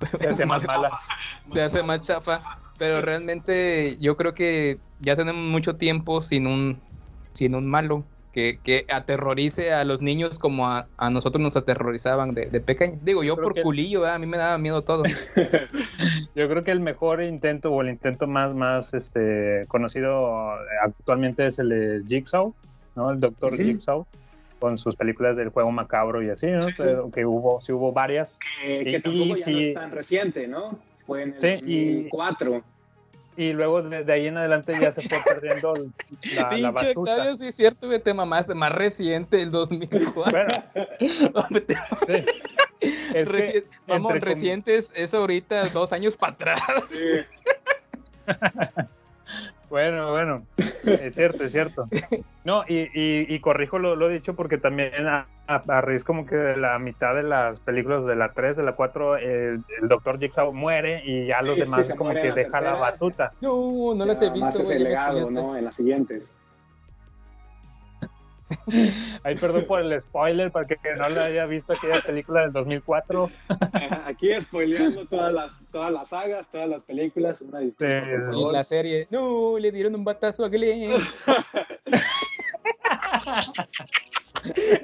Se 0.16 0.28
hace 0.28 0.46
más 0.46 0.64
mala. 0.66 1.00
se 1.52 1.62
hace 1.62 1.82
más 1.82 2.02
chafa, 2.02 2.40
pero 2.78 3.00
realmente 3.00 3.96
yo 3.98 4.16
creo 4.16 4.34
que 4.34 4.78
ya 5.00 5.16
tenemos 5.16 5.42
mucho 5.42 5.76
tiempo 5.76 6.22
sin 6.22 6.46
un, 6.46 6.80
sin 7.32 7.54
un 7.54 7.68
malo 7.68 8.04
que, 8.36 8.58
que 8.62 8.84
aterrorice 8.90 9.72
a 9.72 9.82
los 9.84 10.02
niños 10.02 10.38
como 10.38 10.68
a, 10.68 10.88
a 10.98 11.08
nosotros 11.08 11.42
nos 11.42 11.56
aterrorizaban 11.56 12.34
de, 12.34 12.46
de 12.50 12.60
pequeños. 12.60 13.02
Digo, 13.02 13.24
yo 13.24 13.34
por 13.34 13.58
culillo, 13.62 14.02
¿verdad? 14.02 14.16
a 14.16 14.18
mí 14.18 14.26
me 14.26 14.36
daba 14.36 14.58
miedo 14.58 14.82
todo. 14.82 15.04
Yo 16.34 16.46
creo 16.46 16.62
que 16.62 16.70
el 16.70 16.80
mejor 16.80 17.22
intento 17.22 17.72
o 17.72 17.80
el 17.80 17.88
intento 17.88 18.26
más, 18.26 18.54
más 18.54 18.92
este, 18.92 19.62
conocido 19.68 20.50
actualmente 20.84 21.46
es 21.46 21.58
el 21.58 21.70
de 21.70 22.02
Jigsaw, 22.06 22.54
¿no? 22.94 23.10
El 23.10 23.20
Doctor. 23.20 23.56
Jigsaw, 23.56 24.06
con 24.58 24.78
sus 24.78 24.96
películas 24.96 25.36
del 25.36 25.50
juego 25.50 25.70
macabro 25.70 26.22
y 26.22 26.30
así, 26.30 26.46
¿no? 26.46 26.62
Sí. 26.62 26.72
Pero 26.76 27.10
que 27.10 27.24
hubo, 27.26 27.60
sí 27.60 27.72
hubo 27.72 27.92
varias. 27.92 28.38
Que, 28.62 28.84
que 28.84 28.90
Y- 28.90 29.00
tampoco 29.00 29.24
y 29.24 29.28
ya 29.28 29.34
no 29.34 29.42
sí. 29.44 29.64
es 29.68 29.74
tan 29.74 29.92
reciente, 29.92 30.48
¿no? 30.48 30.78
Fue 31.06 31.22
en 31.22 31.32
el 31.34 31.40
Sí, 31.40 31.48
y- 31.64 31.94
2004. 32.08 32.62
Y 33.38 33.52
luego 33.52 33.82
de, 33.82 34.02
de 34.02 34.12
ahí 34.14 34.28
en 34.28 34.38
adelante 34.38 34.74
ya 34.80 34.90
se 34.90 35.02
fue 35.06 35.18
perdiendo 35.22 35.74
la, 36.34 36.56
la 36.56 36.70
batuta. 36.70 36.98
Octavio, 37.12 37.36
sí 37.36 37.48
es 37.48 37.54
cierto, 37.54 37.86
güey, 37.86 38.00
te 38.00 38.14
mamaste, 38.14 38.54
más 38.54 38.72
reciente, 38.72 39.42
el 39.42 39.50
2004. 39.50 40.14
Bueno. 40.14 40.48
Es 42.80 43.30
que, 43.30 43.62
Reci- 43.62 43.64
Vamos, 43.86 44.20
recientes 44.20 44.92
es 44.94 45.14
ahorita 45.14 45.64
dos 45.70 45.92
años 45.92 46.16
para 46.16 46.32
atrás. 46.34 46.62
Bueno, 49.68 50.10
bueno, 50.10 50.46
es 50.84 51.14
cierto, 51.14 51.44
es 51.44 51.52
cierto. 51.52 51.88
No, 52.44 52.62
y, 52.68 52.82
y, 52.94 53.26
y 53.34 53.40
corrijo 53.40 53.78
lo, 53.78 53.96
lo 53.96 54.08
dicho 54.08 54.34
porque 54.36 54.58
también 54.58 54.92
a, 55.08 55.26
a, 55.48 55.56
a 55.66 55.80
raíz 55.80 56.04
como 56.04 56.24
que 56.24 56.36
de 56.36 56.56
la 56.56 56.78
mitad 56.78 57.14
de 57.14 57.24
las 57.24 57.58
películas 57.60 58.06
de 58.06 58.14
la 58.14 58.32
3, 58.32 58.56
de 58.56 58.62
la 58.62 58.72
4, 58.76 59.16
el, 59.16 59.64
el 59.82 59.88
doctor 59.88 60.18
Jigsaw 60.20 60.52
muere 60.52 61.02
y 61.04 61.26
ya 61.26 61.42
los 61.42 61.56
Sí, 61.56 61.62
demás 61.62 61.88
sí, 61.88 61.96
como 61.96 62.10
que 62.14 62.28
la 62.28 62.34
deja 62.34 62.60
la 62.60 62.74
batuta. 62.74 63.32
No, 63.40 63.94
no 63.94 64.04
las 64.04 64.22
he 64.22 64.30
visto, 64.30 64.62
es 64.62 64.70
el 64.70 64.78
ya 64.78 64.84
me 64.84 65.20
legado. 65.20 65.30
¿no? 65.30 65.56
En 65.56 65.64
las 65.64 65.74
siguientes. 65.74 66.30
Ay, 69.24 69.34
perdón 69.36 69.64
por 69.66 69.80
el 69.80 70.00
spoiler, 70.00 70.52
para 70.52 70.66
que 70.66 70.76
no 70.96 71.08
la 71.08 71.24
haya 71.24 71.46
visto 71.46 71.72
aquella 71.72 72.00
película 72.00 72.42
del 72.42 72.52
2004. 72.52 73.28
Aquí 74.06 74.30
spoileando 74.40 75.04
todas 75.06 75.32
las, 75.34 75.60
todas 75.72 75.92
las 75.92 76.08
sagas, 76.10 76.46
todas 76.50 76.68
las 76.68 76.82
películas. 76.84 77.40
Una 77.40 77.58
disculpa, 77.60 78.04
por 78.30 78.34
Y 78.36 78.52
la 78.52 78.64
serie, 78.64 79.08
no, 79.10 79.58
le 79.58 79.72
dieron 79.72 79.94
un 79.94 80.04
batazo 80.04 80.44
a 80.44 80.48
Glenn. 80.48 80.94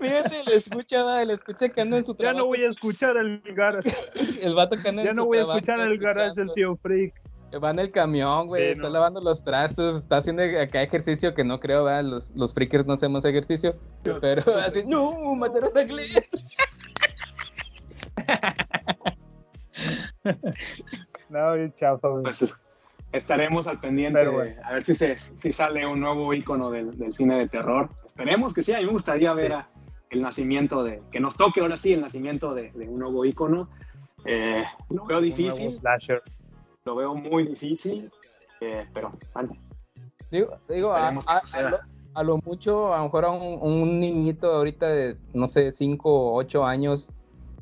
Fíjate, 0.01 0.43
le 0.45 0.57
escucha, 0.57 1.03
va, 1.05 1.25
le 1.25 1.35
escucha 1.35 1.69
que 1.69 1.81
anda 1.81 1.99
en 1.99 2.05
su 2.05 2.13
Ya 2.15 2.19
trabajo. 2.19 2.39
no 2.39 2.47
voy 2.47 2.63
a 2.65 2.69
escuchar 2.71 3.17
el 3.17 3.41
garage, 3.55 3.91
El 4.41 4.55
vato 4.55 4.77
que 4.77 4.89
anda 4.89 5.03
en 5.03 5.09
ya 5.09 5.15
no 5.15 5.23
su 5.23 5.27
voy 5.29 5.39
a 5.39 5.43
escuchar 5.43 5.81
el 5.81 5.99
garage 5.99 6.31
del 6.35 6.49
escuchando. 6.49 6.55
tío 6.55 6.77
Freak. 6.77 7.15
Va 7.59 7.71
en 7.71 7.79
el 7.81 7.91
camión, 7.91 8.47
güey, 8.47 8.65
Sí, 8.65 8.71
está 8.73 8.85
no. 8.85 8.91
lavando 8.91 9.21
los 9.21 9.45
trastos, 9.45 9.97
está 9.97 10.19
haciendo 10.19 10.43
acá 10.43 10.83
ejercicio 10.83 11.35
que 11.35 11.45
no 11.45 11.61
creo, 11.61 11.85
¿verdad? 11.85 12.05
Los, 12.05 12.35
los 12.35 12.55
freakers 12.55 12.87
no 12.87 12.95
hacemos 12.95 13.25
ejercicio. 13.25 13.75
Pero 14.21 14.57
así, 14.59 14.85
no, 14.87 15.35
mataron 15.35 15.77
a 15.77 15.83
Glenn. 15.83 16.09
No, 21.29 21.55
bien 21.55 21.73
chafa, 21.73 22.09
güey. 22.09 22.23
Pues 22.25 22.45
estaremos 23.13 23.67
al 23.67 23.81
pendiente 23.81 24.19
Pero 24.19 24.33
bueno. 24.33 24.61
a 24.65 24.75
ver 24.75 24.83
si, 24.85 24.95
se, 24.95 25.17
si 25.19 25.53
sale 25.53 25.87
un 25.87 26.01
nuevo 26.01 26.33
icono 26.35 26.71
del, 26.71 26.97
del 26.99 27.15
cine 27.15 27.39
de 27.39 27.49
terror. 27.49 27.89
Esperemos 28.07 28.53
que 28.53 28.63
sí, 28.63 28.73
a 28.73 28.79
mí 28.79 28.87
me 28.87 28.93
gustaría 28.93 29.33
ver 29.33 29.53
a- 29.55 29.69
el 30.11 30.21
nacimiento 30.21 30.85
de, 30.85 31.03
que 31.11 31.21
nos 31.21 31.37
toque 31.37 31.61
ahora 31.63 31.79
sí 31.79 31.95
el 31.95 32.03
nacimiento 32.03 32.53
de, 32.55 32.71
de 32.73 32.87
un 32.87 32.99
nuevo 32.99 33.25
icono. 33.25 33.71
Eh, 34.27 34.63
lo 34.91 35.07
veo 35.07 35.19
Un 35.19 35.25
difícil, 35.25 35.65
nuevo 35.67 35.73
slasher. 35.73 36.23
Lo 36.85 36.97
veo 36.97 37.15
muy 37.15 37.47
difícil, 37.47 38.11
eh, 38.61 38.87
pero 38.93 39.13
bueno, 39.35 39.57
Digo, 40.31 40.57
digo 40.69 40.93
a, 40.95 41.13
lo, 41.13 41.21
a 42.15 42.23
lo 42.23 42.39
mucho, 42.39 42.95
a 42.95 42.99
lo 42.99 43.05
mejor 43.05 43.25
a 43.27 43.31
un, 43.31 43.59
un 43.61 44.01
niñito 44.01 44.51
ahorita 44.51 44.89
de, 44.89 45.17
no 45.35 45.47
sé, 45.47 45.71
5 45.71 46.11
o 46.11 46.37
8 46.39 46.65
años, 46.65 47.11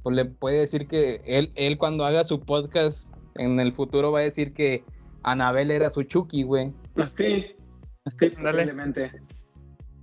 pues 0.05 0.15
le 0.17 0.25
puede 0.27 0.61
decir 0.61 0.87
que 0.87 1.21
él, 1.27 1.51
él 1.57 1.79
cuando 1.79 2.05
haga 2.05 2.23
su 2.23 2.41
podcast 2.41 3.13
en 3.35 3.59
el 3.59 3.73
futuro 3.73 4.13
va 4.13 4.21
a 4.21 4.23
decir 4.23 4.55
que 4.55 4.85
Anabel 5.25 5.73
era 5.73 5.91
su 5.91 6.05
Chucky, 6.05 6.45
güey. 6.45 6.73
sí, 7.09 7.57
sí, 8.19 8.27
Ándale. 8.37 8.59
posiblemente, 8.59 9.11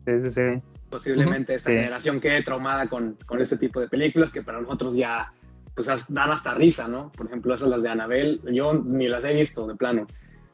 Sí, 0.05 0.21
sí, 0.21 0.29
sí. 0.29 0.41
posiblemente 0.89 1.55
esta 1.55 1.69
Sí. 1.69 1.75
generación 1.75 2.19
quede 2.19 2.43
traumada 2.43 2.87
con, 2.89 3.17
con 3.25 3.41
este 3.41 3.57
tipo 3.57 3.79
de 3.79 3.87
películas 3.87 4.29
que 4.29 4.41
para 4.41 4.59
nosotros 4.59 4.93
ya 4.95 5.31
pues 5.77 6.05
dan 6.09 6.31
hasta 6.31 6.55
risa, 6.55 6.87
¿no? 6.87 7.11
Por 7.11 7.27
ejemplo, 7.27 7.53
esas 7.53 7.69
las 7.69 7.83
de 7.83 7.89
Anabel, 7.89 8.41
yo 8.51 8.73
ni 8.73 9.07
las 9.07 9.23
he 9.23 9.31
visto 9.33 9.67
de 9.67 9.75
plano, 9.75 10.07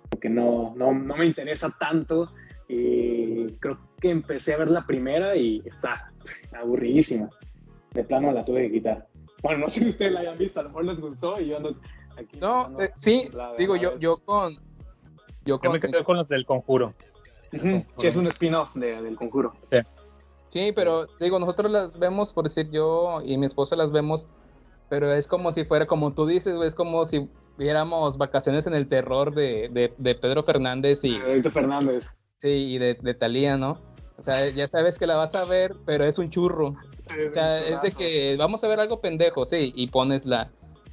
porque 0.10 0.28
no, 0.30 0.74
no, 0.76 0.94
no 0.94 1.16
me 1.16 1.26
interesa 1.26 1.74
tanto 1.80 2.30
y 2.68 3.48
creo 3.54 3.80
que 4.02 4.10
empecé 4.10 4.54
a 4.54 4.58
ver 4.58 4.70
la 4.70 4.86
primera 4.86 5.34
y 5.38 5.62
está 5.66 6.12
aburridísima. 6.52 7.30
De 7.94 8.04
plano 8.04 8.34
la 8.34 8.44
tuve 8.44 8.64
que 8.68 8.74
quitar. 8.74 9.08
Bueno, 9.42 9.60
no 9.60 9.70
sé 9.70 9.82
si 9.82 9.90
ustedes 9.90 10.12
la 10.12 10.20
hayan 10.20 10.38
visto, 10.38 10.60
a 10.60 10.64
lo 10.64 10.70
mejor 10.70 10.86
les 10.86 11.00
gustó 11.00 11.40
y 11.40 11.48
yo 11.48 11.58
ando 11.58 11.70
aquí. 12.18 12.38
No, 12.42 12.56
buscando 12.58 12.84
eh, 12.84 12.92
sí, 12.98 13.30
digo 13.58 13.78
yo, 13.78 13.98
yo 14.00 14.18
con... 14.18 14.56
Yo 15.46 15.56
Yo 15.56 15.60
con 15.60 15.72
me 15.72 15.80
quedé 15.80 16.04
con 16.04 16.18
los 16.18 16.28
del 16.28 16.46
conjuro. 16.46 16.94
Ujú, 17.54 17.86
Sí, 17.96 18.08
es 18.08 18.16
un 18.18 18.28
spin-off 18.28 18.74
de- 18.76 19.02
del 19.02 19.16
conjuro. 19.16 19.54
Sí, 20.50 20.72
pero 20.76 21.08
digo, 21.20 21.40
nosotros 21.40 21.72
las 21.72 21.98
vemos, 21.98 22.32
por 22.34 22.44
decir 22.44 22.70
yo 22.72 23.22
y 23.24 23.38
mi 23.38 23.46
esposa 23.46 23.76
las 23.76 23.92
vemos, 23.92 24.28
pero 24.94 25.12
es 25.12 25.26
como 25.26 25.52
si 25.52 25.66
fuera, 25.66 25.88
como 25.88 26.14
tú 26.14 26.28
dices, 26.28 26.54
es 26.64 26.76
como 26.76 27.04
si 27.06 27.28
viéramos 27.58 28.16
vacaciones 28.20 28.68
en 28.68 28.76
el 28.76 28.88
terror 28.88 29.34
de, 29.34 29.68
de, 29.72 29.92
de 29.98 30.14
Pedro 30.14 30.44
Fernández 30.44 31.04
y, 31.04 31.16
Adolfo 31.16 31.50
Fernández. 31.50 32.04
sí, 32.38 32.48
y 32.76 32.78
de, 32.78 32.94
de 32.94 33.14
Talía, 33.16 33.58
¿no? 33.58 33.80
O 34.18 34.22
sea, 34.22 34.48
ya 34.52 34.68
sabes 34.68 35.00
que 35.00 35.08
la 35.08 35.16
vas 35.16 35.34
a 35.34 35.46
ver, 35.46 35.74
pero 35.88 36.04
es 36.04 36.20
un 36.20 36.30
churro. 36.30 36.76
O 37.28 37.34
sea, 37.34 37.60
es 37.66 37.82
de 37.82 37.92
que 37.92 38.36
vamos 38.38 38.64
a 38.64 38.68
ver 38.68 38.80
algo 38.80 39.02
pendejo, 39.02 39.46
sí, 39.46 39.74
y 39.76 39.88
pones 39.88 40.28
la, 40.28 40.52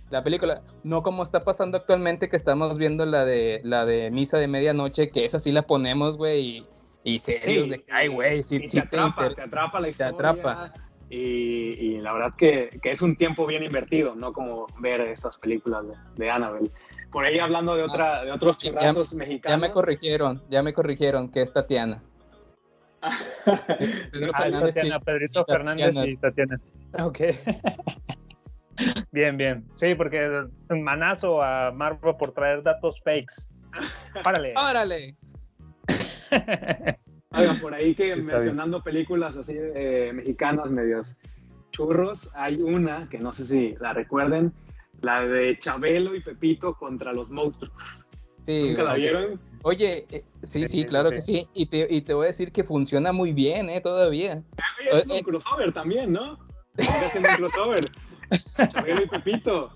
la 0.09 0.25
película. 0.25 0.63
No 0.83 1.03
como 1.03 1.23
está 1.23 1.45
pasando 1.45 1.77
actualmente 1.77 2.31
que 2.31 2.37
estamos 2.37 2.79
viendo 2.79 3.05
la 3.05 3.27
de 3.27 3.61
la 3.65 3.85
de 3.85 4.11
Misa 4.11 4.39
de 4.39 4.49
Medianoche, 4.49 5.11
que 5.11 5.27
esa 5.27 5.39
sí 5.39 5.53
la 5.53 5.61
ponemos, 5.67 6.17
güey, 6.17 6.41
y, 6.41 6.67
y 7.05 7.19
serios 7.19 7.65
Sí, 7.65 7.71
de 7.71 7.83
que, 7.83 7.93
ay, 7.93 8.09
güey, 8.09 8.43
sí, 8.43 8.61
sí 8.67 8.77
te 8.77 8.81
atrapa, 8.81 9.09
inter- 9.25 9.35
te 9.35 9.43
atrapa 9.43 9.79
la 9.81 9.85
te 9.85 9.91
historia. 9.91 10.31
atrapa. 10.31 10.73
Y, 11.13 11.73
y 11.97 11.99
la 12.01 12.13
verdad 12.13 12.35
que, 12.39 12.79
que 12.81 12.93
es 12.93 13.03
un 13.03 13.17
tiempo 13.17 13.45
bien 13.45 13.65
invertido, 13.65 14.15
no 14.15 14.33
como 14.33 14.67
ver 14.79 15.01
estas 15.03 15.37
películas 15.39 15.85
de, 15.89 15.95
de 16.17 16.31
Annabelle. 16.31 16.71
Por 17.11 17.25
ahí 17.25 17.39
hablando 17.41 17.75
de, 17.75 17.83
otra, 17.83 18.25
de 18.25 18.31
otros 18.31 18.57
Ah, 18.57 18.61
Ya- 18.63 18.71
churrazos 18.71 19.11
Ya 19.11 19.17
mexicanos. 19.17 19.61
me 19.61 19.71
corrigieron, 19.73 20.43
ya 20.49 20.63
me 20.63 20.73
corrigieron 20.73 21.29
que 21.33 21.43
es 21.43 21.53
Tatiana. 21.53 22.01
Pedro 24.13 24.31
Ah, 24.35 24.43
Fernández 24.43 24.75
Tatiana, 24.75 24.97
y- 24.97 25.05
Pedrito 25.05 25.41
y 25.41 25.53
Fernández 25.53 25.95
Tatiana. 25.95 26.07
y 26.11 26.17
Tatiana. 26.17 26.61
Ok. 27.05 27.21
bien, 29.11 29.37
bien. 29.37 29.65
Sí, 29.75 29.95
porque 29.97 30.45
manazo 30.71 31.43
a 31.43 31.73
Marva 31.73 32.17
por 32.17 32.31
traer 32.33 32.63
datos 32.63 33.01
fakes. 33.03 33.49
Párale. 34.23 34.55
¡Órale! 34.57 35.17
Oigan, 37.33 37.61
por 37.61 37.75
ahí 37.75 37.95
que 37.95 38.13
está 38.13 38.33
mencionando 38.33 38.83
películas 38.83 39.37
así 39.37 39.55
eh, 39.57 40.11
mexicanas 40.13 40.71
medios 40.71 41.15
churros, 41.71 42.29
hay 42.35 42.61
una 42.61 43.09
que 43.09 43.19
no 43.19 43.33
sé 43.33 43.47
si 43.47 43.75
la 43.81 43.93
recuerden, 43.93 44.53
La 45.03 45.21
de 45.25 45.57
Chabelo 45.59 46.15
y 46.17 46.21
Pepito 46.21 46.75
contra 46.75 47.13
los 47.13 47.31
monstruos. 47.31 48.05
Sí, 48.43 48.71
¿Nunca 48.71 48.83
la 48.83 48.93
oye, 48.95 49.03
vieron? 49.03 49.41
Oye, 49.63 50.07
eh, 50.11 50.25
sí, 50.43 50.67
sí, 50.67 50.85
claro 50.85 51.11
que 51.11 51.21
sí. 51.21 51.47
Y 51.55 51.67
te, 51.67 51.87
y 51.89 52.01
te 52.01 52.15
voy 52.15 52.25
a 52.25 52.27
decir 52.29 52.51
que 52.51 52.65
funciona 52.65 53.13
muy 53.13 53.33
bien, 53.33 53.71
¿eh? 53.71 53.81
Todavía. 53.81 54.43
Es 54.91 55.09
Eh, 55.09 55.15
un 55.19 55.21
crossover 55.23 55.73
también, 55.73 56.13
¿no? 56.13 56.37
Haciendo 56.79 57.29
un 57.29 57.37
crossover. 57.37 57.81
Chabelo 58.73 59.03
y 59.03 59.07
Pepito. 59.07 59.71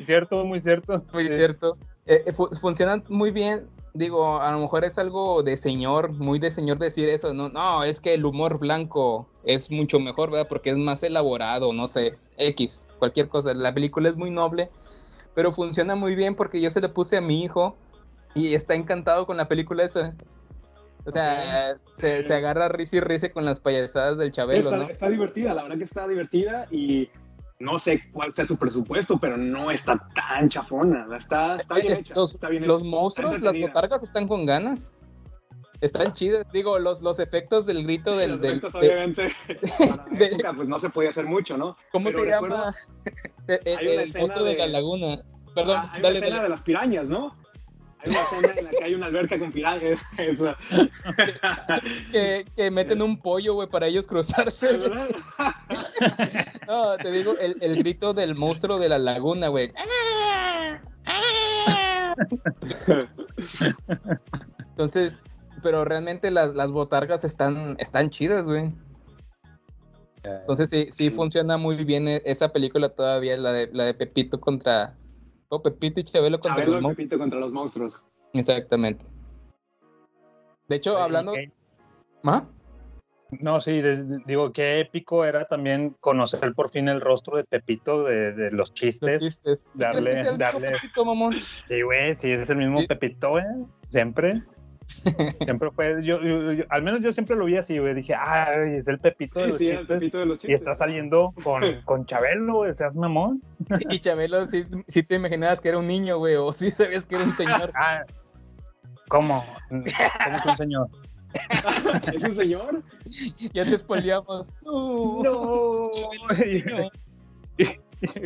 Cierto, 0.00 0.44
muy 0.44 0.60
cierto. 0.60 1.04
Muy 1.12 1.28
Sí. 1.28 1.34
cierto. 1.36 1.76
Eh, 2.06 2.22
eh, 2.26 2.32
fu- 2.32 2.48
funcionan 2.60 3.04
muy 3.08 3.30
bien. 3.30 3.66
Digo, 3.94 4.40
a 4.40 4.50
lo 4.52 4.58
mejor 4.60 4.84
es 4.84 4.98
algo 4.98 5.42
de 5.42 5.56
señor, 5.56 6.12
muy 6.12 6.38
de 6.38 6.50
señor 6.50 6.78
decir 6.78 7.08
eso. 7.08 7.34
No, 7.34 7.50
no, 7.50 7.84
es 7.84 8.00
que 8.00 8.14
el 8.14 8.24
humor 8.24 8.58
blanco 8.58 9.26
es 9.44 9.70
mucho 9.70 10.00
mejor, 10.00 10.30
¿verdad? 10.30 10.48
Porque 10.48 10.70
es 10.70 10.78
más 10.78 11.02
elaborado, 11.02 11.72
no 11.74 11.86
sé, 11.86 12.16
X, 12.38 12.82
cualquier 12.98 13.28
cosa. 13.28 13.52
La 13.52 13.74
película 13.74 14.08
es 14.08 14.16
muy 14.16 14.30
noble, 14.30 14.70
pero 15.34 15.52
funciona 15.52 15.94
muy 15.94 16.14
bien 16.14 16.34
porque 16.34 16.60
yo 16.60 16.70
se 16.70 16.80
le 16.80 16.88
puse 16.88 17.18
a 17.18 17.20
mi 17.20 17.42
hijo 17.42 17.76
y 18.34 18.54
está 18.54 18.74
encantado 18.74 19.26
con 19.26 19.36
la 19.36 19.46
película 19.48 19.84
esa. 19.84 20.14
O 21.04 21.10
sea, 21.10 21.76
se, 21.94 22.22
se 22.22 22.32
agarra 22.34 22.68
risa 22.68 22.96
y 22.96 23.00
risa 23.00 23.28
con 23.30 23.44
las 23.44 23.58
payasadas 23.58 24.16
del 24.18 24.30
Chabelo, 24.30 24.60
Está, 24.60 24.76
¿no? 24.76 24.88
está 24.88 25.08
divertida, 25.10 25.52
la 25.52 25.64
verdad 25.64 25.78
que 25.78 25.84
está 25.84 26.06
divertida 26.06 26.66
y 26.70 27.10
no 27.62 27.78
sé 27.78 28.02
cuál 28.12 28.34
sea 28.34 28.46
su 28.46 28.56
presupuesto, 28.56 29.18
pero 29.18 29.36
no 29.36 29.70
está 29.70 29.96
tan 30.14 30.48
chafona. 30.48 31.06
Está, 31.16 31.56
está 31.56 31.74
bien 31.76 31.92
hecha. 31.92 32.14
los, 32.14 32.34
está 32.34 32.48
bien 32.48 32.66
los 32.66 32.82
hecha. 32.82 32.90
monstruos, 32.90 33.40
las 33.40 33.58
botargas 33.58 34.02
están 34.02 34.26
con 34.28 34.44
ganas. 34.46 34.92
Están 35.80 36.12
chidas. 36.12 36.46
Digo, 36.52 36.78
los, 36.78 37.02
los 37.02 37.18
efectos 37.18 37.66
del 37.66 37.82
grito 37.84 38.16
del. 38.16 38.32
Los 38.32 38.40
del- 38.40 38.50
efectos, 38.58 38.72
de- 38.74 38.78
obviamente, 38.78 39.28
para 39.78 39.96
la 39.96 40.18
de- 40.18 40.24
época, 40.26 40.52
pues 40.54 40.68
no 40.68 40.78
se 40.78 40.90
podía 40.90 41.10
hacer 41.10 41.24
mucho, 41.26 41.56
¿no? 41.56 41.76
¿Cómo 41.90 42.08
Pero 42.10 42.20
se 42.24 42.30
llama? 42.30 42.74
El- 43.48 43.60
hay 43.78 43.86
una 43.88 44.02
el 44.02 44.12
monstruo 44.18 44.44
de... 44.44 44.52
de- 44.52 44.58
la 44.58 44.66
laguna. 44.66 45.22
Perdón, 45.54 45.76
Ah, 45.78 45.90
hay 45.92 46.00
una 46.00 46.08
dale, 46.08 46.18
escena 46.18 46.36
dale. 46.36 46.42
de 46.44 46.48
las 46.50 46.62
pirañas, 46.62 47.06
¿no? 47.06 47.36
Hay 48.04 48.10
una 48.10 48.20
escena 48.20 48.52
en 48.56 48.64
la 48.64 48.70
que 48.70 48.84
hay 48.84 48.94
una 48.94 49.06
alberca 49.06 49.38
con 49.38 49.52
pirañas. 49.52 49.98
Eso. 50.18 50.54
Que, 52.10 52.46
que 52.56 52.70
meten 52.70 53.00
un 53.02 53.18
pollo, 53.18 53.54
güey, 53.54 53.68
para 53.68 53.86
ellos 53.86 54.06
cruzarse. 54.06 54.80
No, 56.66 56.96
te 56.96 57.10
digo, 57.10 57.36
el, 57.38 57.56
el 57.60 57.76
grito 57.76 58.12
del 58.14 58.34
monstruo 58.34 58.78
de 58.78 58.88
la 58.88 58.98
laguna, 58.98 59.48
güey. 59.48 59.72
Entonces, 64.70 65.16
pero 65.62 65.84
realmente 65.84 66.30
las, 66.30 66.54
las 66.54 66.70
botargas 66.70 67.24
están, 67.24 67.76
están 67.78 68.10
chidas, 68.10 68.44
güey. 68.44 68.72
Entonces 70.24 70.70
sí, 70.70 70.88
sí 70.90 71.10
funciona 71.10 71.56
muy 71.56 71.82
bien 71.84 72.06
e- 72.08 72.22
esa 72.24 72.52
película 72.52 72.90
todavía, 72.90 73.36
la 73.36 73.52
de, 73.52 73.70
la 73.72 73.84
de 73.84 73.94
Pepito 73.94 74.40
contra... 74.40 74.96
Oh, 75.54 75.62
Pepito 75.62 76.00
y 76.00 76.04
Chabelo 76.04 76.38
contra 76.40 76.54
Chabelo 76.64 76.72
los 76.72 76.80
y 76.80 76.82
monstruos. 76.84 76.96
Pepito 76.96 77.18
contra 77.18 77.38
los 77.40 77.52
monstruos. 77.52 78.02
Exactamente. 78.32 79.04
De 80.66 80.76
hecho, 80.76 80.94
Oye, 80.94 81.02
hablando... 81.02 81.32
¿qué? 81.34 81.52
¿Ah? 82.24 82.44
No, 83.40 83.60
sí, 83.60 83.82
des- 83.82 84.06
digo, 84.24 84.52
qué 84.54 84.80
épico 84.80 85.26
era 85.26 85.44
también 85.46 85.94
conocer 86.00 86.54
por 86.54 86.70
fin 86.70 86.88
el 86.88 87.02
rostro 87.02 87.36
de 87.36 87.44
Pepito 87.44 88.02
de, 88.02 88.32
de 88.32 88.44
los 88.44 88.52
Los 88.70 88.74
chistes. 88.74 89.22
chistes. 89.24 89.58
Darle- 89.74 90.02
¿Crees 90.02 90.06
que 90.06 90.22
sea 90.22 90.30
el 90.32 90.38
mismo 90.38 90.38
darle- 90.60 90.72
Pepito, 90.80 91.04
mamón? 91.04 91.32
Sí, 91.34 91.82
güey, 91.82 92.14
sí, 92.14 92.30
es 92.32 92.48
el 92.48 92.56
mismo 92.56 92.78
Sí. 92.80 92.86
Pepito, 92.86 93.30
güey. 93.30 93.44
Siempre. 93.90 94.42
Siempre 95.44 95.70
fue, 95.72 96.04
yo, 96.04 96.20
yo- 96.22 96.52
yo- 96.52 96.64
al 96.68 96.82
menos 96.82 97.00
yo 97.02 97.10
siempre 97.12 97.34
lo 97.36 97.44
vi 97.46 97.56
así, 97.56 97.78
güey. 97.78 97.94
Dije, 97.94 98.14
ay, 98.14 98.76
es 98.76 98.86
el 98.88 98.98
Pepito 99.00 99.40
de 99.40 99.46
Sí, 99.46 99.50
los 99.50 99.58
sí, 99.58 99.66
el 99.66 99.78
chistes. 99.78 99.98
Pepito 99.98 100.18
de 100.18 100.26
los 100.26 100.38
Y 100.38 100.40
chistes. 100.42 100.54
está 100.60 100.74
saliendo 100.74 101.32
con, 101.42 101.60
con 101.84 102.06
Chabelo, 102.06 102.54
güey, 102.58 102.74
seas 102.74 102.94
mamón. 102.94 103.42
Y 103.90 103.98
Chabelo, 104.00 104.46
sí, 104.48 104.64
sí 104.88 105.02
te 105.02 105.16
imaginabas 105.16 105.60
que 105.60 105.70
era 105.70 105.78
un 105.78 105.86
niño, 105.88 106.18
güey, 106.18 106.36
o 106.36 106.52
sí 106.52 106.70
sabías 106.70 107.04
que 107.06 107.16
era 107.16 107.24
un 107.24 107.34
señor. 107.34 107.72
Ah, 107.74 108.02
¿cómo? 109.08 109.44
¿Cómo 109.68 109.84
que 109.84 110.48
un 110.50 110.56
señor? 110.56 110.88
¿Es 112.12 112.22
un 112.24 112.32
señor? 112.32 112.82
ya 113.54 113.64
te 113.64 113.76
spoileamos. 113.78 114.52
No. 114.62 115.22
No. 115.22 115.90
Y, 117.58 117.66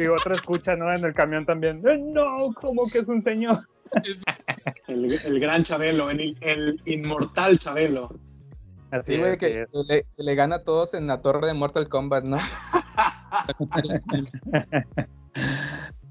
y 0.02 0.06
otra 0.06 0.34
escucha, 0.34 0.74
¿no? 0.76 0.92
En 0.92 1.04
el 1.04 1.14
camión 1.14 1.44
también. 1.46 1.82
"Eh, 1.88 1.98
No, 1.98 2.52
¿cómo 2.54 2.84
que 2.90 2.98
es 2.98 3.08
un 3.08 3.20
señor? 3.22 3.58
El, 4.88 5.12
el 5.12 5.40
gran 5.40 5.62
Chabelo, 5.62 6.10
el, 6.10 6.36
el 6.40 6.80
inmortal 6.84 7.58
Chabelo. 7.58 8.10
Así 8.90 9.14
Sí, 9.14 9.18
güey, 9.18 9.32
es, 9.32 9.40
que, 9.40 9.66
le, 10.16 10.34
gana 10.34 10.56
a 10.56 10.62
todos 10.64 10.94
en 10.94 11.06
la 11.06 11.20
torre 11.20 11.46
de 11.46 11.54
Mortal 11.54 11.88
Kombat, 11.88 12.24
¿no? 12.24 12.36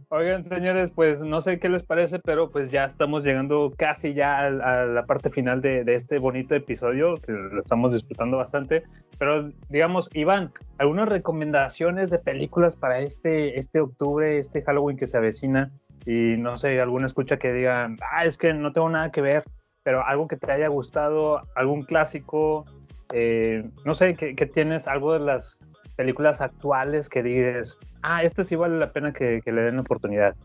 Oigan, 0.09 0.43
señores, 0.43 0.91
pues 0.91 1.23
no 1.23 1.41
sé 1.41 1.59
qué 1.59 1.67
les 1.67 1.83
parece, 1.83 2.19
pero 2.19 2.51
pues 2.51 2.69
ya 2.69 2.85
estamos 2.85 3.23
llegando 3.23 3.73
casi 3.75 4.13
ya 4.13 4.37
al- 4.39 4.61
a, 4.61 4.85
la 4.85 5.05
parte 5.05 5.29
final 5.29 5.61
de, 5.61 5.83
de 5.83 5.95
este 5.95 6.19
bonito 6.19 6.53
episodio, 6.53 7.15
que 7.17 7.31
lo 7.31 7.59
estamos 7.59 7.93
disfrutando 7.93 8.37
bastante. 8.37 8.83
Pero 9.17 9.49
digamos, 9.69 10.09
Iván, 10.13 10.51
¿algunas 10.77 11.09
recomendaciones 11.09 12.11
de 12.11 12.19
películas 12.19 12.75
para 12.75 12.99
este, 12.99 13.59
este 13.59 13.79
octubre, 13.79 14.37
este 14.37 14.61
Halloween 14.61 14.95
que 14.95 15.07
se 15.07 15.17
avecina? 15.17 15.71
Y 16.05 16.37
no 16.37 16.57
sé, 16.57 16.79
alguna 16.79 17.05
escucha 17.05 17.37
que 17.37 17.51
digan, 17.51 17.97
ah, 18.11 18.25
es 18.25 18.37
que 18.37 18.53
no 18.53 18.71
tengo 18.71 18.89
nada 18.89 19.11
que 19.11 19.21
ver, 19.21 19.43
pero 19.83 20.05
algo 20.05 20.27
que 20.27 20.37
te 20.37 20.51
haya 20.51 20.67
gustado, 20.67 21.41
algún 21.55 21.83
clásico, 21.83 22.65
eh, 23.13 23.67
no 23.85 23.93
sé, 23.93 24.15
¿qué, 24.15 24.35
qué 24.35 24.45
tienes? 24.45 24.87
Algo 24.87 25.13
de 25.13 25.19
las 25.19 25.59
películas 25.95 26.41
actuales 26.41 27.09
que 27.09 27.23
dices, 27.23 27.79
ah, 28.03 28.23
este 28.23 28.43
sí 28.43 28.55
vale 28.55 28.77
la 28.77 28.91
pena 28.91 29.13
que, 29.13 29.41
que 29.43 29.51
le 29.51 29.61
den 29.61 29.79
oportunidad. 29.79 30.35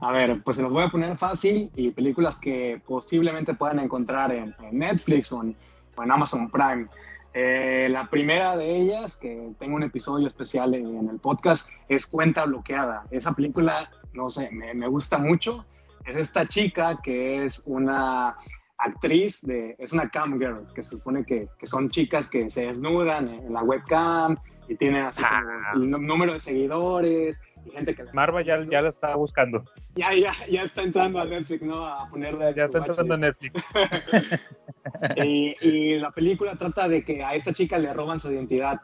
A 0.00 0.12
ver, 0.12 0.42
pues 0.44 0.56
se 0.56 0.62
los 0.62 0.72
voy 0.72 0.84
a 0.84 0.88
poner 0.88 1.16
fácil 1.16 1.70
y 1.74 1.90
películas 1.90 2.36
que 2.36 2.80
posiblemente 2.86 3.54
puedan 3.54 3.78
encontrar 3.78 4.30
en, 4.32 4.54
en 4.62 4.78
Netflix 4.78 5.32
o 5.32 5.42
en, 5.42 5.56
o 5.96 6.02
en 6.02 6.10
Amazon 6.10 6.50
Prime. 6.50 6.86
Eh, 7.32 7.88
la 7.90 8.08
primera 8.08 8.56
de 8.56 8.76
ellas, 8.76 9.16
que 9.16 9.50
tengo 9.58 9.76
un 9.76 9.82
episodio 9.82 10.26
especial 10.26 10.74
en, 10.74 10.98
en 10.98 11.08
el 11.08 11.18
podcast, 11.18 11.68
es 11.88 12.06
Cuenta 12.06 12.44
Bloqueada. 12.44 13.04
Esa 13.10 13.32
película, 13.32 13.90
no 14.16 14.30
sé, 14.30 14.50
me, 14.50 14.74
me 14.74 14.88
gusta 14.88 15.18
mucho. 15.18 15.64
Es 16.04 16.16
esta 16.16 16.46
chica 16.46 16.98
que 17.02 17.44
es 17.44 17.60
una 17.64 18.36
actriz, 18.78 19.40
de, 19.42 19.74
es 19.78 19.92
una 19.92 20.08
cam 20.08 20.38
girl, 20.38 20.66
que 20.74 20.82
se 20.82 20.90
supone 20.90 21.24
que, 21.24 21.48
que 21.58 21.66
son 21.66 21.90
chicas 21.90 22.28
que 22.28 22.50
se 22.50 22.66
desnudan 22.66 23.28
en, 23.28 23.46
en 23.46 23.52
la 23.52 23.62
webcam 23.62 24.36
y 24.68 24.76
tienen 24.76 25.04
así 25.04 25.22
el 25.74 25.90
nú- 25.90 25.98
número 25.98 26.34
de 26.34 26.40
seguidores 26.40 27.38
y 27.64 27.70
gente 27.70 27.94
que... 27.94 28.04
Marva 28.12 28.42
ya, 28.42 28.64
ya 28.64 28.82
la 28.82 28.88
estaba 28.88 29.16
buscando. 29.16 29.64
Ya, 29.96 30.14
ya, 30.14 30.32
ya 30.50 30.62
está 30.62 30.82
entrando 30.82 31.18
a 31.20 31.24
Netflix, 31.24 31.62
¿no? 31.62 31.86
A 31.86 32.08
ponerle. 32.08 32.52
Ya 32.54 32.64
está 32.64 32.78
entrando 32.78 33.14
a. 33.14 33.16
Netflix. 33.18 33.66
y, 35.16 35.56
y 35.60 35.98
la 35.98 36.10
película 36.10 36.54
trata 36.56 36.86
de 36.88 37.02
que 37.02 37.24
a 37.24 37.34
esta 37.34 37.52
chica 37.52 37.78
le 37.78 37.92
roban 37.92 38.20
su 38.20 38.30
identidad 38.30 38.80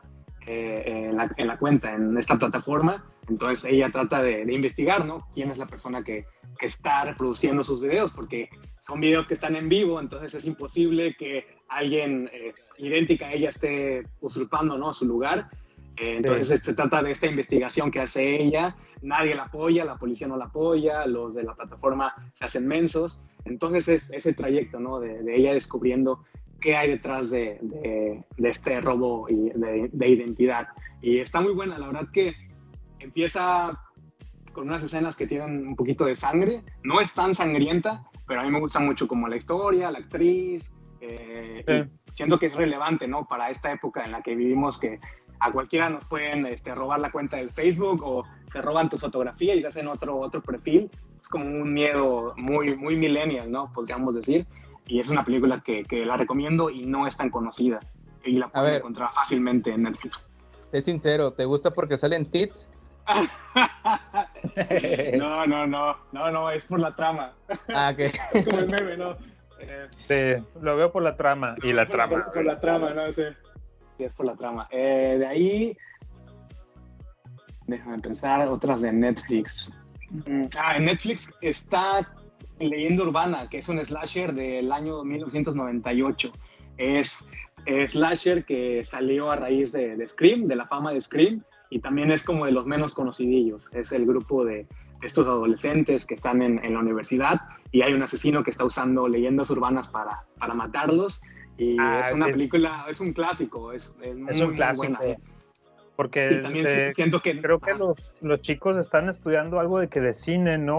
eh, 0.47 0.83
en, 0.87 1.17
la, 1.17 1.31
en 1.37 1.47
la 1.47 1.57
cuenta, 1.59 1.95
en 1.95 2.17
esta 2.19 2.37
plataforma. 2.39 3.05
Entonces 3.29 3.71
ella 3.71 3.91
trata 3.91 4.23
de, 4.23 4.45
de 4.45 4.53
investigar, 4.53 5.05
¿no? 5.05 5.29
Quién 5.35 5.51
es 5.51 5.59
la 5.59 5.67
persona 5.67 6.03
que, 6.03 6.25
que 6.59 6.67
está 6.67 7.05
reproduciendo 7.05 7.63
sus 7.65 7.81
videos, 7.81 8.11
porque 8.13 8.49
son 8.83 9.01
videos 9.01 9.27
que 9.29 9.35
están 9.35 9.55
en 9.55 9.69
vivo, 9.69 10.01
entonces 10.01 10.35
es 10.35 10.45
imposible 10.45 11.15
que 11.17 11.47
alguien 11.69 12.29
eh, 12.33 12.53
idéntica 12.79 13.27
a 13.27 13.33
ella 13.33 13.51
esté 13.51 14.03
usurpando, 14.21 14.77
¿no? 14.77 14.93
Su 14.93 15.05
lugar. 15.07 15.49
Eh, 15.97 16.17
entonces 16.17 16.49
Sí. 16.61 16.67
se 16.67 16.75
trata 16.75 17.03
de 17.03 17.13
esta 17.13 17.27
investigación 17.27 17.91
que 17.91 18.01
hace 18.01 18.43
ella, 18.43 18.75
nadie 19.03 19.35
la 19.35 19.45
apoya, 19.45 19.85
la 19.85 19.97
policía 19.97 20.27
no 20.27 20.37
la 20.37 20.47
apoya, 20.47 21.07
los 21.07 21.35
de 21.35 21.45
la 21.45 21.55
plataforma 21.55 22.15
se 22.35 22.45
hacen 22.47 22.67
mensos, 22.67 23.21
entonces 23.45 23.89
es 23.89 24.11
ese 24.11 24.33
trayecto, 24.33 24.81
¿no? 24.81 24.99
De, 24.99 25.23
de 25.23 25.37
ella 25.37 25.53
descubriendo 25.53 26.25
qué 26.63 26.77
hay 26.77 26.91
detrás 26.91 27.29
de, 27.31 27.59
de- 27.61 28.25
de 28.39 28.49
este 28.49 28.81
robo 28.81 29.29
y 29.29 29.51
de, 29.51 29.91
de 29.93 30.09
identidad. 30.09 30.69
Y 31.03 31.19
está 31.19 31.41
muy 31.41 31.53
buena, 31.53 31.79
la 31.79 31.89
verdad 31.89 32.09
que 32.13 32.35
empieza 33.01 33.79
con 34.53 34.69
unas 34.69 34.83
escenas 34.83 35.17
que 35.17 35.27
tienen 35.27 35.67
un 35.67 35.77
poquito 35.77 36.05
de 36.05 36.15
sangre, 36.17 36.63
no 36.83 37.01
es 37.01 37.13
tan 37.15 37.35
sangrienta, 37.35 38.05
pero 38.27 38.41
a 38.41 38.45
mí 38.45 38.51
me 38.51 38.61
gusta 38.61 38.81
mucho 38.81 39.09
como 39.09 39.27
la 39.29 39.37
historia, 39.37 39.91
la 39.91 39.99
actriz, 39.99 40.71
eh, 41.01 41.65
Sí. 41.67 41.91
siento 42.13 42.39
que 42.39 42.47
es 42.47 42.55
relevante, 42.55 43.09
¿no? 43.09 43.27
Para 43.27 43.51
esta 43.51 43.73
época 43.73 44.05
en 44.05 44.13
la 44.13 44.23
que 44.23 44.35
vivimos 44.37 44.79
que 44.79 45.01
a 45.41 45.51
cualquiera 45.51 45.89
nos 45.91 46.05
pueden 46.05 46.47
este, 46.47 46.73
robar 46.75 47.01
la 47.01 47.11
cuenta 47.11 47.39
del 47.39 47.51
Facebook 47.51 48.03
o 48.05 48.25
se 48.47 48.63
roban 48.63 48.89
tu 48.89 48.99
fotografía 48.99 49.55
y 49.57 49.61
se 49.63 49.67
hacen 49.67 49.89
otro, 49.89 50.17
otro 50.19 50.41
perfil. 50.41 50.89
Es 51.21 51.29
como 51.29 51.45
un 51.47 51.73
miedo 51.73 52.33
muy, 52.37 52.77
muy 52.77 52.95
millennial, 52.97 53.51
¿no? 53.51 53.73
Podríamos 53.73 54.15
decir. 54.15 54.47
Y 54.87 55.01
es 55.01 55.11
una 55.11 55.25
película 55.25 55.61
que, 55.61 55.85
que 55.85 56.05
la 56.05 56.17
recomiendo 56.17 56.71
y 56.71 56.87
no 56.87 57.07
es 57.07 57.17
tan 57.17 57.31
conocida. 57.31 57.81
Y 58.25 58.39
la 58.39 58.49
pueden 58.49 58.77
encontrar 58.77 59.11
fácilmente 59.13 59.73
en 59.73 59.85
Netflix. 59.85 60.27
Es 60.73 60.85
sincero, 60.85 61.33
¿te 61.33 61.45
gusta 61.45 61.71
porque 61.73 61.97
salen 61.97 62.31
tits? 62.31 62.69
no, 65.19 65.47
no, 65.47 65.67
no, 65.67 65.97
no, 66.13 66.31
no, 66.31 66.51
es 66.51 66.65
por 66.65 66.81
la 66.81 66.95
trama. 66.95 67.33
Ah, 67.75 67.93
que 67.97 68.07
Es 68.33 68.45
como 68.45 68.59
el 68.61 68.69
meme, 68.69 68.97
¿no? 68.97 69.17
Eh, 69.61 69.89
Sí, 70.09 70.45
lo 70.61 70.77
veo 70.77 70.91
por 70.93 71.03
la 71.03 71.17
trama. 71.17 71.57
Y 71.63 71.73
la 71.73 71.85
por 71.87 71.93
trama. 71.93 72.25
Por, 72.25 72.33
por 72.33 72.45
la 72.45 72.61
trama, 72.61 72.91
no 72.95 73.13
sé. 73.13 73.33
Sí, 73.97 74.05
es 74.05 74.13
por 74.13 74.27
la 74.27 74.35
trama. 74.35 74.69
Eh, 74.71 75.17
de 75.19 75.27
ahí. 75.27 75.77
Déjame 77.67 77.99
pensar, 77.99 78.47
otras 78.49 78.81
de 78.81 78.93
Netflix. 78.93 79.73
Mm, 80.27 80.47
Ah, 80.61 80.77
en 80.77 80.85
Netflix 80.87 81.31
está 81.41 82.07
Leyenda 82.71 83.03
Urbana, 83.05 83.49
que 83.49 83.59
es 83.59 83.69
un 83.69 83.85
slasher 83.85 84.35
del 84.35 84.71
año 84.73 85.05
1998. 85.05 86.33
Es, 86.79 87.27
es 87.67 87.93
slasher 87.93 88.45
que 88.45 88.85
salió 88.85 89.31
a 89.31 89.37
raíz 89.37 89.73
de, 89.73 89.97
de 89.97 90.07
Scream, 90.07 90.47
de 90.47 90.57
la 90.57 90.67
fama 90.67 90.93
de 90.93 91.01
Scream, 91.01 91.43
y 91.71 91.79
también 91.81 92.11
es 92.11 92.23
como 92.23 92.47
de 92.47 92.53
los 92.53 92.67
menos 92.67 92.93
conocidillos. 92.95 93.69
Es 93.73 93.93
el 93.93 94.05
grupo 94.07 94.45
de, 94.45 94.67
estos 95.03 95.27
adolescentes 95.27 96.07
que 96.07 96.15
están 96.15 96.43
en, 96.43 96.65
en 96.65 96.75
la 96.75 96.79
universidad 96.81 97.41
y 97.73 97.83
hay 97.83 97.93
un 97.93 98.03
asesino 98.05 98.45
que 98.45 98.53
está 98.53 98.65
usando 98.65 99.09
leyendas 99.09 99.51
urbanas 99.51 99.89
para, 99.89 100.25
para 100.39 100.55
matarlos. 100.55 101.21
Y 101.59 101.77
Ah, 101.79 102.03
es 102.05 102.15
una 102.15 102.27
es- 102.27 102.33
película, 102.33 102.87
es 102.89 103.01
un 103.01 103.13
clásico, 103.13 103.73
es, 103.73 103.93
es 104.01 104.17
muy, 104.17 104.31
Es 104.31 104.41
un 104.41 104.47
muy 104.49 104.57
clásico. 104.57 104.97
buena. 104.99 105.17
Porque 105.97 106.41
también 106.43 106.67
siento 106.95 107.21
que 107.21 107.41
creo 107.41 107.59
que 107.61 107.75
los, 107.75 108.15
los 108.23 108.41
chicos 108.41 108.77
están 108.79 109.09
estudiando 109.11 109.61
algo 109.61 109.79
de 109.79 109.89
que 109.89 110.01
de 110.01 110.15
cine, 110.15 110.57
¿no? 110.57 110.79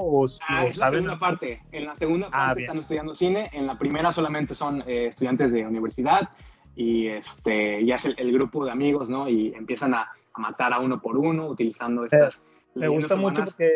O, 0.00 0.26
Ah, 0.48 0.64
o 0.64 0.68
es 0.68 0.76
la 0.76 0.86
saben- 0.86 0.92
segunda 1.04 1.18
parte. 1.18 1.62
En 1.72 1.84
la 1.86 1.94
segunda 1.94 2.28
Ah, 2.32 2.46
parte 2.48 2.62
están 2.62 2.78
estudiando 2.78 3.14
cine. 3.14 3.48
En 3.52 3.66
la 3.66 3.78
primera 3.78 4.10
solamente 4.10 4.54
son 4.54 4.82
eh, 4.88 5.06
estudiantes 5.06 5.52
de 5.52 5.64
universidad 5.66 6.30
y 6.74 7.06
este 7.08 7.84
ya 7.84 7.94
es 7.94 8.04
el, 8.06 8.14
el 8.18 8.32
grupo 8.32 8.64
de 8.64 8.72
amigos, 8.72 9.08
¿no? 9.08 9.28
Y 9.28 9.54
empiezan 9.54 9.94
a, 9.94 10.10
a 10.34 10.40
matar 10.40 10.72
a 10.72 10.80
uno 10.80 11.00
por 11.00 11.16
uno 11.16 11.46
utilizando 11.48 12.04
estas. 12.04 12.36
Eh, 12.36 12.40
Me 12.74 12.80
leyendas 12.88 13.02
gusta 13.02 13.16
mucho 13.16 13.44
porque. 13.44 13.70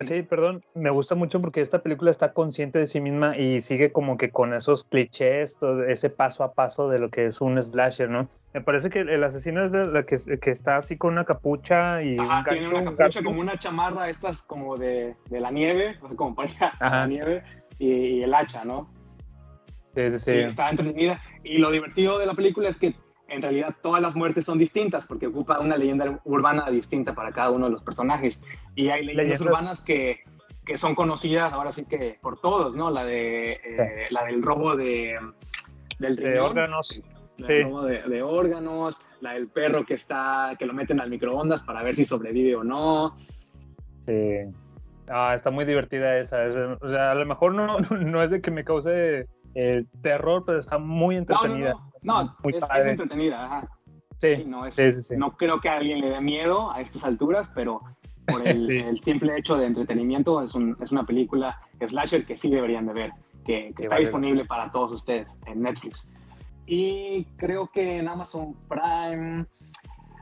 Sí, 0.00 0.22
perdón, 0.22 0.62
me 0.74 0.90
gusta 0.90 1.14
mucho 1.14 1.40
porque 1.40 1.62
esta 1.62 1.82
película 1.82 2.10
está 2.10 2.34
consciente 2.34 2.78
de 2.78 2.86
sí 2.86 3.00
misma 3.00 3.38
y 3.38 3.62
sigue 3.62 3.92
como 3.92 4.18
que 4.18 4.30
con 4.30 4.52
esos 4.52 4.84
clichés, 4.84 5.56
todo 5.58 5.84
ese 5.84 6.10
paso 6.10 6.44
a 6.44 6.52
paso 6.52 6.90
de 6.90 6.98
lo 6.98 7.08
que 7.08 7.24
es 7.24 7.40
un 7.40 7.60
slasher, 7.62 8.10
¿no? 8.10 8.28
Me 8.56 8.62
parece 8.62 8.88
que 8.88 9.00
el 9.00 9.22
asesino 9.22 9.62
es 9.62 9.70
de 9.70 9.86
la 9.86 10.04
que, 10.06 10.16
que 10.40 10.50
está 10.50 10.78
así 10.78 10.96
con 10.96 11.12
una 11.12 11.26
capucha 11.26 12.02
y 12.02 12.16
Ajá, 12.18 12.38
un 12.38 12.44
tiene 12.44 12.60
gancho, 12.60 12.76
una 12.78 12.90
un 12.90 12.96
capucha 12.96 13.22
como 13.22 13.40
una 13.42 13.58
chamarra, 13.58 14.08
estas 14.08 14.40
como 14.40 14.78
de, 14.78 15.14
de 15.28 15.40
la 15.40 15.50
nieve, 15.50 15.98
como 16.16 16.34
para 16.34 16.72
la 16.80 17.06
nieve, 17.06 17.42
y, 17.78 17.86
y 17.90 18.22
el 18.22 18.32
hacha, 18.32 18.64
¿no? 18.64 18.90
Sí, 19.94 20.10
sí, 20.12 20.18
Sí, 20.18 20.30
sí. 20.30 20.38
está 20.38 20.70
entretenida. 20.70 21.20
Y 21.44 21.58
lo 21.58 21.70
divertido 21.70 22.18
de 22.18 22.24
la 22.24 22.32
película 22.32 22.70
es 22.70 22.78
que 22.78 22.94
en 23.28 23.42
realidad 23.42 23.74
todas 23.82 24.00
las 24.00 24.16
muertes 24.16 24.46
son 24.46 24.56
distintas 24.56 25.04
porque 25.04 25.26
ocupa 25.26 25.58
una 25.60 25.76
leyenda 25.76 26.18
urbana 26.24 26.70
distinta 26.70 27.12
para 27.14 27.32
cada 27.32 27.50
uno 27.50 27.66
de 27.66 27.72
los 27.72 27.82
personajes. 27.82 28.40
Y 28.74 28.88
hay 28.88 29.04
leyendas 29.04 29.38
Leyendas- 29.38 29.50
urbanas 29.50 29.84
que, 29.84 30.20
que 30.64 30.78
son 30.78 30.94
conocidas 30.94 31.52
ahora 31.52 31.74
sí 31.74 31.84
que 31.84 32.18
por 32.22 32.40
todos, 32.40 32.74
¿no? 32.74 32.90
La, 32.90 33.04
de, 33.04 33.52
eh, 33.52 34.06
la 34.08 34.24
del 34.24 34.42
robo 34.42 34.76
de, 34.76 35.14
del 35.98 36.16
De 36.16 36.22
riñón, 36.30 36.46
órganos. 36.46 37.02
La 37.38 37.46
Sí. 37.46 37.54
de, 37.54 38.02
de 38.08 38.22
órganos, 38.22 38.98
la 39.20 39.32
del 39.34 39.48
perro 39.48 39.84
que 39.84 39.94
está 39.94 40.54
que 40.58 40.66
lo 40.66 40.72
meten 40.72 41.00
al 41.00 41.10
microondas 41.10 41.62
para 41.62 41.82
ver 41.82 41.94
si 41.94 42.04
sobrevive 42.04 42.56
o 42.56 42.64
no. 42.64 43.16
Sí. 44.06 44.38
Ah, 45.08 45.32
está 45.34 45.50
muy 45.50 45.64
divertida 45.64 46.16
esa. 46.18 46.44
es- 46.44 46.56
o 46.56 46.88
sea, 46.88 47.12
a 47.12 47.14
lo 47.14 47.26
mejor 47.26 47.54
no, 47.54 47.78
no 47.90 48.22
es 48.22 48.30
de 48.30 48.40
que 48.40 48.50
me 48.50 48.64
cause 48.64 49.26
terror, 50.02 50.42
pero 50.44 50.58
está 50.58 50.78
muy 50.78 51.14
no, 51.14 51.20
entretenida. 51.20 51.74
no, 52.02 52.24
no, 52.24 52.36
Muy 52.42 52.54
es, 52.56 52.64
es 52.74 52.86
entretenida, 52.86 53.44
ajá. 53.44 53.68
Sí, 54.18 54.44
no, 54.46 54.66
es- 54.66 54.74
sí, 54.74 54.90
sí, 54.92 55.02
sí. 55.02 55.14
no 55.16 55.32
creo 55.36 55.60
que 55.60 55.68
a 55.68 55.76
alguien 55.76 56.00
le 56.00 56.10
dé 56.10 56.20
miedo 56.20 56.70
a 56.72 56.80
estas 56.80 57.04
alturas, 57.04 57.48
pero 57.54 57.80
por 58.26 58.46
el, 58.46 59.00
simple 59.02 59.36
hecho 59.38 59.56
de 59.56 59.66
entretenimiento 59.66 60.42
es, 60.42 60.54
un- 60.54 60.76
es 60.80 60.90
una 60.92 61.04
película 61.04 61.58
slasher 61.86 62.26
que 62.26 62.36
sí 62.36 62.50
deberían 62.50 62.86
de 62.86 62.92
ver, 62.92 63.10
que, 63.44 63.68
está 63.68 63.88
vale 63.90 64.00
disponible 64.02 64.44
para 64.44 64.70
todos 64.70 64.92
ustedes 64.92 65.28
en 65.46 65.62
Netflix. 65.62 66.06
Y 66.66 67.24
creo 67.36 67.68
que 67.68 67.98
en 67.98 68.08
Amazon 68.08 68.54
Prime, 68.68 69.46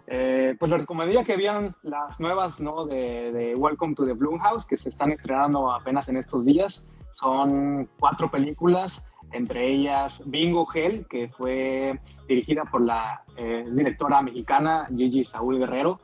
eh, 0.06 0.54
pues 0.58 0.70
les 0.70 0.80
recomendaría 0.80 1.24
que 1.24 1.36
vieran 1.36 1.74
las 1.82 2.20
nuevas 2.20 2.60
¿no? 2.60 2.84
de, 2.84 3.32
de 3.32 3.54
Welcome 3.54 3.94
to 3.94 4.04
the 4.04 4.12
Blumhouse, 4.12 4.66
que 4.66 4.76
se 4.76 4.90
están 4.90 5.12
estrenando 5.12 5.72
apenas 5.72 6.08
en 6.08 6.18
estos 6.18 6.44
días. 6.44 6.84
Son 7.14 7.88
cuatro 7.98 8.30
películas, 8.30 9.06
entre 9.32 9.68
ellas 9.68 10.22
Bingo 10.26 10.66
Hell, 10.72 11.06
que 11.08 11.28
fue 11.28 11.98
dirigida 12.28 12.64
por 12.64 12.82
la 12.82 13.22
eh, 13.36 13.64
directora 13.70 14.20
mexicana 14.20 14.86
Gigi 14.94 15.24
Saúl 15.24 15.58
Guerrero, 15.58 16.00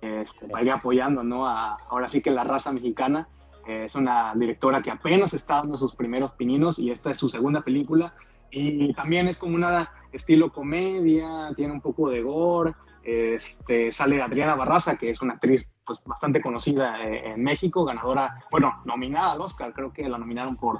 este, 0.00 0.48
para 0.48 0.64
ir 0.64 0.70
apoyando 0.70 1.22
¿no? 1.22 1.46
a, 1.46 1.76
ahora 1.88 2.08
sí 2.08 2.22
que 2.22 2.30
la 2.30 2.44
raza 2.44 2.72
mexicana. 2.72 3.28
Eh, 3.66 3.84
es 3.84 3.94
una 3.94 4.32
directora 4.34 4.82
que 4.82 4.90
apenas 4.90 5.34
está 5.34 5.56
dando 5.56 5.76
sus 5.76 5.94
primeros 5.94 6.32
pininos 6.32 6.78
y 6.78 6.90
esta 6.90 7.10
es 7.10 7.18
su 7.18 7.28
segunda 7.28 7.60
película. 7.60 8.14
Y 8.52 8.92
también 8.92 9.28
es 9.28 9.38
como 9.38 9.56
una 9.56 9.90
estilo 10.12 10.52
comedia, 10.52 11.50
tiene 11.56 11.72
un 11.72 11.80
poco 11.80 12.10
de 12.10 12.22
gore. 12.22 12.74
Este, 13.02 13.90
sale 13.90 14.22
Adriana 14.22 14.54
Barraza, 14.54 14.96
que 14.96 15.10
es 15.10 15.20
una 15.22 15.34
actriz 15.34 15.66
pues, 15.84 16.00
bastante 16.04 16.40
conocida 16.40 17.02
eh, 17.02 17.32
en 17.32 17.42
México, 17.42 17.84
ganadora, 17.84 18.44
bueno, 18.50 18.80
nominada 18.84 19.32
al 19.32 19.40
Oscar, 19.40 19.72
creo 19.72 19.92
que 19.92 20.08
la 20.08 20.18
nominaron 20.18 20.56
por 20.56 20.78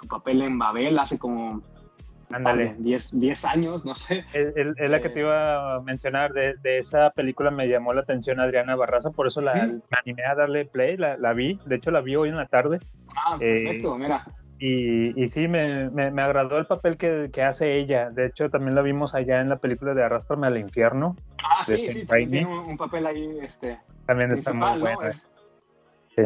su 0.00 0.06
papel 0.06 0.42
en 0.42 0.58
Babel 0.58 0.96
hace 0.98 1.18
como 1.18 1.62
Ándale. 2.30 2.76
10, 2.78 3.10
10 3.12 3.44
años, 3.46 3.84
no 3.84 3.94
sé. 3.94 4.24
Es, 4.32 4.90
la 4.90 5.00
que 5.00 5.08
Eh, 5.08 5.10
te 5.10 5.20
iba 5.20 5.76
a 5.76 5.80
mencionar 5.80 6.32
de, 6.32 6.54
de 6.62 6.78
esa 6.78 7.10
película, 7.10 7.50
me 7.50 7.68
llamó 7.68 7.94
la 7.94 8.02
atención 8.02 8.38
Adriana 8.38 8.76
Barraza, 8.76 9.10
por 9.10 9.26
eso 9.26 9.40
la, 9.40 9.54
me 9.54 9.80
animé 10.04 10.24
a 10.24 10.34
darle 10.34 10.66
play, 10.66 10.96
la, 10.96 11.16
la 11.16 11.32
vi, 11.32 11.58
de 11.64 11.76
hecho 11.76 11.90
la 11.90 12.02
vi 12.02 12.16
hoy 12.16 12.28
en 12.28 12.36
la 12.36 12.46
tarde. 12.46 12.80
Ah, 13.16 13.38
Eh, 13.40 13.64
perfecto, 13.64 13.96
mira. 13.96 14.24
Y, 14.60 15.20
y 15.20 15.26
sí, 15.28 15.46
me, 15.46 15.88
me, 15.90 16.10
me 16.10 16.22
agradó 16.22 16.58
el 16.58 16.66
papel 16.66 16.96
que, 16.96 17.30
que 17.32 17.42
hace 17.42 17.76
ella. 17.76 18.10
De 18.10 18.26
hecho, 18.26 18.50
también 18.50 18.74
la 18.74 18.82
vimos 18.82 19.14
allá 19.14 19.40
en 19.40 19.48
la 19.48 19.58
película 19.58 19.94
de 19.94 20.02
Arrástrame 20.02 20.48
al 20.48 20.58
Infierno. 20.58 21.16
Ah, 21.44 21.64
sí, 21.64 21.78
sí, 21.78 22.04
también 22.04 22.30
tiene 22.30 22.46
un, 22.46 22.70
un 22.70 22.76
papel 22.76 23.06
ahí, 23.06 23.38
este, 23.40 23.78
También 24.06 24.32
está 24.32 24.52
muy 24.52 24.82
¿no? 24.82 25.12
Sí. 25.12 26.22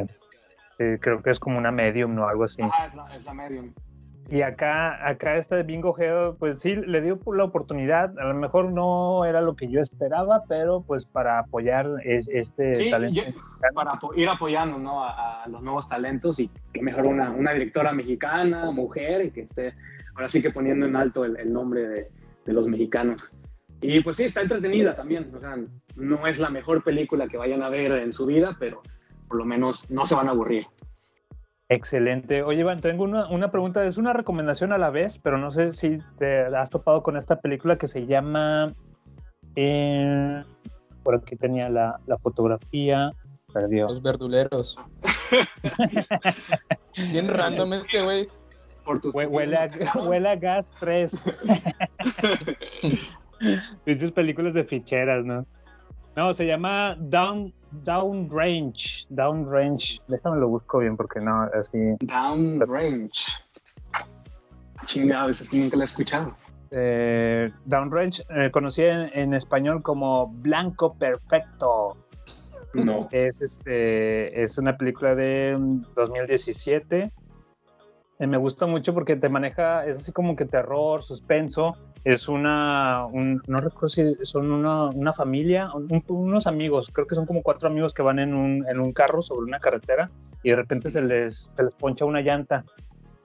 Sí, 0.78 0.84
creo 1.00 1.22
que 1.22 1.30
es 1.30 1.38
como 1.38 1.58
una 1.58 1.70
medium 1.70 2.18
o 2.18 2.26
algo 2.26 2.44
así. 2.44 2.62
Ajá, 2.62 2.86
es 2.86 2.94
la, 2.94 3.14
es 3.14 3.24
la 3.24 3.34
medium. 3.34 3.72
Y 4.30 4.40
acá, 4.42 5.06
acá 5.06 5.36
esta 5.36 5.56
de 5.56 5.62
Bingo 5.62 5.94
Hell, 5.98 6.36
pues 6.38 6.60
sí, 6.60 6.74
le 6.76 7.00
dio 7.02 7.18
la 7.34 7.44
oportunidad. 7.44 8.18
A 8.18 8.24
lo 8.24 8.34
mejor 8.34 8.72
no 8.72 9.24
era 9.26 9.40
lo 9.42 9.56
que 9.56 9.68
yo 9.68 9.80
esperaba, 9.80 10.42
pero 10.48 10.82
pues 10.82 11.04
para 11.04 11.38
apoyar 11.40 11.86
es, 12.04 12.28
este 12.28 12.74
Sí, 12.74 12.90
talento. 12.90 13.20
yo- 13.20 13.32
para 13.74 13.98
ir 14.16 14.28
apoyando 14.28 14.78
¿no? 14.78 15.04
a, 15.04 15.42
a 15.44 15.48
los 15.48 15.62
nuevos 15.62 15.86
talentos 15.88 16.38
y 16.38 16.50
que 16.72 16.82
mejor 16.82 17.04
una, 17.06 17.30
una 17.30 17.52
directora 17.52 17.92
mexicana, 17.92 18.70
mujer, 18.70 19.26
y 19.26 19.30
que 19.32 19.42
esté 19.42 19.74
ahora 20.14 20.28
sí 20.28 20.40
que 20.40 20.50
poniendo 20.50 20.86
en 20.86 20.96
alto 20.96 21.24
el, 21.24 21.36
el 21.36 21.52
nombre 21.52 21.86
de, 21.88 22.08
de 22.46 22.52
los 22.52 22.66
mexicanos. 22.68 23.34
Y 23.80 24.00
pues 24.00 24.16
sí, 24.16 24.24
está 24.24 24.40
entretenida 24.40 24.94
también. 24.94 25.30
O 25.34 25.40
sea, 25.40 25.56
no 25.96 26.26
es 26.26 26.38
la 26.38 26.48
mejor 26.48 26.82
película 26.84 27.28
que 27.28 27.36
vayan 27.36 27.62
a 27.62 27.68
ver 27.68 27.92
en 27.92 28.12
su 28.12 28.24
vida, 28.26 28.56
pero 28.58 28.80
por 29.28 29.36
lo 29.36 29.44
menos 29.44 29.90
no 29.90 30.06
se 30.06 30.14
van 30.14 30.28
a 30.28 30.30
aburrir. 30.30 30.66
Excelente. 31.72 32.42
Oye, 32.42 32.60
Iván, 32.60 32.80
tengo 32.80 33.04
una, 33.04 33.28
una 33.28 33.50
pregunta. 33.50 33.84
Es 33.84 33.96
una 33.96 34.12
recomendación 34.12 34.72
a 34.72 34.78
la 34.78 34.90
vez, 34.90 35.18
pero 35.18 35.38
no 35.38 35.50
sé 35.50 35.72
si 35.72 35.98
te 36.18 36.42
has 36.54 36.68
topado 36.70 37.02
con 37.02 37.16
esta 37.16 37.40
película 37.40 37.76
que 37.78 37.86
se 37.86 38.06
llama. 38.06 38.74
eh, 39.56 40.42
por 41.02 41.16
aquí 41.16 41.34
tenía 41.36 41.68
la, 41.70 41.98
la 42.06 42.18
fotografía. 42.18 43.10
Perdió. 43.52 43.86
Los 43.88 44.02
verduleros. 44.02 44.76
Bien 47.10 47.28
random 47.28 47.72
este, 47.74 48.02
güey. 48.02 48.28
Por 48.84 49.00
tu 49.00 49.10
Hue- 49.12 49.28
Huele 49.28 49.56
a, 49.56 49.68
huele 50.06 50.28
a 50.28 50.36
gas 50.36 50.74
3. 50.80 51.24
Dices 53.86 54.10
películas 54.12 54.54
de 54.54 54.64
ficheras, 54.64 55.24
¿no? 55.24 55.46
No, 56.16 56.32
se 56.34 56.46
llama 56.46 56.96
Down, 56.98 57.52
Down 57.84 58.28
Range. 58.30 59.06
Down 59.08 59.50
Range. 59.50 60.00
Déjame 60.08 60.38
lo 60.38 60.48
busco 60.48 60.78
bien 60.78 60.96
porque 60.96 61.20
no, 61.20 61.48
así. 61.58 61.78
Downrange. 62.00 63.26
Chingado, 64.84 65.30
esa 65.30 65.44
sí 65.44 65.58
nunca 65.58 65.76
la 65.76 65.84
he 65.84 65.86
escuchado. 65.86 66.34
Eh, 66.70 67.50
Downrange, 67.66 68.22
eh, 68.30 68.50
conocida 68.50 69.08
en, 69.08 69.18
en 69.18 69.34
español 69.34 69.82
como 69.82 70.28
Blanco 70.28 70.94
Perfecto. 70.94 71.96
No. 72.74 73.08
Es, 73.10 73.42
este, 73.42 74.42
es 74.42 74.56
una 74.58 74.76
película 74.76 75.14
de 75.14 75.56
mm, 75.58 75.84
2017. 75.94 77.12
Eh, 78.18 78.26
me 78.26 78.36
gusta 78.36 78.66
mucho 78.66 78.94
porque 78.94 79.16
te 79.16 79.28
maneja, 79.28 79.86
es 79.86 79.98
así 79.98 80.12
como 80.12 80.36
que 80.36 80.44
terror, 80.44 81.02
suspenso. 81.02 81.76
Es 82.04 82.28
una, 82.28 83.06
un- 83.06 83.40
no 83.46 83.58
recuerdo 83.58 83.88
si 83.88 84.14
son 84.24 84.50
una, 84.50 84.86
una 84.86 85.12
familia, 85.12 85.70
un- 85.72 86.02
unos 86.08 86.46
amigos, 86.48 86.90
creo 86.92 87.06
que 87.06 87.14
son 87.14 87.26
como 87.26 87.42
cuatro 87.42 87.68
amigos 87.68 87.94
que 87.94 88.02
van 88.02 88.18
en 88.18 88.34
un, 88.34 88.66
en 88.68 88.80
un 88.80 88.92
carro 88.92 89.22
sobre 89.22 89.46
una 89.46 89.60
carretera 89.60 90.10
y 90.42 90.50
de 90.50 90.56
repente 90.56 90.90
se 90.90 91.00
les, 91.02 91.52
se 91.56 91.62
les 91.62 91.72
poncha 91.74 92.04
una 92.04 92.20
llanta. 92.20 92.64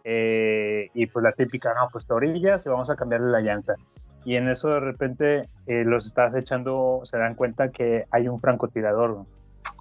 Eh, 0.03 0.89
y 0.93 1.07
pues 1.07 1.23
la 1.23 1.31
típica, 1.33 1.73
no, 1.73 1.89
pues 1.91 2.05
te 2.05 2.13
orillas 2.13 2.65
y 2.65 2.69
vamos 2.69 2.89
a 2.89 2.95
cambiarle 2.95 3.29
la 3.31 3.41
llanta. 3.41 3.75
Y 4.23 4.35
en 4.35 4.47
eso 4.47 4.69
de 4.69 4.79
repente 4.79 5.49
eh, 5.65 5.83
los 5.83 6.05
estás 6.05 6.35
echando, 6.35 7.01
se 7.03 7.17
dan 7.17 7.33
cuenta 7.35 7.71
que 7.71 8.05
hay 8.11 8.27
un 8.27 8.39
francotirador. 8.39 9.25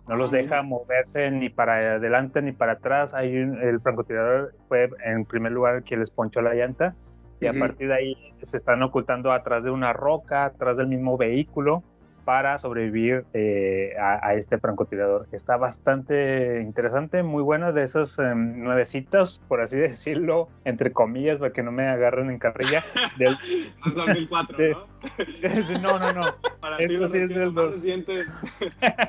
¿no? 0.09 0.17
Los 0.17 0.31
deja 0.31 0.63
moverse 0.63 1.31
ni 1.31 1.49
para 1.51 1.97
adelante 1.97 2.41
ni 2.41 2.53
para 2.53 2.73
atrás. 2.73 3.13
Hay 3.13 3.37
un- 3.37 3.61
el 3.61 3.81
francotirador 3.81 4.55
fue 4.69 4.89
en 5.05 5.25
primer 5.27 5.53
lugar 5.53 5.83
quien 5.83 6.01
les 6.01 6.11
ponchó 6.11 6.41
la 6.41 6.55
llanta 6.55 6.95
y 7.41 7.47
a 7.47 7.53
partir 7.59 7.89
de 7.89 7.95
ahí 7.95 8.15
se 8.43 8.57
están 8.57 8.83
ocultando 8.83 9.33
atrás 9.33 9.63
de 9.65 9.71
una 9.71 9.93
roca, 9.93 10.45
atrás 10.47 10.77
del 10.77 10.87
mismo 10.89 11.17
vehículo 11.17 11.83
para 12.25 12.59
sobrevivir 12.59 13.25
eh, 13.35 13.93
a, 14.01 14.27
a 14.27 14.35
este 14.35 14.59
francotirador. 14.59 15.29
Está 15.31 15.57
bastante 15.59 16.61
interesante, 16.61 17.23
muy 17.23 17.41
buena, 17.43 17.71
de 17.71 17.85
esas 17.85 18.19
em, 18.19 18.65
nuevecitas, 18.65 19.41
por 19.47 19.61
así 19.61 19.77
decirlo, 19.79 20.49
entre 20.65 20.91
comillas, 20.93 21.39
para 21.39 21.53
que 21.53 21.63
no 21.63 21.71
me 21.71 21.87
agarren 21.87 22.29
en 22.31 22.39
carrilla. 22.41 22.83
Del, 23.17 23.37
No 23.85 23.91
es 23.91 23.95
2004, 23.95 24.59
de- 24.59 24.71
¿no? 24.71 24.87
No, 25.83 25.99
no, 26.01 26.13
no. 26.13 26.35
Para 26.61 26.79
ti 26.79 26.85
Esto 26.95 26.99
la 27.03 27.09
sí 27.09 27.19
es 27.19 27.29
del 27.29 27.47
más 27.53 27.55
dos. 27.55 27.75
reciente 27.75 28.13
es 28.15 28.43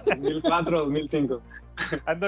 2004, 0.05 0.79
2005. 0.81 1.41
Ando, 2.05 2.27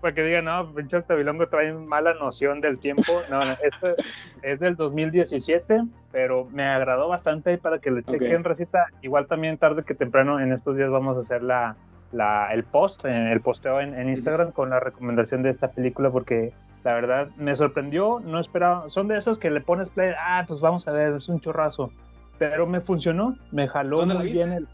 para 0.00 0.14
que 0.14 0.22
digan, 0.22 0.44
no, 0.46 0.72
pinche 0.74 0.96
Octavilongo 0.96 1.48
trae 1.48 1.72
mala 1.72 2.14
noción 2.14 2.60
del 2.60 2.78
tiempo. 2.78 3.22
No, 3.30 3.44
no, 3.44 3.52
esto 3.52 3.94
es 4.42 4.60
del 4.60 4.76
2017, 4.76 5.82
pero 6.12 6.46
me 6.52 6.64
agradó 6.64 7.08
bastante 7.08 7.58
para 7.58 7.78
que 7.78 7.90
le 7.90 8.02
chequen 8.02 8.44
recita. 8.44 8.86
Igual 9.02 9.26
también 9.26 9.58
tarde 9.58 9.84
que 9.84 9.94
temprano 9.94 10.40
en 10.40 10.52
estos 10.52 10.76
días 10.76 10.90
vamos 10.90 11.16
a 11.16 11.20
hacer 11.20 11.42
la, 11.42 11.76
la, 12.12 12.52
el 12.52 12.64
post, 12.64 13.04
eh, 13.04 13.32
el 13.32 13.40
posteo 13.40 13.80
en, 13.80 13.94
en 13.94 14.08
Instagram 14.08 14.52
con 14.52 14.70
la 14.70 14.80
recomendación 14.80 15.42
de 15.42 15.50
esta 15.50 15.68
película 15.68 16.10
porque 16.10 16.52
la 16.84 16.94
verdad 16.94 17.28
me 17.36 17.54
sorprendió, 17.54 18.20
no 18.20 18.38
esperaba, 18.38 18.88
son 18.90 19.08
de 19.08 19.16
esas 19.16 19.38
que 19.38 19.50
le 19.50 19.60
pones 19.60 19.88
play, 19.88 20.12
ah, 20.18 20.44
pues 20.46 20.60
vamos 20.60 20.86
a 20.86 20.92
ver, 20.92 21.14
es 21.14 21.28
un 21.28 21.40
chorrazo, 21.40 21.90
pero 22.38 22.66
me 22.66 22.80
funcionó, 22.80 23.36
me 23.50 23.66
jaló 23.68 23.98
¿Dónde 23.98 24.14
la 24.14 24.20
muy 24.20 24.32
bien 24.32 24.52
el... 24.52 24.68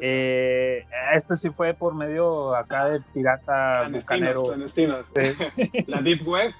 Eh, 0.00 0.84
este 1.12 1.36
sí 1.36 1.50
fue 1.50 1.74
por 1.74 1.94
medio 1.94 2.54
acá 2.54 2.88
de 2.88 3.00
pirata 3.12 3.88
bucanero. 3.90 4.44
clandestinos. 4.44 5.06
Sí. 5.14 5.84
La 5.86 6.00
Deep 6.02 6.26
Web. 6.26 6.52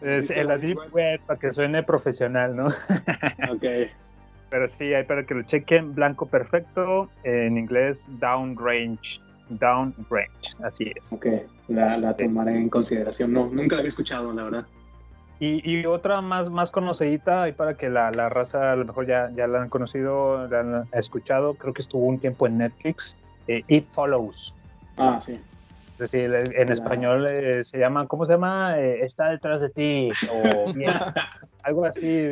Es 0.00 0.28
¿Viste 0.28 0.40
en 0.40 0.46
la 0.48 0.54
la 0.54 0.58
Deep 0.58 0.78
Deep 0.80 0.94
Web 0.94 1.20
para 1.26 1.38
que 1.38 1.50
suene 1.50 1.82
profesional, 1.82 2.56
¿no? 2.56 2.66
Ok. 3.52 3.64
Pero 4.48 4.66
sí, 4.66 4.92
hay 4.94 5.04
para 5.04 5.24
que 5.24 5.34
lo 5.34 5.42
chequen. 5.42 5.94
Blanco 5.94 6.26
perfecto, 6.26 7.08
en 7.24 7.56
inglés 7.58 8.10
downrange. 8.18 9.20
Downrange, 9.50 10.56
así 10.64 10.92
es. 10.94 11.12
Ok, 11.12 11.26
la, 11.68 11.96
la 11.98 12.16
tomaré 12.16 12.56
en 12.56 12.68
consideración. 12.68 13.32
No, 13.32 13.46
nunca 13.48 13.76
la 13.76 13.80
había 13.80 13.88
escuchado, 13.90 14.32
la 14.32 14.44
verdad. 14.44 14.66
Y, 15.42 15.62
y 15.64 15.86
otra 15.86 16.20
más, 16.20 16.50
más 16.50 16.70
conocidita, 16.70 17.48
y 17.48 17.52
para 17.52 17.74
que 17.74 17.88
la, 17.88 18.10
la 18.10 18.28
raza 18.28 18.72
a 18.72 18.76
lo 18.76 18.84
mejor 18.84 19.06
ya, 19.06 19.30
ya 19.34 19.46
la 19.46 19.62
han 19.62 19.70
conocido, 19.70 20.46
la 20.48 20.60
han 20.60 20.84
escuchado, 20.92 21.54
creo 21.54 21.72
que 21.72 21.80
estuvo 21.80 22.04
un 22.04 22.18
tiempo 22.18 22.46
en 22.46 22.58
Netflix, 22.58 23.16
eh, 23.46 23.64
It 23.68 23.86
Follows. 23.90 24.54
Ah, 24.98 25.18
sí. 25.24 25.40
Es 25.92 25.98
decir, 26.12 26.34
en 26.34 26.70
español 26.70 27.26
eh, 27.26 27.64
se 27.64 27.78
llama, 27.78 28.06
¿cómo 28.06 28.26
se 28.26 28.32
llama? 28.32 28.78
Eh, 28.78 29.00
está 29.02 29.30
detrás 29.30 29.62
de 29.62 29.70
ti, 29.70 30.12
o 30.30 30.70
bien, 30.74 30.92
algo 31.62 31.86
así. 31.86 32.22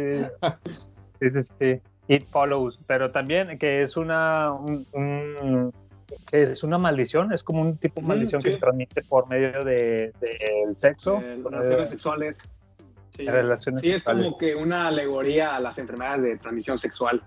Sí, 1.20 1.30
sí, 1.30 1.42
sí. 1.42 1.80
It 2.08 2.26
Follows, 2.26 2.78
pero 2.86 3.10
también 3.10 3.58
que 3.58 3.80
es 3.80 3.96
una, 3.96 4.52
un, 4.52 4.86
un- 4.92 5.72
que 6.30 6.42
es 6.42 6.62
una 6.62 6.76
maldición, 6.76 7.32
es 7.32 7.42
como 7.42 7.62
un 7.62 7.78
tipo 7.78 7.96
de 7.96 8.00
Ujú, 8.00 8.08
maldición 8.08 8.42
que 8.42 8.50
sí. 8.50 8.54
se 8.54 8.60
transmite 8.60 9.02
por 9.08 9.28
medio 9.28 9.64
de- 9.64 10.12
sexo. 10.76 11.22
Por 11.42 11.52
relaciones 11.52 11.84
de- 11.84 11.86
sexuales. 11.88 12.36
Sí, 13.18 13.26
Relaciones 13.26 13.80
Sí, 13.80 13.90
es 13.90 14.02
sexuales. 14.02 14.24
como 14.26 14.38
que 14.38 14.54
una 14.54 14.86
alegoría 14.88 15.54
a 15.56 15.60
las 15.60 15.76
enfermedades 15.78 16.22
de 16.22 16.36
transmisión 16.38 16.78
sexual. 16.78 17.22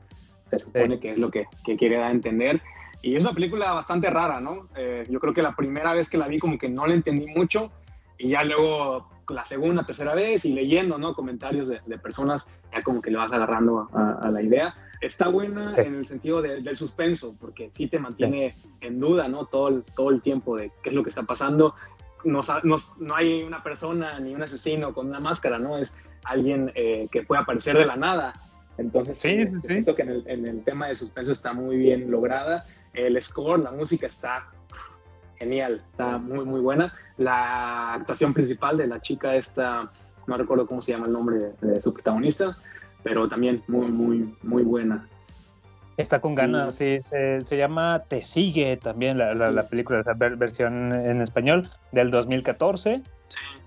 Se 0.49 0.57
supone 0.59 0.99
que 0.99 1.11
es 1.11 1.17
lo 1.19 1.29
que, 1.29 1.45
que 1.65 1.77
quiere 1.77 1.97
dar 1.97 2.05
a 2.07 2.11
entender. 2.11 2.61
Y 3.03 3.15
es 3.15 3.23
una 3.23 3.33
película 3.33 3.71
bastante 3.73 4.09
rara, 4.09 4.39
¿no? 4.39 4.67
Eh, 4.75 5.05
yo 5.09 5.19
creo 5.19 5.33
que 5.33 5.41
la 5.41 5.55
primera 5.55 5.93
vez 5.93 6.09
que 6.09 6.17
la 6.17 6.27
vi 6.27 6.39
como 6.39 6.57
que 6.57 6.69
no 6.69 6.85
la 6.87 6.93
entendí 6.93 7.25
mucho 7.27 7.71
y 8.17 8.29
ya 8.29 8.43
luego 8.43 9.09
la 9.29 9.45
segunda, 9.45 9.83
tercera 9.85 10.13
vez 10.13 10.43
y 10.45 10.53
leyendo, 10.53 10.97
¿no? 10.97 11.13
Comentarios 11.15 11.67
de, 11.67 11.79
de 11.85 11.97
personas, 11.97 12.45
ya 12.73 12.81
como 12.81 13.01
que 13.01 13.09
le 13.11 13.17
vas 13.17 13.31
agarrando 13.31 13.89
a, 13.93 14.19
a 14.21 14.29
la 14.29 14.41
idea. 14.41 14.75
Está 14.99 15.29
buena 15.29 15.73
en 15.77 15.95
el 15.95 16.07
sentido 16.07 16.41
de- 16.41 16.61
del 16.61 16.77
suspenso, 16.77 17.33
porque 17.39 17.71
sí 17.73 17.87
te 17.87 17.97
mantiene 17.97 18.53
en 18.81 18.99
duda, 18.99 19.27
¿no? 19.27 19.45
Todo 19.45 19.69
el, 19.69 19.83
todo 19.95 20.09
el 20.11 20.21
tiempo 20.21 20.55
de 20.57 20.71
qué 20.83 20.89
es 20.89 20.95
lo 20.95 21.01
que 21.03 21.09
está 21.09 21.23
pasando. 21.23 21.73
No, 22.23 22.41
no, 22.63 22.75
no 22.97 23.15
hay 23.15 23.43
una 23.43 23.63
persona 23.63 24.19
ni 24.19 24.33
un 24.35 24.43
asesino 24.43 24.93
con 24.93 25.07
una 25.07 25.19
máscara, 25.19 25.57
¿no? 25.57 25.77
Es 25.77 25.91
alguien 26.23 26.71
eh, 26.75 27.07
que 27.11 27.23
puede 27.23 27.41
aparecer 27.41 27.77
de 27.77 27.85
la 27.85 27.95
nada. 27.95 28.33
Entonces, 28.77 29.19
Sí, 29.19 29.29
eh, 29.29 29.47
sí. 29.47 29.59
siento 29.59 29.95
que 29.95 30.03
en 30.03 30.09
el, 30.09 30.23
en 30.27 30.47
el 30.47 30.63
tema 30.63 30.87
del 30.87 30.97
suspenso 30.97 31.31
está 31.31 31.53
muy 31.53 31.77
bien 31.77 32.09
lograda. 32.09 32.63
El 32.93 33.21
score, 33.21 33.59
la 33.59 33.71
música 33.71 34.05
está 34.07 34.47
genial, 35.37 35.83
está 35.91 36.17
muy, 36.17 36.45
muy 36.45 36.59
buena. 36.61 36.93
La 37.17 37.93
actuación 37.93 38.33
principal 38.33 38.77
de 38.77 38.87
la 38.87 39.01
chica 39.01 39.35
esta, 39.35 39.91
no 40.27 40.37
recuerdo 40.37 40.67
cómo 40.67 40.81
se 40.81 40.91
llama 40.91 41.07
el 41.07 41.13
nombre 41.13 41.37
de, 41.37 41.67
de 41.73 41.81
su 41.81 41.93
protagonista, 41.93 42.55
pero 43.03 43.27
también 43.27 43.63
muy, 43.67 43.87
muy, 43.87 44.35
muy 44.43 44.63
buena. 44.63 45.07
Está 46.01 46.19
con 46.19 46.35
ganas, 46.35 46.75
sí, 46.75 46.99
se, 46.99 47.43
se 47.45 47.57
llama 47.57 48.03
Te 48.07 48.23
Sigue 48.25 48.77
también 48.77 49.17
la, 49.17 49.33
la, 49.33 49.49
Sí. 49.49 49.55
la 49.55 49.63
película, 49.67 50.03
la 50.05 50.13
ver- 50.13 50.35
versión 50.35 50.93
en 50.93 51.21
español 51.21 51.69
del 51.91 52.11
2014. 52.11 53.01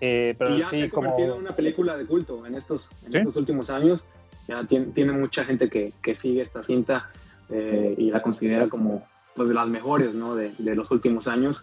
Eh, 0.00 0.34
pero 0.38 0.54
y 0.56 0.58
ya 0.58 0.68
sí, 0.68 0.78
se 0.80 0.84
ha 0.86 0.90
como... 0.90 1.08
convertido 1.10 1.34
en 1.36 1.40
una 1.40 1.54
película 1.56 1.96
de 1.96 2.04
culto 2.06 2.44
en 2.46 2.54
estos, 2.54 2.90
en 3.06 3.12
¿Sí? 3.12 3.18
estos 3.18 3.36
últimos 3.36 3.70
años. 3.70 4.04
Ya 4.48 4.62
tiene, 4.64 4.86
tiene 4.86 5.12
mucha 5.12 5.44
gente 5.44 5.70
que, 5.70 5.92
que 6.02 6.14
sigue 6.14 6.42
esta 6.42 6.62
cinta 6.62 7.08
eh, 7.48 7.94
y 7.96 8.10
la 8.10 8.20
considera 8.20 8.68
como 8.68 9.06
pues, 9.34 9.48
de 9.48 9.54
las 9.54 9.66
mejores 9.68 10.14
¿no? 10.14 10.34
de, 10.34 10.52
de 10.58 10.74
los 10.74 10.90
últimos 10.90 11.26
años. 11.26 11.62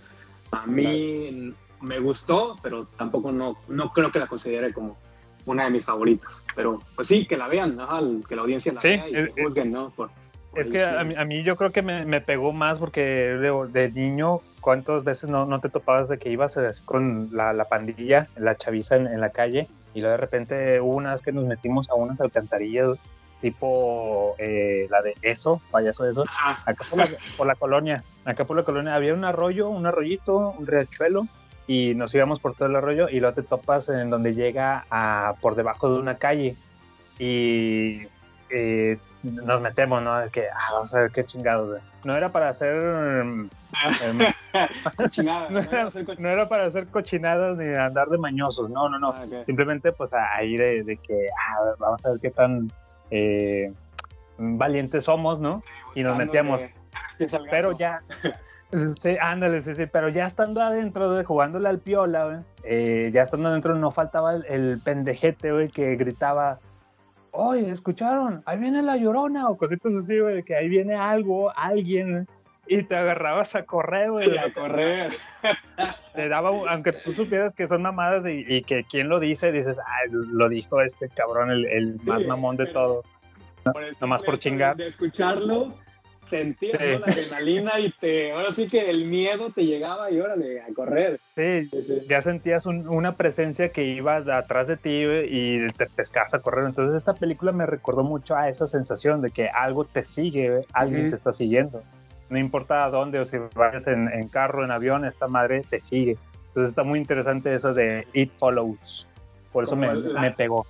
A 0.52 0.66
mí 0.66 1.54
me 1.82 2.00
gustó, 2.00 2.56
pero 2.64 2.86
tampoco 2.98 3.32
no, 3.32 3.58
no 3.68 3.92
creo 3.94 4.12
que 4.12 4.20
la 4.20 4.28
considere 4.28 4.74
como 4.74 4.98
una 5.46 5.66
de 5.66 5.72
mis 5.72 5.86
favoritas. 5.86 6.32
Pero 6.56 6.80
pues 6.96 7.08
sí, 7.08 7.26
que 7.28 7.38
la 7.38 7.48
vean, 7.48 7.80
ajá, 7.80 8.02
que 8.28 8.36
la 8.36 8.42
audiencia 8.42 8.74
la 8.74 8.80
Sí, 8.80 8.90
vea 8.90 9.10
y 9.10 9.16
eh, 9.16 9.34
juzguen, 9.44 9.72
¿no? 9.72 9.90
Por 9.92 10.10
Es 10.56 10.70
que 10.70 10.84
a 10.84 11.04
mí, 11.04 11.16
a 11.16 11.24
mí 11.24 11.44
yo 11.44 11.56
creo 11.56 11.72
que 11.72 11.82
me, 11.82 12.06
me 12.06 12.20
pegó 12.20 12.52
más 12.52 12.80
porque 12.80 13.02
de, 13.02 13.68
de 13.72 13.92
niño, 13.92 14.42
¿cuántas 14.60 15.04
veces 15.04 15.30
no, 15.30 15.46
no 15.46 15.60
te 15.62 15.70
topabas 15.70 16.10
de 16.10 16.18
que 16.18 16.30
ibas 16.30 16.58
con 16.84 17.30
la, 17.32 17.54
la 17.54 17.66
pandilla, 17.66 18.28
la 18.36 18.58
chaviza 18.58 18.98
en, 18.98 19.08
en 19.08 19.22
la 19.22 19.30
calle? 19.30 19.68
Y 19.94 20.02
luego 20.02 20.12
de 20.12 20.18
repente 20.18 20.82
hubo 20.82 20.96
una 20.96 21.14
vez 21.14 21.22
que 21.22 21.32
nos 21.32 21.46
metimos 21.46 21.90
a 21.90 21.96
unas 21.96 22.20
alcantarillas 22.22 22.98
tipo 23.42 24.36
eh, 24.38 24.88
la 24.90 25.02
de 25.02 25.16
eso, 25.24 25.62
payaso 25.72 26.08
eso, 26.08 26.24
acá 26.66 26.86
por 26.90 27.00
la, 27.00 27.10
por 27.36 27.48
la 27.48 27.56
colonia, 27.56 28.04
acá 28.24 28.46
por 28.46 28.56
la 28.56 28.64
colonia 28.64 28.96
había 28.96 29.14
un 29.14 29.26
arroyo, 29.26 29.68
un 29.68 29.86
arroyito, 29.86 30.56
un 30.58 30.68
riachuelo 30.68 31.28
y 31.68 31.96
nos 31.96 32.14
íbamos 32.14 32.40
por 32.40 32.56
todo 32.56 32.70
el 32.70 32.76
arroyo 32.76 33.10
y 33.10 33.20
luego 33.20 33.34
te 33.34 33.44
topas 33.44 33.90
en 33.90 34.10
donde 34.10 34.36
llega 34.36 34.86
a, 34.90 35.34
por 35.42 35.56
debajo 35.56 35.92
de 35.92 36.00
una 36.00 36.18
calle 36.18 36.56
y 37.18 38.04
eh, 38.50 38.98
nos 39.24 39.62
metemos, 39.62 40.02
¿no? 40.02 40.20
Es 40.20 40.32
que, 40.32 40.48
ah, 40.50 40.70
vamos 40.74 40.94
a 40.96 41.02
ver 41.02 41.12
qué 41.12 41.24
chingados. 41.26 41.70
güey. 41.70 41.82
No 42.04 42.16
era 42.16 42.30
para 42.30 42.50
hacer... 42.50 42.76
no, 42.84 43.50
era, 45.60 46.44
no 46.44 46.48
para 46.50 46.66
hacer 46.66 46.88
cochinadas 46.88 47.58
ni 47.58 47.66
andar 47.76 48.10
de 48.10 48.18
mañosos, 48.18 48.70
no, 48.70 48.90
no, 48.90 49.00
no. 49.00 49.10
Ah. 49.10 49.26
Simplemente 49.46 49.92
pues 49.92 50.14
a- 50.14 50.36
ahí 50.36 50.58
de, 50.58 50.84
de 50.84 50.98
que 50.98 51.28
ah, 51.40 51.74
vamos 51.80 52.04
a 52.06 52.10
ver 52.12 52.20
qué 52.20 52.32
tan 52.32 52.72
eh, 53.10 53.72
valientes 54.38 55.04
somos, 55.06 55.40
¿no? 55.40 55.62
Y 55.96 56.04
nos 56.04 56.18
metíamos. 56.18 56.62
que- 56.62 56.74
que 57.18 57.28
salga 57.30 57.52
Pero 57.52 57.72
ya, 57.78 58.02
sí, 58.96 59.18
ándale, 59.22 59.62
sí, 59.62 59.76
sí, 59.76 59.86
pero 59.86 60.10
ya 60.10 60.26
estando 60.26 60.62
adentro, 60.62 61.12
güey, 61.12 61.24
jugándole 61.24 61.68
al 61.70 61.80
piola, 61.80 62.26
güey, 62.26 62.38
eh, 62.64 63.12
ya 63.14 63.22
estando 63.24 63.50
adentro 63.50 63.76
no 63.76 63.92
faltaba 63.92 64.34
el, 64.36 64.46
el 64.48 64.80
pendejete, 64.84 65.52
güey, 65.52 65.70
que 65.70 65.96
gritaba, 65.98 66.60
oye, 67.32 67.70
¿escucharon? 67.70 68.42
Ahí 68.46 68.58
viene 68.60 68.82
la 68.82 68.98
llorona, 68.98 69.50
o 69.50 69.58
cositas 69.58 69.94
así, 69.96 70.20
güey, 70.20 70.36
de 70.36 70.44
que 70.44 70.56
ahí 70.56 70.70
viene 70.70 70.96
algo, 70.96 71.52
alguien, 71.58 72.28
y 72.68 72.84
te 72.84 72.96
agarrabas 72.96 73.56
a 73.56 73.64
correr, 73.66 74.12
güey. 74.12 74.30
A 74.38 74.54
correr. 74.54 75.12
Te 76.14 76.30
daba, 76.30 76.52
un- 76.52 76.68
aunque 76.70 76.94
tú 76.94 77.12
supieras 77.12 77.54
que 77.54 77.68
son 77.68 77.82
mamadas 77.82 78.26
y, 78.28 78.46
y 78.48 78.62
que 78.62 78.84
quién 78.84 79.10
lo 79.10 79.20
dice, 79.20 79.52
dices, 79.52 79.80
ah, 79.80 80.00
lo 80.12 80.48
dijo 80.50 80.82
este 80.82 81.10
cabrón, 81.10 81.52
el, 81.52 81.66
el 81.66 82.00
más 82.04 82.22
Sí, 82.22 82.28
mamón 82.28 82.58
de 82.58 82.68
todo. 82.68 83.04
Por 83.64 83.84
Nomás 84.02 84.24
por 84.24 84.38
chingar. 84.40 84.76
De, 84.76 84.88
escucharlo, 84.88 85.74
sentías 86.24 86.80
Sí. 86.80 86.86
¿no? 86.94 87.00
la 87.00 87.08
adrenalina 87.08 87.72
y 87.80 87.90
te, 87.92 88.32
ahora 88.32 88.52
sí 88.52 88.68
que 88.68 88.90
el 88.90 89.06
miedo 89.06 89.52
te 89.54 89.66
llegaba 89.66 90.10
y 90.12 90.20
órale, 90.20 90.62
a 90.62 90.74
correr. 90.74 91.20
Sí, 91.36 91.70
ya 92.08 92.22
sentías 92.22 92.66
un- 92.66 92.88
una 92.88 93.16
presencia 93.16 93.70
que 93.70 93.84
iba 93.84 94.18
atrás 94.18 94.68
de 94.68 94.78
ti 94.78 95.04
y 95.04 95.68
te 95.74 95.88
pescabas 95.88 96.34
a 96.34 96.40
correr. 96.40 96.66
Entonces 96.66 96.96
esta 96.96 97.14
película 97.14 97.52
me 97.52 97.66
recordó 97.66 98.04
mucho 98.04 98.36
a 98.36 98.50
esa 98.50 98.68
sensación 98.68 99.22
de 99.22 99.32
que 99.32 99.50
algo 99.50 99.86
te 99.86 100.04
sigue, 100.04 100.62
alguien 100.74 101.02
Ujú. 101.02 101.10
te 101.10 101.16
está 101.16 101.34
siguiendo. 101.34 101.82
No 102.30 102.38
importa 102.38 102.86
a 102.86 102.90
dónde 102.90 103.20
o 103.20 103.26
si 103.26 103.38
vas 103.56 103.88
en, 103.88 104.08
en 104.08 104.30
carro, 104.30 104.64
en 104.64 104.72
avión, 104.72 105.04
esta 105.06 105.28
madre 105.28 105.62
te 105.70 105.82
sigue. 105.82 106.18
Entonces 106.48 106.70
está 106.70 106.84
muy 106.84 107.00
interesante 107.00 107.54
eso 107.54 107.74
de 107.74 108.08
It 108.14 108.32
Follows. 108.38 109.08
Por 109.52 109.64
eso 109.66 109.76
me, 109.76 109.94
la- 109.94 110.22
me 110.22 110.32
pegó. 110.32 110.66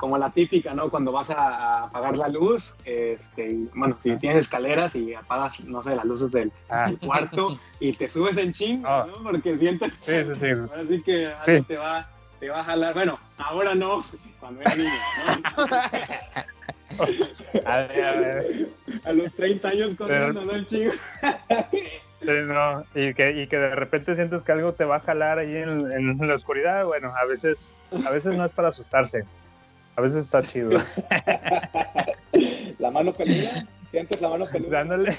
Como 0.00 0.16
la 0.16 0.30
típica, 0.30 0.72
¿no? 0.72 0.88
Cuando 0.88 1.12
vas 1.12 1.28
a, 1.30 1.84
apagar 1.84 2.16
la 2.16 2.28
luz, 2.28 2.74
este, 2.86 3.50
y, 3.50 3.68
bueno, 3.74 3.98
si 4.02 4.16
tienes 4.16 4.38
escaleras 4.40 4.94
y 4.96 5.12
apagas, 5.12 5.60
no 5.60 5.82
sé, 5.82 5.94
las 5.94 6.06
luces 6.06 6.32
del 6.32 6.50
Ah. 6.70 6.90
cuarto 7.04 7.60
y 7.78 7.90
te 7.92 8.10
subes 8.10 8.38
en 8.38 8.52
chingo, 8.52 8.88
Ah. 8.88 9.06
¿no? 9.06 9.22
Porque 9.22 9.58
sientes 9.58 9.92
Sí, 10.00 10.12
sí, 10.24 10.32
sí. 10.40 10.46
ahora 10.70 10.84
sí 10.88 11.02
que 11.02 11.30
te 11.68 11.76
va 11.76 12.08
te 12.40 12.48
va 12.48 12.60
a 12.60 12.64
jalar. 12.64 12.94
Bueno, 12.94 13.18
ahora 13.36 13.74
no, 13.74 14.02
cuando 14.40 14.62
era 14.62 14.74
niño, 14.74 14.90
¿no? 15.26 15.66
A 17.66 17.76
ver, 17.82 18.04
a 18.04 18.12
ver. 18.20 18.68
A 19.04 19.12
los 19.12 19.32
30 19.34 19.68
años 19.68 19.94
corriendo, 19.94 20.44
¿no, 20.44 20.52
el 20.52 20.66
chico? 20.66 20.92
Sí, 22.20 22.26
no, 22.44 22.84
y 22.94 23.14
que, 23.14 23.42
y 23.42 23.46
que 23.46 23.56
de 23.56 23.74
repente 23.74 24.14
sientes 24.14 24.42
que 24.42 24.52
algo 24.52 24.74
te 24.74 24.84
va 24.84 24.96
a 24.96 25.00
jalar 25.00 25.38
ahí 25.38 25.56
en, 25.56 25.90
en 25.90 26.28
la 26.28 26.34
oscuridad, 26.34 26.84
bueno, 26.84 27.14
a 27.16 27.24
veces, 27.24 27.70
a 28.06 28.10
veces 28.10 28.34
no 28.34 28.44
es 28.44 28.52
para 28.52 28.68
asustarse, 28.68 29.24
a 30.00 30.02
veces 30.02 30.22
está 30.22 30.42
chido. 30.42 30.70
La 32.78 32.90
mano 32.90 33.12
peluda. 33.12 33.66
¿Sientes 33.90 34.20
la 34.20 34.28
mano 34.30 34.44
peluda? 34.50 34.78
Dándole. 34.78 35.16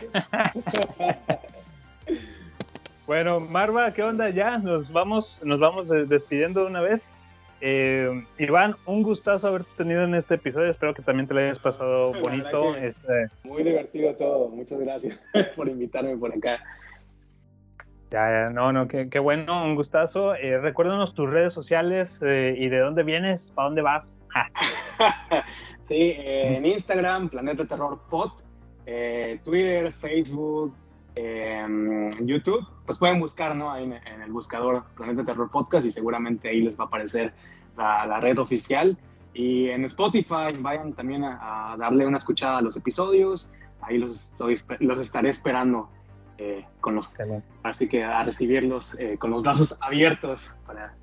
Bueno, 3.06 3.40
Marva, 3.40 3.94
¿qué 3.94 4.02
onda? 4.04 4.30
Ya 4.30 4.58
nos 4.58 4.92
vamos, 4.92 5.44
nos 5.46 5.60
vamos 5.60 5.88
de- 5.88 6.06
despidiendo 6.06 6.62
de 6.62 6.68
una 6.68 6.82
vez. 6.82 7.16
Eh, 7.60 8.26
Iván, 8.40 8.76
un 8.88 9.04
gustazo 9.04 9.50
haberte 9.50 9.70
tenido 9.78 10.04
en 10.04 10.16
este 10.16 10.36
episodio. 10.36 10.70
Espero 10.70 10.94
que 10.96 11.04
también 11.04 11.28
te 11.28 11.34
lo 11.36 11.42
hayas 11.42 11.60
pasado 11.60 12.14
bonito. 12.20 12.76
Este, 12.76 13.28
Muy 13.44 13.64
divertido 13.64 14.16
todo. 14.16 14.50
Muchas 14.50 14.80
gracias 14.80 15.20
por 15.56 15.68
invitarme 15.70 16.18
por 16.18 16.34
acá. 16.34 16.60
Ya, 18.12 18.48
no, 18.54 18.74
no, 18.74 18.88
qué, 18.88 19.20
bueno, 19.20 19.64
un 19.64 19.76
gustazo. 19.76 20.36
Eh, 20.36 20.60
tus 21.16 21.30
redes 21.30 21.54
sociales 21.54 22.22
eh, 22.24 22.54
y 22.58 22.68
de 22.68 22.80
dónde 22.80 23.04
vienes, 23.04 23.52
para 23.52 23.68
dónde 23.68 23.82
vas. 23.82 24.16
Sí, 25.84 26.14
en 26.16 26.66
Instagram, 26.66 27.28
Planeta 27.28 27.66
Terror 27.66 28.00
Pod, 28.10 28.32
eh, 28.86 29.42
Twitter, 29.44 29.92
Facebook, 29.92 30.74
eh, 31.18 32.10
YouTube, 32.22 32.66
pues 32.86 32.98
pueden 32.98 33.20
buscar, 33.20 33.54
¿no? 33.58 33.72
Ahí 33.72 33.84
en, 33.84 34.22
el 34.22 34.32
buscador 34.32 34.86
Planeta 34.96 35.26
Terror 35.26 35.52
Podcast 35.52 35.86
y 35.86 35.92
seguramente 35.92 36.48
ahí 36.48 36.62
les 36.62 36.80
va 36.80 36.86
a 36.86 36.88
aparecer 36.88 37.34
la, 37.76 38.06
la 38.06 38.22
red 38.22 38.38
oficial. 38.38 38.98
Y 39.34 39.68
en 39.68 39.84
Spotify 39.84 40.56
vayan 40.58 40.94
también 40.94 41.26
a, 41.26 41.74
a 41.74 41.78
darle 41.78 42.06
una 42.06 42.20
escuchada 42.20 42.60
a 42.60 42.62
los 42.62 42.78
episodios. 42.78 43.50
Ahí 43.82 43.98
los, 43.98 44.30
estoy, 44.32 44.62
los 44.80 44.98
estaré 45.00 45.30
esperando 45.30 45.90
eh, 46.44 46.66
con 46.80 46.96
los, 46.96 47.14
así 47.64 47.88
que 47.88 48.04
a 48.04 48.24
recibirlos 48.24 48.96
eh, 49.00 49.18
con 49.20 49.30
los 49.30 49.44
brazos 49.44 49.78
abiertos 49.80 50.54
para 50.66 50.94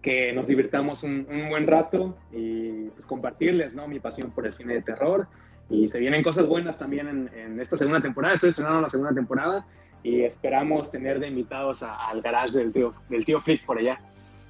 que 0.00 0.32
nos 0.32 0.46
divirtamos 0.46 1.02
un, 1.02 1.26
un 1.30 1.48
buen 1.50 1.66
rato 1.66 2.16
y 2.32 2.88
pues, 2.94 3.04
compartirles 3.06 3.74
¿no? 3.74 3.86
mi 3.86 4.00
pasión 4.00 4.30
por 4.30 4.46
el 4.46 4.54
cine 4.54 4.74
de 4.74 4.82
terror. 4.82 5.26
Y 5.70 5.88
se 5.90 5.98
vienen 5.98 6.22
cosas 6.22 6.46
buenas 6.46 6.76
también 6.78 7.06
en, 7.08 7.30
en 7.38 7.60
esta 7.60 7.76
segunda 7.76 8.00
temporada. 8.00 8.34
Estoy 8.34 8.50
estrenando 8.50 8.80
la 8.80 8.88
segunda 8.90 9.12
temporada 9.14 9.64
y 10.02 10.22
esperamos 10.22 10.90
tener 10.90 11.20
de 11.20 11.28
invitados 11.28 11.82
a- 11.82 12.08
al 12.08 12.20
garage 12.22 12.58
del 12.58 12.72
tío, 12.72 12.94
del 13.08 13.24
tío 13.24 13.40
Flick 13.40 13.64
por 13.64 13.78
allá. 13.78 13.98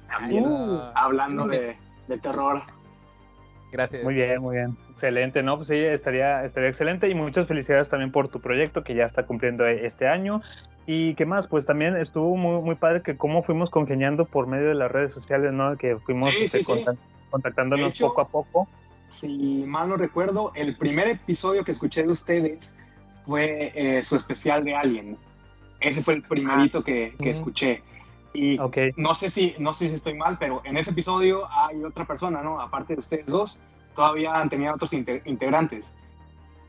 También 0.07 0.45
Uh. 0.45 0.79
hablando 0.95 1.47
de, 1.47 1.75
de 2.07 2.17
terror. 2.17 2.63
Gracias. 3.73 4.03
Muy 4.03 4.13
bien, 4.13 4.39
muy 4.39 4.55
bien. 4.57 4.77
Excelente, 4.91 5.41
¿no? 5.41 5.55
Pues 5.55 5.67
sí, 5.69 5.75
estaría, 5.75 6.45
estaría 6.45 6.69
excelente 6.69 7.09
y 7.09 7.15
muchas 7.15 7.47
felicidades 7.47 7.89
también 7.89 8.11
por 8.11 8.27
tu 8.27 8.39
proyecto 8.39 8.83
que 8.83 8.93
ya 8.93 9.03
está 9.03 9.25
cumpliendo 9.25 9.65
este 9.65 10.07
año. 10.07 10.41
Y 10.85 11.15
qué 11.15 11.25
más, 11.25 11.47
pues 11.47 11.65
también 11.65 11.97
estuvo 11.97 12.37
muy, 12.37 12.61
muy 12.61 12.75
padre 12.75 13.01
que 13.01 13.17
cómo 13.17 13.41
fuimos 13.41 13.71
congeniando 13.71 14.25
por 14.25 14.45
medio 14.45 14.67
de 14.69 14.75
las 14.75 14.91
redes 14.91 15.11
sociales, 15.11 15.51
¿no? 15.53 15.75
Que 15.75 15.97
fuimos 15.97 16.25
Sí, 16.29 16.43
este, 16.43 16.59
sí, 16.59 16.63
sí. 16.63 16.71
contact- 16.71 16.97
contactándonos 17.31 17.89
hecho, 17.89 18.09
poco 18.09 18.21
a 18.21 18.27
poco. 18.27 18.67
Si 19.07 19.63
mal 19.65 19.89
no 19.89 19.97
recuerdo, 19.97 20.51
el 20.53 20.75
primer 20.77 21.07
episodio 21.07 21.63
que 21.63 21.71
escuché 21.71 22.03
de 22.03 22.09
ustedes 22.11 22.75
fue 23.25 23.71
eh, 23.73 24.03
su 24.03 24.15
especial 24.17 24.63
de 24.63 24.75
Alien. 24.75 25.17
Ese 25.79 26.03
fue 26.03 26.13
el 26.13 26.21
primerito 26.21 26.83
que, 26.83 27.15
que 27.19 27.31
escuché. 27.31 27.81
Y 28.33 28.57
Ok. 28.59 28.77
no 28.97 29.13
sé 29.13 29.29
si 29.29 29.53
no 29.59 29.73
sé 29.73 29.89
si 29.89 29.95
estoy 29.95 30.15
mal, 30.15 30.37
pero 30.39 30.61
en 30.65 30.75
ese 30.77 30.91
episodio 30.91 31.47
hay 31.51 31.83
otra 31.83 32.05
persona, 32.05 32.41
¿no? 32.41 32.59
Aparte 32.59 32.93
de 32.95 32.99
ustedes 32.99 33.25
dos, 33.27 33.59
todavía 33.95 34.33
han 34.33 34.49
tenido 34.49 34.73
otros 34.73 34.91
inte- 34.93 35.21
integrantes. 35.25 35.93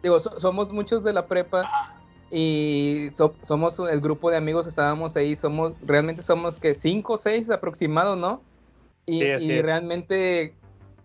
Digo, 0.03 0.19
so- 0.21 0.39
somos 0.39 0.73
muchos 0.73 1.03
de 1.03 1.15
la 1.15 1.27
prepa 1.27 1.95
y 2.31 3.09
so- 3.13 3.35
somos 3.43 3.79
el 3.79 4.01
grupo 4.01 4.31
de 4.31 4.37
amigos, 4.37 4.67
estábamos 4.67 5.17
ahí, 5.17 5.37
somos, 5.37 5.73
realmente 5.83 6.23
somos 6.23 6.59
que 6.61 6.75
cinco 6.75 7.15
o 7.15 7.17
seis 7.17 7.51
aproximados, 7.51 8.19
¿no? 8.19 8.43
Y, 9.07 9.21
Sí, 9.39 9.51
y 9.53 9.63
realmente 9.63 10.55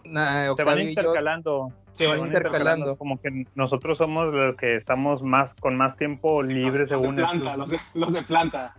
na- 0.04 0.54
Se 0.56 0.64
van 0.64 0.80
y 0.80 0.84
yo- 0.84 0.90
intercalando. 0.90 1.72
Se 1.94 2.08
van 2.08 2.20
intercalando. 2.20 2.96
Como 2.98 3.20
que 3.22 3.46
nosotros 3.56 3.98
somos 3.98 4.34
los 4.34 4.56
que 4.58 4.76
estamos 4.76 5.22
más 5.24 5.54
con 5.54 5.76
más 5.76 5.98
tiempo 5.98 6.42
libre 6.44 6.80
Los 6.82 6.90
de 6.90 6.98
según 7.00 7.16
planta, 7.16 7.58
los 7.58 7.70
de, 7.70 7.80
los 7.94 8.14
de 8.14 8.22
planta. 8.24 8.76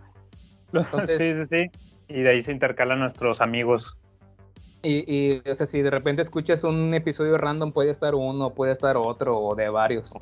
Entonces- 0.79 1.17
sí, 1.17 1.33
sí, 1.33 1.45
sí. 1.45 1.79
Y 2.07 2.21
de 2.23 2.29
ahí 2.29 2.43
se 2.43 2.51
intercalan 2.51 2.99
nuestros 2.99 3.41
amigos. 3.41 3.97
Y, 4.83 5.03
y, 5.07 5.41
o 5.49 5.53
sea, 5.55 5.65
si 5.67 5.81
de 5.81 5.89
repente 5.91 6.21
escuchas 6.23 6.63
un 6.63 6.93
episodio 6.93 7.37
random, 7.37 7.71
puede 7.71 7.91
estar 7.91 8.15
uno, 8.15 8.49
puede 8.49 8.71
estar 8.71 8.97
otro, 8.97 9.37
o 9.39 9.55
de 9.55 9.69
varios. 9.69 10.13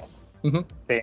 Ujú. 0.44 0.66
Sí. 0.88 1.00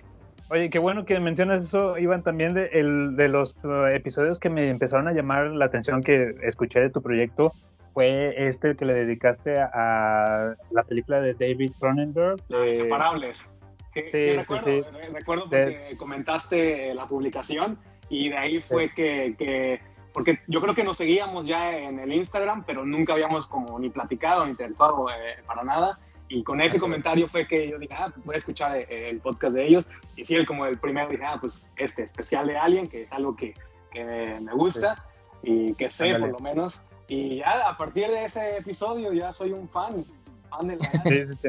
Oye, 0.49 0.69
qué 0.69 0.79
bueno 0.79 1.03
que 1.05 1.19
mencionas 1.19 1.63
eso, 1.65 1.97
Iván, 1.97 2.23
también 2.23 2.53
de, 2.53 2.67
el, 2.71 3.15
de 3.17 3.27
los 3.27 3.55
uh, 3.63 3.87
episodios 3.87 4.39
que 4.39 4.49
me 4.49 4.69
empezaron 4.69 5.07
a 5.07 5.11
llamar 5.11 5.47
la 5.47 5.65
atención 5.65 6.01
que 6.01 6.35
escuché 6.43 6.79
de 6.79 6.89
tu 6.89 7.01
proyecto 7.01 7.51
fue 7.93 8.47
este 8.47 8.75
que 8.77 8.85
le 8.85 8.93
dedicaste 8.93 9.59
a, 9.59 9.69
a 9.73 10.55
la 10.71 10.83
película 10.83 11.19
de 11.19 11.33
David 11.33 11.71
Cronenberg. 11.79 12.37
de- 12.47 12.69
Inseparables. 12.69 13.49
Sí, 13.93 14.01
Sí, 14.03 14.21
sí, 14.21 14.33
recuerdo, 14.33 14.63
sí. 14.65 14.81
re- 14.93 15.09
recuerdo 15.09 15.45
De- 15.47 15.63
porque 15.63 15.97
comentaste 15.97 16.93
la 16.93 17.07
publicación 17.07 17.79
y 18.09 18.29
de 18.29 18.37
ahí 18.37 18.59
fue 18.59 18.89
que, 18.89 19.35
que- 19.37 19.79
porque 20.13 20.39
yo 20.47 20.61
creo 20.61 20.73
que 20.73 20.83
nos 20.83 20.97
seguíamos 20.97 21.45
ya 21.45 21.77
en 21.77 21.99
el 21.99 22.11
Instagram, 22.11 22.63
pero 22.65 22.83
nunca 22.85 23.13
habíamos 23.13 23.45
como 23.47 23.77
ni 23.79 23.89
platicado 23.89 24.45
ni 24.45 24.51
interactuado 24.51 25.07
eh, 25.09 25.43
para 25.45 25.63
nada. 25.63 25.99
Y 26.29 26.43
con 26.43 26.59
ese 26.59 26.79
comentario 26.79 27.27
fue 27.27 27.47
que 27.47 27.69
yo 27.69 27.77
dije, 27.79 27.93
ah, 27.93 28.11
voy 28.25 28.35
a 28.35 28.37
escuchar 28.37 28.75
eh, 28.77 29.09
el 29.09 29.19
podcast 29.19 29.55
de 29.55 29.67
ellos. 29.67 29.85
Y 30.15 30.25
sí, 30.25 30.43
como 30.45 30.65
el 30.65 30.77
primero 30.77 31.07
dije, 31.07 31.23
ah, 31.23 31.37
pues 31.39 31.67
este 31.77 32.03
especial 32.03 32.47
de 32.47 32.57
Alien, 32.57 32.87
que 32.87 33.03
es 33.03 33.11
algo 33.11 33.35
que, 33.35 33.53
que 33.91 34.03
me, 34.03 34.53
gusta 34.53 35.05
y 35.43 35.73
que 35.75 35.89
sé 35.91 36.05
Ándale. 36.09 36.33
por 36.33 36.41
lo 36.41 36.49
menos. 36.49 36.81
Y 37.07 37.37
ya 37.37 37.69
a 37.69 37.77
partir 37.77 38.09
de 38.09 38.23
ese 38.23 38.57
episodio 38.57 39.13
ya 39.13 39.31
soy 39.31 39.53
un 39.53 39.69
fan, 39.69 40.03
fan 40.49 40.67
del 40.67 40.79
Sí, 41.25 41.47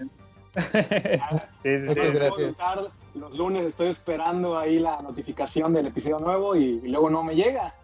sí, 1.62 1.78
sí. 1.78 1.88
sí, 1.88 2.54
Los 3.14 3.36
lunes 3.38 3.64
estoy 3.64 3.88
esperando 3.88 4.58
ahí 4.58 4.78
la 4.78 5.00
notificación 5.02 5.72
del 5.72 5.88
episodio 5.88 6.18
nuevo 6.18 6.56
y, 6.56 6.80
y 6.84 6.88
luego 6.88 7.10
no 7.10 7.22
me 7.22 7.34
llega. 7.34 7.74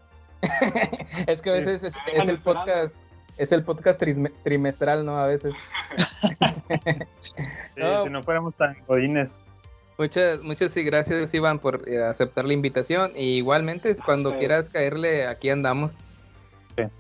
Es 1.26 1.40
que 1.42 1.50
a 1.50 1.54
veces 1.54 1.82
es, 1.84 1.94
el 2.12 2.30
esperando. 2.30 2.42
podcast, 2.42 2.94
es 3.38 3.52
el 3.52 3.64
podcast 3.64 4.02
trimestral, 4.42 5.04
¿no? 5.04 5.18
A 5.18 5.26
veces. 5.26 5.54
Sí, 7.74 7.80
No. 7.80 8.02
Si 8.04 8.10
no 8.10 8.22
fuéramos 8.22 8.54
tan 8.54 8.76
godines. 8.86 9.40
Muchas, 9.98 10.42
muchas 10.42 10.70
sí, 10.72 10.82
gracias 10.84 11.32
Iván 11.34 11.58
por 11.58 11.88
eh, 11.88 12.02
aceptar 12.04 12.44
la 12.44 12.52
invitación. 12.52 13.12
Y 13.14 13.36
igualmente, 13.36 13.94
cuando 14.04 14.30
ustedes. 14.30 14.38
quieras 14.40 14.70
caerle, 14.70 15.26
aquí 15.26 15.50
andamos. 15.50 15.96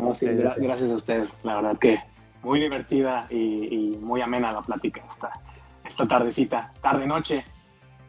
No, 0.00 0.14
sí, 0.14 0.26
Sí, 0.26 0.32
gra- 0.32 0.54
sí. 0.54 0.60
Gracias 0.64 0.90
a 0.90 0.94
ustedes, 0.94 1.28
la 1.42 1.56
verdad 1.56 1.76
que 1.78 1.98
muy 2.42 2.60
divertida 2.60 3.26
y, 3.30 3.94
y 3.94 3.98
muy 3.98 4.20
amena 4.20 4.52
la 4.52 4.62
plática 4.62 5.02
esta, 5.08 5.32
esta 5.84 6.06
tardecita, 6.06 6.72
tarde-noche. 6.80 7.44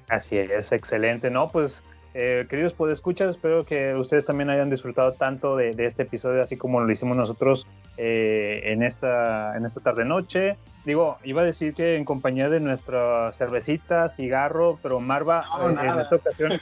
Así 0.10 0.38
es, 0.38 0.72
excelente, 0.72 1.30
¿no? 1.30 1.50
Pues, 1.50 1.84
eh, 2.14 2.46
queridos 2.50 2.74
podescuchas, 2.74 3.32
espero 3.32 3.66
que 3.66 3.94
ustedes 3.96 4.24
también 4.24 4.50
hayan 4.50 4.70
disfrutado 4.70 5.12
tanto 5.14 5.58
de, 5.58 5.74
de 5.74 5.86
este 5.86 6.04
episodio, 6.04 6.42
así 6.42 6.56
como 6.56 6.80
lo 6.80 6.90
hicimos 6.92 7.18
nosotros 7.18 7.68
eh, 7.98 8.62
en 8.66 8.84
esta, 8.84 9.58
en 9.58 9.66
esta 9.66 9.82
tarde-noche. 9.82 10.58
Digo, 10.86 11.18
iba 11.24 11.42
a 11.42 11.46
decir 11.46 11.74
que 11.74 11.98
en 11.98 12.06
compañía 12.06 12.50
de 12.50 12.60
nuestra 12.60 13.34
cervecita, 13.34 14.10
cigarro, 14.10 14.80
pero 14.82 15.00
Marva, 15.00 15.46
No, 15.58 15.70
eh, 15.70 15.88
en 15.88 16.00
esta 16.00 16.16
ocasión... 16.16 16.54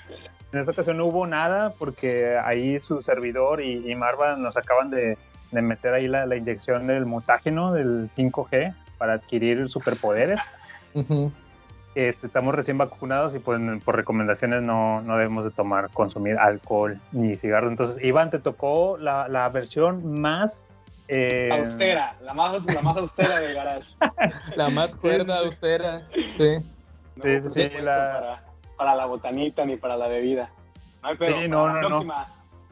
En 0.51 0.59
esta 0.59 0.71
ocasión 0.71 0.97
no 0.97 1.07
hubo 1.07 1.25
nada 1.25 1.73
porque 1.79 2.37
ahí 2.37 2.77
su 2.77 3.01
servidor 3.01 3.59
y, 3.59 3.91
y 3.91 3.95
Marva 3.95 4.35
nos 4.35 4.55
acaban 4.55 4.91
de, 4.91 5.17
de 5.51 5.61
meter 5.63 5.95
ahí 5.95 6.07
la, 6.07 6.27
la 6.27 6.35
inyección 6.35 6.85
del 6.85 7.07
mutágeno 7.07 7.73
del 7.73 8.07
5G 8.15 8.75
para 8.99 9.13
adquirir 9.13 9.67
superpoderes. 9.67 10.53
Este, 11.95 12.25
estamos 12.27 12.55
recién 12.55 12.77
vacunados 12.77 13.35
y 13.35 13.39
por, 13.39 13.59
por 13.83 13.95
recomendaciones 13.95 14.61
no, 14.63 15.01
no 15.01 15.15
debemos 15.17 15.45
de 15.45 15.51
tomar, 15.51 15.91
consumir 15.91 16.37
alcohol 16.39 16.99
ni 17.11 17.35
cigarros. 17.35 17.69
Entonces, 17.69 18.03
Iván, 18.03 18.31
te 18.31 18.39
tocó 18.39 18.97
la, 18.97 19.27
la 19.27 19.47
versión 19.49 20.19
más... 20.19 20.65
eh, 21.07 21.49
Austera, 21.51 22.15
la 22.21 22.33
más, 22.33 22.65
la 22.65 22.81
más 22.81 22.97
austera 22.97 23.39
del 23.39 23.53
garage. 23.53 23.85
La 24.55 24.69
más 24.69 24.91
Sí, 24.91 24.97
cuerda, 24.97 25.39
sí, 25.39 25.45
austera. 25.45 26.07
Sí. 26.37 26.55
No 27.15 27.23
Sí, 27.23 27.41
sí, 27.41 27.49
sí, 27.49 27.53
presupuesto 27.53 27.81
la- 27.83 28.13
para, 28.19 28.43
para 28.77 28.95
la 28.95 29.05
botanita 29.05 29.65
ni 29.65 29.77
para 29.77 29.95
la 29.95 30.07
bebida. 30.07 30.49
No 31.03 31.09
hay 31.09 31.17
pedo, 31.17 31.39
Sí, 31.41 31.47
no, 31.47 31.67
la 31.67 31.73
no, 31.73 31.81
no. 31.81 31.87
próxima, 31.89 32.25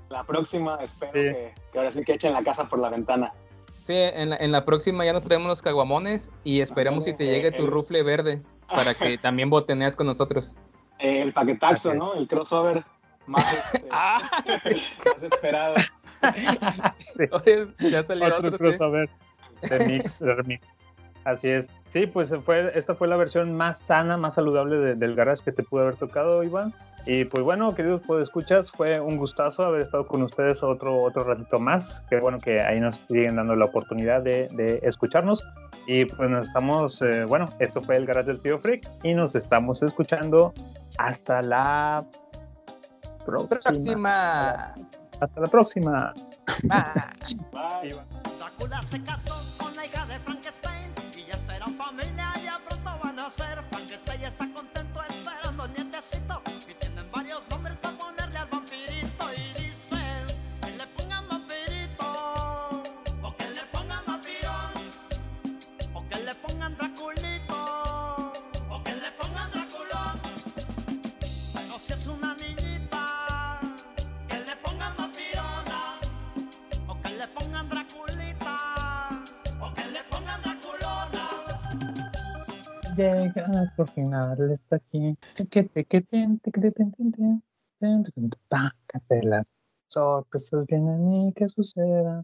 la 0.09 0.23
próxima 0.23 0.79
espero 0.81 1.11
Sí. 1.13 1.19
que, 1.19 1.53
que 1.71 1.77
ahora 1.77 1.91
sí 1.91 2.03
que 2.03 2.13
echen 2.13 2.33
la 2.33 2.41
casa 2.43 2.67
por 2.67 2.79
la 2.79 2.89
ventana. 2.89 3.31
Sí, 3.81 3.93
en 3.95 4.29
la, 4.29 4.37
en 4.37 4.51
la 4.51 4.63
próxima 4.63 5.03
ya 5.05 5.11
nos 5.13 5.23
traemos 5.23 5.47
los 5.47 5.61
caguamones 5.61 6.29
y 6.43 6.61
esperemos 6.61 7.03
si 7.05 7.13
te 7.13 7.23
Ándale, 7.23 7.37
llegue 7.43 7.51
tu 7.57 7.65
el- 7.65 7.71
rufle 7.71 8.03
verde 8.03 8.41
para 8.67 8.93
que 8.93 9.17
también 9.21 9.49
botaneas 9.49 9.95
con 9.95 10.05
nosotros. 10.07 10.55
Eh, 10.99 11.19
el 11.21 11.33
paquetaxo. 11.33 11.93
¿no? 11.95 12.13
El 12.13 12.27
crossover 12.27 12.83
más, 13.25 13.43
este, 13.73 13.87
Ah. 13.91 14.19
más 14.45 15.23
esperado. 15.31 15.75
sí, 17.15 17.23
Oye, 17.31 17.67
ya 17.89 18.03
salió 18.03 18.27
otro 18.27 18.37
otro, 18.49 18.51
sí. 18.51 18.57
crossover 18.57 19.09
de 19.67 19.85
mix, 19.87 20.19
de 20.19 20.33
remix. 20.35 20.67
Así 21.23 21.49
es. 21.49 21.69
Sí, 21.89 22.07
pues 22.07 22.35
fue, 22.41 22.71
esta 22.77 22.95
fue 22.95 23.07
la 23.07 23.15
versión 23.17 23.53
más 23.55 23.77
sana, 23.77 24.17
más 24.17 24.35
saludable 24.35 24.77
de- 24.77 24.95
del 24.95 25.15
garage 25.15 25.43
que 25.43 25.51
te 25.51 25.63
pudo 25.63 25.81
haber 25.81 25.95
tocado, 25.95 26.43
Iván. 26.43 26.73
Y 27.05 27.25
pues 27.25 27.43
bueno, 27.43 27.73
queridos 27.73 28.01
escuchas, 28.21 28.71
fue 28.71 28.99
un 28.99 29.17
gustazo 29.17 29.63
haber 29.63 29.81
estado 29.81 30.05
con 30.07 30.21
ustedes 30.21 30.61
otro, 30.61 30.99
otro 31.01 31.23
ratito 31.23 31.59
más. 31.59 32.03
Qué 32.09 32.19
bueno 32.19 32.37
que 32.37 32.61
ahí 32.61 32.79
nos 32.79 32.97
siguen 33.07 33.35
dando 33.35 33.55
la 33.55 33.65
oportunidad 33.65 34.21
de, 34.21 34.47
de 34.53 34.79
escucharnos. 34.83 35.47
Y 35.87 36.05
pues 36.05 36.29
nos 36.29 36.47
estamos, 36.47 37.01
eh, 37.01 37.25
bueno, 37.25 37.45
esto 37.59 37.81
fue 37.81 37.97
el 37.97 38.05
garage 38.05 38.27
del 38.27 38.41
tío 38.41 38.59
Freak 38.59 38.87
y 39.03 39.15
nos 39.15 39.33
estamos 39.33 39.81
escuchando 39.81 40.53
hasta 40.99 41.41
la 41.41 42.05
próxima. 43.25 43.59
Próxima. 43.59 44.73
Hasta 45.19 45.41
la 45.41 45.47
próxima. 45.47 46.13
Bye. 46.63 47.95
Drácula 48.39 48.81
se 48.83 48.99
pronto 53.37 53.70
Llega 83.01 83.73
por 83.75 83.89
final, 83.89 84.51
está 84.51 84.75
aquí. 84.75 85.17
Que 85.49 85.63
te 85.63 85.85
que 85.85 86.01
te 86.01 86.27
que 86.43 86.51
te 89.07 89.23
las 89.23 89.55
sorpresas 89.87 90.67
vienen 90.67 91.11
y 91.11 91.33
que 91.33 91.49
suceda. 91.49 92.21